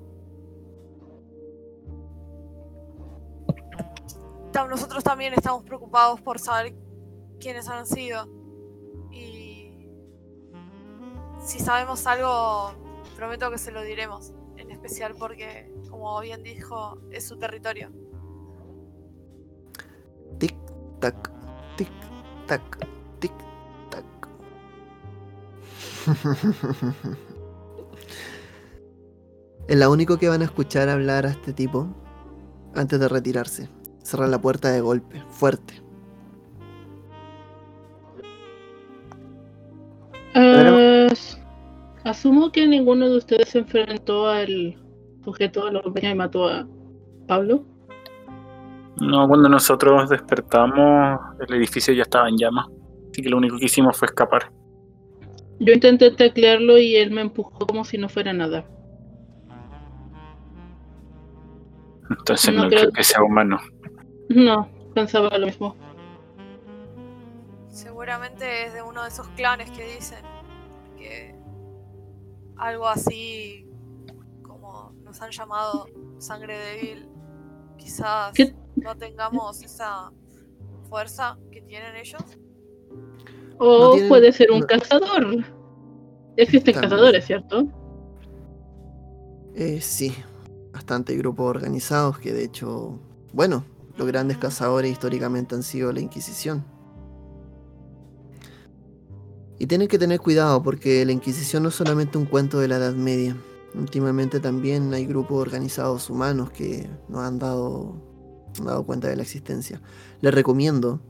Nosotros 4.68 5.04
también 5.04 5.34
estamos 5.34 5.62
preocupados 5.62 6.20
por 6.20 6.38
saber 6.38 6.74
quiénes 7.38 7.68
han 7.68 7.86
sido. 7.86 8.26
Y 9.12 9.88
si 11.40 11.60
sabemos 11.60 12.06
algo, 12.06 12.72
prometo 13.16 13.50
que 13.50 13.58
se 13.58 13.70
lo 13.70 13.82
diremos. 13.82 14.32
En 14.56 14.70
especial 14.70 15.14
porque, 15.18 15.72
como 15.88 16.20
bien 16.20 16.42
dijo, 16.42 16.98
es 17.10 17.26
su 17.26 17.38
territorio. 17.38 17.90
Tic, 20.38 20.56
tac, 21.00 21.30
tic, 21.76 21.88
tac, 22.46 22.86
tic, 23.20 23.32
tac. 23.90 24.04
es 29.68 29.76
la 29.76 29.90
único 29.90 30.18
que 30.18 30.28
van 30.28 30.40
a 30.40 30.46
escuchar 30.46 30.88
hablar 30.88 31.26
a 31.26 31.30
este 31.30 31.52
tipo 31.52 31.86
antes 32.74 32.98
de 32.98 33.08
retirarse. 33.08 33.68
Cerrar 34.02 34.30
la 34.30 34.40
puerta 34.40 34.70
de 34.70 34.80
golpe, 34.80 35.22
fuerte. 35.28 35.74
As- 40.34 41.38
asumo 42.04 42.50
que 42.50 42.66
ninguno 42.66 43.08
de 43.10 43.18
ustedes 43.18 43.50
se 43.50 43.58
enfrentó 43.58 44.28
al 44.28 44.76
sujeto 45.24 45.66
a 45.66 45.72
la 45.72 45.82
y 46.02 46.14
mató 46.14 46.48
a 46.48 46.66
Pablo. 47.26 47.64
No, 49.00 49.28
cuando 49.28 49.48
nosotros 49.48 50.08
despertamos, 50.08 51.20
el 51.46 51.54
edificio 51.54 51.92
ya 51.92 52.02
estaba 52.02 52.28
en 52.28 52.38
llamas. 52.38 52.66
Así 53.10 53.22
que 53.22 53.28
lo 53.28 53.36
único 53.36 53.58
que 53.58 53.66
hicimos 53.66 53.96
fue 53.96 54.06
escapar. 54.06 54.50
Yo 55.60 55.72
intenté 55.74 56.10
taclearlo 56.12 56.78
y 56.78 56.96
él 56.96 57.10
me 57.10 57.20
empujó 57.20 57.66
como 57.66 57.84
si 57.84 57.98
no 57.98 58.08
fuera 58.08 58.32
nada. 58.32 58.64
Entonces 62.10 62.54
No 62.54 62.62
no, 62.64 62.68
creo 62.68 62.80
creo 62.82 62.92
que 62.92 63.04
sea 63.04 63.22
humano. 63.22 63.58
No, 64.28 64.68
pensaba 64.94 65.36
lo 65.38 65.46
mismo. 65.46 65.74
Seguramente 67.68 68.66
es 68.66 68.74
de 68.74 68.82
uno 68.82 69.02
de 69.02 69.08
esos 69.08 69.28
clanes 69.28 69.70
que 69.70 69.94
dicen 69.94 70.18
que 70.96 71.34
algo 72.56 72.88
así 72.88 73.66
como 74.42 74.92
nos 75.04 75.20
han 75.22 75.30
llamado 75.30 75.86
sangre 76.18 76.58
débil, 76.58 77.08
quizás 77.76 78.32
¿Qué? 78.34 78.54
no 78.76 78.96
tengamos 78.96 79.62
esa 79.62 80.10
fuerza 80.88 81.38
que 81.52 81.60
tienen 81.62 81.94
ellos. 81.96 82.22
O 83.58 83.78
No 83.78 83.90
tienen- 83.92 84.08
puede 84.08 84.32
ser 84.32 84.50
un 84.50 84.62
cazador. 84.62 85.44
Existen 86.36 86.74
También. 86.74 86.90
cazadores, 86.90 87.24
¿cierto? 87.26 87.66
Eh, 89.54 89.80
sí, 89.80 90.14
bastante 90.78 91.16
grupos 91.16 91.50
organizados 91.50 92.20
que 92.20 92.32
de 92.32 92.44
hecho, 92.44 93.00
bueno, 93.32 93.64
los 93.96 94.06
grandes 94.06 94.38
cazadores 94.38 94.92
históricamente 94.92 95.56
han 95.56 95.64
sido 95.64 95.92
la 95.92 95.98
Inquisición. 95.98 96.64
Y 99.58 99.66
tienen 99.66 99.88
que 99.88 99.98
tener 99.98 100.20
cuidado 100.20 100.62
porque 100.62 101.04
la 101.04 101.10
Inquisición 101.10 101.64
no 101.64 101.70
es 101.70 101.74
solamente 101.74 102.16
un 102.16 102.26
cuento 102.26 102.60
de 102.60 102.68
la 102.68 102.76
Edad 102.76 102.94
Media. 102.94 103.36
Últimamente 103.74 104.38
también 104.38 104.94
hay 104.94 105.04
grupos 105.04 105.38
organizados 105.38 106.08
humanos 106.10 106.52
que 106.52 106.88
nos 107.08 107.24
han 107.24 107.40
dado, 107.40 108.00
han 108.60 108.66
dado 108.66 108.86
cuenta 108.86 109.08
de 109.08 109.16
la 109.16 109.22
existencia. 109.22 109.82
Les 110.20 110.32
recomiendo, 110.32 111.00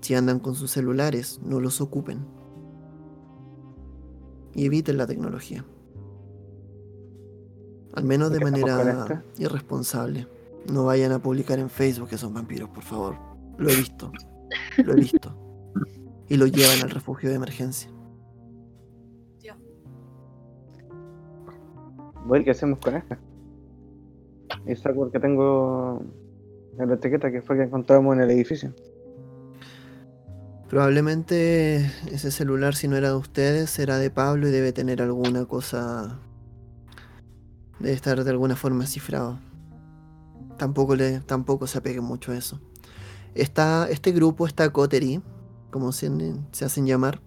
si 0.00 0.16
andan 0.16 0.40
con 0.40 0.56
sus 0.56 0.72
celulares, 0.72 1.38
no 1.44 1.60
los 1.60 1.80
ocupen. 1.80 2.26
Y 4.52 4.66
eviten 4.66 4.96
la 4.96 5.06
tecnología. 5.06 5.64
Al 7.96 8.04
menos 8.04 8.30
de 8.30 8.38
¿Qué 8.38 8.44
estamos 8.44 8.70
con 8.70 8.86
manera 8.86 9.24
irresponsable. 9.38 10.28
No 10.70 10.84
vayan 10.84 11.12
a 11.12 11.18
publicar 11.18 11.58
en 11.58 11.70
Facebook 11.70 12.10
que 12.10 12.18
son 12.18 12.34
vampiros, 12.34 12.68
por 12.68 12.82
favor. 12.82 13.16
Lo 13.58 13.70
he 13.70 13.76
visto. 13.76 14.12
Lo 14.84 14.92
he 14.92 14.96
visto. 14.96 15.34
Y 16.28 16.36
lo 16.36 16.46
llevan 16.46 16.82
al 16.82 16.90
refugio 16.90 17.30
de 17.30 17.36
emergencia. 17.36 17.90
Voy, 22.26 22.42
¿qué 22.42 22.50
hacemos 22.50 22.80
con 22.80 22.96
esta? 22.96 23.18
Esa 24.66 24.92
porque 24.92 25.20
tengo 25.20 26.02
en 26.76 26.88
la 26.88 26.94
etiqueta 26.94 27.30
que 27.30 27.40
fue 27.40 27.56
que 27.56 27.62
encontramos 27.62 28.16
en 28.16 28.22
el 28.22 28.30
edificio. 28.32 28.74
Probablemente 30.68 31.76
ese 32.10 32.32
celular, 32.32 32.74
si 32.74 32.88
no 32.88 32.96
era 32.96 33.10
de 33.10 33.16
ustedes, 33.16 33.78
era 33.78 33.98
de 33.98 34.10
Pablo 34.10 34.48
y 34.48 34.50
debe 34.50 34.72
tener 34.72 35.00
alguna 35.00 35.44
cosa. 35.44 36.18
Debe 37.78 37.94
estar 37.94 38.22
de 38.22 38.30
alguna 38.30 38.56
forma 38.56 38.86
cifrado. 38.86 39.38
Tampoco, 40.56 40.96
le, 40.96 41.20
tampoco 41.20 41.66
se 41.66 41.78
apegue 41.78 42.00
mucho 42.00 42.32
a 42.32 42.36
eso. 42.36 42.60
Está, 43.34 43.88
este 43.90 44.12
grupo, 44.12 44.46
esta 44.46 44.72
coterie, 44.72 45.20
como 45.70 45.92
se, 45.92 46.10
se 46.52 46.64
hacen 46.64 46.86
llamar, 46.86 47.20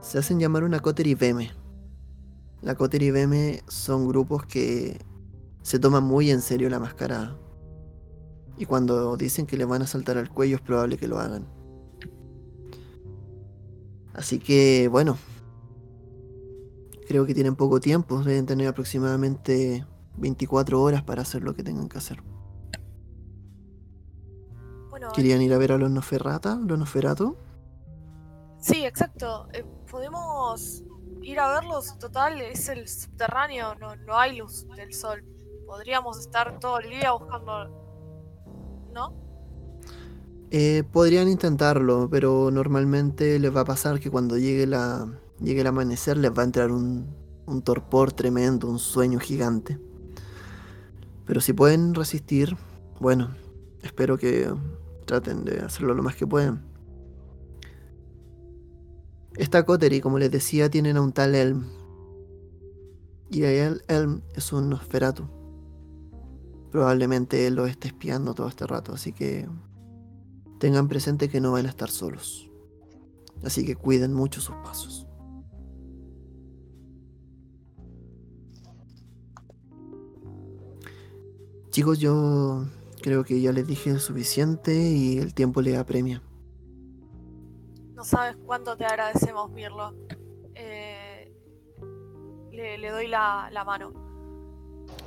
se 0.00 0.18
hacen 0.18 0.40
llamar 0.40 0.64
una 0.64 0.80
coterie 0.80 1.14
BM. 1.14 1.50
La 2.60 2.74
coterie 2.74 3.12
BM 3.12 3.62
son 3.68 4.08
grupos 4.08 4.44
que 4.46 5.00
se 5.62 5.78
toman 5.78 6.04
muy 6.04 6.30
en 6.30 6.40
serio 6.40 6.68
la 6.68 6.80
mascarada. 6.80 7.36
Y 8.58 8.66
cuando 8.66 9.16
dicen 9.16 9.46
que 9.46 9.56
le 9.56 9.64
van 9.64 9.82
a 9.82 9.86
saltar 9.86 10.18
al 10.18 10.30
cuello 10.30 10.56
es 10.56 10.62
probable 10.62 10.98
que 10.98 11.08
lo 11.08 11.18
hagan. 11.18 11.46
Así 14.14 14.38
que, 14.38 14.88
bueno. 14.88 15.16
Creo 17.12 17.26
que 17.26 17.34
tienen 17.34 17.56
poco 17.56 17.78
tiempo. 17.78 18.24
Deben 18.24 18.46
tener 18.46 18.66
aproximadamente 18.68 19.84
24 20.16 20.80
horas 20.80 21.02
para 21.02 21.20
hacer 21.20 21.42
lo 21.42 21.54
que 21.54 21.62
tengan 21.62 21.86
que 21.86 21.98
hacer. 21.98 22.22
Bueno, 24.88 25.12
¿Querían 25.12 25.42
ir 25.42 25.52
a 25.52 25.58
ver 25.58 25.72
a 25.72 25.76
los 25.76 25.90
Noferrata? 25.90 26.56
¿Los 26.56 26.78
Nosferatu? 26.78 27.36
sí, 28.60 28.86
exacto. 28.86 29.46
eh, 29.52 29.62
podemos 29.90 30.84
ir 31.20 31.38
a 31.38 31.48
verlos. 31.48 31.98
Total, 31.98 32.40
es 32.40 32.70
el 32.70 32.88
subterráneo, 32.88 33.74
no, 33.74 33.94
no 33.94 34.16
hay 34.16 34.38
luz 34.38 34.66
del 34.74 34.94
sol. 34.94 35.22
Podríamos 35.66 36.18
estar 36.18 36.58
todo 36.60 36.78
el 36.78 36.88
día 36.88 37.12
buscando. 37.12 37.68
¿No? 38.94 39.12
Eh, 40.50 40.82
podrían 40.90 41.28
intentarlo, 41.28 42.08
pero 42.10 42.50
normalmente 42.50 43.38
les 43.38 43.54
va 43.54 43.60
a 43.60 43.66
pasar 43.66 44.00
que 44.00 44.10
cuando 44.10 44.38
llegue, 44.38 44.66
la, 44.66 45.06
llegue 45.42 45.60
el 45.60 45.66
amanecer 45.66 46.16
les 46.16 46.30
va 46.30 46.42
a 46.42 46.46
entrar 46.46 46.70
un, 46.70 47.06
torpor 47.64 48.12
tremendo, 48.12 48.68
un 48.68 48.78
sueño 48.78 49.18
gigante. 49.18 49.78
Pero 51.26 51.40
si 51.40 51.52
pueden 51.52 51.94
resistir, 51.94 52.56
bueno, 53.00 53.34
espero 53.82 54.16
que 54.18 54.52
traten 55.04 55.44
de 55.44 55.60
hacerlo 55.60 55.94
lo 55.94 56.02
más 56.02 56.16
que 56.16 56.26
puedan. 56.26 56.64
Esta 59.36 59.64
coterie, 59.64 60.00
como 60.00 60.18
les 60.18 60.30
decía, 60.30 60.70
tienen 60.70 60.96
a 60.96 61.02
un 61.02 61.12
tal 61.12 61.34
Elm. 61.34 61.64
Y 63.30 63.44
el 63.44 63.82
Elm 63.88 64.22
es 64.34 64.52
un 64.52 64.68
Nosferatu. 64.68 65.26
Probablemente 66.70 67.46
él 67.46 67.54
lo 67.54 67.66
esté 67.66 67.88
espiando 67.88 68.34
todo 68.34 68.48
este 68.48 68.66
rato, 68.66 68.92
así 68.94 69.12
que 69.12 69.48
tengan 70.58 70.88
presente 70.88 71.28
que 71.28 71.40
no 71.40 71.52
van 71.52 71.66
a 71.66 71.70
estar 71.70 71.90
solos. 71.90 72.50
Así 73.42 73.64
que 73.64 73.74
cuiden 73.74 74.12
mucho 74.12 74.40
sus 74.40 74.54
pasos. 74.56 75.01
Chicos, 81.72 81.98
yo 81.98 82.66
creo 83.00 83.24
que 83.24 83.40
ya 83.40 83.50
les 83.50 83.66
dije 83.66 83.98
suficiente 83.98 84.74
y 84.74 85.16
el 85.16 85.32
tiempo 85.32 85.62
les 85.62 85.78
apremia. 85.78 86.22
No 87.94 88.04
sabes 88.04 88.36
cuánto 88.44 88.76
te 88.76 88.84
agradecemos, 88.84 89.50
Mirlo. 89.50 89.94
Eh, 90.54 91.34
le, 92.52 92.76
le 92.76 92.90
doy 92.90 93.08
la, 93.08 93.48
la 93.50 93.64
mano. 93.64 93.94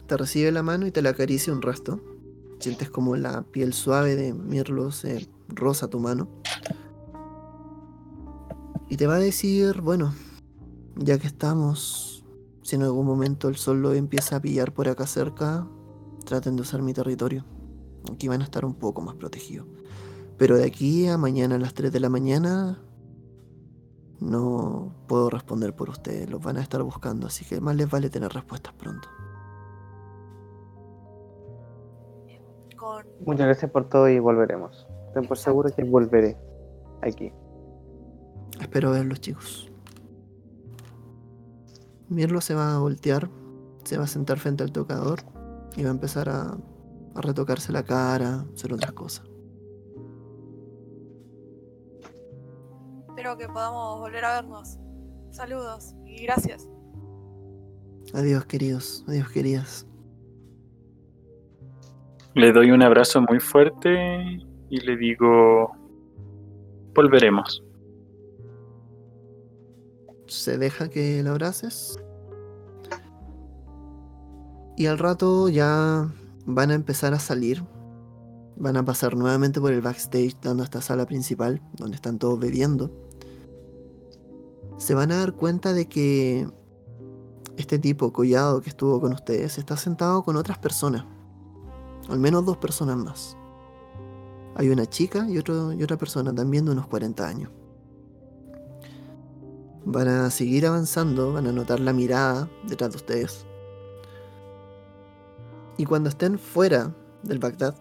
Te 0.08 0.18
recibe 0.18 0.52
la 0.52 0.64
mano 0.64 0.88
y 0.88 0.92
te 0.92 1.04
la 1.04 1.12
acaricia 1.12 1.54
un 1.54 1.62
resto. 1.62 2.02
Sientes 2.58 2.90
como 2.90 3.16
la 3.16 3.44
piel 3.44 3.72
suave 3.72 4.16
de 4.16 4.34
Mirlo 4.34 4.92
se 4.92 5.30
roza 5.50 5.88
tu 5.88 6.00
mano. 6.00 6.28
Y 8.90 8.98
te 8.98 9.06
va 9.06 9.18
a 9.18 9.20
decir, 9.20 9.82
bueno, 9.82 10.16
ya 10.96 11.20
que 11.20 11.28
estamos, 11.28 12.26
si 12.64 12.76
en 12.76 12.82
algún 12.82 13.06
momento 13.06 13.50
el 13.50 13.56
sol 13.56 13.84
lo 13.84 13.94
empieza 13.94 14.38
a 14.38 14.42
pillar 14.42 14.74
por 14.74 14.90
acá 14.90 15.06
cerca, 15.06 15.68
traten 16.26 16.56
de 16.56 16.64
usar 16.64 16.82
mi 16.82 16.94
territorio. 16.94 17.46
Aquí 18.12 18.28
van 18.28 18.42
a 18.42 18.44
estar 18.44 18.66
un 18.66 18.76
poco 18.76 19.02
más 19.02 19.16
protegidos. 19.16 19.68
Pero 20.38 20.58
de 20.58 20.66
aquí 20.66 21.08
a 21.08 21.18
mañana 21.18 21.56
a 21.56 21.60
las 21.60 21.74
3 21.74 21.92
de 21.92 22.00
la 22.00 22.10
mañana 22.10 22.82
no 24.20 24.94
puedo 25.08 25.30
responder 25.30 25.76
por 25.76 25.90
ustedes. 25.90 26.30
Los 26.30 26.42
van 26.44 26.58
a 26.58 26.62
estar 26.62 26.84
buscando, 26.84 27.28
así 27.28 27.46
que 27.46 27.62
más 27.62 27.76
les 27.76 27.90
vale 27.90 28.10
tener 28.10 28.32
respuestas 28.34 28.74
pronto. 28.74 29.08
Muchas 33.26 33.46
gracias 33.46 33.72
por 33.72 33.90
todo 33.90 34.10
y 34.10 34.20
volveremos. 34.20 34.88
Ten 35.14 35.26
por 35.28 35.38
seguro 35.38 35.70
que 35.74 35.84
volveré 35.84 36.38
aquí. 37.02 37.32
Espero 38.60 38.92
verlos, 38.92 39.22
chicos. 39.22 39.72
Mirlo 42.10 42.42
se 42.42 42.54
va 42.54 42.76
a 42.76 42.80
voltear, 42.80 43.30
se 43.84 43.98
va 43.98 44.04
a 44.04 44.08
sentar 44.08 44.38
frente 44.38 44.64
al 44.64 44.72
tocador 44.72 45.35
y 45.76 45.84
va 45.84 45.90
a 45.90 45.92
empezar 45.92 46.30
a, 46.30 46.58
a 47.16 47.22
retocarse 47.22 47.72
la 47.72 47.84
cara, 47.84 48.46
hacer 48.54 48.74
otras 48.74 48.92
cosas. 48.94 49.26
Espero 53.10 53.38
que 53.38 53.48
podamos 53.48 54.00
volver 54.00 54.26
a 54.26 54.42
vernos. 54.42 54.78
Saludos 55.32 55.96
y 56.06 56.24
gracias. 56.24 56.70
Adiós, 58.14 58.46
queridos, 58.46 59.04
adiós, 59.08 59.30
queridas. 59.30 59.88
Le 62.34 62.52
doy 62.52 62.72
un 62.72 62.84
abrazo 62.84 63.22
muy 63.22 63.40
fuerte 63.40 64.42
y 64.70 64.80
le 64.82 64.98
digo, 64.98 65.72
volveremos. 66.94 67.64
Se 70.28 70.58
deja 70.58 70.90
que 70.90 71.24
lo 71.24 71.32
abraces. 71.32 71.98
Y 74.78 74.88
al 74.88 75.00
rato 75.00 75.48
ya 75.50 76.12
van 76.46 76.72
a 76.72 76.74
empezar 76.74 77.14
a 77.14 77.20
salir. 77.20 77.64
Van 78.58 78.78
a 78.78 78.86
pasar 78.86 79.16
nuevamente 79.16 79.60
por 79.60 79.72
el 79.72 79.82
backstage 79.82 80.36
dando 80.42 80.64
esta 80.64 80.82
sala 80.82 81.06
principal, 81.06 81.62
donde 81.74 81.96
están 81.96 82.20
todos 82.20 82.40
bebiendo. 82.40 82.92
Se 84.78 84.94
van 84.94 85.12
a 85.12 85.18
dar 85.18 85.34
cuenta 85.34 85.74
de 85.74 85.88
que 85.88 86.50
este 87.58 87.80
tipo, 87.80 88.12
Collado, 88.12 88.62
que 88.62 88.70
estuvo 88.70 89.00
con 89.00 89.14
ustedes, 89.14 89.58
está 89.58 89.78
sentado 89.78 90.24
con 90.24 90.36
otras 90.36 90.58
personas. 90.58 91.06
Al 92.10 92.20
menos 92.20 92.46
dos 92.46 92.58
personas 92.58 92.98
más. 92.98 93.38
Hay 94.56 94.70
una 94.70 94.86
chica 94.86 95.26
y, 95.30 95.36
y 95.36 95.84
otra 95.84 95.98
persona 95.98 96.34
también 96.34 96.66
de 96.66 96.72
unos 96.72 96.88
40 96.88 97.28
años. 97.28 97.52
Van 99.86 100.08
a 100.08 100.30
seguir 100.32 100.66
avanzando, 100.66 101.34
van 101.34 101.48
a 101.48 101.52
notar 101.52 101.80
la 101.80 101.94
mirada 101.94 102.50
detrás 102.68 102.92
de 102.92 102.98
ustedes. 102.98 103.46
Y 105.78 105.86
cuando 105.86 106.10
estén 106.10 106.40
fuera 106.40 106.94
del 107.24 107.40
Bagdad, 107.40 107.76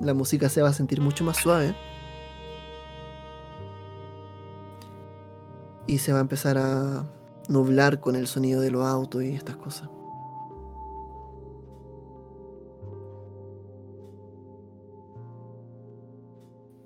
la 0.00 0.14
música 0.14 0.48
se 0.48 0.62
va 0.62 0.68
a 0.68 0.72
sentir 0.72 1.00
mucho 1.00 1.24
más 1.24 1.38
suave. 1.38 1.74
Y 5.86 5.98
se 5.98 6.12
va 6.12 6.18
a 6.18 6.22
empezar 6.22 6.58
a 6.58 7.04
nublar 7.48 8.00
con 8.00 8.16
el 8.16 8.26
sonido 8.26 8.60
de 8.60 8.70
los 8.70 8.86
autos 8.86 9.22
y 9.22 9.34
estas 9.34 9.56
cosas. 9.56 9.88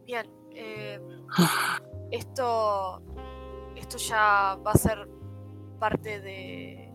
Bien, 0.05 0.27
eh, 0.53 1.01
esto, 2.11 3.03
esto 3.77 3.99
ya 3.99 4.59
va 4.65 4.73
a 4.73 4.79
ser 4.79 5.09
parte 5.79 6.21
de, 6.21 6.93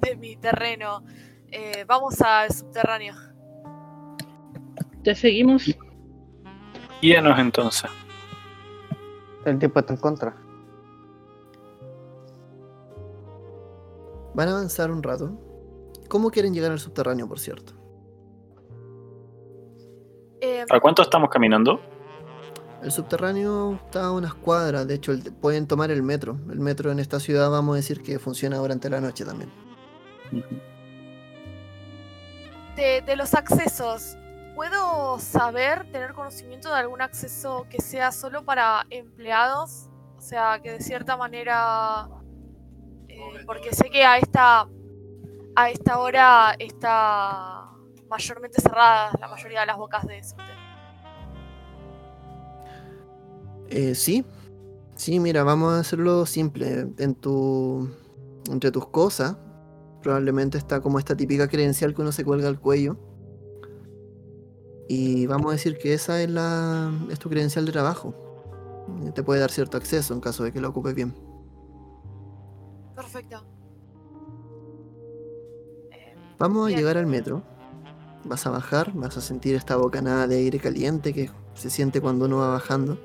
de 0.00 0.16
mi 0.16 0.36
terreno. 0.36 1.04
Eh, 1.56 1.84
vamos 1.86 2.20
al 2.20 2.50
subterráneo. 2.52 3.14
¿Te 5.04 5.14
seguimos? 5.14 5.62
Guíanos 7.00 7.38
entonces. 7.38 7.88
El 9.44 9.58
tiempo 9.60 9.78
está 9.78 9.92
en 9.94 10.00
contra. 10.00 10.34
Van 14.34 14.48
a 14.48 14.50
avanzar 14.52 14.90
un 14.90 15.00
rato. 15.02 15.30
¿Cómo 16.08 16.30
quieren 16.30 16.52
llegar 16.54 16.72
al 16.72 16.80
subterráneo, 16.80 17.28
por 17.28 17.38
cierto? 17.38 17.72
Eh, 20.40 20.64
¿A 20.68 20.80
cuánto 20.80 21.02
estamos 21.02 21.30
caminando? 21.30 21.80
El 22.82 22.90
subterráneo 22.90 23.78
está 23.86 24.06
a 24.06 24.12
unas 24.12 24.34
cuadras, 24.34 24.86
de 24.88 24.94
hecho 24.94 25.12
el- 25.12 25.32
pueden 25.32 25.66
tomar 25.68 25.90
el 25.92 26.02
metro. 26.02 26.36
El 26.50 26.58
metro 26.58 26.90
en 26.90 26.98
esta 26.98 27.20
ciudad 27.20 27.48
vamos 27.50 27.74
a 27.74 27.76
decir 27.76 28.02
que 28.02 28.18
funciona 28.18 28.56
durante 28.58 28.90
la 28.90 29.00
noche 29.00 29.24
también. 29.24 29.50
De, 32.76 33.02
de 33.02 33.16
los 33.16 33.34
accesos, 33.34 34.16
¿puedo 34.54 35.18
saber, 35.18 35.90
tener 35.90 36.14
conocimiento 36.14 36.68
de 36.70 36.76
algún 36.76 37.02
acceso 37.02 37.66
que 37.68 37.80
sea 37.80 38.12
solo 38.12 38.44
para 38.44 38.86
empleados? 38.90 39.88
O 40.16 40.20
sea, 40.20 40.60
que 40.62 40.72
de 40.72 40.80
cierta 40.80 41.16
manera, 41.16 42.08
eh, 43.08 43.20
porque 43.46 43.74
sé 43.74 43.90
que 43.90 44.04
a 44.04 44.18
esta, 44.18 44.68
a 45.54 45.70
esta 45.70 45.98
hora 45.98 46.54
está 46.58 47.70
mayormente 48.08 48.60
cerrada 48.60 49.10
la 49.20 49.28
mayoría 49.28 49.60
de 49.60 49.66
las 49.66 49.76
bocas 49.76 50.06
de 50.06 50.22
subte. 50.22 50.42
Eh, 53.68 53.94
sí, 53.94 54.24
sí, 54.94 55.20
mira, 55.20 55.42
vamos 55.42 55.74
a 55.74 55.80
hacerlo 55.80 56.26
simple. 56.26 56.86
En 56.98 57.14
tu, 57.14 57.90
entre 58.50 58.70
tus 58.70 58.86
cosas, 58.88 59.36
probablemente 60.04 60.58
está 60.58 60.80
como 60.80 60.98
esta 61.00 61.16
típica 61.16 61.48
credencial 61.48 61.94
que 61.94 62.02
uno 62.02 62.12
se 62.12 62.24
cuelga 62.24 62.46
al 62.46 62.60
cuello. 62.60 62.96
Y 64.86 65.26
vamos 65.26 65.48
a 65.48 65.52
decir 65.52 65.78
que 65.78 65.94
esa 65.94 66.22
es, 66.22 66.30
la, 66.30 66.92
es 67.10 67.18
tu 67.18 67.30
credencial 67.30 67.64
de 67.64 67.72
trabajo. 67.72 68.14
Eh, 69.02 69.12
Te 69.12 69.22
puede 69.22 69.40
dar 69.40 69.50
cierto 69.50 69.78
acceso 69.78 70.12
en 70.12 70.20
caso 70.20 70.44
de 70.44 70.52
que 70.52 70.60
lo 70.60 70.68
ocupes 70.68 70.94
bien. 70.94 71.14
Perfecto. 72.94 73.44
Eh, 75.90 76.14
Vamos 76.38 76.68
a 76.68 76.76
llegar 76.76 76.98
al 76.98 77.06
metro. 77.06 77.42
Vas 78.24 78.46
a 78.46 78.50
bajar, 78.50 78.92
vas 78.94 79.16
a 79.16 79.22
sentir 79.22 79.54
esta 79.54 79.76
bocanada 79.76 80.26
de 80.26 80.36
aire 80.36 80.58
caliente 80.58 81.12
que 81.14 81.30
se 81.54 81.70
siente 81.70 82.00
cuando 82.00 82.26
uno 82.26 82.38
va 82.38 82.50
bajando. 82.50 82.98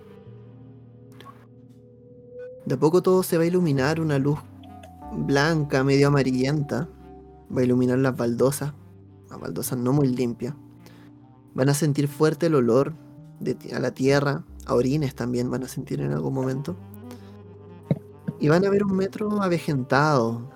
De 2.65 2.75
a 2.75 2.77
poco 2.77 3.01
todo 3.01 3.23
se 3.23 3.37
va 3.37 3.43
a 3.43 3.47
iluminar, 3.47 3.99
una 4.01 4.19
luz 4.19 4.39
blanca, 5.13 5.83
medio 5.83 6.07
amarillenta. 6.07 6.87
Va 7.55 7.61
a 7.61 7.63
iluminar 7.63 7.97
las 7.99 8.15
baldosas, 8.15 8.73
las 9.29 9.39
baldosas 9.39 9.77
no 9.77 9.93
muy 9.93 10.07
limpias. 10.07 10.53
Van 11.55 11.69
a 11.69 11.73
sentir 11.73 12.07
fuerte 12.07 12.45
el 12.47 12.55
olor 12.55 12.93
de 13.39 13.57
a 13.75 13.79
la 13.79 13.91
tierra, 13.91 14.43
a 14.65 14.75
orines 14.75 15.15
también 15.15 15.49
van 15.49 15.63
a 15.63 15.67
sentir 15.67 16.01
en 16.01 16.11
algún 16.11 16.33
momento. 16.33 16.75
Y 18.39 18.47
van 18.47 18.65
a 18.65 18.69
ver 18.69 18.83
un 18.83 18.95
metro 18.95 19.41
avejentado, 19.41 20.49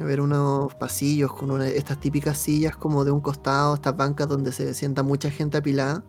a 0.00 0.04
ver 0.04 0.20
unos 0.20 0.74
pasillos 0.76 1.32
con 1.32 1.50
una- 1.50 1.68
estas 1.68 2.00
típicas 2.00 2.38
sillas 2.38 2.76
como 2.76 3.04
de 3.04 3.10
un 3.12 3.20
costado, 3.20 3.74
estas 3.74 3.96
bancas 3.96 4.28
donde 4.28 4.50
se 4.52 4.74
sienta 4.74 5.02
mucha 5.02 5.30
gente 5.30 5.58
apilada. 5.58 6.02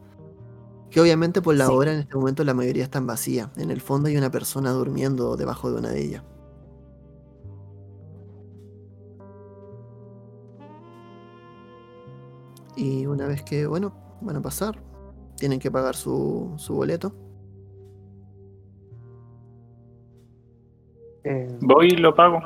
Que 0.89 1.01
obviamente 1.01 1.41
por 1.41 1.53
la 1.55 1.67
Sí. 1.67 1.73
hora 1.73 1.93
en 1.93 1.99
este 1.99 2.15
momento 2.15 2.43
la 2.45 2.53
mayoría 2.53 2.83
están 2.85 3.05
vacías. 3.05 3.49
En 3.57 3.69
el 3.69 3.81
fondo 3.81 4.07
hay 4.07 4.15
una 4.17 4.31
persona 4.31 4.71
durmiendo 4.71 5.35
debajo 5.35 5.69
de 5.69 5.77
una 5.77 5.89
de 5.89 6.01
ellas. 6.01 6.23
Y 12.77 13.05
una 13.07 13.27
vez 13.27 13.41
que, 13.43 13.65
bueno, 13.67 13.91
van 14.21 14.35
a 14.37 14.41
pasar, 14.41 14.79
tienen 15.35 15.59
que 15.59 15.69
pagar 15.71 15.95
su, 15.95 16.53
su 16.57 16.73
boleto. 16.75 17.11
Eh, 21.23 21.57
Voy 21.61 21.87
y 21.87 21.97
lo 21.97 22.15
pago. 22.15 22.39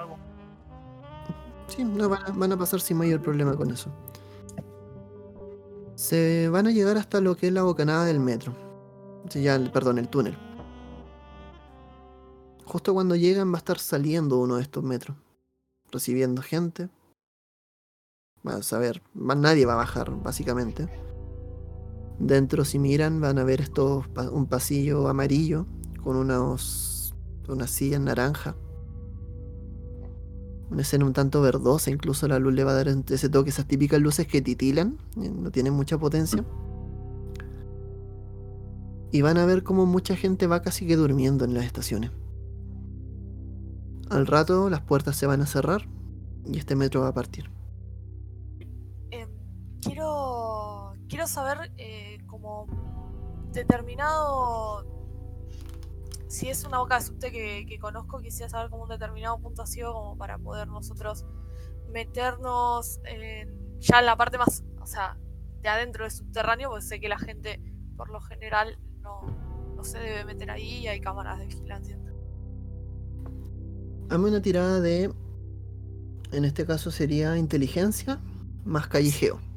Sí, 1.67 1.83
no, 1.83 2.09
van, 2.09 2.23
a, 2.25 2.31
van 2.31 2.51
a 2.51 2.57
pasar 2.57 2.79
sin 2.81 2.97
mayor 2.97 3.21
problema 3.21 3.55
con 3.55 3.71
eso. 3.71 3.89
Se 5.95 6.49
van 6.49 6.67
a 6.67 6.71
llegar 6.71 6.97
hasta 6.97 7.21
lo 7.21 7.35
que 7.35 7.47
es 7.47 7.53
la 7.53 7.63
bocanada 7.63 8.05
del 8.05 8.19
metro. 8.19 8.53
Sí, 9.29 9.43
ya, 9.43 9.55
el- 9.55 9.71
perdón, 9.71 9.99
el 9.99 10.07
túnel. 10.09 10.35
Justo 12.65 12.93
cuando 12.93 13.15
llegan 13.15 13.51
va 13.51 13.55
a 13.55 13.57
estar 13.59 13.77
saliendo 13.79 14.37
uno 14.39 14.55
de 14.55 14.63
estos 14.63 14.83
metros. 14.83 15.15
Recibiendo 15.91 16.41
gente. 16.41 16.89
Vas 18.43 18.73
a 18.73 18.79
ver, 18.79 19.03
nadie 19.13 19.65
va 19.65 19.73
a 19.73 19.77
bajar, 19.77 20.11
básicamente. 20.23 20.87
Dentro, 22.19 22.65
si 22.65 22.79
miran, 22.79 23.19
van 23.21 23.37
a 23.39 23.43
ver 23.43 23.61
estos, 23.61 24.07
pa- 24.09 24.29
un 24.29 24.47
pasillo 24.47 25.07
amarillo 25.07 25.65
con 26.03 26.15
unos, 26.17 27.15
unas 27.47 27.69
sillas 27.69 28.01
naranja. 28.01 28.55
Una 30.71 30.81
escena 30.83 31.05
un 31.05 31.13
tanto 31.13 31.41
verdosa, 31.41 31.91
incluso 31.91 32.27
la 32.27 32.39
luz 32.39 32.53
le 32.53 32.63
va 32.63 32.71
a 32.71 32.75
dar 32.75 32.87
ese 32.87 33.29
toque, 33.29 33.49
esas 33.49 33.67
típicas 33.67 33.99
luces 33.99 34.25
que 34.25 34.41
titilan, 34.41 34.97
eh, 35.21 35.29
no 35.29 35.51
tienen 35.51 35.73
mucha 35.73 35.97
potencia. 35.97 36.45
Y 39.11 39.21
van 39.21 39.37
a 39.37 39.45
ver 39.45 39.63
como 39.63 39.85
mucha 39.85 40.15
gente 40.15 40.47
va 40.47 40.61
casi 40.61 40.87
que 40.87 40.95
durmiendo 40.95 41.43
en 41.43 41.53
las 41.53 41.65
estaciones. 41.65 42.11
Al 44.09 44.25
rato 44.27 44.69
las 44.69 44.81
puertas 44.81 45.15
se 45.17 45.25
van 45.27 45.41
a 45.41 45.45
cerrar 45.45 45.87
y 46.45 46.57
este 46.57 46.75
metro 46.75 47.01
va 47.01 47.09
a 47.09 47.13
partir. 47.13 47.49
Quiero, 51.21 51.27
saber 51.27 51.71
eh, 51.77 52.17
como 52.25 52.65
determinado, 53.51 54.85
si 56.27 56.49
es 56.49 56.63
una 56.63 56.79
boca 56.79 56.95
de 56.95 57.05
subte 57.05 57.31
que, 57.31 57.65
que 57.67 57.77
conozco, 57.77 58.19
quisiera 58.19 58.49
saber 58.49 58.71
como 58.71 58.83
un 58.83 58.89
determinado 58.89 59.37
punto 59.39 59.61
ha 59.61 59.67
sido 59.67 59.93
como 59.93 60.17
para 60.17 60.39
poder 60.39 60.67
nosotros 60.67 61.25
meternos 61.89 62.99
en, 63.05 63.79
ya 63.79 63.99
en 63.99 64.05
la 64.07 64.15
parte 64.15 64.39
más, 64.39 64.63
o 64.81 64.87
sea, 64.87 65.17
de 65.61 65.69
adentro 65.69 66.05
del 66.05 66.11
subterráneo, 66.11 66.69
porque 66.69 66.85
sé 66.85 66.99
que 66.99 67.09
la 67.09 67.19
gente 67.19 67.61
por 67.95 68.09
lo 68.09 68.19
general 68.21 68.79
no, 69.01 69.21
no 69.75 69.83
se 69.83 69.99
debe 69.99 70.25
meter 70.25 70.49
ahí 70.49 70.79
y 70.79 70.87
hay 70.87 71.01
cámaras 71.01 71.37
de 71.37 71.45
vigilancia. 71.45 71.99
Hazme 74.09 74.29
una 74.29 74.41
tirada 74.41 74.81
de. 74.81 75.13
En 76.31 76.45
este 76.45 76.65
caso 76.65 76.91
sería 76.91 77.37
inteligencia 77.37 78.19
más 78.65 78.87
callejeo. 78.87 79.50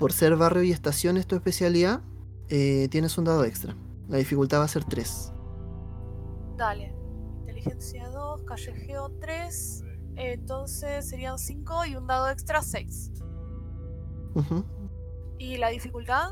Por 0.00 0.12
ser 0.14 0.34
barrio 0.34 0.62
y 0.62 0.72
estación 0.72 1.18
es 1.18 1.26
tu 1.26 1.36
especialidad, 1.36 2.00
eh, 2.48 2.88
tienes 2.90 3.18
un 3.18 3.24
dado 3.24 3.44
extra. 3.44 3.76
La 4.08 4.16
dificultad 4.16 4.60
va 4.60 4.64
a 4.64 4.68
ser 4.68 4.82
3. 4.82 5.30
Dale. 6.56 6.94
Inteligencia 7.40 8.08
2, 8.08 8.42
callejeo 8.44 9.10
3. 9.20 9.84
Entonces 10.16 11.06
serían 11.06 11.38
5 11.38 11.84
y 11.84 11.96
un 11.96 12.06
dado 12.06 12.30
extra 12.30 12.62
6. 12.62 13.12
Ujú. 14.34 14.64
¿Y 15.38 15.58
la 15.58 15.68
dificultad? 15.68 16.30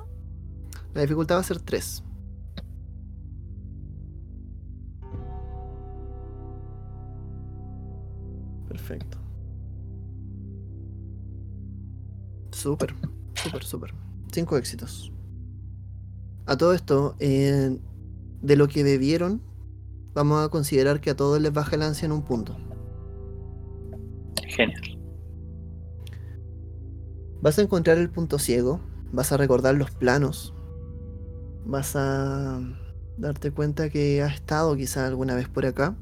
La 0.95 1.03
dificultad 1.03 1.36
va 1.36 1.40
a 1.40 1.45
ser 1.45 1.61
3. 1.61 2.03
Perfecto. 8.66 9.19
Súper, 12.51 12.95
súper, 13.43 13.65
súper. 13.65 13.94
Cinco 14.32 14.56
éxitos. 14.56 15.12
A 16.47 16.56
todo 16.56 16.73
esto, 16.73 17.15
eh, 17.19 17.78
de 18.43 18.56
lo 18.56 18.69
que 18.69 18.82
bebieron, 18.82 19.43
vamos 20.15 20.44
a 20.44 20.48
considerar 20.48 21.01
que 21.01 21.10
a 21.10 21.16
todos 21.16 21.40
les 21.40 21.52
baja 21.52 21.77
el 21.77 21.82
ansia 21.82 22.06
en 22.06 22.12
un 22.12 22.23
punto. 22.23 22.56
Genial. 24.47 24.98
Vas 27.40 27.59
a 27.59 27.62
encontrar 27.62 27.98
el 27.98 28.10
punto 28.10 28.39
ciego, 28.39 28.81
vas 29.12 29.31
a 29.31 29.36
recordar 29.36 29.74
los 29.74 29.90
planos, 29.90 30.55
vas 31.65 31.94
a 31.94 32.60
darte 33.16 33.51
cuenta 33.51 33.90
que 33.90 34.23
has 34.23 34.35
estado 34.35 34.74
quizá 34.77 35.06
alguna 35.06 35.35
vez 35.35 35.48
por 35.48 35.66
acá 35.66 35.97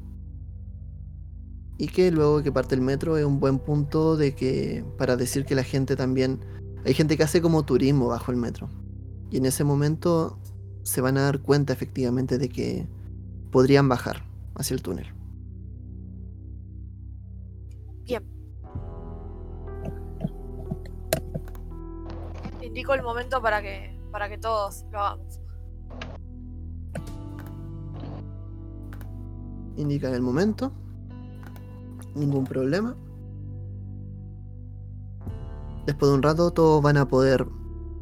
y 1.77 1.87
que 1.87 2.11
luego 2.11 2.41
que 2.41 2.51
parte 2.51 2.75
el 2.75 2.81
metro 2.81 3.17
es 3.17 3.25
un 3.25 3.39
buen 3.39 3.59
punto 3.59 4.17
de 4.17 4.33
que 4.33 4.83
para 4.97 5.15
decir 5.15 5.45
que 5.45 5.55
la 5.55 5.63
gente 5.63 5.95
también 5.95 6.39
hay 6.85 6.93
gente 6.93 7.17
que 7.17 7.23
hace 7.23 7.41
como 7.41 7.63
turismo 7.63 8.07
bajo 8.07 8.31
el 8.31 8.37
metro 8.37 8.69
y 9.29 9.37
en 9.37 9.45
ese 9.45 9.63
momento 9.63 10.39
se 10.83 11.01
van 11.01 11.17
a 11.17 11.23
dar 11.23 11.39
cuenta 11.41 11.73
efectivamente 11.73 12.37
de 12.37 12.49
que 12.49 12.87
podrían 13.51 13.89
bajar 13.89 14.23
hacia 14.55 14.73
el 14.73 14.81
túnel. 14.81 15.07
Bien. 18.03 18.23
Indico 22.61 22.93
el 22.93 23.03
momento 23.03 23.41
para 23.41 23.61
que, 23.61 23.99
para 24.11 24.29
que 24.29 24.37
todos 24.37 24.85
lo 24.91 24.99
hagamos. 24.99 25.41
Indican 29.75 30.13
el 30.13 30.21
momento. 30.21 30.71
Ningún 32.15 32.45
problema. 32.45 32.95
Después 35.87 36.11
de 36.11 36.15
un 36.15 36.21
rato 36.21 36.51
todos 36.51 36.83
van 36.83 36.97
a 36.97 37.07
poder 37.07 37.47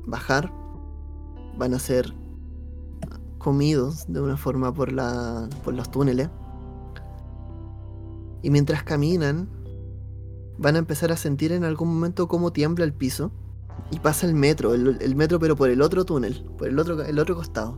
bajar. 0.05 0.51
Van 1.55 1.73
a 1.75 1.79
ser 1.79 2.13
comidos 3.37 4.05
de 4.11 4.21
una 4.21 4.37
forma 4.37 4.73
por, 4.73 4.91
la, 4.91 5.47
por 5.63 5.75
los 5.75 5.91
túneles. 5.91 6.29
Y 8.41 8.49
mientras 8.49 8.81
caminan, 8.81 9.47
van 10.57 10.75
a 10.75 10.79
empezar 10.79 11.11
a 11.11 11.15
sentir 11.15 11.51
en 11.51 11.63
algún 11.63 11.93
momento 11.93 12.27
cómo 12.27 12.51
tiembla 12.51 12.85
el 12.85 12.93
piso. 12.93 13.31
Y 13.91 13.99
pasa 13.99 14.25
el 14.25 14.33
metro, 14.33 14.73
el, 14.73 15.15
metro 15.15 15.39
pero 15.39 15.55
por 15.55 15.69
el 15.69 15.83
otro 15.83 16.05
túnel, 16.05 16.43
por 16.57 16.67
el 16.67 16.79
otro, 16.79 17.03
el 17.03 17.19
otro 17.19 17.35
costado. 17.35 17.77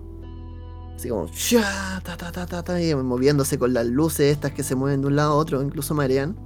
Así 0.95 1.09
como, 1.09 1.25
ta, 1.25 2.15
ta, 2.17 2.31
ta, 2.31 2.45
ta, 2.45 2.63
ta, 2.63 2.81
y 2.81 2.95
moviéndose 2.95 3.59
con 3.59 3.73
las 3.73 3.87
luces 3.87 4.31
estas 4.31 4.53
que 4.53 4.63
se 4.63 4.75
mueven 4.75 5.01
de 5.01 5.07
un 5.07 5.17
lado 5.17 5.33
a 5.33 5.35
otro, 5.35 5.61
incluso 5.61 5.93
marean. 5.93 6.37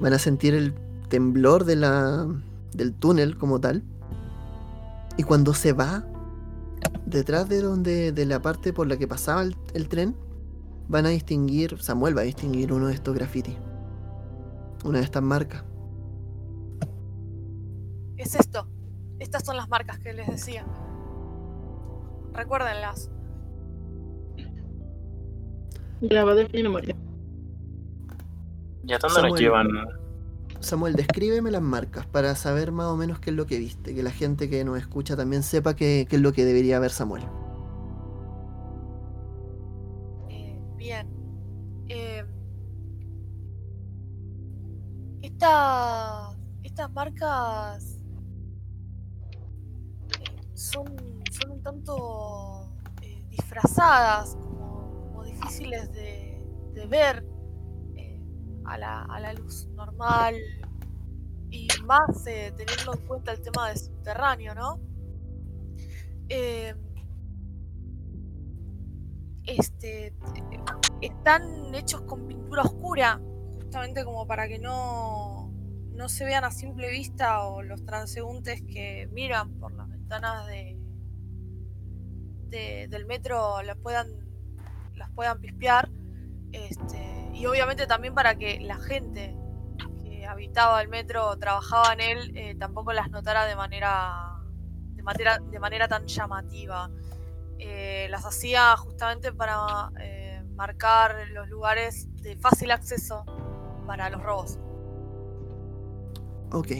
Van 0.00 0.12
a 0.12 0.18
sentir 0.18 0.54
el 0.54 0.74
temblor 1.12 1.66
de 1.66 1.76
la, 1.76 2.26
del 2.72 2.94
túnel 2.94 3.36
como 3.36 3.60
tal. 3.60 3.82
Y 5.18 5.24
cuando 5.24 5.52
se 5.52 5.74
va, 5.74 6.06
detrás 7.04 7.50
de 7.50 7.60
donde 7.60 8.12
de 8.12 8.24
la 8.24 8.40
parte 8.40 8.72
por 8.72 8.86
la 8.86 8.96
que 8.96 9.06
pasaba 9.06 9.42
el, 9.42 9.54
el 9.74 9.90
tren, 9.90 10.16
van 10.88 11.04
a 11.04 11.10
distinguir, 11.10 11.78
Samuel 11.82 12.16
va 12.16 12.22
a 12.22 12.24
distinguir 12.24 12.72
uno 12.72 12.86
de 12.86 12.94
estos 12.94 13.14
grafitis. 13.14 13.54
Una 14.86 15.00
de 15.00 15.04
estas 15.04 15.22
marcas. 15.22 15.62
Es 18.16 18.34
esto. 18.34 18.66
Estas 19.18 19.44
son 19.44 19.58
las 19.58 19.68
marcas 19.68 19.98
que 19.98 20.14
les 20.14 20.26
decía. 20.26 20.64
Recuérdenlas. 22.32 23.10
Grabado 26.00 26.40
en 26.40 26.48
mi 26.52 26.62
memoria. 26.62 26.96
¿Y 28.86 28.92
a 28.94 28.98
dónde 28.98 29.28
nos 29.28 29.38
llevan? 29.38 29.68
Samuel, 30.62 30.94
descríbeme 30.94 31.50
las 31.50 31.62
marcas 31.62 32.06
para 32.06 32.34
saber 32.34 32.72
más 32.72 32.86
o 32.86 32.96
menos 32.96 33.18
qué 33.20 33.30
es 33.30 33.36
lo 33.36 33.46
que 33.46 33.58
viste, 33.58 33.94
que 33.94 34.02
la 34.02 34.10
gente 34.10 34.48
que 34.48 34.64
nos 34.64 34.78
escucha 34.78 35.16
también 35.16 35.42
sepa 35.42 35.74
qué, 35.74 36.06
es 36.10 36.20
lo 36.20 36.32
que 36.32 36.44
debería 36.44 36.78
ver 36.78 36.90
Samuel. 36.90 37.24
Eh, 40.28 40.58
bien. 40.76 41.08
Eh, 41.88 42.24
esta- 45.22 46.36
estas 46.62 46.90
marcas 46.92 47.98
eh, 50.20 50.24
son, 50.54 50.86
son 51.30 51.50
un 51.50 51.62
tanto 51.62 52.72
eh, 53.02 53.24
disfrazadas, 53.28 54.36
como, 54.36 55.24
difíciles 55.24 55.92
de, 55.92 56.28
ver 56.88 57.24
a, 58.64 58.78
la, 58.78 59.02
a 59.04 59.20
la 59.20 59.32
luz 59.34 59.66
normal 59.74 60.36
y 61.50 61.68
más 61.84 62.26
eh, 62.26 62.52
teniendo 62.56 62.94
en 62.94 63.06
cuenta 63.06 63.32
el 63.32 63.40
tema 63.42 63.68
del 63.68 63.78
subterráneo, 63.78 64.54
¿no? 64.54 64.80
Eh, 66.28 66.74
este 69.44 70.14
están 71.00 71.74
hechos 71.74 72.02
con 72.02 72.26
pintura 72.26 72.62
oscura, 72.62 73.20
justamente 73.54 74.04
como 74.04 74.26
para 74.26 74.46
que 74.48 74.58
no, 74.58 75.52
no 75.92 76.08
se 76.08 76.24
vean 76.24 76.44
a 76.44 76.50
simple 76.50 76.90
vista 76.90 77.42
o 77.48 77.62
los 77.62 77.84
transeúntes 77.84 78.62
que 78.62 79.08
miran 79.12 79.58
por 79.58 79.72
las 79.74 79.88
ventanas 79.88 80.46
de, 80.46 80.78
de- 82.48 82.86
del 82.88 83.06
metro 83.06 83.62
las 83.62 83.76
puedan, 83.78 84.08
las 84.94 85.10
puedan 85.10 85.40
pispear. 85.40 85.90
Este, 86.52 87.21
y 87.32 87.46
obviamente 87.46 87.86
también 87.86 88.14
para 88.14 88.36
que 88.36 88.60
la 88.60 88.76
gente 88.76 89.36
que 90.02 90.26
habitaba 90.26 90.80
el 90.82 90.88
metro 90.88 91.28
o 91.28 91.36
trabajaba 91.36 91.92
en 91.92 92.00
él 92.00 92.36
eh, 92.36 92.54
tampoco 92.58 92.92
las 92.92 93.10
notara 93.10 93.46
de 93.46 93.56
manera, 93.56 94.40
de 94.94 95.02
manera, 95.02 95.38
de 95.38 95.58
manera 95.58 95.88
tan 95.88 96.06
llamativa 96.06 96.90
eh, 97.58 98.08
las 98.10 98.26
hacía 98.26 98.76
justamente 98.76 99.32
para 99.32 99.92
eh, 100.00 100.42
marcar 100.56 101.28
los 101.32 101.48
lugares 101.48 102.08
de 102.22 102.36
fácil 102.36 102.72
acceso 102.72 103.24
para 103.86 104.10
los 104.10 104.20
robos. 104.20 104.58
Ok. 106.50 106.72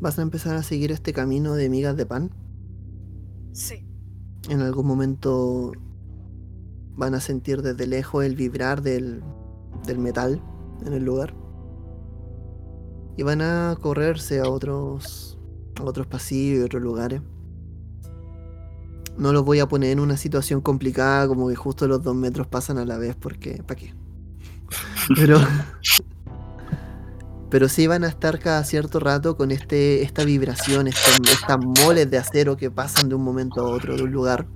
¿Vas 0.00 0.18
a 0.18 0.22
empezar 0.22 0.56
a 0.56 0.62
seguir 0.62 0.90
este 0.90 1.12
camino 1.12 1.54
de 1.54 1.68
migas 1.68 1.96
de 1.96 2.04
pan? 2.04 2.30
Sí, 3.52 3.86
En 4.50 4.60
algún 4.60 4.86
momento 4.86 5.72
van 6.96 7.14
a 7.14 7.20
sentir 7.20 7.62
desde 7.62 7.86
lejos 7.86 8.24
el 8.24 8.34
vibrar 8.34 8.82
del, 8.82 9.22
del 9.86 9.98
metal 9.98 10.42
en 10.84 10.92
el 10.92 11.04
lugar. 11.04 11.34
Y 13.16 13.22
van 13.22 13.40
a 13.40 13.76
correrse 13.80 14.40
a 14.40 14.48
otros, 14.48 15.38
otros 15.80 16.06
pasillos 16.06 16.60
y 16.60 16.62
otros 16.62 16.82
lugares. 16.82 17.22
No 19.16 19.32
los 19.32 19.44
voy 19.44 19.60
a 19.60 19.66
poner 19.68 19.90
en 19.92 20.00
una 20.00 20.16
situación 20.18 20.60
complicada 20.60 21.26
como 21.26 21.48
que 21.48 21.56
justo 21.56 21.86
los 21.88 22.02
dos 22.02 22.14
metros 22.14 22.46
pasan 22.46 22.78
a 22.78 22.84
la 22.84 22.98
vez 22.98 23.16
porque... 23.16 23.62
¿Para 23.66 23.80
qué? 23.80 23.94
Pero... 25.16 25.38
Pero 27.48 27.68
sí 27.68 27.86
van 27.86 28.02
a 28.02 28.08
estar 28.08 28.40
cada 28.40 28.64
cierto 28.64 28.98
rato 28.98 29.36
con 29.36 29.52
este, 29.52 30.02
esta 30.02 30.24
vibración, 30.24 30.88
este- 30.88 31.30
estas 31.32 31.58
moles 31.58 32.10
de 32.10 32.18
acero 32.18 32.56
que 32.56 32.70
pasan 32.72 33.08
de 33.08 33.14
un 33.14 33.22
momento 33.22 33.60
a 33.60 33.70
otro 33.70 33.96
de 33.96 34.02
un 34.02 34.10
lugar. 34.10 34.46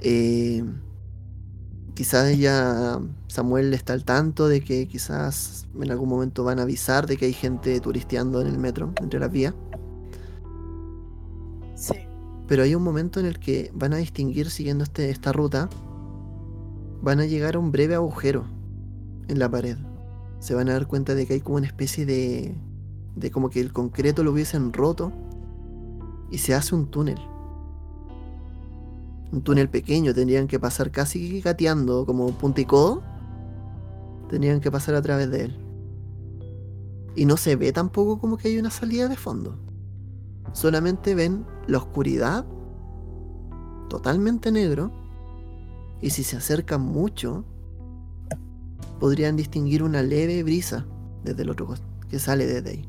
Eh, 0.00 0.62
quizás 1.96 2.36
ya 2.36 3.00
Samuel 3.26 3.72
está 3.72 3.94
al 3.94 4.04
tanto 4.04 4.48
de 4.48 4.60
que 4.60 4.86
quizás 4.86 5.66
en 5.80 5.90
algún 5.90 6.10
momento 6.10 6.44
van 6.44 6.58
a 6.58 6.62
avisar 6.62 7.06
de 7.06 7.16
que 7.16 7.24
hay 7.24 7.32
gente 7.32 7.80
turisteando 7.80 8.42
en 8.42 8.48
el 8.48 8.58
metro, 8.58 8.92
entre 9.00 9.18
las 9.18 9.32
vías. 9.32 9.54
sí. 11.74 11.94
Pero 12.46 12.62
hay 12.62 12.76
un 12.76 12.82
momento 12.84 13.18
en 13.18 13.26
el 13.26 13.40
que 13.40 13.72
van 13.74 13.92
a 13.92 13.96
distinguir 13.96 14.50
siguiendo 14.50 14.84
este, 14.84 15.10
esta 15.10 15.32
ruta, 15.32 15.68
van 17.02 17.18
a 17.18 17.24
llegar 17.24 17.56
a 17.56 17.58
un 17.58 17.72
breve 17.72 17.94
agujero 17.96 18.44
en 19.26 19.38
la 19.38 19.50
pared. 19.50 19.76
se 20.38 20.54
van 20.54 20.68
a 20.68 20.74
dar 20.74 20.86
cuenta 20.86 21.14
de 21.14 21.26
que 21.26 21.32
hay 21.32 21.40
como 21.40 21.56
una 21.56 21.66
especie 21.66 22.06
de. 22.06 22.54
de 23.16 23.30
como 23.30 23.48
que 23.48 23.60
el 23.60 23.72
concreto 23.72 24.22
lo 24.22 24.32
hubiesen 24.32 24.72
roto 24.72 25.12
y 26.30 26.38
se 26.38 26.54
hace 26.54 26.74
un 26.74 26.88
túnel. 26.88 27.18
Un 29.32 29.42
túnel 29.42 29.68
pequeño, 29.68 30.14
tendrían 30.14 30.46
que 30.46 30.60
pasar 30.60 30.90
casi 30.90 31.40
gateando, 31.40 32.06
como 32.06 32.30
punta 32.32 32.60
y 32.60 32.64
codo. 32.64 33.02
Tendrían 34.30 34.60
que 34.60 34.70
pasar 34.70 34.94
a 34.94 35.02
través 35.02 35.30
de 35.30 35.44
él. 35.44 35.58
Y 37.14 37.24
no 37.24 37.36
se 37.36 37.56
ve 37.56 37.72
tampoco 37.72 38.18
como 38.18 38.36
que 38.36 38.48
hay 38.48 38.58
una 38.58 38.70
salida 38.70 39.08
de 39.08 39.16
fondo. 39.16 39.58
Solamente 40.52 41.14
ven 41.14 41.44
la 41.66 41.78
oscuridad, 41.78 42.46
totalmente 43.88 44.52
negro, 44.52 44.90
y 46.00 46.10
si 46.10 46.22
se 46.22 46.36
acercan 46.36 46.82
mucho, 46.82 47.44
podrían 49.00 49.36
distinguir 49.36 49.82
una 49.82 50.02
leve 50.02 50.42
brisa 50.42 50.86
desde 51.24 51.42
el 51.42 51.50
otro 51.50 51.68
que 52.08 52.18
sale 52.18 52.46
desde 52.46 52.70
ahí. 52.70 52.88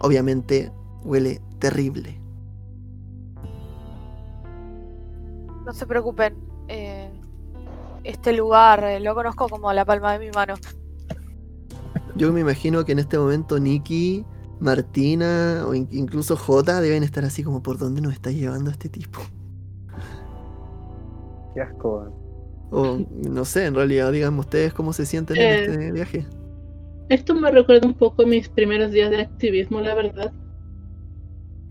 Obviamente 0.00 0.72
huele 1.04 1.40
terrible. 1.58 2.21
No 5.64 5.72
se 5.72 5.86
preocupen. 5.86 6.34
eh, 6.68 7.10
este 8.04 8.32
lugar 8.32 8.82
eh, 8.84 8.98
lo 9.00 9.14
conozco 9.14 9.48
como 9.48 9.72
la 9.72 9.84
palma 9.84 10.12
de 10.12 10.18
mi 10.26 10.30
mano. 10.32 10.54
Yo 12.16 12.32
me 12.32 12.40
imagino 12.40 12.84
que 12.84 12.92
en 12.92 12.98
este 12.98 13.16
momento 13.18 13.58
Nikki, 13.60 14.24
Martina 14.60 15.64
o 15.66 15.74
in- 15.74 15.88
incluso 15.92 16.36
Jota 16.36 16.80
deben 16.80 17.02
estar 17.04 17.24
así 17.24 17.42
como 17.44 17.62
por 17.62 17.78
dónde 17.78 18.00
nos 18.00 18.12
está 18.12 18.30
llevando 18.30 18.70
este 18.70 18.88
tipo. 18.88 19.20
Qué 21.54 21.60
asco. 21.62 22.12
O 22.70 22.98
no 23.28 23.44
sé, 23.44 23.66
en 23.66 23.74
realidad, 23.74 24.10
díganme 24.12 24.40
ustedes 24.40 24.72
cómo 24.74 24.92
se 24.92 25.06
sienten 25.06 25.36
Eh. 25.36 25.64
en 25.64 25.70
este 25.70 25.92
viaje. 25.92 26.26
Esto 27.08 27.34
me 27.34 27.50
recuerda 27.50 27.86
un 27.86 27.94
poco 27.94 28.22
a 28.22 28.26
mis 28.26 28.48
primeros 28.48 28.90
días 28.90 29.10
de 29.10 29.20
activismo, 29.22 29.80
la 29.80 29.94
verdad. 29.94 30.32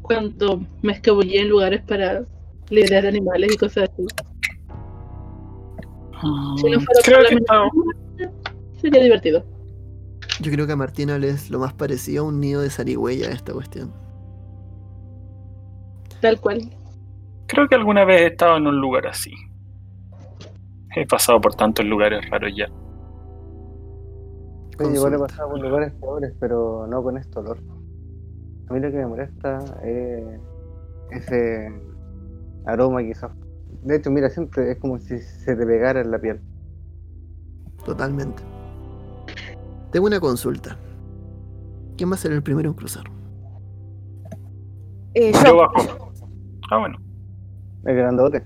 Cuando 0.02 0.64
me 0.82 0.94
escabullí 0.94 1.38
en 1.38 1.50
lugares 1.50 1.82
para 1.82 2.24
liderar 2.72 3.06
animales 3.06 3.54
y 3.54 3.58
cosas 3.58 3.90
así. 3.90 4.08
Si 6.58 6.70
no 6.70 6.80
fuera 6.80 7.02
Creo 7.04 7.20
que 7.20 7.28
amenaza, 7.28 8.34
sería 8.82 9.04
divertido. 9.04 9.44
Yo 10.42 10.52
creo 10.52 10.66
que 10.66 10.74
a 10.74 10.76
Martina 10.76 11.18
le 11.20 11.30
es 11.30 11.52
lo 11.52 11.60
más 11.60 11.74
parecido 11.74 12.24
a 12.24 12.28
un 12.28 12.40
nido 12.40 12.62
de 12.62 12.70
zarigüeya 12.70 13.30
esta 13.30 13.54
cuestión. 13.54 13.94
Tal 16.22 16.40
cual. 16.40 16.62
creo 17.48 17.68
que 17.68 17.76
alguna 17.76 18.06
vez 18.06 18.22
he 18.22 18.28
estado 18.28 18.58
en 18.58 18.68
un 18.68 18.80
lugar 18.80 19.08
así. 19.08 19.34
He 20.96 21.06
pasado 21.08 21.42
por 21.42 21.56
tantos 21.56 21.86
lugares 21.86 22.28
raros 22.30 22.52
ya. 22.56 22.68
Oye, 24.80 24.96
igual 24.96 25.14
he 25.14 25.20
pasado 25.20 25.50
por 25.50 25.60
lugares 25.60 25.94
peores, 25.94 26.34
pero 26.40 26.88
no 26.88 27.04
con 27.04 27.18
este 27.18 27.40
olor. 27.40 27.60
A 28.70 28.74
mí 28.74 28.80
lo 28.80 28.90
que 28.90 28.98
me 28.98 29.08
molesta 29.08 29.60
es 29.84 30.40
ese 31.12 31.91
aroma 32.66 33.02
quizás. 33.04 33.32
De 33.84 33.96
hecho, 33.96 34.12
mira, 34.12 34.30
siempre 34.30 34.72
es 34.72 34.80
como 34.80 35.00
si 35.00 35.18
se 35.20 35.56
te 35.56 35.66
pegara 35.66 36.02
en 36.02 36.12
la 36.12 36.20
piel. 36.20 36.40
Totalmente. 37.86 38.44
Tengo 39.92 40.06
una 40.08 40.20
consulta. 40.20 40.78
¿Quién 41.98 42.10
va 42.12 42.16
a 42.16 42.18
ser 42.18 42.32
el 42.32 42.44
primero 42.44 42.70
en 42.70 42.76
cruzar? 42.76 43.04
Eh, 45.14 45.32
Yo 45.34 45.44
yo, 45.44 45.58
bajo. 45.58 46.12
Ah, 46.70 46.78
bueno. 46.80 46.98
El 47.86 47.96
grandote. 47.96 48.44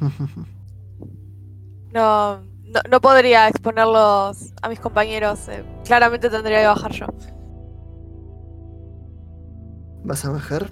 no, 1.92 2.38
no, 2.40 2.80
no 2.90 3.00
podría 3.00 3.48
exponerlos 3.48 4.52
a 4.62 4.68
mis 4.68 4.80
compañeros. 4.80 5.48
eh, 5.48 5.64
claramente 5.84 6.30
tendría 6.30 6.60
que 6.60 6.66
bajar 6.66 6.92
yo. 6.92 7.06
vas 10.04 10.24
a 10.24 10.30
bajar, 10.30 10.68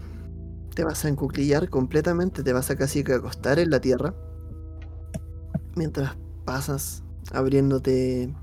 te 0.81 0.85
vas 0.85 1.05
a 1.05 1.09
encuclillar 1.09 1.69
completamente, 1.69 2.43
te 2.43 2.55
vas 2.55 2.71
a 2.71 2.77
casi 2.77 3.05
que 3.05 3.13
acostar 3.13 3.59
en 3.59 3.69
la 3.69 3.83
tierra. 3.83 4.15
Mientras 5.77 6.17
pasas 6.47 7.03
abriéndote 7.35 8.35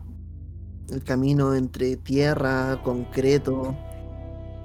el 0.90 1.04
camino 1.04 1.56
entre 1.56 1.98
tierra, 1.98 2.80
concreto, 2.84 3.76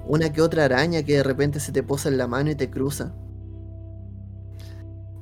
una 0.07 0.31
que 0.31 0.43
otra 0.43 0.65
araña 0.65 1.01
que 1.01 1.13
de 1.13 1.23
repente 1.23 1.59
se 1.59 1.71
te 1.71 1.81
posa 1.81 2.09
en 2.09 2.19
la 2.19 2.27
mano 2.27 2.51
y 2.51 2.55
te 2.55 2.69
cruza. 2.69 3.15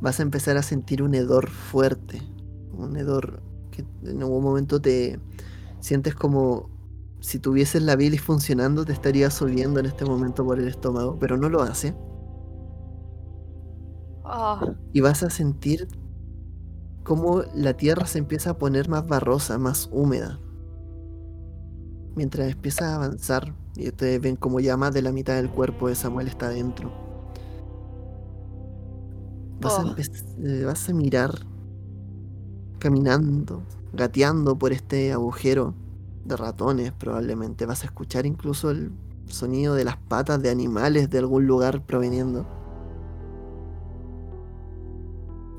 Vas 0.01 0.19
a 0.19 0.23
empezar 0.23 0.57
a 0.57 0.61
sentir 0.61 1.01
un 1.03 1.15
hedor 1.15 1.49
fuerte, 1.49 2.21
un 2.73 2.97
hedor 2.97 3.41
que 3.71 3.85
en 4.03 4.23
algún 4.23 4.43
momento 4.43 4.81
te 4.81 5.21
sientes 5.79 6.15
como 6.15 6.69
si 7.21 7.39
tuvieses 7.39 7.81
la 7.81 7.95
bilis 7.95 8.21
funcionando, 8.21 8.83
te 8.83 8.91
estaría 8.91 9.31
subiendo 9.31 9.79
en 9.79 9.85
este 9.85 10.03
momento 10.03 10.43
por 10.43 10.59
el 10.59 10.67
estómago, 10.67 11.17
pero 11.17 11.37
no 11.37 11.47
lo 11.47 11.61
hace. 11.61 11.95
Ah, 14.23 14.75
Y 14.93 15.01
vas 15.01 15.23
a 15.23 15.29
sentir 15.29 15.87
cómo 17.03 17.43
la 17.53 17.75
tierra 17.75 18.07
se 18.07 18.17
empieza 18.17 18.51
a 18.51 18.57
poner 18.57 18.89
más 18.89 19.05
barrosa, 19.07 19.57
más 19.59 19.87
húmeda. 19.91 20.39
Mientras 22.15 22.49
empiezas 22.51 22.87
a 22.87 22.95
avanzar, 22.95 23.53
y 23.75 23.89
ustedes 23.89 24.21
ven 24.21 24.37
como 24.37 24.59
ya 24.61 24.77
más 24.77 24.93
de 24.93 25.01
la 25.01 25.11
mitad 25.11 25.35
del 25.35 25.49
cuerpo 25.51 25.89
de 25.89 25.95
Samuel 25.95 26.27
está 26.29 26.47
dentro. 26.49 26.93
Vas, 29.59 29.79
a, 29.79 29.83
Oh. 29.83 29.85
empe- 29.85 30.09
eh, 30.43 30.65
vas 30.65 30.89
a 30.89 30.93
mirar 30.93 31.31
caminando, 32.79 33.67
gateando 33.93 34.57
por 34.57 34.71
este 34.73 35.11
agujero 35.13 35.75
de 36.25 36.35
ratones 36.37 36.91
probablemente. 36.93 37.65
Vas 37.65 37.83
a 37.83 37.85
escuchar 37.85 38.25
incluso 38.25 38.71
el 38.71 38.91
sonido 39.27 39.75
de 39.75 39.85
las 39.85 39.97
patas 39.97 40.41
de 40.41 40.49
animales 40.49 41.09
de 41.09 41.19
algún 41.19 41.47
lugar 41.47 41.85
proveniendo. 41.85 42.47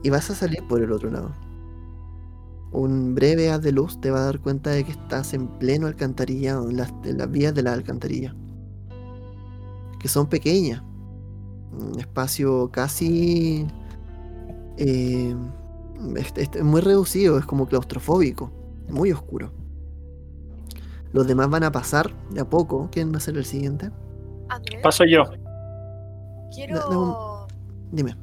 Y 0.02 0.10
vas 0.10 0.30
a 0.30 0.34
salir 0.34 0.62
por 0.66 0.82
el 0.82 0.92
otro 0.92 1.10
lado. 1.10 1.30
Un 2.72 3.14
breve 3.14 3.50
haz 3.50 3.60
de 3.62 3.72
luz 3.72 4.00
te 4.00 4.10
va 4.10 4.20
a 4.20 4.24
dar 4.24 4.40
cuenta 4.40 4.70
de 4.70 4.84
que 4.84 4.92
estás 4.92 5.34
en 5.34 5.46
pleno 5.46 5.86
alcantarillado, 5.86 6.68
en 6.70 6.76
las, 6.78 6.92
en 7.04 7.18
las 7.18 7.30
vías 7.30 7.54
de 7.54 7.62
la 7.62 7.72
alcantarilla. 7.74 8.34
Que 10.00 10.08
son 10.08 10.26
pequeñas. 10.26 10.82
Un 11.72 11.98
espacio 12.00 12.70
casi... 12.70 13.66
eh, 14.78 15.36
es- 16.16 16.32
es 16.56 16.64
muy 16.64 16.80
reducido, 16.80 17.38
es 17.38 17.44
como 17.44 17.66
claustrofóbico, 17.66 18.50
muy 18.88 19.12
oscuro. 19.12 19.52
Los 21.12 21.26
demás 21.26 21.48
van 21.50 21.62
a 21.64 21.70
pasar 21.72 22.10
de 22.30 22.40
a 22.40 22.48
poco. 22.48 22.88
¿Quién 22.90 23.12
va 23.12 23.18
a 23.18 23.20
ser 23.20 23.36
el 23.36 23.44
siguiente? 23.44 23.90
Andrés, 24.48 24.80
Paso 24.82 25.04
yo. 25.04 25.24
quiero, 26.54 26.78
da 26.78 27.46
Dime. 27.92 28.16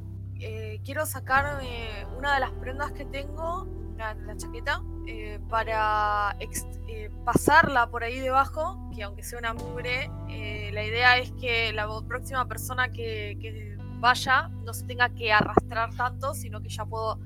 Eh, 0.80 0.82
quiero 0.84 1.06
sacarme 1.06 2.06
una 2.16 2.34
de 2.34 2.40
las 2.40 2.50
prendas 2.52 2.92
que 2.92 3.04
tengo, 3.04 3.66
la, 3.96 4.14
la 4.14 4.36
chaqueta, 4.36 4.82
eh, 5.06 5.38
para 5.48 6.36
ex- 6.40 6.66
eh, 6.88 7.10
pasarla 7.24 7.90
por 7.90 8.04
ahí 8.04 8.18
debajo, 8.20 8.88
que 8.94 9.02
aunque 9.02 9.22
sea 9.22 9.38
una 9.38 9.54
mugre, 9.54 10.10
eh, 10.28 10.70
la 10.72 10.84
idea 10.84 11.18
es 11.18 11.32
que 11.32 11.72
la 11.72 11.86
próxima 12.06 12.46
persona 12.46 12.88
que, 12.90 13.36
que 13.40 13.76
vaya 14.00 14.48
no 14.64 14.72
se 14.72 14.86
tenga 14.86 15.08
que 15.10 15.32
arrastrar 15.32 15.94
tanto, 15.96 16.34
sino 16.34 16.60
que 16.62 16.68
ya 16.68 16.84
puedo 16.84 17.18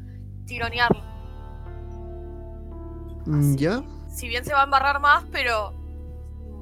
tironearlo. 0.46 1.02
Mm, 3.26 3.38
Así. 3.40 3.56
¿Ya? 3.58 3.82
Si 4.08 4.28
bien 4.28 4.44
se 4.44 4.52
va 4.52 4.60
a 4.60 4.64
embarrar 4.64 5.00
más, 5.00 5.24
pero 5.32 5.72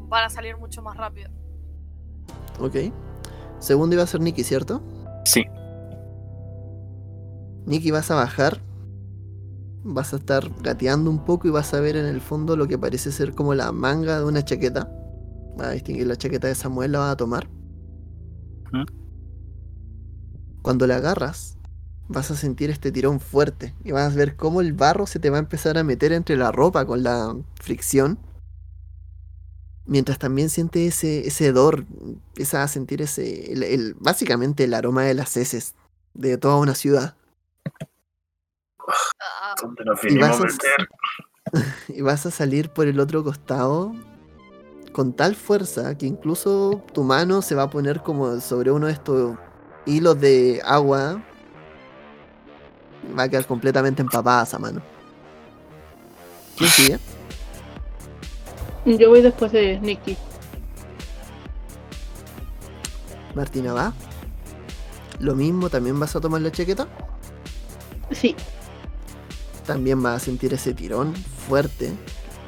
van 0.09 0.25
a 0.25 0.31
salir 0.31 0.57
mucho 0.57 0.83
más 0.83 0.97
rápido. 0.97 1.31
Ok. 2.61 2.77
Segundo 3.59 3.95
iba 3.95 4.03
a 4.05 4.07
ser 4.07 4.21
Nicky, 4.21 4.45
¿cierto? 4.45 4.83
Sí. 5.25 5.45
Nicky, 7.67 7.91
vas 7.91 8.11
a 8.11 8.17
bajar. 8.17 8.61
Vas 9.85 10.13
a 10.13 10.17
estar 10.17 10.49
gateando 10.63 11.11
un 11.11 11.25
poco 11.25 11.49
y 11.49 11.51
vas 11.51 11.75
a 11.75 11.81
ver 11.81 11.97
en 11.97 12.07
el 12.07 12.21
fondo 12.21 12.57
lo 12.57 12.69
que 12.69 12.79
parece 12.79 13.11
ser 13.11 13.35
como 13.35 13.55
la 13.55 13.73
manga 13.73 14.19
de 14.19 14.25
una 14.25 14.45
chaqueta. 14.45 14.91
Vas 15.57 15.69
a 15.69 15.73
distinguir 15.73 16.07
la 16.07 16.17
chaqueta 16.17 16.49
de 16.49 16.55
Samuel, 16.55 16.93
la 16.93 17.01
vas 17.01 17.13
a 17.13 17.17
tomar. 17.17 17.49
Ujú. 18.73 18.85
Cuando 20.63 20.87
la 20.87 20.97
agarras, 20.97 21.59
vas 22.09 22.31
a 22.31 22.37
sentir 22.37 22.71
este 22.71 22.93
tirón 22.93 23.19
fuerte 23.21 23.75
y 23.85 23.93
vas 23.93 24.13
a 24.13 24.17
ver 24.17 24.37
cómo 24.37 24.61
el 24.61 24.73
barro 24.73 25.07
se 25.07 25.19
te 25.19 25.31
va 25.31 25.37
a 25.39 25.41
empezar 25.41 25.79
a 25.79 25.83
meter 25.85 26.13
entre 26.13 26.37
la 26.37 26.53
ropa 26.53 26.85
con 26.87 27.03
la 27.03 27.37
fricción. 27.57 28.19
Mientras 29.85 30.19
también 30.19 30.49
sientes 30.49 30.95
ese, 30.99 31.27
ese 31.27 31.47
hedor, 31.47 31.85
empiezas 32.01 32.65
a 32.65 32.69
sentir 32.69 33.03
ese, 33.03 33.53
el- 33.53 33.65
el- 33.65 33.95
básicamente 33.99 34.65
el 34.65 34.75
aroma 34.75 35.03
de 35.03 35.15
las 35.15 35.37
heces 35.37 35.75
de 36.15 36.39
toda 36.39 36.57
una 36.57 36.77
ciudad. 36.77 37.17
Ah, 38.89 39.55
¿Dónde 39.61 39.85
nos 39.85 40.05
Y 40.05 40.19
vas 40.19 40.41
a 40.41 40.43
a, 40.43 40.47
meter? 40.47 40.89
y 41.89 42.03
vas 42.03 42.27
a 42.27 42.31
salir 42.31 42.71
por 42.71 42.87
el 42.87 43.01
otro 43.01 43.23
costado 43.23 43.93
con 44.93 45.15
tal 45.15 45.35
fuerza 45.35 45.97
que 45.97 46.07
incluso 46.07 46.83
tu 46.93 47.03
mano 47.03 47.43
se 47.43 47.55
va 47.55 47.65
a 47.65 47.71
poner 47.71 48.03
como 48.03 48.41
sobre 48.41 48.71
uno 48.71 48.87
de 48.87 48.93
estos 48.93 49.37
hilos 49.87 50.21
de 50.21 50.61
agua. 50.65 51.23
Va 53.19 53.25
a 53.25 53.29
quedar 53.29 53.47
completamente 53.47 54.03
empapada 54.03 54.45
esa 54.45 54.59
mano. 54.59 54.83
¿Quién 56.57 56.71
sigue? 56.71 56.99
Yo 58.85 59.09
voy 59.09 59.23
después 59.23 59.51
de 59.53 59.79
Nicky. 59.81 60.17
Martina 63.35 63.73
va. 63.73 63.93
Lo 65.21 65.35
mismo, 65.35 65.71
también 65.71 65.99
vas 65.99 66.15
a 66.15 66.21
tomar 66.21 66.41
la 66.41 66.53
chaqueta. 66.53 66.87
Sí, 68.11 68.37
También 69.67 70.03
vas 70.03 70.17
a 70.23 70.25
sentir 70.25 70.53
ese 70.53 70.75
tirón 70.75 71.15
fuerte. 71.15 71.93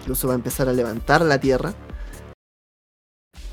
Incluso 0.01 0.29
va 0.29 0.35
a 0.35 0.37
empezar 0.37 0.69
a 0.69 0.73
levantar 0.73 1.23
la 1.23 1.39
tierra. 1.39 1.73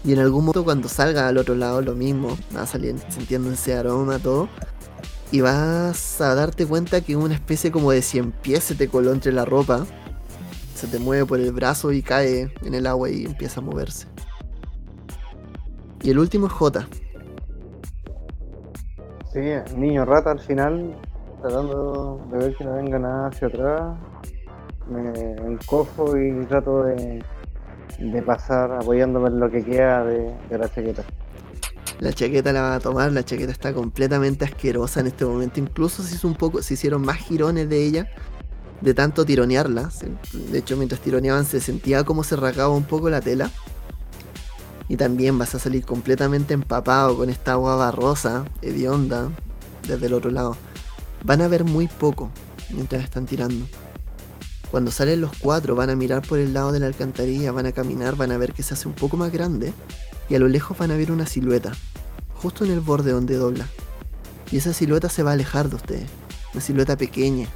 Y 0.03 0.13
en 0.13 0.19
algún 0.19 0.45
momento 0.45 0.63
cuando 0.63 0.89
salga 0.89 1.27
al 1.27 1.37
otro 1.37 1.55
lado 1.55 1.81
lo 1.81 1.93
mismo. 1.95 2.37
Va 2.55 2.63
a 2.63 2.67
salir 2.67 2.95
sintiendo 3.09 3.51
ese 3.51 3.75
aroma, 3.75 4.19
todo. 4.19 4.49
Y 5.31 5.41
vas 5.41 6.19
a 6.19 6.35
darte 6.35 6.65
cuenta 6.65 7.01
que 7.01 7.15
una 7.15 7.33
especie 7.35 7.71
como 7.71 7.91
de 7.91 8.01
cien 8.01 8.31
pies 8.31 8.63
se 8.63 8.75
te 8.75 8.89
coló 8.89 9.13
entre 9.13 9.31
la 9.31 9.45
ropa. 9.45 9.85
Se 10.75 10.87
te 10.87 10.99
mueve 10.99 11.25
por 11.25 11.39
el 11.39 11.53
brazo 11.53 11.91
y 11.91 12.01
cae 12.01 12.53
en 12.63 12.73
el 12.73 12.87
agua 12.87 13.09
y 13.09 13.25
empieza 13.25 13.61
a 13.61 13.63
moverse. 13.63 14.07
Y 16.01 16.09
el 16.09 16.19
último 16.19 16.47
es 16.47 16.53
J. 16.53 16.87
Sí, 19.31 19.39
niño 19.77 20.03
rata 20.03 20.31
al 20.31 20.39
final, 20.39 20.93
tratando 21.41 22.21
de 22.31 22.37
ver 22.37 22.55
que 22.55 22.63
no 22.63 22.75
venga 22.75 22.99
nada 22.99 23.27
hacia 23.27 23.47
atrás. 23.47 23.97
Me 24.87 25.09
encojo 25.47 26.17
y 26.17 26.45
trato 26.45 26.83
de, 26.83 27.23
de 27.99 28.21
pasar 28.21 28.71
apoyándome 28.71 29.29
en 29.29 29.39
lo 29.39 29.49
que 29.49 29.63
queda 29.63 30.03
de, 30.03 30.33
la 30.49 30.69
chaqueta. 30.69 31.03
La 31.99 32.11
chaqueta 32.13 32.51
la 32.51 32.61
va 32.61 32.75
a 32.75 32.79
tomar, 32.79 33.11
la 33.11 33.23
chaqueta 33.23 33.51
está 33.51 33.73
completamente 33.73 34.45
asquerosa 34.45 35.01
en 35.01 35.07
este 35.07 35.25
momento. 35.25 35.59
Incluso 35.59 36.03
se 36.03 36.15
hizo 36.15 36.27
un 36.27 36.35
poco, 36.35 36.61
se 36.61 36.73
hicieron 36.73 37.01
más 37.01 37.17
girones 37.17 37.69
de 37.69 37.83
ella 37.83 38.07
de 38.81 38.93
tanto 38.93 39.23
tironearla. 39.23 39.89
De 40.33 40.57
hecho, 40.57 40.75
mientras 40.77 41.01
tironeaban 41.01 41.45
se 41.45 41.59
sentía 41.59 42.03
como 42.03 42.23
se 42.23 42.35
rasgaba 42.35 42.73
un 42.73 42.83
poco 42.83 43.09
la 43.09 43.21
tela. 43.21 43.51
Y 44.87 44.97
también 44.97 45.37
vas 45.37 45.55
a 45.55 45.59
salir 45.59 45.85
completamente 45.85 46.53
empapado 46.53 47.15
con 47.15 47.29
esta 47.29 47.53
agua 47.53 47.77
barrosa, 47.77 48.43
hedionda, 48.61 49.29
desde 49.87 50.07
el 50.07 50.13
otro 50.13 50.31
lado. 50.31 50.57
Van 51.23 51.41
a 51.41 51.47
ver 51.47 51.63
muy 51.63 51.87
poco 51.87 52.31
mientras 52.69 53.03
están 53.03 53.25
tirando. 53.25 53.65
Cuando 54.71 54.89
salen 54.91 55.21
los 55.21 55.31
cuatro 55.37 55.75
van 55.75 55.89
a 55.89 55.95
mirar 55.95 56.21
por 56.21 56.39
el 56.39 56.53
lado 56.53 56.71
de 56.71 56.79
la 56.79 56.87
alcantarilla, 56.87 57.51
van 57.51 57.65
a 57.65 57.71
caminar, 57.73 58.15
van 58.15 58.31
a 58.31 58.37
ver 58.37 58.53
que 58.53 58.63
se 58.63 58.73
hace 58.73 58.87
un 58.87 58.93
poco 58.93 59.17
más 59.17 59.31
grande 59.31 59.73
y 60.29 60.35
a 60.35 60.39
lo 60.39 60.47
lejos 60.47 60.77
van 60.77 60.91
a 60.91 60.95
ver 60.97 61.11
una 61.11 61.25
silueta, 61.25 61.73
justo 62.35 62.63
en 62.63 62.71
el 62.71 62.79
borde 62.79 63.11
donde 63.11 63.35
dobla. 63.35 63.67
Y 64.49 64.57
esa 64.57 64.73
silueta 64.73 65.09
se 65.09 65.23
va 65.23 65.31
a 65.31 65.33
alejar 65.33 65.69
de 65.69 65.75
ustedes, 65.75 66.09
una 66.53 66.61
silueta 66.61 66.95
pequeña, 66.95 67.47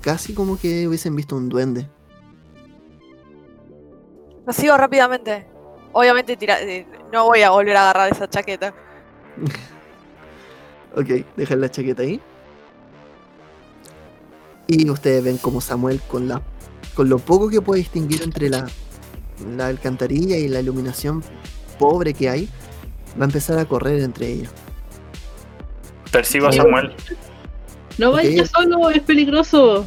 casi 0.00 0.32
como 0.34 0.58
que 0.58 0.88
hubiesen 0.88 1.14
visto 1.14 1.36
un 1.36 1.48
duende. 1.50 1.88
Lo 4.46 4.52
sigo 4.52 4.76
rápidamente. 4.76 5.46
Obviamente 5.92 6.36
tira- 6.36 6.60
eh, 6.62 6.86
no 7.12 7.26
voy 7.26 7.42
a 7.42 7.50
volver 7.50 7.76
a 7.76 7.82
agarrar 7.90 8.10
esa 8.12 8.28
chaqueta. 8.28 8.74
Ok, 10.94 11.08
dejan 11.38 11.58
la 11.62 11.70
chaqueta 11.70 12.02
ahí. 12.02 12.20
Y 14.66 14.88
ustedes 14.88 15.24
ven 15.24 15.38
como 15.38 15.60
Samuel 15.60 16.00
con 16.00 16.28
la 16.28 16.42
con 16.94 17.08
lo 17.08 17.18
poco 17.18 17.48
que 17.48 17.60
puede 17.60 17.80
distinguir 17.80 18.22
entre 18.22 18.50
la, 18.50 18.68
la 19.56 19.66
alcantarilla 19.66 20.36
y 20.36 20.48
la 20.48 20.60
iluminación 20.60 21.22
pobre 21.78 22.14
que 22.14 22.28
hay, 22.28 22.48
va 23.18 23.22
a 23.22 23.24
empezar 23.24 23.58
a 23.58 23.64
correr 23.64 24.00
entre 24.00 24.28
ellos. 24.28 24.50
Percibo 26.10 26.48
a. 26.48 26.52
Samuel. 26.52 26.94
no 27.98 28.12
vayas 28.12 28.50
solo, 28.50 28.90
es 28.90 29.00
peligroso. 29.02 29.86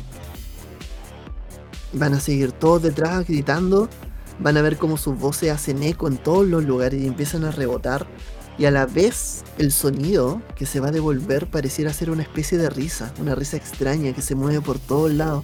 Van 1.94 2.14
a 2.14 2.20
seguir 2.20 2.52
todos 2.52 2.82
detrás 2.82 3.26
gritando. 3.28 3.88
Van 4.40 4.58
a 4.58 4.62
ver 4.62 4.78
cómo 4.78 4.98
sus 4.98 5.18
voces 5.18 5.52
hacen 5.52 5.82
eco 5.84 6.08
en 6.08 6.18
todos 6.18 6.46
los 6.46 6.66
lugares 6.66 7.02
y 7.02 7.08
empiezan 7.08 7.46
a 7.46 7.52
rebotar. 7.52 8.06
Y 8.58 8.66
a 8.66 8.72
la 8.72 8.86
vez 8.86 9.44
el 9.58 9.72
sonido 9.72 10.42
que 10.56 10.66
se 10.66 10.80
va 10.80 10.88
a 10.88 10.92
devolver 10.92 11.50
pareciera 11.50 11.92
ser 11.92 12.10
una 12.10 12.22
especie 12.24 12.58
de 12.58 12.70
risa. 12.70 13.14
Una 13.20 13.36
risa 13.36 13.58
extraña 13.58 14.14
que 14.14 14.22
se 14.22 14.36
mueve 14.36 14.62
por 14.62 14.80
todos 14.80 15.12
lados. 15.12 15.44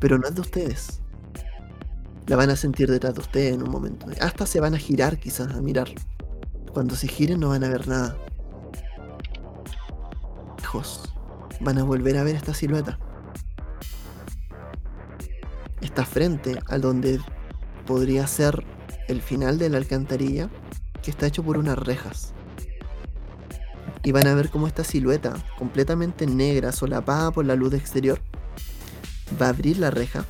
Pero 0.00 0.18
no 0.18 0.28
es 0.28 0.34
de 0.34 0.40
ustedes. 0.40 1.00
La 2.26 2.36
van 2.36 2.50
a 2.50 2.56
sentir 2.56 2.90
detrás 2.90 3.14
de 3.14 3.20
ustedes 3.20 3.54
en 3.54 3.62
un 3.62 3.70
momento. 3.70 4.06
Hasta 4.20 4.46
se 4.46 4.60
van 4.60 4.74
a 4.74 4.78
girar 4.78 5.18
quizás 5.18 5.54
a 5.54 5.60
mirar. 5.60 5.88
Cuando 6.72 6.94
se 6.94 7.08
giren 7.08 7.40
no 7.40 7.50
van 7.50 7.64
a 7.64 7.68
ver 7.68 7.86
nada. 7.86 8.16
Lejos. 10.58 11.02
Van 11.60 11.78
a 11.78 11.84
volver 11.84 12.16
a 12.16 12.24
ver 12.24 12.36
esta 12.36 12.54
silueta. 12.54 12.98
Está 15.80 16.04
frente 16.04 16.58
a 16.66 16.78
donde 16.78 17.20
podría 17.86 18.26
ser 18.26 18.64
el 19.08 19.22
final 19.22 19.58
de 19.58 19.70
la 19.70 19.78
alcantarilla, 19.78 20.50
que 21.02 21.10
está 21.10 21.26
hecho 21.26 21.42
por 21.42 21.56
unas 21.56 21.78
rejas. 21.78 22.34
Y 24.04 24.12
van 24.12 24.26
a 24.26 24.34
ver 24.34 24.50
cómo 24.50 24.66
esta 24.66 24.84
silueta, 24.84 25.34
completamente 25.58 26.26
negra, 26.26 26.72
solapada 26.72 27.30
por 27.30 27.44
la 27.44 27.56
luz 27.56 27.74
exterior, 27.74 28.20
va 29.40 29.46
a 29.46 29.50
abrir 29.50 29.78
la 29.78 29.90
reja 29.90 30.24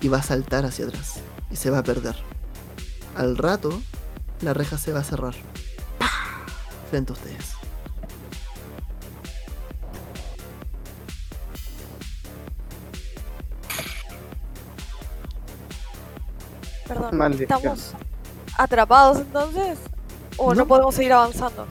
y 0.00 0.08
va 0.08 0.18
a 0.18 0.22
saltar 0.22 0.64
hacia 0.66 0.86
atrás 0.86 1.20
y 1.50 1.56
se 1.56 1.70
va 1.70 1.78
a 1.78 1.82
perder. 1.82 2.16
Al 3.16 3.36
rato, 3.36 3.80
la 4.42 4.52
reja 4.54 4.78
se 4.78 4.92
va 4.92 5.00
a 5.00 5.04
cerrar. 5.04 5.34
¡Pah! 5.98 6.10
Frente 6.90 7.12
a 7.12 7.14
ustedes. 7.14 7.54
Perdón. 16.86 17.16
Maldición. 17.16 17.58
¿Estamos 17.58 17.92
atrapados 18.56 19.18
entonces? 19.18 19.78
¿O 20.36 20.50
no, 20.54 20.60
No. 20.60 20.66
podemos 20.66 20.94
seguir 20.94 21.12
avanzando? 21.12 21.66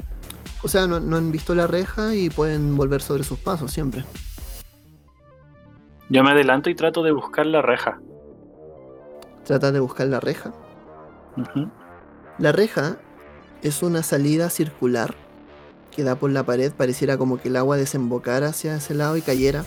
O 0.63 0.67
sea, 0.67 0.87
no, 0.87 0.99
no 0.99 1.17
han 1.17 1.31
visto 1.31 1.53
la 1.55 1.67
reja 1.67 2.15
y 2.15 2.29
pueden 2.29 2.75
volver 2.75 3.01
sobre 3.01 3.23
sus 3.23 3.37
pasos 3.39 3.71
siempre. 3.71 4.03
Yo 6.09 6.23
me 6.23 6.31
adelanto 6.31 6.69
y 6.69 6.75
trato 6.75 7.03
de 7.03 7.11
buscar 7.11 7.45
la 7.45 7.61
reja. 7.61 7.99
Trata 9.45 9.71
de 9.71 9.79
buscar 9.79 10.07
la 10.07 10.19
reja. 10.19 10.53
La 12.39 12.51
reja 12.51 12.97
es 13.61 13.83
una 13.83 14.03
salida 14.03 14.49
circular 14.49 15.15
que 15.95 16.03
da 16.03 16.15
por 16.15 16.31
la 16.31 16.43
pared, 16.43 16.71
pareciera 16.73 17.17
como 17.17 17.39
que 17.39 17.47
el 17.49 17.55
agua 17.55 17.77
desembocara 17.77 18.47
hacia 18.49 18.75
ese 18.75 18.93
lado 18.93 19.17
y 19.17 19.21
cayera. 19.21 19.65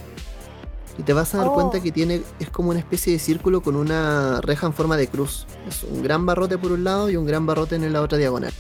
Y 0.99 1.03
te 1.03 1.13
vas 1.13 1.35
a 1.35 1.39
dar 1.39 1.49
Oh. 1.49 1.55
cuenta 1.55 1.81
que 1.81 1.93
tiene 1.93 2.23
es 2.41 2.51
como 2.51 2.71
una 2.71 2.79
especie 2.79 3.13
de 3.13 3.19
círculo 3.19 3.63
con 3.63 3.77
una 3.77 4.41
reja 4.41 4.67
en 4.67 4.73
forma 4.73 4.97
de 4.97 5.09
cruz. 5.09 5.47
Es 5.69 5.83
un 5.85 6.03
gran 6.03 6.27
barrote 6.27 6.59
por 6.59 6.73
un 6.73 6.85
lado 6.85 7.11
y 7.11 7.17
un 7.17 7.27
gran 7.27 7.47
barrote 7.47 7.77
en 7.77 7.93
la 7.93 8.03
otra 8.03 8.19
diagonal. 8.19 8.53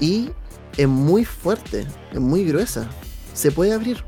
Y 0.00 0.30
es 0.76 0.88
muy 0.88 1.24
fuerte, 1.24 1.86
es 2.12 2.20
muy 2.20 2.44
gruesa. 2.44 2.88
Se 3.32 3.50
puede 3.50 3.72
abrir. 3.72 4.04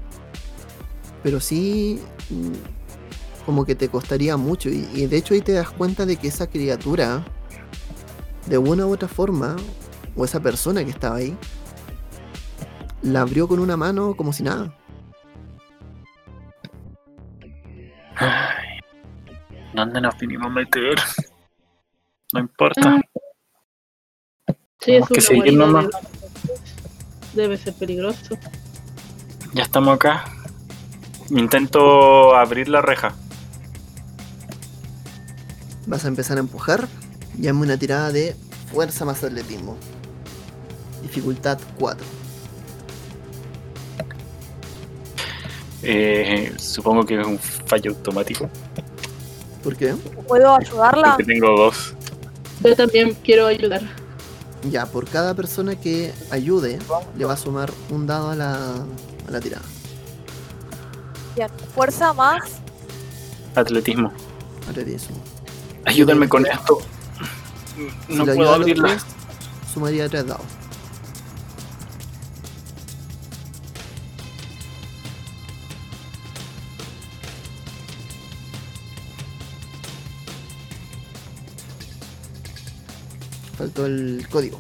Pero 1.23 1.41
sí 1.41 2.01
mm, 2.31 3.45
como 3.47 3.65
que 3.65 3.75
te 3.75 3.89
costaría 3.89 4.37
mucho. 4.37 4.69
Y, 4.69 4.89
y 4.95 5.07
de 5.07 5.17
hecho 5.17 5.35
ahí 5.35 5.41
te 5.41 5.53
das 5.53 5.71
cuenta 5.71 6.07
de 6.07 6.17
que 6.17 6.29
esa 6.29 6.49
criatura, 6.49 7.25
de 8.47 8.59
una 8.59 8.87
u 8.87 8.93
otra 8.93 9.09
forma, 9.09 9.57
o 10.17 10.25
esa 10.25 10.41
persona 10.41 10.85
que 10.85 10.91
estaba 10.91 11.17
ahí, 11.17 11.37
la 13.03 13.23
abrió 13.23 13.47
con 13.49 13.61
una 13.61 13.77
mano 13.77 14.17
como 14.17 14.33
si 14.33 14.43
nada. 14.43 14.75
Ay, 18.17 18.81
¿Dónde 19.75 20.01
nos 20.01 20.19
vinimos 20.19 20.47
a 20.47 20.51
meter? 20.51 20.95
No 22.35 22.41
importa. 22.41 23.01
Sí, 24.81 24.87
Tenemos 24.93 25.11
es 25.11 25.15
que 25.17 25.21
seguir 25.21 25.55
nomás. 25.55 25.87
de- 25.87 27.43
Debe 27.43 27.57
ser 27.57 27.75
peligroso. 27.75 28.37
Ya 29.55 29.63
estamos 29.65 29.95
acá. 29.95 30.25
Intento 31.31 32.35
abrir 32.35 32.69
la 32.69 32.81
reja. 32.81 33.15
Vas 35.87 36.05
a 36.05 36.09
empezar 36.09 36.37
a 36.37 36.41
empujar. 36.41 36.87
Llame 37.39 37.63
una 37.63 37.77
tirada 37.77 38.11
de 38.13 38.35
fuerza 38.73 39.05
más 39.05 39.23
atletismo. 39.25 39.77
Dificultad 41.03 41.59
4. 41.79 42.05
Eh, 45.83 46.53
supongo 46.59 47.05
que 47.05 47.21
es 47.21 47.27
un 47.27 47.39
fallo 47.39 47.93
automático. 47.93 48.49
¿Por 49.63 49.77
qué? 49.77 49.95
¿Puedo 50.27 50.55
ayudarla? 50.57 51.11
Porque 51.17 51.25
tengo 51.25 51.57
dos. 51.57 51.95
Yo 52.65 52.75
también 52.75 53.15
quiero 53.23 53.47
ayudar. 53.47 53.83
Ya, 54.71 54.87
por 54.87 55.07
cada 55.09 55.35
persona 55.35 55.77
que 55.77 56.13
ayude, 56.31 56.79
le 57.17 57.25
va 57.25 57.35
a 57.35 57.37
sumar 57.37 57.73
un 57.91 58.07
dado 58.07 58.31
a 58.31 58.35
la, 58.35 58.55
a 58.75 59.31
la 59.31 59.41
tirada. 59.41 59.63
Bien. 61.37 61.49
Fuerza 61.75 62.13
más. 62.13 62.43
Atletismo. 63.55 64.13
Atletismo. 64.69 65.17
Ayúdenme 65.85 66.29
con 66.29 66.45
esto. 66.47 66.79
Si 68.09 68.15
No 68.15 68.25
lo 68.27 68.35
puedo 68.35 68.53
abrirla. 68.55 68.89
tres, 68.89 69.03
sumaría 69.73 70.09
3 70.09 70.27
dados. 70.27 70.43
El 83.87 84.27
código. 84.31 84.59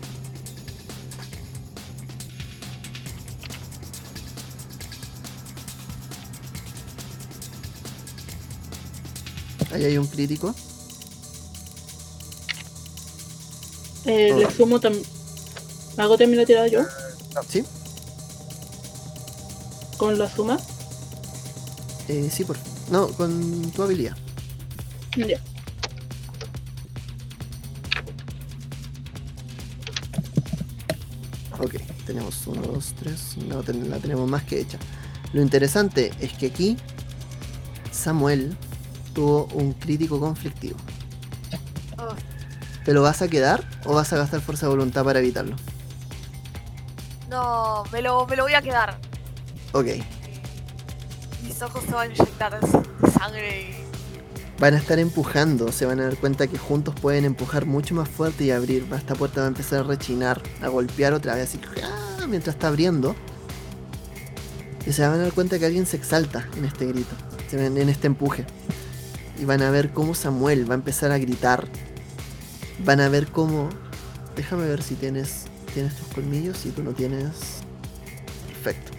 Ahí 9.72 9.84
hay 9.84 9.98
un 9.98 10.06
crítico. 10.06 10.54
Eh, 14.04 14.30
Oh. 14.32 14.38
Le 14.38 14.50
sumo 14.50 14.80
también. 14.80 15.04
¿Hago 15.96 16.16
también 16.16 16.38
la 16.40 16.46
tirada 16.46 16.68
yo? 16.68 16.82
¿Sí? 17.48 17.64
Con 19.96 20.18
la 20.18 20.30
suma. 20.30 20.58
Eh, 22.08 22.30
sí, 22.32 22.44
por 22.44 22.56
No, 22.90 23.08
con 23.08 23.70
tu 23.72 23.82
habilidad. 23.82 24.16
Ya. 25.16 25.40
Ok, 31.58 31.74
tenemos 32.06 32.46
uno, 32.46 32.62
dos, 32.62 32.94
tres. 32.98 33.36
No, 33.38 33.62
ten- 33.62 33.90
la 33.90 33.98
tenemos 33.98 34.28
más 34.30 34.44
que 34.44 34.60
hecha. 34.60 34.78
Lo 35.32 35.42
interesante 35.42 36.12
es 36.20 36.32
que 36.32 36.46
aquí 36.46 36.76
Samuel 37.90 38.56
tuvo 39.14 39.46
un 39.54 39.72
crítico 39.72 40.20
conflictivo. 40.20 40.76
Oh, 41.98 42.14
¿Te 42.84 42.92
lo 42.94 43.02
vas 43.02 43.22
a 43.22 43.28
quedar 43.28 43.64
o 43.84 43.94
vas 43.94 44.12
a 44.12 44.16
gastar 44.16 44.40
fuerza 44.40 44.66
de 44.66 44.70
voluntad 44.70 45.04
para 45.04 45.18
evitarlo? 45.18 45.56
no, 47.28 47.84
me 47.92 48.00
lo, 48.00 48.26
me 48.26 48.36
lo 48.36 48.44
voy 48.44 48.54
a 48.54 48.62
quedar. 48.62 48.96
Ok, 49.72 49.86
Mis 51.42 51.60
ojos 51.60 51.82
se 51.84 51.92
van 51.92 52.10
a 52.10 52.14
inyectar 52.14 52.58
sangre 53.18 53.60
y. 53.62 53.87
van 54.58 54.74
a 54.74 54.78
estar 54.78 54.98
empujando. 54.98 55.72
Se 55.72 55.86
van 55.86 56.00
a 56.00 56.04
dar 56.04 56.16
cuenta 56.16 56.46
que 56.46 56.58
juntos 56.58 56.94
pueden 57.00 57.24
empujar 57.24 57.66
mucho 57.66 57.94
más 57.94 58.08
fuerte 58.08 58.44
y 58.44 58.50
abrir. 58.50 58.86
Esta 58.94 59.14
puerta 59.14 59.40
va 59.40 59.46
a 59.46 59.48
empezar 59.48 59.80
a 59.80 59.82
rechinar, 59.84 60.42
a 60.60 60.68
golpear 60.68 61.12
otra 61.12 61.34
vez 61.34 61.48
así 61.48 61.60
¡ah! 61.82 62.26
mientras 62.28 62.56
está 62.56 62.68
abriendo. 62.68 63.14
Y 64.86 64.92
se 64.92 65.02
van 65.02 65.12
a 65.14 65.18
dar 65.18 65.32
cuenta 65.32 65.58
que 65.58 65.66
alguien 65.66 65.86
se 65.86 65.96
exalta 65.96 66.48
en 66.56 66.64
este 66.64 66.86
grito, 66.86 67.14
en 67.52 67.88
este 67.88 68.06
empuje. 68.06 68.44
Y 69.38 69.44
van 69.44 69.62
a 69.62 69.70
ver 69.70 69.90
cómo 69.92 70.14
Samuel 70.14 70.68
va 70.68 70.74
a 70.74 70.78
empezar 70.78 71.12
a 71.12 71.18
gritar. 71.18 71.68
Van 72.84 73.00
a 73.00 73.08
ver 73.08 73.28
cómo. 73.28 73.68
Déjame 74.34 74.66
ver 74.66 74.82
si 74.82 74.94
tienes. 74.94 75.44
¿Tienes 75.74 75.94
tus 75.94 76.08
colmillos? 76.08 76.58
Si 76.58 76.70
tú 76.70 76.82
no 76.82 76.92
tienes. 76.92 77.60
Perfecto. 78.48 78.92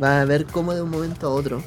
Va 0.00 0.20
a 0.20 0.24
ver 0.24 0.46
cómo 0.46 0.74
de 0.74 0.82
un 0.82 0.90
momento 0.90 1.26
a 1.26 1.30
otro. 1.30 1.62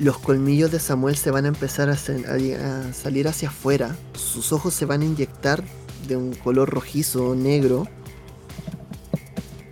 Los 0.00 0.18
colmillos 0.18 0.72
de 0.72 0.80
Samuel 0.80 1.16
se 1.16 1.30
van 1.30 1.44
a 1.44 1.48
empezar 1.48 1.88
a, 1.88 1.96
salir 1.96 3.28
hacia 3.28 3.48
afuera. 3.48 3.96
Sus 4.14 4.52
ojos 4.52 4.74
se 4.74 4.86
van 4.86 5.02
a 5.02 5.04
inyectar 5.04 5.62
de 6.08 6.16
un 6.16 6.34
color 6.34 6.68
rojizo, 6.68 7.34
negro. 7.34 7.86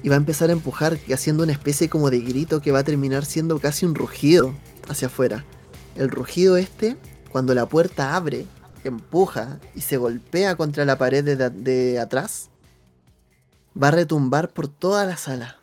Y 0.04 0.08
va 0.08 0.14
a 0.14 0.18
empezar 0.18 0.50
a 0.50 0.52
empujar, 0.52 0.98
haciendo 1.12 1.42
una 1.42 1.52
especie 1.52 1.88
como 1.88 2.10
de 2.10 2.20
grito 2.20 2.60
que 2.60 2.72
va 2.72 2.80
a 2.80 2.84
terminar 2.84 3.24
siendo 3.24 3.58
casi 3.58 3.84
un 3.84 3.94
rugido 3.94 4.54
hacia 4.88 5.08
afuera. 5.08 5.44
El 5.96 6.08
rugido 6.08 6.56
este, 6.56 6.96
cuando 7.30 7.54
la 7.54 7.66
puerta 7.66 8.14
abre, 8.14 8.46
empuja 8.84 9.58
y 9.74 9.80
se 9.80 9.96
golpea 9.96 10.56
contra 10.56 10.84
la 10.84 10.98
pared 10.98 11.24
de, 11.24 11.98
atrás, 11.98 12.50
va 13.80 13.88
a 13.88 13.92
retumbar 13.92 14.50
por 14.50 14.68
toda 14.68 15.04
la 15.04 15.16
sala. 15.16 15.58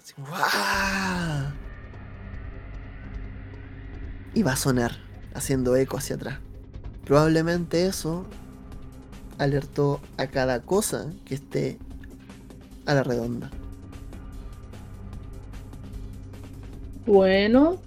Y 4.34 4.44
va 4.44 4.54
a 4.54 4.56
sonar, 4.56 4.94
haciendo 5.34 5.76
eco 5.76 5.98
hacia 5.98 6.16
atrás. 6.16 6.40
Probablemente 7.06 7.88
eso 7.88 8.26
alertó 9.38 10.00
a 10.18 10.28
cada 10.28 10.62
cosa 10.62 11.08
que 11.26 11.36
esté 11.36 11.80
a 12.86 12.94
la 12.94 13.04
redonda. 13.04 13.50
Bueno, 17.06 17.80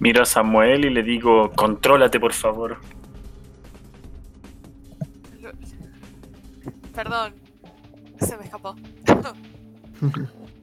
Miro 0.00 0.22
a 0.22 0.24
Samuel 0.24 0.86
y 0.86 0.90
le 0.90 1.02
digo, 1.02 1.52
contrólate 1.52 2.18
por 2.18 2.32
favor. 2.32 2.78
Perdón, 6.94 7.34
se 8.18 8.36
me 8.38 8.44
escapó. 8.44 8.74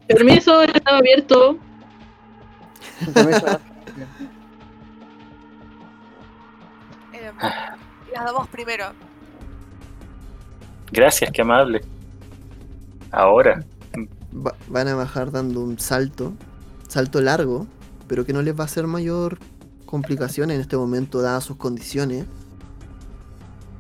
permiso, 0.08 0.64
estaba 0.64 0.98
abierto. 0.98 1.60
Eh, 3.16 3.58
las 7.42 8.26
damos 8.26 8.48
primero. 8.50 8.86
Gracias, 10.92 11.32
qué 11.32 11.42
amable. 11.42 11.82
Ahora. 13.12 13.64
Va- 14.36 14.56
van 14.68 14.88
a 14.88 14.96
bajar 14.96 15.32
dando 15.32 15.62
un 15.62 15.80
salto, 15.80 16.34
salto 16.88 17.22
largo, 17.22 17.66
pero 18.08 18.26
que 18.26 18.34
no 18.34 18.42
les 18.42 18.58
va 18.58 18.64
a 18.64 18.66
hacer 18.66 18.86
mayor 18.88 19.40
complicación 19.86 20.52
en 20.52 20.60
este 20.62 20.78
momento 20.78 21.22
dadas 21.22 21.44
sus 21.44 21.58
condiciones. 21.58 22.26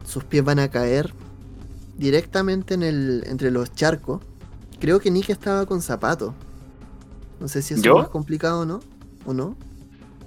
Sus 0.05 0.23
pies 0.23 0.43
van 0.43 0.59
a 0.59 0.69
caer 0.69 1.13
directamente 1.97 2.73
en 2.73 2.83
el, 2.83 3.23
entre 3.27 3.51
los 3.51 3.73
charcos. 3.73 4.21
Creo 4.79 4.99
que 4.99 5.11
Nick 5.11 5.29
estaba 5.29 5.65
con 5.65 5.81
zapatos. 5.81 6.33
No 7.39 7.47
sé 7.47 7.61
si 7.61 7.73
eso 7.73 7.83
¿Yo? 7.83 7.93
es 7.97 7.99
más 8.03 8.09
complicado 8.09 8.61
o 8.61 8.65
no. 8.65 8.79
¿O 9.25 9.33
no? 9.33 9.55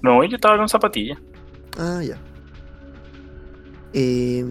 No, 0.02 0.22
yo 0.24 0.36
estaba 0.36 0.56
con 0.58 0.68
zapatillas. 0.68 1.18
Ah, 1.78 2.00
ya. 2.02 2.18
Eh, 3.92 4.44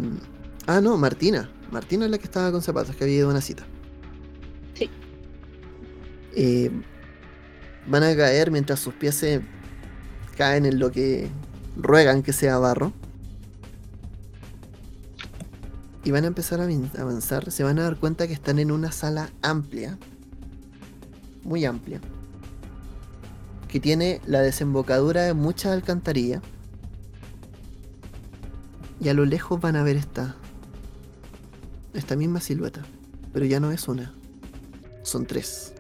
ah, 0.68 0.82
no, 0.82 0.98
Martina. 0.98 1.50
Martina 1.72 2.06
es 2.06 2.12
la 2.12 2.18
que 2.18 2.26
estaba 2.26 2.52
con 2.52 2.62
zapatos, 2.62 2.96
que 2.96 3.04
había 3.04 3.18
ido 3.18 3.28
a 3.28 3.32
una 3.32 3.42
cita. 3.42 3.64
Sí. 4.74 4.90
Eh, 6.36 6.72
van 7.88 8.04
a 8.04 8.16
caer 8.16 8.52
mientras 8.52 8.80
sus 8.80 8.94
pies 8.94 9.16
se 9.16 9.42
caen 10.38 10.66
en 10.66 10.80
lo 10.80 10.92
que 10.92 11.28
ruegan 11.78 12.24
que 12.24 12.34
sea 12.34 12.58
barro. 12.58 12.92
Y 16.04 16.12
van 16.12 16.24
a 16.24 16.28
empezar 16.28 16.60
a 16.62 16.66
avan- 16.66 16.98
avanzar. 16.98 17.52
Se 17.52 17.64
van 17.64 17.78
a 17.80 17.84
dar 17.84 17.98
cuenta 17.98 18.28
que 18.28 18.34
están 18.34 18.58
en 18.60 18.72
una 18.72 18.92
sala 18.92 19.30
amplia. 19.42 19.98
Muy 21.44 21.66
amplia. 21.66 22.00
Que 23.68 23.80
tiene 23.80 24.22
la 24.26 24.42
desembocadura 24.42 25.24
de 25.24 25.34
muchas 25.34 25.74
alcantarillas. 25.74 26.42
Y 29.02 29.10
a 29.10 29.14
lo 29.14 29.26
lejos 29.26 29.62
van 29.62 29.76
a 29.76 29.84
ver 29.84 29.96
esta. 29.96 30.36
Esta 31.94 32.16
misma 32.16 32.42
silueta. 32.42 32.82
Pero 33.34 33.46
ya 33.46 33.60
no 33.60 33.72
es 33.72 33.88
una. 33.88 34.14
Son 35.04 35.26
tres. 35.26 35.74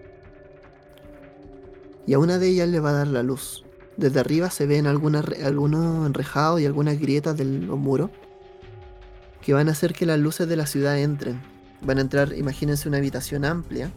Y 2.07 2.13
a 2.13 2.19
una 2.19 2.37
de 2.37 2.47
ellas 2.47 2.69
le 2.69 2.79
va 2.79 2.91
a 2.91 2.93
dar 2.93 3.07
la 3.07 3.23
luz. 3.23 3.65
Desde 3.97 4.19
arriba 4.19 4.49
se 4.49 4.65
ven 4.65 4.87
algunos 4.87 5.25
enrejados 6.05 6.61
y 6.61 6.65
algunas 6.65 6.99
grietas 6.99 7.37
de 7.37 7.45
los 7.45 7.77
muros. 7.77 8.09
Que 9.41 9.53
van 9.53 9.67
a 9.67 9.71
hacer 9.71 9.93
que 9.93 10.05
las 10.05 10.19
luces 10.19 10.47
de 10.47 10.55
la 10.55 10.65
ciudad 10.65 10.97
entren. 10.97 11.41
Van 11.81 11.97
a 11.97 12.01
entrar, 12.01 12.33
imagínense 12.33 12.87
una 12.87 12.97
habitación 12.97 13.45
amplia. 13.45 13.91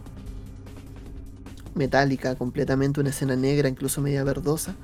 Metálica, 1.75 2.35
completamente 2.35 3.01
una 3.01 3.11
escena 3.11 3.37
negra, 3.37 3.69
incluso 3.69 4.01
media 4.01 4.25
verdosa 4.25 4.75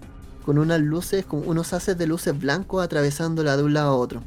con 0.48 0.56
unas 0.56 0.80
luces, 0.80 1.26
con 1.26 1.46
unos 1.46 1.74
haces 1.74 1.98
de 1.98 2.06
luces 2.06 2.38
blancos 2.38 2.82
atravesándola 2.82 3.58
de 3.58 3.64
un 3.64 3.74
lado 3.74 3.90
a 3.90 3.96
otro. 3.96 4.22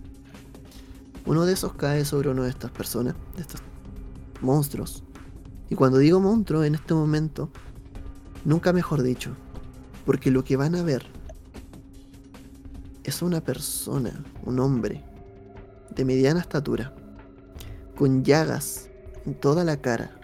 Uno 1.26 1.48
de 1.48 1.54
esos 1.54 1.74
cae 1.74 2.06
sobre 2.06 2.30
una 2.30 2.44
de 2.44 2.52
estas 2.52 2.70
personas, 2.70 3.16
de 3.36 3.42
estos 3.42 3.60
monstruos. 4.40 5.04
Y 5.68 5.74
cuando 5.74 5.98
digo 5.98 6.20
monstruo 6.20 6.64
en 6.64 6.76
este 6.76 6.94
momento, 6.94 7.50
nunca 8.46 8.72
mejor 8.72 9.02
dicho, 9.02 9.32
porque 10.06 10.30
lo 10.30 10.44
que 10.44 10.58
van 10.58 10.76
a 10.76 10.84
ver 10.84 11.08
es 13.04 13.24
una 13.24 13.42
persona, 13.42 14.24
un 14.46 14.60
hombre, 14.60 15.04
de 15.90 16.06
mediana 16.06 16.40
estatura, 16.40 16.94
con 17.96 18.24
llagas 18.24 18.92
en 19.26 19.34
toda 19.34 19.64
la 19.64 19.78
cara, 19.78 20.21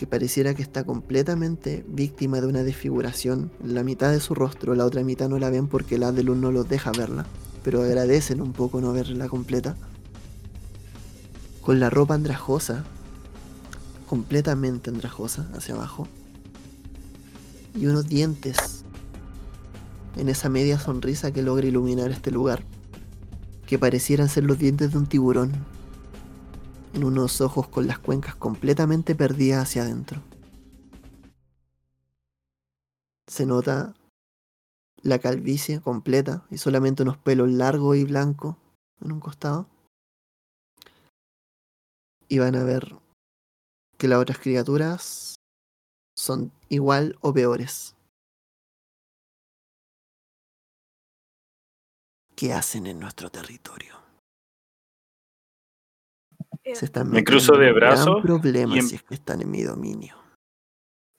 que 0.00 0.06
pareciera 0.06 0.54
que 0.54 0.62
está 0.62 0.84
completamente 0.84 1.84
víctima 1.86 2.40
de 2.40 2.46
una 2.46 2.62
desfiguración. 2.62 3.52
La 3.62 3.84
mitad 3.84 4.10
de 4.10 4.20
su 4.20 4.34
rostro, 4.34 4.74
la 4.74 4.86
otra 4.86 5.02
mitad 5.04 5.28
no 5.28 5.38
la 5.38 5.50
ven 5.50 5.68
porque 5.68 5.98
la 5.98 6.10
de 6.10 6.22
luz 6.22 6.38
no 6.38 6.50
los 6.50 6.66
deja 6.66 6.90
verla, 6.90 7.26
pero 7.62 7.82
agradecen 7.82 8.40
un 8.40 8.54
poco 8.54 8.80
no 8.80 8.94
verla 8.94 9.28
completa. 9.28 9.76
Con 11.60 11.80
la 11.80 11.90
ropa 11.90 12.14
andrajosa, 12.14 12.82
completamente 14.08 14.88
andrajosa 14.88 15.46
hacia 15.54 15.74
abajo, 15.74 16.08
y 17.74 17.84
unos 17.84 18.08
dientes 18.08 18.86
en 20.16 20.30
esa 20.30 20.48
media 20.48 20.80
sonrisa 20.80 21.30
que 21.30 21.42
logra 21.42 21.66
iluminar 21.66 22.10
este 22.10 22.30
lugar, 22.30 22.62
que 23.66 23.78
parecieran 23.78 24.30
ser 24.30 24.44
los 24.44 24.58
dientes 24.58 24.92
de 24.92 24.96
un 24.96 25.06
tiburón 25.06 25.52
en 26.94 27.04
unos 27.04 27.40
ojos 27.40 27.68
con 27.68 27.86
las 27.86 27.98
cuencas 27.98 28.34
completamente 28.34 29.14
perdidas 29.14 29.62
hacia 29.62 29.82
adentro. 29.82 30.22
Se 33.28 33.46
nota 33.46 33.94
la 35.02 35.18
calvicie 35.18 35.80
completa 35.80 36.44
y 36.50 36.58
solamente 36.58 37.02
unos 37.02 37.16
pelos 37.16 37.50
largos 37.50 37.96
y 37.96 38.04
blancos 38.04 38.56
en 39.00 39.12
un 39.12 39.20
costado. 39.20 39.66
y 42.30 42.38
van 42.38 42.54
a 42.54 42.62
ver 42.62 42.96
que 43.98 44.06
las 44.06 44.20
otras 44.20 44.38
criaturas 44.38 45.34
son 46.16 46.52
igual 46.68 47.18
o 47.20 47.34
peores. 47.34 47.96
¿Qué 52.36 52.52
hacen 52.54 52.86
en 52.86 53.00
nuestro 53.00 53.30
territorio? 53.30 53.99
Se 56.74 56.86
están 56.86 57.10
Me 57.10 57.24
cruzo 57.24 57.56
de 57.56 57.72
brazos 57.72 58.22
problema 58.22 58.76
em- 58.76 58.82
si 58.82 58.96
es 58.96 59.02
que 59.02 59.14
están 59.14 59.40
en 59.42 59.50
mi 59.50 59.62
dominio. 59.62 60.16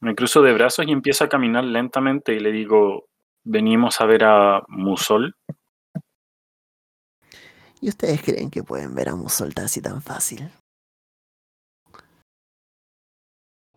Me 0.01 0.15
cruzo 0.15 0.41
de 0.41 0.53
brazos 0.53 0.85
y 0.87 0.91
empiezo 0.91 1.23
a 1.23 1.29
caminar 1.29 1.63
lentamente 1.63 2.33
y 2.33 2.39
le 2.39 2.51
digo, 2.51 3.05
venimos 3.43 4.01
a 4.01 4.05
ver 4.05 4.23
a 4.23 4.63
Musol. 4.67 5.35
¿Y 7.79 7.89
ustedes 7.89 8.21
creen 8.21 8.49
que 8.49 8.63
pueden 8.63 8.95
ver 8.95 9.09
a 9.09 9.15
Musol 9.15 9.51
así 9.57 9.81
tan 9.81 10.01
fácil? 10.01 10.49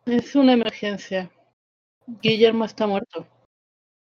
Es 0.07 0.35
una 0.35 0.53
emergencia. 0.53 1.31
Guillermo 2.07 2.65
está 2.65 2.87
muerto. 2.87 3.27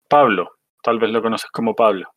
Pablo, 0.08 0.58
tal 0.82 0.98
vez 0.98 1.10
lo 1.10 1.22
conoces 1.22 1.50
como 1.50 1.74
Pablo. 1.74 2.10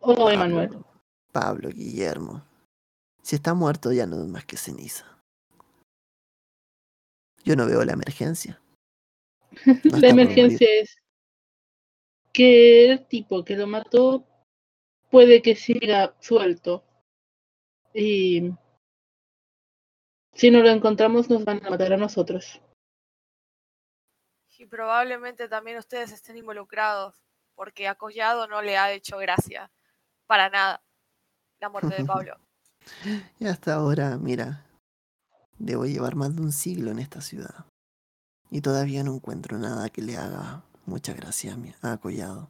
Oh, 0.00 0.30
Emanuel. 0.30 0.68
Pablo, 0.68 0.86
Pablo 1.32 1.68
Guillermo. 1.70 2.47
Si 3.22 3.36
está 3.36 3.54
muerto 3.54 3.92
ya 3.92 4.06
no 4.06 4.22
es 4.22 4.28
más 4.28 4.44
que 4.44 4.56
ceniza. 4.56 5.04
Yo 7.44 7.56
no 7.56 7.66
veo 7.66 7.84
la 7.84 7.92
emergencia. 7.92 8.60
No 9.84 9.98
La 9.98 10.08
emergencia 10.08 10.68
es 10.80 10.96
que 12.32 12.90
el 12.90 13.06
tipo 13.06 13.44
que 13.44 13.56
lo 13.56 13.66
mató 13.66 14.26
puede 15.10 15.42
que 15.42 15.56
siga 15.56 16.14
suelto. 16.20 16.84
Y 17.94 18.52
si 20.34 20.50
no 20.50 20.60
lo 20.60 20.68
encontramos 20.68 21.28
nos 21.28 21.44
van 21.44 21.64
a 21.66 21.70
matar 21.70 21.92
a 21.92 21.96
nosotros. 21.96 22.60
Y 24.58 24.66
probablemente 24.66 25.48
también 25.48 25.78
ustedes 25.78 26.10
estén 26.10 26.36
involucrados, 26.36 27.14
porque 27.54 27.86
a 27.86 27.94
Collado 27.94 28.48
no 28.48 28.60
le 28.60 28.76
ha 28.76 28.92
hecho 28.92 29.16
gracia 29.18 29.70
para 30.26 30.50
nada 30.50 30.82
la 31.60 31.68
muerte 31.68 31.94
de 31.94 32.04
Pablo. 32.04 32.47
Y 33.38 33.46
hasta 33.46 33.74
ahora, 33.74 34.16
mira, 34.18 34.64
debo 35.58 35.86
llevar 35.86 36.14
más 36.16 36.34
de 36.34 36.42
un 36.42 36.52
siglo 36.52 36.90
en 36.90 36.98
esta 36.98 37.20
ciudad. 37.20 37.66
Y 38.50 38.60
todavía 38.60 39.04
no 39.04 39.14
encuentro 39.14 39.58
nada 39.58 39.90
que 39.90 40.02
le 40.02 40.16
haga 40.16 40.62
mucha 40.86 41.12
gracia 41.12 41.54
a, 41.54 41.56
mi, 41.56 41.74
a 41.82 41.96
Collado. 41.98 42.48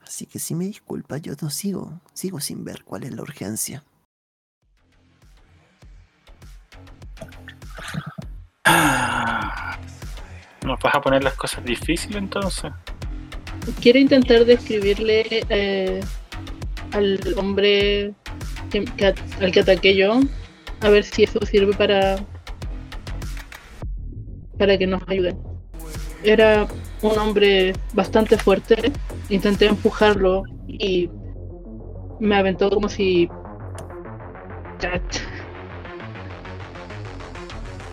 Así 0.00 0.26
que 0.26 0.38
si 0.38 0.54
me 0.54 0.66
disculpa, 0.66 1.18
yo 1.18 1.32
no 1.42 1.50
sigo, 1.50 2.00
sigo 2.12 2.40
sin 2.40 2.64
ver 2.64 2.84
cuál 2.84 3.02
es 3.02 3.12
la 3.12 3.22
urgencia. 3.22 3.82
¿Nos 10.64 10.80
vas 10.80 10.94
a 10.94 11.00
poner 11.00 11.24
las 11.24 11.34
cosas 11.34 11.64
difíciles 11.64 12.16
entonces? 12.16 12.72
Quiero 13.80 13.98
intentar 13.98 14.44
describirle 14.44 15.44
eh, 15.48 16.00
al 16.92 17.20
hombre 17.36 18.14
que- 18.70 18.84
que 18.84 19.06
at- 19.06 19.18
al 19.40 19.52
que 19.52 19.60
ataqué 19.60 19.96
yo, 19.96 20.20
a 20.80 20.88
ver 20.90 21.04
si 21.04 21.24
eso 21.24 21.38
sirve 21.44 21.72
para 21.74 22.16
para 24.58 24.78
que 24.78 24.86
nos 24.86 25.02
ayude. 25.06 25.36
Era 26.24 26.66
un 27.02 27.18
hombre 27.18 27.74
bastante 27.92 28.38
fuerte, 28.38 28.90
intenté 29.28 29.66
empujarlo 29.66 30.44
y 30.66 31.10
me 32.18 32.36
aventó 32.36 32.70
como 32.70 32.88
si 32.88 33.28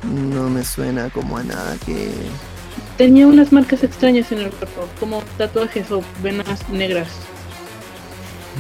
No 0.04 0.50
me 0.50 0.64
suena 0.64 1.10
como 1.10 1.38
a 1.38 1.44
nada 1.44 1.76
que... 1.86 2.10
tenía 2.98 3.28
unas 3.28 3.52
marcas 3.52 3.84
extrañas 3.84 4.32
en 4.32 4.40
el 4.40 4.50
cuerpo, 4.52 4.88
como 5.00 5.22
tatuajes 5.38 5.92
o 5.92 6.02
venas 6.22 6.68
negras. 6.70 7.08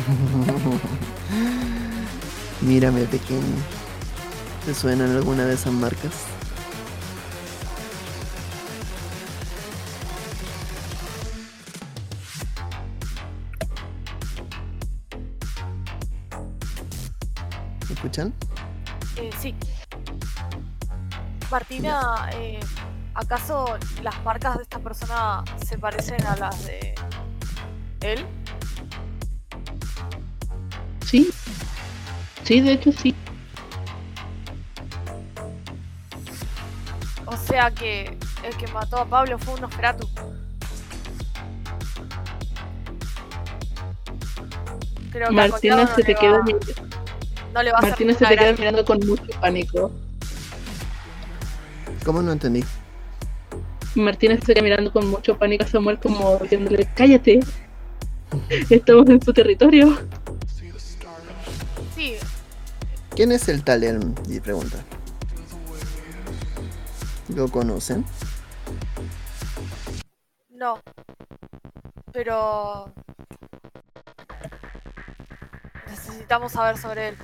Mírame 2.65 3.03
pequeño. 3.03 3.41
¿Te 4.65 4.73
suenan 4.73 5.11
alguna 5.11 5.43
de 5.43 5.55
esas 5.55 5.73
marcas? 5.73 6.13
¿Me 17.89 17.95
escuchan? 17.95 18.33
Eh, 19.17 19.29
sí. 19.41 19.53
Martina, 21.51 22.29
eh, 22.33 22.61
¿acaso 23.13 23.77
las 24.01 24.23
marcas 24.23 24.55
de 24.55 24.63
esta 24.63 24.79
persona 24.79 25.43
se 25.65 25.77
parecen 25.77 26.25
a 26.25 26.37
las 26.37 26.65
de 26.65 26.95
él? 27.99 28.25
Sí, 32.43 32.61
de 32.61 32.73
hecho 32.73 32.91
sí. 32.91 33.15
O 37.25 37.37
sea 37.37 37.71
que 37.71 38.17
el 38.43 38.55
que 38.57 38.67
mató 38.67 38.97
a 38.97 39.05
Pablo 39.05 39.37
fue 39.39 39.53
un 39.55 39.61
Nosferatu. 39.61 40.07
Creo 45.11 45.27
que 45.29 45.33
Martina 45.35 45.75
no 45.77 45.87
se 45.87 45.97
le 45.97 46.03
te 46.05 46.13
va- 46.13 46.19
queda 46.19 46.39
mir- 46.43 46.57
no 47.53 47.63
le 47.63 47.71
va 47.71 47.77
a 47.77 47.81
Martina 47.81 48.13
se 48.13 48.19
te 48.19 48.25
queda 48.25 48.35
gracia. 48.47 48.55
mirando 48.57 48.85
con 48.85 48.99
mucho 49.07 49.25
pánico. 49.39 49.91
¿Cómo 52.05 52.21
no 52.21 52.31
entendí? 52.31 52.63
Martina 53.95 54.35
se 54.43 54.53
queda 54.53 54.63
mirando 54.63 54.91
con 54.91 55.07
mucho 55.09 55.37
pánico 55.37 55.63
a 55.63 55.67
Samuel 55.67 55.99
como 55.99 56.37
diciéndole, 56.39 56.87
cállate. 56.95 57.39
Estamos 58.69 59.07
en 59.09 59.21
su 59.21 59.31
territorio. 59.31 59.99
Sí, 61.95 62.15
¿Quién 63.15 63.31
es 63.31 63.47
el 63.47 63.63
tal 63.63 63.83
Elm? 63.83 64.15
Y 64.27 64.39
pregunta. 64.39 64.77
¿Lo 67.29 67.47
conocen? 67.47 68.05
no. 70.49 70.79
Pero... 72.11 72.91
Necesitamos 75.87 76.53
saber 76.53 76.77
sobre 76.77 77.09
él. 77.09 77.17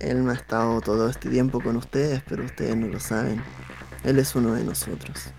Él 0.00 0.28
ha 0.28 0.32
estado 0.34 0.80
todo 0.80 1.08
este 1.08 1.28
tiempo 1.28 1.60
con 1.60 1.76
ustedes, 1.76 2.22
pero 2.28 2.44
ustedes 2.44 2.76
no 2.76 2.86
lo 2.86 3.00
saben. 3.00 3.42
Él 4.04 4.18
es 4.18 4.34
uno 4.34 4.54
de 4.54 4.64
nosotros. 4.64 5.32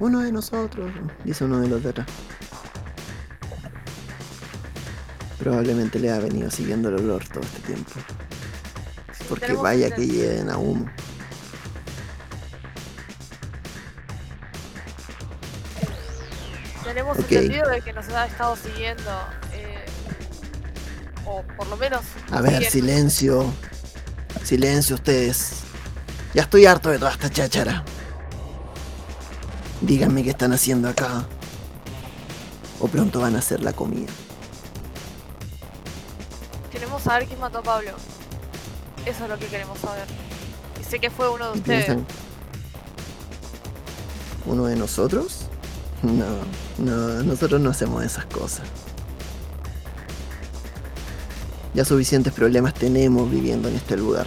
Uno 0.00 0.20
de 0.20 0.32
nosotros, 0.32 0.90
dice 1.24 1.44
uno 1.44 1.60
de 1.60 1.68
los 1.68 1.82
de 1.82 1.90
atrás. 1.90 2.06
Probablemente 5.38 5.98
le 5.98 6.10
ha 6.10 6.18
venido 6.18 6.50
siguiendo 6.50 6.88
el 6.88 6.96
olor 6.96 7.26
todo 7.28 7.40
este 7.42 7.60
tiempo. 7.60 7.92
Porque 9.28 9.46
Tenemos 9.46 9.62
vaya 9.62 9.90
que 9.94 10.06
lleven 10.06 10.50
a 10.50 10.58
humo. 10.58 10.86
Tenemos 16.84 17.18
Ok. 17.18 17.32
entendido 17.32 17.68
de 17.70 17.80
que 17.80 17.92
nos 17.92 18.08
ha 18.10 18.26
estado 18.26 18.56
siguiendo. 18.56 19.02
eh, 19.52 19.84
o 21.26 21.42
por 21.56 21.66
lo 21.68 21.76
menos. 21.76 22.02
A 22.30 22.40
ver, 22.42 22.64
silencio. 22.70 23.46
Silencio 24.42 24.96
ustedes. 24.96 25.60
Ya 26.34 26.42
estoy 26.42 26.66
harto 26.66 26.90
de 26.90 26.98
toda 26.98 27.12
esta 27.12 27.30
cháchara. 27.30 27.82
Díganme 29.80 30.22
qué 30.22 30.30
están 30.30 30.52
haciendo 30.52 30.88
acá. 30.88 31.24
O 32.80 32.88
pronto 32.88 33.20
van 33.20 33.36
a 33.36 33.38
hacer 33.38 33.62
la 33.62 33.72
comida. 33.72 34.12
Queremos 36.74 37.02
saber 37.02 37.28
quién 37.28 37.38
mató 37.38 37.58
a 37.58 37.62
Pablo. 37.62 37.92
Eso 39.06 39.24
es 39.24 39.30
lo 39.30 39.38
que 39.38 39.46
queremos 39.46 39.78
saber. 39.78 40.06
Y 40.80 40.82
sé 40.82 40.98
que 40.98 41.08
fue 41.08 41.30
uno 41.30 41.52
de 41.52 41.56
¿Y 41.56 41.60
ustedes. 41.60 41.84
piensan? 41.84 42.06
¿Uno 44.44 44.64
de 44.64 44.74
nosotros? 44.74 45.46
No, 46.02 46.26
no, 46.78 47.22
nosotros 47.22 47.60
no 47.60 47.70
hacemos 47.70 48.02
esas 48.02 48.26
cosas. 48.26 48.66
Ya 51.74 51.84
suficientes 51.84 52.32
problemas 52.32 52.74
tenemos 52.74 53.30
viviendo 53.30 53.68
en 53.68 53.76
este 53.76 53.96
lugar. 53.96 54.26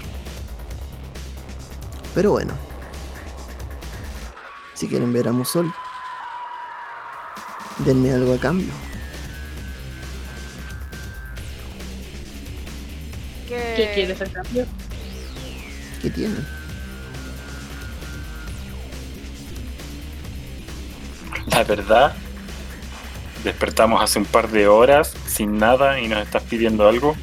Pero 2.16 2.32
bueno. 2.32 2.54
Si 4.74 4.88
quieren 4.88 5.12
ver 5.12 5.28
a 5.28 5.34
Musol, 5.34 5.74
denme 7.80 8.14
algo 8.14 8.36
a 8.36 8.38
cambio. 8.38 8.72
¿Qué, 13.78 13.84
¿Qué 13.84 13.94
quieres 13.94 14.22
a 14.22 14.26
cambio? 14.26 14.66
¿Qué 16.02 16.10
tienen? 16.10 16.48
La 21.52 21.64
verdad, 21.64 22.16
despertamos 23.44 24.02
hace 24.02 24.18
un 24.18 24.26
par 24.26 24.50
de 24.50 24.68
horas 24.68 25.14
sin 25.28 25.60
nada 25.60 26.00
y 26.00 26.08
nos 26.08 26.24
estás 26.24 26.42
pidiendo 26.44 26.88
algo. 26.88 27.16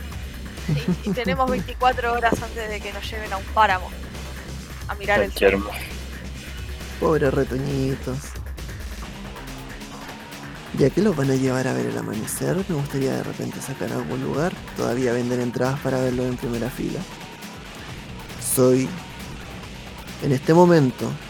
Y, 1.05 1.11
y 1.11 1.13
tenemos 1.13 1.51
24 1.51 2.13
horas 2.13 2.41
antes 2.41 2.69
de 2.69 2.81
que 2.81 2.93
nos 2.93 3.11
lleven 3.11 3.33
a 3.33 3.37
un 3.37 3.45
páramo. 3.47 3.91
A 4.87 4.95
mirar 4.95 5.21
el 5.23 5.33
cielo. 5.33 5.69
Pobres 7.01 7.35
retoñitos. 7.35 8.19
Ya 10.79 10.91
que 10.91 11.03
los 11.03 11.15
van 11.15 11.31
a 11.31 11.37
llevar 11.37 11.69
a 11.69 11.73
ver 11.73 11.87
el 11.87 11.97
amanecer, 11.99 12.57
me 12.69 12.75
gustaría 12.75 13.13
de 13.15 13.23
repente 13.23 13.61
sacar 13.61 13.93
a 13.93 13.97
algún 13.97 14.23
lugar. 14.23 14.53
Todavía 14.77 15.13
venden 15.13 15.41
entradas 15.41 15.79
para 15.81 16.01
verlo 16.01 16.25
en 16.25 16.37
primera 16.37 16.69
fila. 16.69 17.07
Soy, 18.41 18.89
en 20.23 20.33
este 20.33 20.53
momento, 20.53 21.21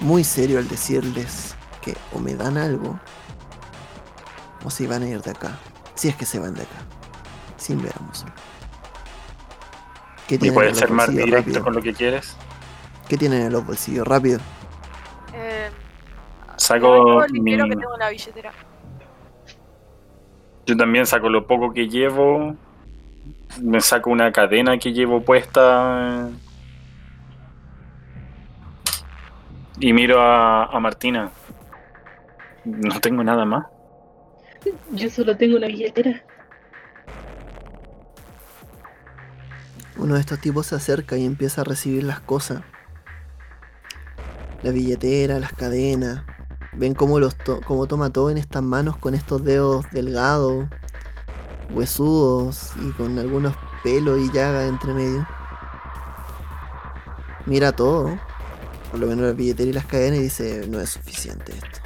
muy 0.00 0.22
serio 0.24 0.58
al 0.58 0.68
decirles 0.68 1.56
que 1.80 1.96
o 2.12 2.18
me 2.20 2.34
dan 2.36 2.58
algo, 2.58 3.00
o 4.62 4.70
se 4.70 4.86
van 4.86 5.02
a 5.02 5.08
ir 5.08 5.22
de 5.22 5.30
acá. 5.30 5.58
Si 5.94 6.08
es 6.08 6.16
que 6.16 6.26
se 6.26 6.38
van 6.38 6.54
de 6.54 6.62
acá. 6.62 6.86
Sin 7.56 7.82
ver 7.82 7.94
a. 8.00 8.34
¿Qué 10.26 10.38
¿Y 10.38 10.38
tienen 10.38 10.62
en 10.62 10.68
puedes 10.68 10.72
los 10.72 10.78
ser 10.78 10.90
más 10.92 11.12
bolsillos 11.12 11.24
directo 11.24 11.36
rápido? 11.36 11.62
con 11.62 11.74
lo 11.74 11.82
que 11.82 11.94
quieres? 11.94 12.40
¿Qué 13.08 13.18
tienen 13.18 13.42
en 13.42 13.52
los 13.52 13.64
bolsillos? 13.64 14.06
Rápido. 14.06 14.40
Eh, 15.32 15.70
Saco 16.56 17.24
mi... 17.28 17.40
dinero 17.40 17.66
que 17.68 17.76
tengo 17.76 17.94
en 17.94 18.00
la 18.00 18.10
billetera. 18.10 18.54
Yo 20.70 20.76
también 20.76 21.04
saco 21.04 21.28
lo 21.28 21.48
poco 21.48 21.72
que 21.72 21.88
llevo. 21.88 22.54
Me 23.60 23.80
saco 23.80 24.08
una 24.08 24.30
cadena 24.30 24.78
que 24.78 24.92
llevo 24.92 25.20
puesta. 25.20 26.28
Y 29.80 29.92
miro 29.92 30.20
a, 30.20 30.66
a 30.66 30.78
Martina. 30.78 31.32
No 32.64 33.00
tengo 33.00 33.24
nada 33.24 33.44
más. 33.44 33.66
Yo 34.92 35.10
solo 35.10 35.36
tengo 35.36 35.56
una 35.56 35.66
billetera. 35.66 36.22
Uno 39.96 40.14
de 40.14 40.20
estos 40.20 40.38
tipos 40.38 40.68
se 40.68 40.76
acerca 40.76 41.16
y 41.16 41.26
empieza 41.26 41.62
a 41.62 41.64
recibir 41.64 42.04
las 42.04 42.20
cosas. 42.20 42.62
La 44.62 44.70
billetera, 44.70 45.40
las 45.40 45.52
cadenas. 45.52 46.22
Ven 46.72 46.94
cómo, 46.94 47.18
los 47.18 47.34
cómo 47.66 47.86
toma 47.86 48.10
todo 48.10 48.30
en 48.30 48.38
estas 48.38 48.62
manos 48.62 48.96
con 48.96 49.14
estos 49.14 49.44
dedos 49.44 49.86
delgados, 49.90 50.66
huesudos 51.70 52.72
y 52.82 52.90
con 52.92 53.18
algunos 53.18 53.54
pelos 53.82 54.20
y 54.20 54.30
llagas 54.32 54.68
entre 54.68 54.94
medio. 54.94 55.26
Mira 57.46 57.72
todo, 57.72 58.18
por 58.90 59.00
lo 59.00 59.06
menos 59.06 59.24
la 59.24 59.32
billetera 59.32 59.70
y 59.70 59.72
las 59.72 59.86
cadenas 59.86 60.20
y 60.20 60.22
dice, 60.22 60.66
no 60.68 60.80
es 60.80 60.90
suficiente 60.90 61.52
esto. 61.52 61.80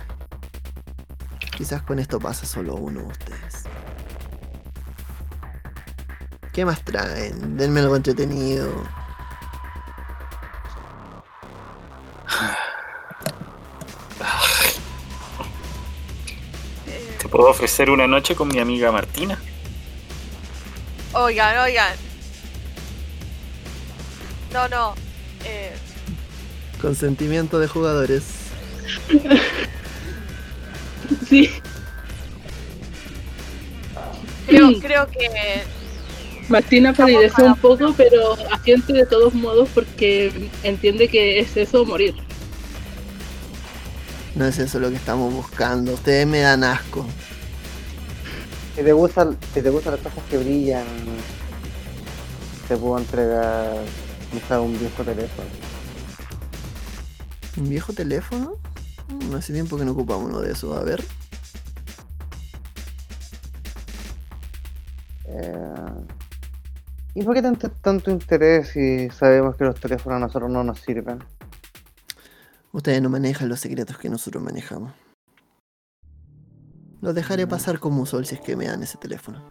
Quizás 1.57 1.83
con 1.83 1.99
esto 1.99 2.19
pasa 2.19 2.45
solo 2.47 2.75
uno 2.75 3.01
de 3.01 3.07
ustedes. 3.07 3.65
¿Qué 6.53 6.65
más 6.65 6.85
traen? 6.85 7.57
Denme 7.57 7.81
algo 7.81 7.97
entretenido. 7.97 8.71
Puedo 17.35 17.49
ofrecer 17.51 17.91
una 17.91 18.07
noche 18.07 18.37
con 18.37 18.47
mi 18.47 18.61
amiga 18.61 18.93
Martina. 18.93 19.37
oigan, 21.15 21.59
oigan. 21.59 21.97
No, 24.53 24.69
no. 24.69 24.95
Eh, 25.45 25.73
Consentimiento 26.81 27.59
de 27.59 27.67
jugadores. 27.67 28.23
Sí. 31.29 31.51
creo, 34.47 34.81
creo 34.81 35.07
que 35.09 35.29
Martina 36.49 36.95
palidece 36.95 37.43
un 37.43 37.57
poco, 37.57 37.93
pero 37.95 38.37
asiente 38.51 38.95
de 38.95 39.05
todos 39.05 39.35
modos 39.35 39.69
porque 39.75 40.51
entiende 40.63 41.09
que 41.09 41.41
es 41.41 41.57
eso 41.59 41.85
morir. 41.85 42.15
No 44.35 44.47
es 44.47 44.59
eso 44.59 44.81
lo 44.81 44.89
que 44.89 44.97
estamos 44.97 45.33
buscando. 45.33 45.93
Ustedes 45.93 46.27
me 46.27 46.41
dan 46.41 46.65
asco. 46.65 47.07
Si 48.75 48.83
te 48.83 48.93
gustan, 48.93 49.37
si 49.53 49.63
te 49.63 49.71
gustan 49.71 49.95
las 49.95 50.03
cosas 50.03 50.25
que 50.29 50.39
brillan, 50.39 50.85
te 52.67 52.77
puedo 52.77 52.99
entregar 52.99 53.77
quizá 54.33 54.61
un 54.61 54.77
viejo 54.79 55.05
teléfono. 55.05 55.49
¿Un 57.57 57.69
viejo 57.69 57.93
teléfono? 57.93 58.55
Mm, 59.09 59.35
Hace 59.37 59.53
tiempo 59.53 59.77
que 59.77 59.85
no 59.85 59.93
ocupamos 59.93 60.29
uno 60.29 60.41
de 60.41 60.53
esos. 60.53 60.77
A 60.77 60.83
ver. 60.83 61.05
Eh, 65.27 65.75
¿Y 67.15 67.23
por 67.23 67.35
qué 67.35 67.43
tanto, 67.43 67.71
tanto 67.71 68.11
interés 68.11 68.71
si 68.71 69.09
sabemos 69.11 69.55
que 69.55 69.65
los 69.65 69.79
teléfonos 69.79 70.17
a 70.17 70.21
nosotros 70.21 70.51
no 70.51 70.65
nos 70.65 70.81
sirven? 70.81 71.23
Ustedes 72.73 73.01
no 73.01 73.09
manejan 73.09 73.49
los 73.49 73.61
secretos 73.61 73.99
que 73.99 74.09
nosotros 74.09 74.43
manejamos. 74.43 74.93
Los 77.05 77.15
dejaré 77.15 77.47
pasar 77.47 77.79
como 77.81 78.07
sol 78.07 78.25
si 78.25 78.37
es 78.37 78.41
que 78.41 78.57
me 78.57 78.67
dan 78.67 78.83
ese 78.83 78.97
teléfono. 78.97 79.43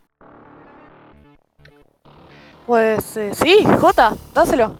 Pues 2.65 3.15
eh, 3.15 3.29
sí, 3.35 3.63
Jota, 3.79 4.15
dáselo. 4.33 4.75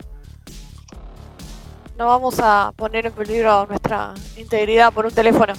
No 2.00 2.08
vamos 2.08 2.40
a 2.40 2.74
poner 2.76 3.06
en 3.06 3.14
peligro 3.14 3.68
nuestra 3.68 4.16
integridad 4.38 4.92
por 4.92 5.06
un 5.06 5.11
teléfono. 5.11 5.53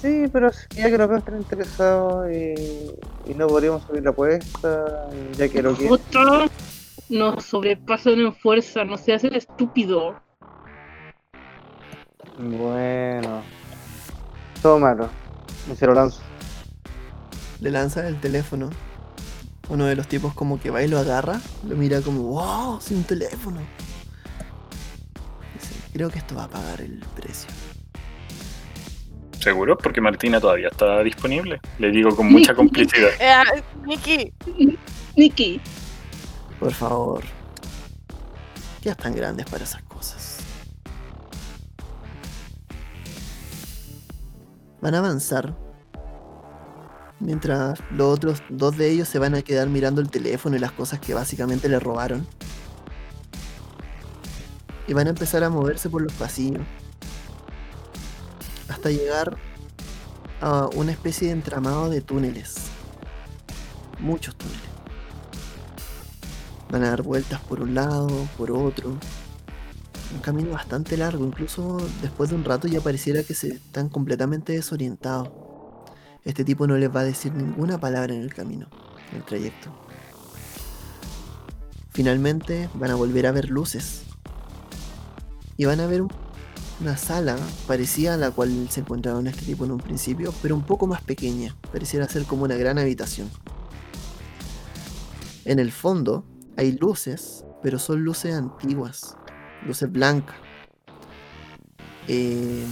Sí, 0.00 0.26
pero 0.32 0.52
si 0.52 0.76
ya 0.76 0.90
que 0.90 0.96
los 0.96 1.08
veo 1.08 1.18
están 1.18 1.38
interesados 1.38 2.30
y, 2.30 2.94
y 3.28 3.34
no 3.34 3.48
podríamos 3.48 3.82
subir 3.82 4.04
la 4.04 4.10
apuesta, 4.10 5.10
ya 5.32 5.48
que 5.48 5.60
lo 5.60 5.76
que... 5.76 5.88
Jota, 5.88 6.46
nos 7.08 7.44
sobrepasan 7.44 8.20
en 8.20 8.32
fuerza, 8.32 8.84
no 8.84 8.96
se 8.96 9.12
hace 9.12 9.26
el 9.26 9.34
estúpido. 9.34 10.14
Bueno. 12.38 13.42
Tómalo. 14.62 15.27
Y 15.72 15.76
se 15.76 15.86
lo 15.86 15.94
lanzo. 15.94 16.20
Le 17.60 17.70
lanza 17.70 18.06
el 18.08 18.20
teléfono. 18.20 18.70
Uno 19.68 19.84
de 19.86 19.96
los 19.96 20.08
tipos 20.08 20.34
como 20.34 20.58
que 20.60 20.70
va 20.70 20.82
y 20.82 20.88
lo 20.88 20.98
agarra. 20.98 21.40
Lo 21.66 21.76
mira 21.76 22.00
como, 22.00 22.22
wow, 22.22 22.80
sin 22.80 22.98
un 22.98 23.04
teléfono. 23.04 23.60
Dice, 25.54 25.74
creo 25.92 26.10
que 26.10 26.18
esto 26.18 26.34
va 26.34 26.44
a 26.44 26.48
pagar 26.48 26.80
el 26.80 27.04
precio. 27.14 27.50
¿Seguro? 29.40 29.78
Porque 29.78 30.00
Martina 30.00 30.40
todavía 30.40 30.68
está 30.68 31.02
disponible. 31.02 31.60
Le 31.78 31.90
digo 31.90 32.14
con 32.16 32.30
mucha 32.30 32.54
complicidad. 32.54 33.10
Eh, 33.20 33.62
Nikki, 33.84 34.32
Nikki, 35.16 35.60
Por 36.58 36.72
favor. 36.72 37.22
Ya 38.82 38.92
están 38.92 39.14
grandes 39.14 39.46
para 39.46 39.64
esas 39.64 39.82
Van 44.80 44.94
a 44.94 44.98
avanzar. 44.98 45.56
Mientras 47.20 47.80
los 47.90 48.14
otros 48.14 48.42
dos 48.48 48.76
de 48.76 48.90
ellos 48.90 49.08
se 49.08 49.18
van 49.18 49.34
a 49.34 49.42
quedar 49.42 49.68
mirando 49.68 50.00
el 50.00 50.08
teléfono 50.08 50.56
y 50.56 50.60
las 50.60 50.70
cosas 50.70 51.00
que 51.00 51.14
básicamente 51.14 51.68
le 51.68 51.80
robaron. 51.80 52.26
Y 54.86 54.92
van 54.92 55.08
a 55.08 55.10
empezar 55.10 55.42
a 55.42 55.50
moverse 55.50 55.90
por 55.90 56.02
los 56.02 56.12
pasillos. 56.12 56.62
Hasta 58.68 58.90
llegar 58.90 59.36
a 60.40 60.68
una 60.76 60.92
especie 60.92 61.28
de 61.28 61.32
entramado 61.34 61.90
de 61.90 62.00
túneles. 62.00 62.54
Muchos 63.98 64.36
túneles. 64.36 64.62
Van 66.70 66.84
a 66.84 66.90
dar 66.90 67.02
vueltas 67.02 67.40
por 67.40 67.60
un 67.60 67.74
lado, 67.74 68.08
por 68.36 68.52
otro. 68.52 68.96
Un 70.14 70.20
camino 70.20 70.50
bastante 70.52 70.96
largo, 70.96 71.24
incluso 71.24 71.76
después 72.00 72.30
de 72.30 72.36
un 72.36 72.44
rato 72.44 72.66
ya 72.66 72.80
pareciera 72.80 73.22
que 73.22 73.34
se 73.34 73.48
están 73.48 73.88
completamente 73.88 74.52
desorientados. 74.52 75.28
Este 76.24 76.44
tipo 76.44 76.66
no 76.66 76.76
les 76.76 76.94
va 76.94 77.00
a 77.00 77.04
decir 77.04 77.32
ninguna 77.34 77.78
palabra 77.78 78.14
en 78.14 78.22
el 78.22 78.32
camino, 78.32 78.68
en 79.10 79.18
el 79.18 79.24
trayecto. 79.24 79.70
Finalmente 81.90 82.70
van 82.74 82.90
a 82.90 82.94
volver 82.94 83.26
a 83.26 83.32
ver 83.32 83.50
luces. 83.50 84.02
Y 85.56 85.64
van 85.64 85.80
a 85.80 85.86
ver 85.86 86.02
un- 86.02 86.12
una 86.80 86.96
sala 86.96 87.36
parecida 87.66 88.14
a 88.14 88.16
la 88.16 88.30
cual 88.30 88.68
se 88.70 88.80
encontraron 88.80 89.26
este 89.26 89.44
tipo 89.44 89.64
en 89.64 89.72
un 89.72 89.78
principio, 89.78 90.32
pero 90.40 90.54
un 90.54 90.62
poco 90.62 90.86
más 90.86 91.02
pequeña. 91.02 91.56
Pareciera 91.72 92.08
ser 92.08 92.24
como 92.24 92.44
una 92.44 92.54
gran 92.54 92.78
habitación. 92.78 93.28
En 95.44 95.58
el 95.58 95.72
fondo 95.72 96.24
hay 96.56 96.72
luces, 96.72 97.44
pero 97.62 97.78
son 97.78 98.04
luces 98.04 98.34
antiguas, 98.34 99.16
luces 99.66 99.90
blancas. 99.90 100.36
Eh, 102.06 102.66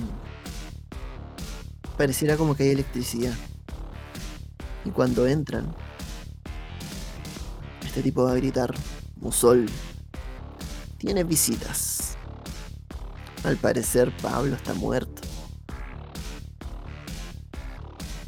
pareciera 1.97 2.36
como 2.36 2.56
que 2.56 2.65
hay 2.65 2.70
electricidad. 2.70 3.34
Y 4.84 4.90
cuando 4.90 5.26
entran, 5.26 5.74
este 7.84 8.02
tipo 8.02 8.24
va 8.24 8.32
a 8.32 8.36
gritar, 8.36 8.73
Musol, 9.16 9.66
tiene 10.98 11.24
visitas. 11.24 12.16
Al 13.44 13.56
parecer 13.56 14.12
Pablo 14.23 14.55
está 14.55 14.74
muerto. 14.74 15.23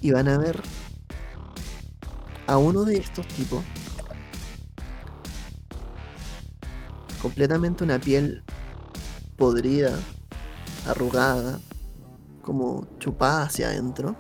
Y 0.01 0.13
van 0.13 0.29
a 0.29 0.39
ver 0.39 0.63
a 2.47 2.57
uno 2.57 2.85
de 2.85 2.97
estos 2.97 3.27
tipos 3.29 3.63
completamente 7.29 7.85
una 7.85 7.99
piel 7.99 8.43
podrida, 9.37 9.95
arrugada, 10.87 11.61
como 12.41 12.87
chupada 13.01 13.43
hacia 13.43 13.69
adentro, 13.69 14.17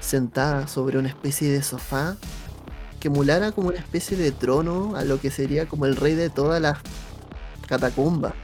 sentada 0.00 0.66
sobre 0.66 0.98
una 0.98 1.06
especie 1.06 1.48
de 1.48 1.62
sofá 1.62 2.16
que 2.98 3.06
emulara 3.06 3.52
como 3.52 3.68
una 3.68 3.78
especie 3.78 4.16
de 4.16 4.32
trono 4.32 4.96
a 4.96 5.04
lo 5.04 5.20
que 5.20 5.30
sería 5.30 5.68
como 5.68 5.86
el 5.86 5.94
rey 5.94 6.16
de 6.16 6.28
todas 6.28 6.60
las 6.60 6.78
catacumbas. 7.68 8.34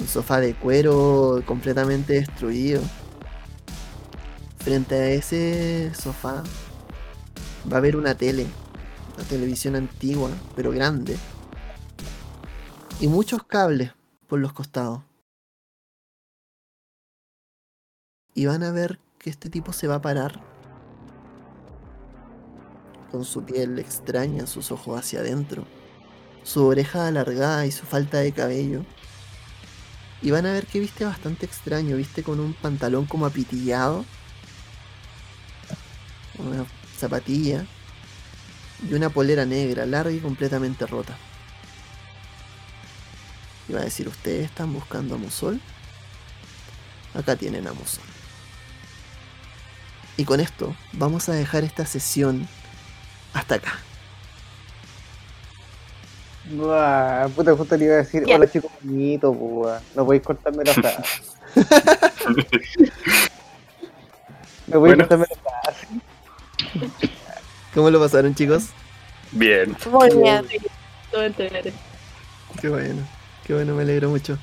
Un 0.00 0.08
sofá 0.08 0.40
de 0.40 0.54
cuero 0.54 1.44
completamente 1.46 2.14
destruido. 2.14 2.82
Frente 4.58 4.96
a 4.96 5.08
ese 5.10 5.92
sofá 5.94 6.42
va 7.70 7.76
a 7.76 7.78
haber 7.78 7.94
una 7.94 8.16
tele, 8.16 8.48
una 9.16 9.24
televisión 9.24 9.76
antigua, 9.76 10.30
pero 10.54 10.70
grande. 10.70 11.16
Y 13.00 13.08
muchos 13.08 13.42
cables 13.44 13.92
por 14.26 14.38
los 14.38 14.52
costados. 14.52 15.02
Y 18.34 18.46
van 18.46 18.62
a 18.62 18.70
ver 18.70 18.98
que 19.18 19.30
este 19.30 19.48
tipo 19.48 19.72
se 19.72 19.88
va 19.88 19.96
a 19.96 20.02
parar 20.02 20.40
con 23.10 23.24
su 23.24 23.44
piel 23.44 23.78
extraña, 23.78 24.46
sus 24.46 24.70
ojos 24.70 24.98
hacia 24.98 25.20
adentro, 25.20 25.64
su 26.42 26.66
oreja 26.66 27.06
alargada 27.06 27.64
y 27.64 27.72
su 27.72 27.86
falta 27.86 28.18
de 28.18 28.32
cabello. 28.32 28.84
Y 30.20 30.30
van 30.30 30.44
a 30.44 30.52
ver 30.52 30.66
que 30.66 30.80
viste 30.80 31.04
bastante 31.04 31.46
extraño, 31.46 31.96
viste 31.96 32.22
con 32.22 32.40
un 32.40 32.52
pantalón 32.52 33.06
como 33.06 33.24
apitillado, 33.24 34.04
una 36.38 36.66
zapatilla 36.98 37.66
y 38.82 38.94
una 38.94 39.10
polera 39.10 39.44
negra, 39.46 39.86
larga 39.86 40.12
y 40.12 40.20
completamente 40.20 40.86
rota. 40.86 41.20
Va 43.74 43.80
a 43.80 43.84
decir, 43.84 44.08
¿ustedes 44.08 44.46
están 44.46 44.72
buscando 44.72 45.14
a 45.16 45.18
Musol? 45.18 45.60
Acá 47.14 47.36
tienen 47.36 47.66
a 47.66 47.72
Musol. 47.72 48.04
Y 50.16 50.24
con 50.24 50.40
esto 50.40 50.76
vamos 50.92 51.28
a 51.28 51.32
dejar 51.34 51.64
esta 51.64 51.84
sesión 51.86 52.48
hasta 53.32 53.56
acá. 53.56 53.86
Buah, 56.44 57.28
puta, 57.34 57.56
justo 57.56 57.76
le 57.76 57.86
iba 57.86 57.94
a 57.94 57.98
decir, 57.98 58.24
hola 58.28 58.48
chicos 58.48 58.70
bonito, 58.80 59.32
buah. 59.34 59.80
No 59.94 60.04
podéis 60.06 60.22
cortarme 60.22 60.64
la 60.64 60.76
frase. 60.76 61.22
no 64.66 64.80
podéis 64.80 64.96
Bueno. 64.96 64.96
cortarme 64.96 65.26
la 65.30 65.36
frase. 65.62 65.88
¿Cómo 67.76 67.90
lo 67.90 68.00
pasaron 68.00 68.34
chicos? 68.34 68.68
Bien. 69.32 69.76
Muy 69.92 70.08
bien. 70.08 70.46
Todo 71.10 71.24
entender. 71.24 71.74
Qué 72.58 72.70
bueno, 72.70 73.02
qué 73.46 73.52
bueno, 73.52 73.74
me 73.74 73.82
alegro 73.82 74.08
mucho. 74.08 74.38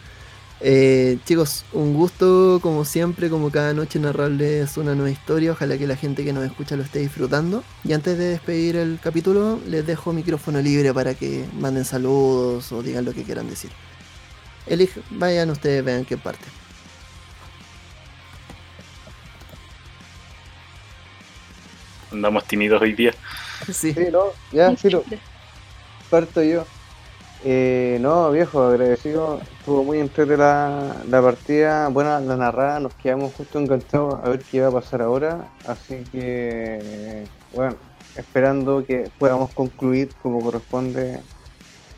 Eh, 0.59 1.17
chicos, 1.25 1.65
un 1.73 1.95
gusto 1.95 2.59
como 2.61 2.85
siempre, 2.85 3.31
como 3.31 3.49
cada 3.49 3.73
noche 3.73 3.97
narrarles 3.97 4.77
una 4.77 4.93
nueva 4.93 5.09
historia. 5.09 5.53
Ojalá 5.53 5.79
que 5.79 5.87
la 5.87 5.95
gente 5.95 6.23
que 6.23 6.31
nos 6.31 6.45
escucha 6.45 6.75
lo 6.75 6.83
esté 6.83 6.99
disfrutando. 6.99 7.63
Y 7.83 7.93
antes 7.93 8.19
de 8.19 8.25
despedir 8.25 8.75
el 8.75 8.99
capítulo, 9.01 9.59
les 9.65 9.83
dejo 9.87 10.13
micrófono 10.13 10.61
libre 10.61 10.93
para 10.93 11.15
que 11.15 11.43
manden 11.59 11.85
saludos 11.85 12.71
o 12.71 12.83
digan 12.83 13.03
lo 13.03 13.13
que 13.13 13.23
quieran 13.23 13.49
decir. 13.49 13.71
Elige, 14.67 15.01
vayan 15.09 15.49
ustedes, 15.49 15.83
vean 15.83 16.05
qué 16.05 16.17
parte. 16.17 16.45
Andamos 22.13 22.45
tímidos 22.47 22.81
hoy 22.81 22.93
día. 22.93 23.13
Sí, 23.71 23.93
Sí, 23.93 24.05
no, 24.11 24.39
ya, 24.51 24.75
sí, 24.77 24.89
lo 24.89 25.03
parto 26.09 26.43
yo. 26.43 26.65
Eh, 27.39 27.97
no, 28.01 28.31
viejo, 28.31 28.63
agradecido. 28.63 29.41
Estuvo 29.41 29.83
muy 29.83 29.99
entrete 29.99 30.37
la, 30.37 31.03
la 31.07 31.21
partida. 31.21 31.89
Buena 31.89 32.19
la 32.21 32.37
narrada, 32.37 32.79
nos 32.79 32.95
quedamos 32.95 33.33
justo 33.35 33.59
enganchados 33.59 34.19
a 34.23 34.29
ver 34.29 34.45
qué 34.45 34.61
va 34.61 34.69
a 34.69 34.73
pasar 34.73 35.01
ahora. 35.01 35.51
Así 35.63 36.09
que, 36.11 37.29
bueno, 37.51 37.79
esperando 38.15 38.85
que 38.85 39.11
podamos 39.17 39.53
concluir 39.53 40.15
como 40.17 40.41
corresponde 40.43 41.23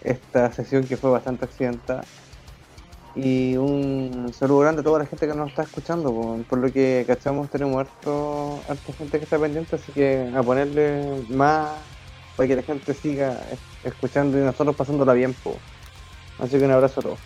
esta 0.02 0.52
sesión 0.54 0.88
que 0.88 0.98
fue 0.98 1.12
bastante 1.12 1.46
accidentada. 1.46 2.10
Y 3.16 3.56
un 3.56 4.34
saludo 4.38 4.60
grande 4.60 4.82
a 4.82 4.84
toda 4.84 5.00
la 5.00 5.06
gente 5.06 5.26
que 5.28 5.34
nos 5.34 5.50
está 5.50 5.64
escuchando. 5.64 6.12
po. 6.12 6.38
Por 6.50 6.60
lo 6.60 6.72
que 6.72 7.06
cachamos, 7.08 7.50
tenemos 7.50 7.80
harto, 7.80 8.60
harta 8.68 8.94
gente 8.94 9.18
que 9.20 9.24
está 9.24 9.40
pendiente, 9.40 9.76
así 9.78 9.92
que 9.94 10.32
a 10.36 10.44
ponerle 10.44 11.24
más 11.30 11.70
para 12.36 12.48
que 12.48 12.56
la 12.58 12.62
gente 12.64 12.94
siga 12.94 13.40
es- 13.52 13.60
escuchando 13.86 14.38
y 14.38 14.42
nosotros 14.42 14.76
pasándola 14.76 15.14
bien. 15.14 15.34
po. 15.34 15.56
Así 16.40 16.58
que 16.60 16.66
un 16.66 16.72
abrazo 16.72 17.00
a 17.00 17.04
todos. 17.04 17.20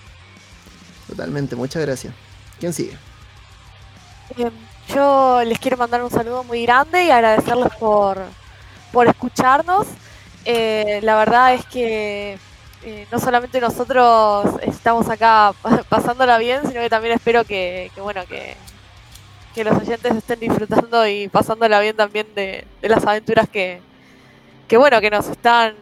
totalmente, 1.07 1.55
muchas 1.55 1.81
gracias. 1.83 2.13
¿Quién 2.59 2.71
sigue? 2.71 2.95
Bien, 4.37 4.51
Yo 4.93 5.41
les 5.43 5.57
quiero 5.57 5.75
mandar 5.77 6.03
un 6.03 6.11
saludo 6.11 6.43
muy 6.43 6.63
grande 6.63 7.03
y 7.05 7.09
agradecerles 7.09 7.73
por, 7.79 8.19
por 8.91 9.07
escucharnos. 9.07 9.87
Eh, 10.45 10.99
la 11.01 11.15
verdad 11.17 11.55
es 11.55 11.65
que 11.65 12.37
eh, 12.83 13.07
no 13.11 13.19
solamente 13.19 13.59
nosotros 13.59 14.45
estamos 14.61 15.09
acá 15.09 15.53
pa- 15.61 15.83
pasándola 15.83 16.37
bien, 16.37 16.61
sino 16.67 16.81
que 16.81 16.89
también 16.89 17.13
espero 17.15 17.43
que, 17.43 17.91
que, 17.93 18.01
bueno 18.01 18.25
que, 18.27 18.55
que 19.53 19.63
los 19.63 19.77
oyentes 19.77 20.15
estén 20.15 20.39
disfrutando 20.39 21.05
y 21.07 21.27
pasándola 21.27 21.79
bien 21.79 21.95
también 21.95 22.27
de, 22.35 22.65
de 22.81 22.89
las 22.89 23.05
aventuras 23.05 23.49
que, 23.49 23.81
que 24.67 24.77
bueno 24.77 25.01
que 25.01 25.09
nos 25.09 25.27
están 25.27 25.75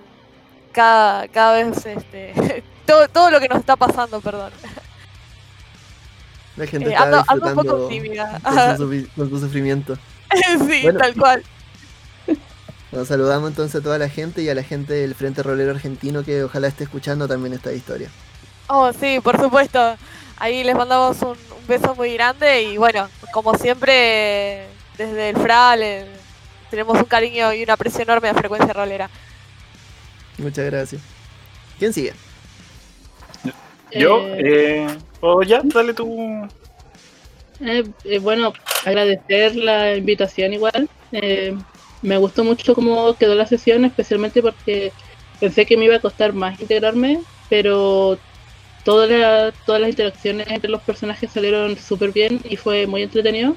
cada, 0.71 1.27
cada 1.27 1.53
vez 1.63 1.85
este, 1.85 2.63
todo, 2.85 3.07
todo 3.09 3.31
lo 3.31 3.39
que 3.39 3.47
nos 3.47 3.59
está 3.59 3.75
pasando, 3.75 4.19
perdón. 4.21 4.51
La 6.55 6.65
gente 6.65 6.89
Eh, 6.89 6.93
está 6.93 7.03
ando, 7.03 7.23
ando 7.27 7.47
un 7.47 7.53
poco 7.55 7.87
tímida. 7.87 8.39
con 8.43 8.77
su, 8.77 9.07
con 9.15 9.29
su 9.29 9.39
sufrimiento. 9.39 9.95
sí, 10.67 10.81
Bueno. 10.83 10.99
tal 10.99 11.13
cual. 11.15 11.43
Nos 12.91 13.07
saludamos 13.09 13.49
entonces 13.49 13.81
a 13.81 13.83
toda 13.83 13.97
la 13.97 14.09
gente 14.09 14.41
y 14.41 14.49
a 14.49 14.55
la 14.55 14.63
gente 14.63 14.93
del 14.93 15.13
Frente 15.13 15.43
Rolero 15.43 15.71
Argentino 15.71 16.23
que 16.23 16.43
ojalá 16.43 16.67
esté 16.67 16.85
escuchando 16.85 17.27
también 17.27 17.53
esta 17.53 17.73
historia. 17.73 18.09
Oh, 18.67 18.91
sí, 18.93 19.19
por 19.21 19.39
supuesto. 19.39 19.95
Ahí 20.37 20.63
les 20.63 20.75
mandamos 20.75 21.21
un, 21.21 21.29
un 21.31 21.67
beso 21.67 21.95
muy 21.95 22.13
grande 22.13 22.63
y 22.63 22.77
bueno, 22.77 23.09
como 23.33 23.55
siempre, 23.55 24.67
desde 24.97 25.29
el 25.29 25.35
FRA 25.37 25.75
le- 25.75 26.05
tenemos 26.69 26.97
un 26.97 27.05
cariño 27.05 27.53
y 27.53 27.63
un 27.63 27.69
aprecio 27.71 28.01
enorme 28.01 28.29
a 28.29 28.33
Frecuencia 28.33 28.73
Rolera. 28.73 29.09
Muchas 30.37 30.65
gracias. 30.65 31.01
¿Quién 31.79 31.91
sigue? 31.93 32.13
Yo, 33.91 34.27
Eh, 34.27 34.85
eh, 34.85 34.97
oh, 35.21 35.41
ya, 35.43 35.61
dale 35.63 35.93
tú. 35.93 36.47
Eh, 37.61 37.83
eh, 38.03 38.19
bueno, 38.19 38.53
agradecer 38.85 39.55
la 39.55 39.95
invitación 39.95 40.53
igual. 40.53 40.89
Eh, 41.11 41.55
me 42.07 42.17
gustó 42.17 42.43
mucho 42.43 42.73
cómo 42.73 43.15
quedó 43.17 43.35
la 43.35 43.45
sesión, 43.45 43.83
especialmente 43.83 44.41
porque 44.41 44.93
pensé 45.39 45.65
que 45.65 45.75
me 45.77 45.85
iba 45.85 45.95
a 45.97 45.99
costar 45.99 46.31
más 46.33 46.59
integrarme, 46.59 47.19
pero 47.49 48.17
toda 48.85 49.07
la- 49.07 49.51
todas 49.65 49.81
las 49.81 49.89
interacciones 49.89 50.47
entre 50.47 50.69
los 50.69 50.81
personajes 50.81 51.29
salieron 51.31 51.77
súper 51.77 52.11
bien 52.13 52.39
y 52.49 52.55
fue 52.55 52.87
muy 52.87 53.03
entretenido. 53.03 53.55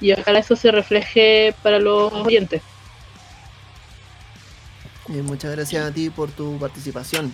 Y 0.00 0.12
ojalá 0.12 0.40
eso 0.40 0.54
se 0.54 0.70
refleje 0.70 1.54
para 1.62 1.78
los 1.78 2.12
oyentes. 2.12 2.62
Eh, 5.08 5.22
muchas 5.22 5.52
gracias 5.52 5.86
a 5.86 5.92
ti 5.92 6.10
por 6.10 6.30
tu 6.30 6.58
participación. 6.58 7.32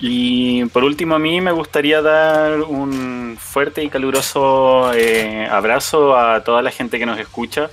Y 0.00 0.64
por 0.66 0.84
último, 0.84 1.14
a 1.14 1.18
mí 1.18 1.40
me 1.40 1.50
gustaría 1.52 2.02
dar 2.02 2.60
un 2.60 3.36
fuerte 3.40 3.82
y 3.82 3.88
caluroso 3.88 4.92
eh, 4.94 5.46
abrazo 5.50 6.16
a 6.16 6.44
toda 6.44 6.62
la 6.62 6.70
gente 6.70 6.98
que 6.98 7.06
nos 7.06 7.18
escucha, 7.18 7.70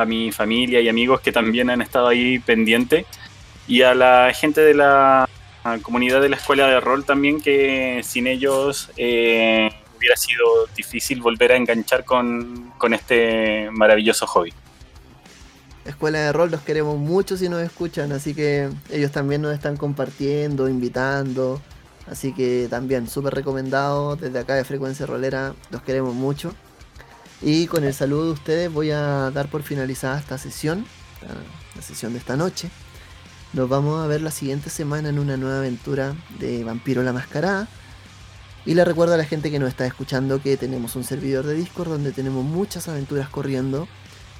a 0.00 0.04
mi 0.04 0.32
familia 0.32 0.80
y 0.80 0.88
amigos 0.88 1.20
que 1.20 1.32
también 1.32 1.70
han 1.70 1.82
estado 1.82 2.08
ahí 2.08 2.38
pendientes, 2.38 3.06
y 3.66 3.82
a 3.82 3.94
la 3.94 4.32
gente 4.32 4.60
de 4.60 4.74
la 4.74 5.28
comunidad 5.82 6.22
de 6.22 6.30
la 6.30 6.36
escuela 6.36 6.66
de 6.66 6.80
rol 6.80 7.04
también, 7.04 7.40
que 7.40 8.00
sin 8.02 8.26
ellos 8.26 8.90
eh, 8.96 9.68
hubiera 9.96 10.16
sido 10.16 10.66
difícil 10.74 11.20
volver 11.20 11.52
a 11.52 11.56
enganchar 11.56 12.04
con, 12.04 12.72
con 12.78 12.94
este 12.94 13.68
maravilloso 13.70 14.26
hobby. 14.26 14.52
Escuela 15.84 16.18
de 16.18 16.32
Rol 16.32 16.50
los 16.50 16.60
queremos 16.60 16.98
mucho 16.98 17.36
si 17.36 17.48
nos 17.48 17.62
escuchan, 17.62 18.12
así 18.12 18.34
que 18.34 18.68
ellos 18.90 19.10
también 19.10 19.40
nos 19.40 19.54
están 19.54 19.76
compartiendo, 19.76 20.68
invitando. 20.68 21.60
Así 22.10 22.32
que 22.32 22.68
también 22.70 23.08
súper 23.08 23.34
recomendado 23.34 24.16
desde 24.16 24.38
acá 24.38 24.54
de 24.54 24.64
Frecuencia 24.64 25.06
Rolera, 25.06 25.54
los 25.70 25.82
queremos 25.82 26.14
mucho. 26.14 26.54
Y 27.40 27.68
con 27.68 27.84
el 27.84 27.94
saludo 27.94 28.26
de 28.26 28.32
ustedes 28.32 28.72
voy 28.72 28.90
a 28.90 29.30
dar 29.30 29.48
por 29.48 29.62
finalizada 29.62 30.18
esta 30.18 30.38
sesión, 30.38 30.84
la, 31.76 31.82
sesión 31.82 32.12
de 32.12 32.18
esta 32.18 32.36
noche. 32.36 32.68
Nos 33.52 33.68
vamos 33.68 34.04
a 34.04 34.08
ver 34.08 34.22
la 34.22 34.32
siguiente 34.32 34.70
semana 34.70 35.08
en 35.08 35.18
una 35.18 35.36
nueva 35.36 35.58
aventura 35.58 36.16
de 36.40 36.64
Vampiro 36.64 37.02
la 37.02 37.12
Mascarada. 37.12 37.68
Y 38.66 38.74
le 38.74 38.84
recuerdo 38.84 39.14
a 39.14 39.16
la 39.16 39.24
gente 39.24 39.50
que 39.50 39.60
nos 39.60 39.68
está 39.68 39.86
escuchando 39.86 40.42
que 40.42 40.56
tenemos 40.56 40.96
un 40.96 41.04
servidor 41.04 41.46
de 41.46 41.54
Discord 41.54 41.88
donde 41.88 42.12
tenemos 42.12 42.44
muchas 42.44 42.88
aventuras 42.88 43.28
corriendo 43.28 43.88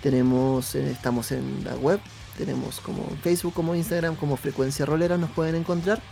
Tenemos, 0.02 0.74
eh, 0.74 0.90
estamos 0.90 1.30
en 1.30 1.64
la 1.64 1.76
web, 1.76 2.00
tenemos 2.36 2.80
como 2.80 3.08
Facebook, 3.22 3.54
como 3.54 3.74
Instagram, 3.74 4.16
como 4.16 4.36
Frecuencia 4.36 4.84
Rolera, 4.84 5.16
nos 5.16 5.30
pueden 5.30 5.54
encontrar 5.54 6.02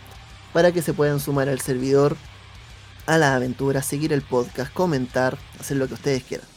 para 0.53 0.71
que 0.71 0.81
se 0.81 0.93
puedan 0.93 1.19
sumar 1.19 1.49
al 1.49 1.59
servidor, 1.59 2.17
a 3.05 3.17
la 3.17 3.35
aventura, 3.35 3.81
seguir 3.81 4.13
el 4.13 4.21
podcast, 4.21 4.73
comentar, 4.73 5.37
hacer 5.59 5.77
lo 5.77 5.87
que 5.87 5.93
ustedes 5.93 6.23
quieran. 6.23 6.56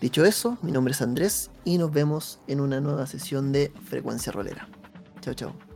Dicho 0.00 0.24
eso, 0.24 0.56
mi 0.62 0.72
nombre 0.72 0.92
es 0.92 1.02
Andrés 1.02 1.50
y 1.64 1.76
nos 1.76 1.92
vemos 1.92 2.38
en 2.46 2.60
una 2.60 2.80
nueva 2.80 3.06
sesión 3.06 3.52
de 3.52 3.70
Frecuencia 3.84 4.32
Rolera. 4.32 4.66
Chao, 5.20 5.34
chao. 5.34 5.69